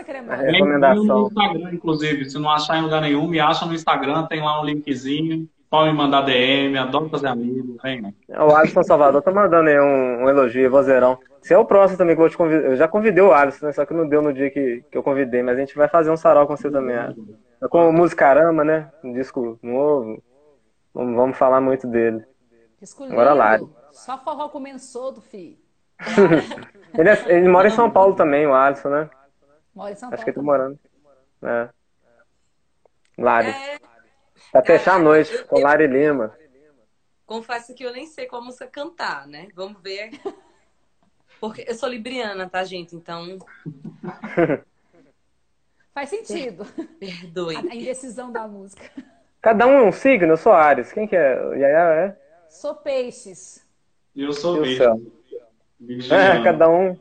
cremosa. 0.05 0.43
É. 0.43 0.51
Recomendação. 0.51 1.05
no 1.05 1.27
Instagram, 1.27 1.75
inclusive. 1.75 2.31
Se 2.31 2.39
não 2.39 2.51
achar 2.51 2.79
em 2.79 2.83
lugar 2.83 3.01
nenhum, 3.01 3.27
me 3.27 3.41
acha 3.41 3.67
no 3.67 3.75
Instagram, 3.75 4.27
tem 4.27 4.41
lá 4.41 4.61
um 4.61 4.65
linkzinho. 4.65 5.49
Pode 5.71 5.91
me 5.91 5.99
mandar 5.99 6.23
DM, 6.23 6.79
adoro 6.79 7.11
fazer 7.11 7.27
amigo. 7.27 7.77
Vem, 7.83 8.01
né? 8.01 8.15
O 8.31 8.57
Alisson 8.57 8.83
Salvador 8.83 9.21
tá 9.21 9.31
mandando 9.31 9.69
aí 9.69 9.79
um, 9.79 10.25
um 10.25 10.29
elogio, 10.29 10.71
vozeirão. 10.71 11.19
Você 11.43 11.53
é 11.53 11.59
o 11.59 11.65
próximo 11.65 11.99
também 11.99 12.17
que 12.17 12.21
eu 12.21 12.25
vou 12.25 12.31
te 12.31 12.39
convidar. 12.39 12.69
Eu 12.69 12.77
já 12.77 12.89
convidei 12.89 13.23
o 13.23 13.33
Alisson, 13.33 13.67
né? 13.67 13.73
Só 13.73 13.85
que 13.85 13.93
não 13.93 14.09
deu 14.09 14.23
no 14.23 14.33
dia 14.33 14.51
que, 14.51 14.83
que 14.91 14.97
eu 14.97 15.03
convidei, 15.03 15.43
mas 15.43 15.59
a 15.59 15.61
gente 15.61 15.77
vai 15.77 15.87
fazer 15.87 16.11
um 16.11 16.17
sarau 16.17 16.47
com 16.47 16.57
você 16.57 16.71
também, 16.71 16.97
Alisson. 16.97 17.27
É 17.63 17.69
Com 17.69 17.91
o 17.91 17.93
Musicarama, 17.93 18.65
né? 18.65 18.91
Um 19.05 19.13
disco 19.13 19.59
novo. 19.63 20.23
Vamos, 20.95 21.17
vamos 21.17 21.37
falar 21.37 21.61
muito 21.61 21.87
dele. 21.87 22.25
Disco 22.81 23.05
Agora. 23.05 23.35
Lari. 23.35 23.69
Só 23.99 24.17
forró 24.19 24.49
começou 24.49 25.11
do 25.13 25.21
filho. 25.21 25.59
Ele, 26.97 27.09
é- 27.11 27.25
ele 27.37 27.49
mora 27.49 27.67
em 27.69 27.71
São 27.73 27.91
Paulo 27.91 28.15
também, 28.15 28.47
o 28.47 28.55
Alisson, 28.55 28.89
né? 28.89 29.11
Mora 29.75 29.93
em 29.93 29.97
São 29.97 30.09
Acho 30.09 30.17
Paulo. 30.17 30.25
que 30.25 30.31
ele 30.31 30.37
tá 30.37 30.43
morando. 30.43 30.79
É. 31.43 31.69
Lari. 33.19 33.49
É, 33.49 33.79
Pra 34.53 34.65
fechar 34.65 34.95
a 34.95 34.99
noite, 34.99 35.35
eu- 35.35 35.45
com 35.47 35.61
Lari 35.61 35.87
Lima. 35.87 36.35
confesso 37.27 37.75
que 37.75 37.85
eu 37.85 37.93
nem 37.93 38.07
sei 38.07 38.27
qual 38.27 38.43
música 38.43 38.67
cantar, 38.69 39.27
né? 39.27 39.49
Vamos 39.55 39.83
ver. 39.83 40.11
Porque 41.41 41.65
eu 41.69 41.75
sou 41.75 41.89
libriana, 41.89 42.49
tá, 42.49 42.65
gente? 42.65 42.95
Então, 42.97 43.37
Faz 45.93 46.09
sentido. 46.11 46.65
perdoe. 46.99 47.57
A, 47.57 47.75
indecisão 47.75 48.31
da 48.33 48.47
música. 48.47 48.89
Cada 49.43 49.67
um 49.67 49.73
é 49.73 49.83
um 49.83 49.93
signo, 49.93 50.33
eu 50.33 50.37
sou 50.37 50.53
Ares. 50.53 50.93
Quem 50.93 51.07
que 51.07 51.17
é? 51.17 51.35
Yaya 51.57 51.95
é? 52.07 52.17
Sou 52.49 52.75
peixes. 52.77 53.67
E 54.19 54.23
eu 54.25 54.33
sou 54.33 54.59
o 54.59 54.63
virgem. 54.63 54.79
céu? 54.79 56.19
É, 56.19 56.43
cada 56.43 56.69
um. 56.69 56.99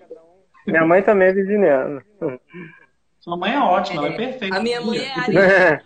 Minha 0.67 0.85
mãe 0.85 1.01
também 1.01 1.29
é 1.29 1.33
virginiana. 1.33 2.05
Sua 3.19 3.35
mãe 3.35 3.55
é 3.55 3.59
ótima, 3.59 4.05
ela 4.05 4.13
é 4.13 4.17
perfeita. 4.17 4.55
A 4.55 4.59
minha 4.59 4.79
mãe 4.79 4.99
é 4.99 5.19
ariana. 5.19 5.83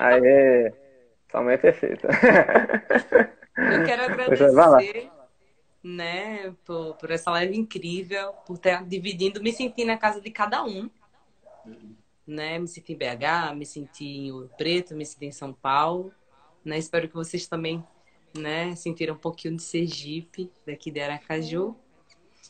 Aê. 0.00 0.72
Sua 1.30 1.42
mãe 1.42 1.52
é 1.52 1.58
perfeita. 1.58 2.08
Eu 3.54 3.84
quero 3.84 4.16
Pois 4.26 4.40
é, 4.40 4.50
vai 4.50 4.54
lá. 4.54 4.78
agradecer, 4.78 5.10
né, 5.82 6.54
por, 6.64 6.94
por 6.94 7.10
essa 7.10 7.30
live 7.32 7.54
incrível, 7.58 8.32
por 8.46 8.54
estar 8.54 8.82
dividindo, 8.82 9.42
me 9.42 9.52
sentir 9.52 9.84
na 9.84 9.98
casa 9.98 10.22
de 10.22 10.30
cada 10.30 10.64
um. 10.64 10.88
Né? 12.26 12.58
Me 12.58 12.66
senti 12.66 12.94
em 12.94 12.96
BH, 12.96 13.54
me 13.54 13.66
senti 13.66 14.06
em 14.06 14.32
Ouro 14.32 14.50
Preto, 14.56 14.96
me 14.96 15.04
senti 15.04 15.26
em 15.26 15.32
São 15.32 15.52
Paulo. 15.52 16.10
Né? 16.64 16.78
Espero 16.78 17.08
que 17.08 17.14
vocês 17.14 17.46
também 17.46 17.84
né, 18.36 18.74
sentiram 18.74 19.14
um 19.14 19.18
pouquinho 19.18 19.56
de 19.56 19.62
Sergipe, 19.62 20.50
daqui 20.66 20.90
de 20.90 21.00
Aracaju. 21.00 21.76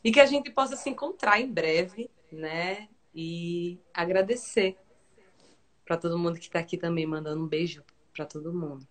E 0.02 0.12
que 0.12 0.20
a 0.20 0.26
gente 0.26 0.50
possa 0.50 0.76
se 0.76 0.90
encontrar 0.90 1.40
em 1.40 1.50
breve, 1.50 2.10
né? 2.30 2.88
E 3.14 3.78
agradecer 3.92 4.76
para 5.84 5.96
todo 5.96 6.18
mundo 6.18 6.38
que 6.38 6.46
está 6.46 6.58
aqui 6.58 6.76
também, 6.76 7.06
mandando 7.06 7.42
um 7.42 7.46
beijo 7.46 7.84
para 8.12 8.26
todo 8.26 8.52
mundo. 8.52 8.86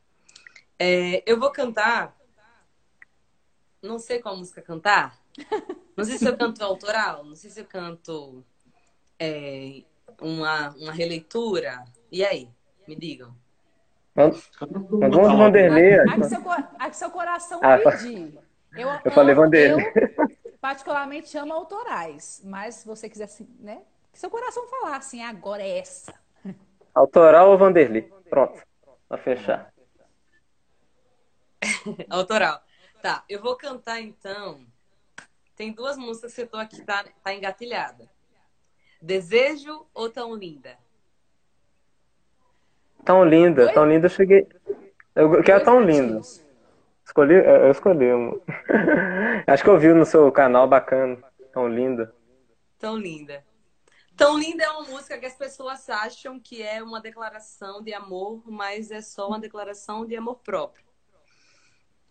É, 0.79 1.23
eu 1.25 1.39
vou 1.39 1.51
cantar. 1.51 2.17
Não 3.81 3.99
sei 3.99 4.19
qual 4.19 4.37
música 4.37 4.61
cantar. 4.61 5.19
Não 5.95 6.03
sei 6.03 6.17
se 6.17 6.27
eu 6.27 6.35
canto 6.35 6.63
autoral, 6.63 7.23
não 7.23 7.35
sei 7.35 7.51
se 7.51 7.59
eu 7.59 7.65
canto 7.65 8.43
é, 9.19 9.83
uma, 10.19 10.69
uma 10.71 10.91
releitura. 10.91 11.85
E 12.11 12.25
aí? 12.25 12.49
Me 12.87 12.95
digam. 12.95 13.35
Vamos 14.15 14.49
de 14.51 15.35
Vanderlei. 15.37 15.99
A 15.99 16.15
que 16.15 16.23
seu, 16.25 16.51
a 16.51 16.89
que 16.89 16.95
seu 16.95 17.09
coração 17.09 17.59
Ah, 17.63 17.79
tá. 17.79 17.91
pedir. 17.91 18.37
Eu, 18.75 18.89
Eu 19.03 19.11
falei 19.11 19.33
Vanderlei. 19.35 19.85
Eu, 19.85 20.57
particularmente, 20.61 21.37
amo 21.37 21.53
autorais. 21.53 22.41
Mas 22.43 22.75
se 22.75 22.85
você 22.87 23.09
quiser, 23.09 23.25
assim, 23.25 23.47
né? 23.59 23.81
Que 24.11 24.19
seu 24.19 24.29
coração 24.29 24.67
falar 24.67 24.97
assim, 24.97 25.23
agora 25.23 25.63
é 25.63 25.79
essa. 25.79 26.13
Autoral 26.93 27.49
ou 27.49 27.57
Vanderlei? 27.57 28.03
Pronto. 28.29 28.61
Pra 29.07 29.17
fechar. 29.17 29.73
Autoral. 32.09 32.61
Tá, 33.01 33.23
eu 33.27 33.41
vou 33.41 33.55
cantar 33.57 33.99
então. 33.99 34.65
Tem 35.55 35.73
duas 35.73 35.97
músicas 35.97 36.33
que 36.33 36.41
eu 36.41 36.47
tô 36.47 36.57
aqui, 36.57 36.83
tá, 36.83 37.03
tá 37.23 37.33
engatilhada. 37.33 38.09
Desejo 39.01 39.85
ou 39.93 40.09
Tão 40.09 40.35
Linda? 40.35 40.77
Tão 43.05 43.25
linda, 43.25 43.65
Oi? 43.65 43.73
tão 43.73 43.85
linda, 43.85 44.05
eu 44.05 44.09
cheguei. 44.09 44.47
Eu 45.15 45.43
quero 45.43 45.63
Dois 45.63 45.63
tão 45.63 45.81
linda. 45.81 46.21
Escolhi, 47.05 47.35
eu 47.35 47.71
escolhi 47.71 48.13
uma. 48.13 48.39
Acho 49.45 49.63
que 49.63 49.69
eu 49.69 49.77
vi 49.77 49.93
no 49.93 50.05
seu 50.05 50.31
canal 50.31 50.67
bacana. 50.67 51.17
Tão 51.51 51.67
linda. 51.67 52.13
Tão 52.83 52.97
Linda. 52.97 53.45
Tão 54.17 54.37
Linda 54.37 54.65
é 54.65 54.69
uma 54.69 54.83
música 54.83 55.17
que 55.17 55.25
as 55.25 55.37
pessoas 55.37 55.89
acham 55.89 56.37
que 56.37 56.61
é 56.61 56.83
uma 56.83 56.99
declaração 56.99 57.81
de 57.81 57.93
amor, 57.93 58.43
mas 58.45 58.91
é 58.91 58.99
só 58.99 59.29
uma 59.29 59.39
declaração 59.39 60.05
de 60.05 60.17
amor 60.17 60.39
próprio. 60.43 60.83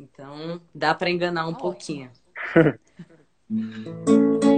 Então, 0.01 0.63
dá 0.75 0.95
pra 0.95 1.11
enganar 1.11 1.45
um 1.45 1.51
Ótimo. 1.51 1.61
pouquinho. 1.61 2.11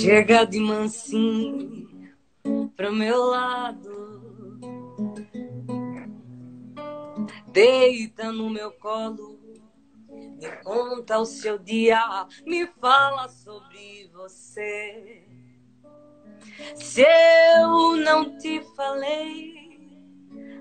Chega 0.00 0.46
de 0.46 0.60
mansinho 0.60 2.12
pro 2.76 2.92
meu 2.92 3.24
lado. 3.24 4.60
Deita 7.48 8.30
no 8.30 8.48
meu 8.48 8.70
colo. 8.70 9.40
Me 10.40 10.48
conta 10.62 11.18
o 11.18 11.24
seu 11.24 11.58
dia. 11.58 12.28
Me 12.46 12.64
fala 12.80 13.28
sobre 13.28 14.08
você. 14.12 15.26
Se 16.76 17.02
eu 17.02 17.96
não 17.96 18.38
te 18.38 18.62
falei, 18.76 19.52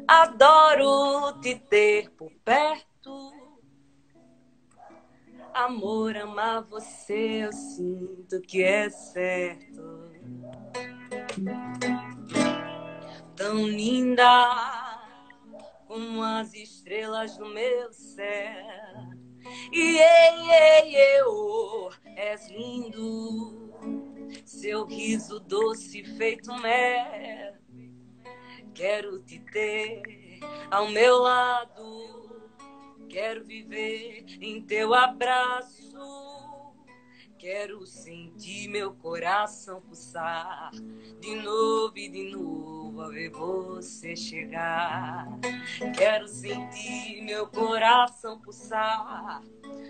adoro 0.08 1.40
te 1.42 1.54
ter 1.56 2.10
por 2.12 2.32
perto. 2.44 3.47
Amor, 5.58 6.16
amar 6.16 6.62
você, 6.66 7.44
eu 7.44 7.52
sinto 7.52 8.40
que 8.42 8.62
é 8.62 8.92
certo. 8.92 9.82
Tão 13.36 13.68
linda 13.68 14.24
como 15.88 16.22
as 16.22 16.54
estrelas 16.54 17.40
no 17.40 17.50
meu 17.50 17.92
céu. 17.92 18.68
E 19.74 19.98
ei, 19.98 20.52
ei, 20.52 21.22
eu, 21.22 21.90
és 22.16 22.48
lindo. 22.52 23.74
Seu 24.46 24.86
riso 24.86 25.40
doce 25.40 26.04
feito 26.04 26.54
mel. 26.62 27.56
Quero 28.76 29.24
te 29.24 29.40
ter 29.40 30.04
ao 30.70 30.88
meu 30.90 31.18
lado. 31.18 32.27
Quero 33.10 33.44
viver 33.44 34.26
em 34.42 34.62
teu 34.62 34.94
abraço. 34.94 35.88
Quero 37.38 37.86
sentir 37.86 38.68
meu 38.68 38.94
coração 38.96 39.80
pulsar 39.82 40.72
de 41.20 41.36
novo 41.36 41.96
e 41.96 42.10
de 42.10 42.32
novo 42.32 43.02
ao 43.02 43.10
ver 43.10 43.30
você 43.30 44.16
chegar. 44.16 45.28
Quero 45.96 46.28
sentir 46.28 47.22
meu 47.22 47.48
coração 47.48 48.42
pulsar 48.42 49.44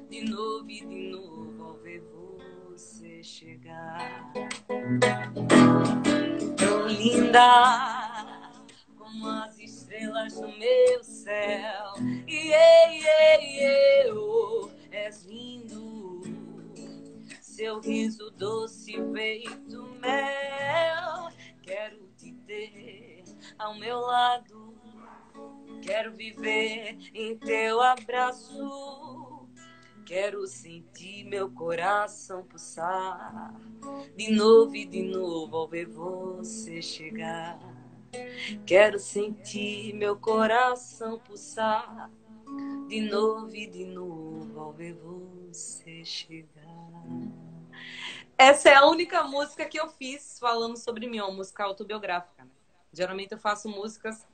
de 0.09 0.29
novo 0.29 0.69
e 0.69 0.85
de 0.85 1.09
novo 1.09 1.63
ao 1.63 1.77
ver 1.77 2.03
você 2.69 3.23
chegar. 3.23 4.31
Tão 6.57 6.87
linda 6.87 8.47
como 8.97 9.27
as 9.29 9.56
estrelas 9.97 10.39
no 10.39 10.57
meu 10.57 11.03
céu. 11.03 11.93
E 12.27 12.53
ei, 12.53 13.07
ei, 13.07 14.07
és 14.91 15.23
lindo. 15.23 16.21
Seu 17.41 17.79
riso 17.79 18.29
doce 18.31 18.93
feito 19.13 19.83
mel. 19.99 21.29
Quero 21.61 22.07
te 22.15 22.31
ter 22.45 23.23
ao 23.57 23.77
meu 23.79 23.99
lado. 23.99 24.77
Quero 25.81 26.13
viver 26.15 26.97
em 27.13 27.35
teu 27.37 27.81
abraço. 27.81 29.47
Quero 30.05 30.47
sentir 30.47 31.25
meu 31.25 31.51
coração 31.51 32.43
pulsar 32.43 33.53
de 34.15 34.31
novo 34.31 34.73
e 34.73 34.85
de 34.85 35.03
novo 35.03 35.57
ao 35.57 35.67
ver 35.67 35.85
você 35.87 36.81
chegar. 36.81 37.76
Quero 38.65 38.99
sentir 38.99 39.93
meu 39.93 40.15
coração 40.15 41.19
pulsar 41.19 42.09
de 42.87 43.01
novo 43.01 43.55
e 43.55 43.67
de 43.67 43.85
novo 43.85 44.59
ao 44.59 44.73
ver 44.73 44.93
você 44.93 46.03
chegar. 46.05 46.63
Essa 48.37 48.69
é 48.69 48.75
a 48.75 48.85
única 48.85 49.23
música 49.23 49.65
que 49.65 49.79
eu 49.79 49.89
fiz 49.89 50.37
falando 50.39 50.77
sobre 50.77 51.07
mim, 51.07 51.19
uma 51.19 51.31
música 51.31 51.63
autobiográfica. 51.63 52.43
né? 52.43 52.51
Geralmente 52.93 53.31
eu 53.31 53.37
faço 53.37 53.67
músicas. 53.67 54.27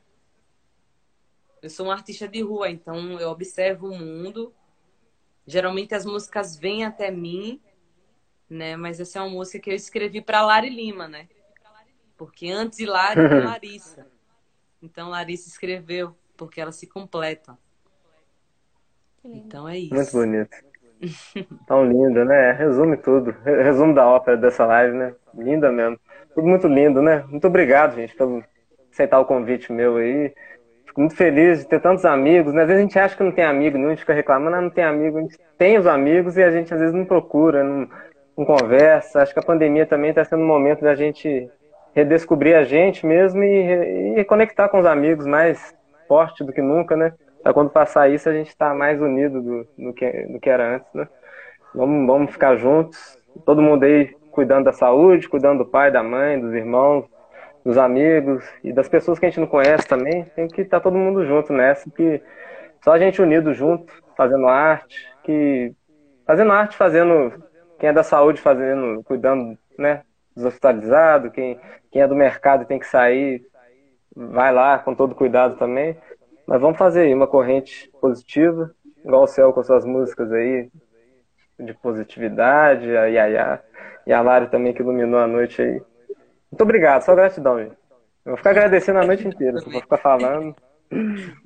Eu 1.61 1.69
sou 1.69 1.85
uma 1.85 1.93
artista 1.93 2.27
de 2.27 2.41
rua, 2.41 2.69
então 2.69 3.19
eu 3.19 3.29
observo 3.29 3.87
o 3.87 3.97
mundo. 3.97 4.53
Geralmente 5.47 5.95
as 5.95 6.05
músicas 6.05 6.57
vêm 6.57 6.83
até 6.85 7.09
mim, 7.09 7.61
né? 8.49 8.75
Mas 8.75 8.99
essa 8.99 9.19
é 9.19 9.21
uma 9.21 9.31
música 9.31 9.59
que 9.59 9.69
eu 9.69 9.75
escrevi 9.75 10.21
para 10.21 10.45
Lari 10.45 10.69
Lima, 10.69 11.07
né? 11.07 11.27
Porque 12.17 12.49
antes 12.49 12.77
de 12.77 12.85
Lari 12.85 13.15
tem 13.29 13.43
Larissa. 13.43 14.07
Então 14.81 15.09
Larissa 15.09 15.47
escreveu, 15.49 16.15
porque 16.37 16.59
elas 16.61 16.75
se 16.75 16.87
completam. 16.87 17.57
Lindo. 19.23 19.37
Então 19.37 19.67
é 19.67 19.77
isso. 19.77 19.93
Muito 19.93 20.11
bonito. 20.11 20.57
Tão 21.67 21.85
linda, 21.85 22.23
né? 22.25 22.51
Resume 22.51 22.97
tudo. 22.97 23.31
Re- 23.43 23.63
Resumo 23.63 23.93
da 23.93 24.07
ópera 24.07 24.37
dessa 24.37 24.65
live, 24.65 24.95
né? 24.95 25.15
Linda 25.33 25.71
mesmo. 25.71 25.99
Tudo 26.33 26.47
muito 26.47 26.67
lindo, 26.67 27.01
né? 27.01 27.23
Muito 27.27 27.47
obrigado, 27.47 27.95
gente, 27.95 28.15
por 28.15 28.43
aceitar 28.91 29.19
o 29.19 29.25
convite 29.25 29.71
meu 29.71 29.97
aí. 29.97 30.33
Fico 30.85 31.01
muito 31.01 31.15
feliz 31.15 31.59
de 31.59 31.65
ter 31.67 31.81
tantos 31.81 32.05
amigos, 32.05 32.53
né? 32.53 32.61
Às 32.61 32.67
vezes 32.67 32.79
a 32.79 32.83
gente 32.85 32.99
acha 32.99 33.15
que 33.15 33.23
não 33.23 33.31
tem 33.31 33.43
amigo, 33.43 33.77
não, 33.77 33.87
a 33.87 33.89
gente 33.89 33.99
fica 33.99 34.13
reclamando, 34.13 34.55
ah, 34.55 34.61
não 34.61 34.69
tem 34.69 34.83
amigo. 34.83 35.17
A 35.17 35.21
gente 35.21 35.37
tem 35.57 35.77
os 35.77 35.87
amigos 35.87 36.37
e 36.37 36.43
a 36.43 36.51
gente 36.51 36.73
às 36.73 36.79
vezes 36.79 36.93
não 36.95 37.05
procura, 37.05 37.63
não, 37.63 37.89
não 38.37 38.45
conversa. 38.45 39.21
Acho 39.21 39.33
que 39.33 39.39
a 39.39 39.43
pandemia 39.43 39.85
também 39.85 40.09
está 40.09 40.23
sendo 40.23 40.43
um 40.43 40.47
momento 40.47 40.81
da 40.81 40.95
gente 40.95 41.49
redescobrir 41.93 42.55
a 42.55 42.63
gente 42.63 43.05
mesmo 43.05 43.43
e, 43.43 44.19
e 44.19 44.23
conectar 44.25 44.69
com 44.69 44.79
os 44.79 44.85
amigos 44.85 45.25
mais 45.25 45.73
forte 46.07 46.43
do 46.43 46.51
que 46.51 46.61
nunca, 46.61 46.95
né? 46.95 47.13
Pra 47.41 47.53
quando 47.53 47.69
passar 47.69 48.09
isso, 48.09 48.29
a 48.29 48.33
gente 48.33 48.47
está 48.47 48.73
mais 48.73 49.01
unido 49.01 49.41
do, 49.41 49.67
do, 49.77 49.93
que, 49.93 50.09
do 50.27 50.39
que 50.39 50.49
era 50.49 50.75
antes, 50.75 50.93
né? 50.93 51.07
Vamos, 51.73 52.07
vamos 52.07 52.31
ficar 52.31 52.55
juntos, 52.55 53.17
todo 53.45 53.61
mundo 53.61 53.83
aí 53.83 54.15
cuidando 54.31 54.65
da 54.65 54.71
saúde, 54.71 55.29
cuidando 55.29 55.63
do 55.63 55.69
pai, 55.69 55.91
da 55.91 56.01
mãe, 56.01 56.39
dos 56.39 56.53
irmãos, 56.53 57.05
dos 57.63 57.77
amigos 57.77 58.43
e 58.63 58.73
das 58.73 58.89
pessoas 58.89 59.19
que 59.19 59.25
a 59.25 59.29
gente 59.29 59.39
não 59.39 59.47
conhece 59.47 59.87
também. 59.87 60.25
Tem 60.35 60.47
que 60.47 60.61
estar 60.61 60.79
todo 60.79 60.97
mundo 60.97 61.25
junto 61.25 61.53
nessa, 61.53 61.89
porque 61.89 62.21
só 62.83 62.91
a 62.91 62.99
gente 62.99 63.21
unido 63.21 63.53
junto, 63.53 63.93
fazendo 64.17 64.47
arte, 64.47 65.07
que 65.23 65.73
fazendo 66.25 66.51
arte, 66.51 66.77
fazendo 66.77 67.43
quem 67.79 67.89
é 67.89 67.93
da 67.93 68.03
saúde, 68.03 68.41
fazendo, 68.41 69.03
cuidando, 69.03 69.57
né, 69.77 70.01
dos 70.35 70.45
hospitalizados, 70.45 71.31
quem, 71.31 71.59
quem 71.91 72.01
é 72.01 72.07
do 72.07 72.15
mercado 72.15 72.65
tem 72.65 72.79
que 72.79 72.87
sair, 72.87 73.45
vai 74.15 74.53
lá 74.53 74.79
com 74.79 74.95
todo 74.95 75.15
cuidado 75.15 75.57
também. 75.57 75.97
Mas 76.45 76.59
vamos 76.59 76.77
fazer 76.77 77.01
aí 77.01 77.13
uma 77.13 77.27
corrente 77.27 77.89
positiva, 78.01 78.73
igual 79.03 79.23
o 79.23 79.27
Céu 79.27 79.53
com 79.53 79.59
as 79.61 79.67
suas 79.67 79.85
músicas 79.85 80.31
aí, 80.31 80.69
de 81.59 81.73
positividade, 81.75 82.95
a 82.95 83.05
Yaya, 83.05 83.61
e 84.05 84.11
a 84.11 84.21
Lari 84.21 84.49
também 84.49 84.73
que 84.73 84.81
iluminou 84.81 85.19
a 85.19 85.27
noite 85.27 85.61
aí. 85.61 85.81
Muito 86.51 86.61
obrigado, 86.61 87.01
só 87.03 87.15
gratidão, 87.15 87.59
gente. 87.59 87.77
Eu 88.25 88.31
vou 88.31 88.37
ficar 88.37 88.51
agradecendo 88.51 88.99
a 88.99 89.05
noite 89.05 89.27
inteira, 89.27 89.59
vou 89.61 89.81
ficar 89.81 89.97
falando. 89.97 90.55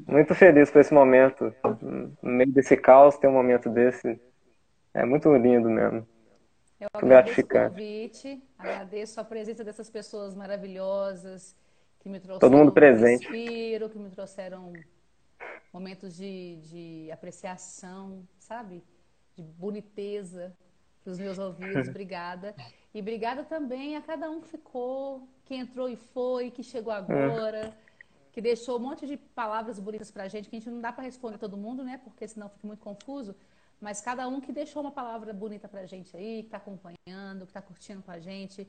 Muito 0.06 0.36
feliz 0.36 0.70
por 0.70 0.80
esse 0.80 0.94
momento. 0.94 1.54
No 2.22 2.32
meio 2.32 2.52
desse 2.52 2.76
caos, 2.76 3.18
ter 3.18 3.28
um 3.28 3.32
momento 3.32 3.70
desse. 3.70 4.20
É 4.94 5.06
muito 5.06 5.34
lindo 5.36 5.70
mesmo. 5.70 6.06
Eu 6.80 6.88
agradeço 6.94 7.42
o 7.42 7.48
convite, 7.48 8.44
agradeço 8.58 9.20
a 9.20 9.24
presença 9.24 9.64
dessas 9.64 9.90
pessoas 9.90 10.36
maravilhosas 10.36 11.56
que 12.00 12.08
me 12.08 12.20
trouxeram 12.20 12.40
Todo 12.40 12.58
mundo 12.58 12.72
presente. 12.72 13.24
respiro, 13.24 13.90
que 13.90 13.98
me 13.98 14.10
trouxeram 14.12 14.74
momentos 15.74 16.16
de, 16.16 16.58
de 16.58 17.12
apreciação, 17.12 18.28
sabe? 18.38 18.84
De 19.36 19.42
boniteza 19.42 20.56
para 21.04 21.12
os 21.12 21.20
meus 21.20 21.40
ouvidos. 21.40 21.88
Obrigada. 21.90 22.56
E 22.94 23.00
obrigada 23.00 23.44
também 23.44 23.96
a 23.96 24.02
cada 24.02 24.30
um 24.30 24.42
que 24.42 24.48
ficou, 24.48 25.28
que 25.46 25.56
entrou 25.56 25.88
e 25.90 25.96
foi, 25.96 26.50
que 26.50 26.64
chegou 26.64 26.92
agora, 26.92 27.76
que 28.32 28.42
deixou 28.42 28.78
um 28.78 28.80
monte 28.80 29.06
de 29.06 29.18
palavras 29.18 29.80
bonitas 29.80 30.10
para 30.10 30.24
a 30.24 30.28
gente, 30.28 30.50
que 30.50 30.56
a 30.56 30.60
gente 30.60 30.70
não 30.70 30.82
dá 30.82 30.92
para 30.92 31.04
responder 31.04 31.38
todo 31.38 31.58
mundo, 31.58 31.84
né? 31.84 32.00
Porque 32.04 32.28
senão 32.28 32.50
fica 32.50 32.66
muito 32.66 32.80
confuso. 32.80 33.36
Mas 33.80 34.02
cada 34.02 34.28
um 34.28 34.42
que 34.42 34.52
deixou 34.52 34.82
uma 34.82 34.92
palavra 34.92 35.32
bonita 35.34 35.68
para 35.68 35.82
a 35.82 35.86
gente 35.86 36.16
aí, 36.18 36.42
que 36.42 36.48
está 36.48 36.58
acompanhando, 36.58 37.46
que 37.46 37.52
está 37.52 37.62
curtindo 37.62 38.02
com 38.02 38.12
a 38.12 38.20
gente. 38.20 38.68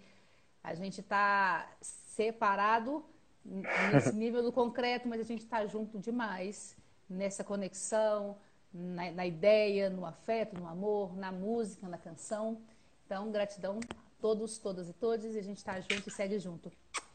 A 0.62 0.74
gente 0.74 1.00
está 1.00 1.70
separado 1.80 3.04
nesse 3.44 4.14
nível 4.14 4.42
do 4.42 4.52
concreto, 4.52 5.08
mas 5.08 5.20
a 5.20 5.24
gente 5.24 5.44
está 5.44 5.64
junto 5.66 5.98
demais 5.98 6.76
nessa 7.08 7.42
conexão, 7.42 8.36
na, 8.72 9.10
na, 9.12 9.26
ideia, 9.26 9.88
no 9.88 10.04
afeto, 10.04 10.58
no 10.58 10.66
amor, 10.66 11.16
na 11.16 11.32
música, 11.32 11.88
na 11.88 11.96
canção. 11.96 12.60
Então, 13.06 13.32
gratidão 13.32 13.80
a 13.90 13.94
todos, 14.20 14.58
todas 14.58 14.90
e 14.90 14.92
todos. 14.92 15.24
E 15.24 15.38
a 15.38 15.42
gente 15.42 15.56
está 15.56 15.80
junto 15.80 16.06
e 16.06 16.10
segue 16.10 16.38
junto. 16.38 16.70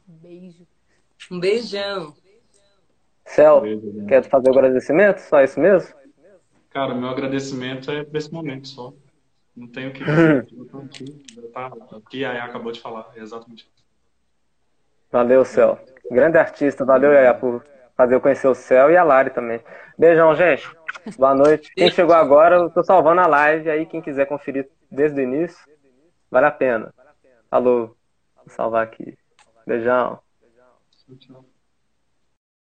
Um 0.09 0.13
beijo. 0.13 0.67
Um 1.29 1.39
beijão. 1.39 2.15
Céu, 3.25 3.61
quer 4.07 4.23
fazer 4.23 4.49
o 4.49 4.53
agradecimento? 4.53 5.19
Só 5.19 5.41
isso 5.41 5.59
mesmo? 5.59 5.93
Cara, 6.73 6.95
meu 6.95 7.07
agradecimento 7.07 7.91
é 7.91 8.03
por 8.03 8.17
esse 8.17 8.33
momento 8.33 8.67
só. 8.67 8.91
Não 9.55 9.67
tenho 9.67 9.91
o 9.91 9.93
que 9.93 10.03
dizer. 10.03 10.39
aqui, 10.39 10.55
tá, 11.53 11.71
o 11.91 12.01
que 12.01 12.25
a 12.25 12.31
Yaya 12.31 12.43
acabou 12.45 12.71
de 12.71 12.81
falar, 12.81 13.11
é 13.15 13.19
exatamente 13.19 13.69
isso. 13.71 13.85
Valeu, 15.11 15.45
Céu. 15.45 15.79
Grande 16.09 16.39
artista, 16.39 16.83
valeu, 16.83 17.13
Yaya, 17.13 17.35
por 17.35 17.63
fazer 17.95 18.15
eu 18.15 18.21
conhecer 18.21 18.47
o 18.47 18.55
Céu 18.55 18.89
e 18.89 18.97
a 18.97 19.03
Lari 19.03 19.29
também. 19.29 19.61
Beijão, 19.95 20.35
gente. 20.35 20.67
Boa 21.15 21.35
noite. 21.35 21.71
Quem 21.75 21.91
chegou 21.91 22.15
agora, 22.15 22.55
eu 22.55 22.69
tô 22.71 22.83
salvando 22.83 23.21
a 23.21 23.27
live, 23.27 23.69
aí 23.69 23.85
quem 23.85 24.01
quiser 24.01 24.25
conferir 24.25 24.67
desde 24.89 25.19
o 25.19 25.23
início, 25.23 25.63
vale 26.31 26.47
a 26.47 26.51
pena. 26.51 26.91
Falou. 27.51 27.95
Vou 28.35 28.49
salvar 28.49 28.83
aqui. 28.83 29.15
Beijão. 29.67 30.19
Tchau. 31.19 31.52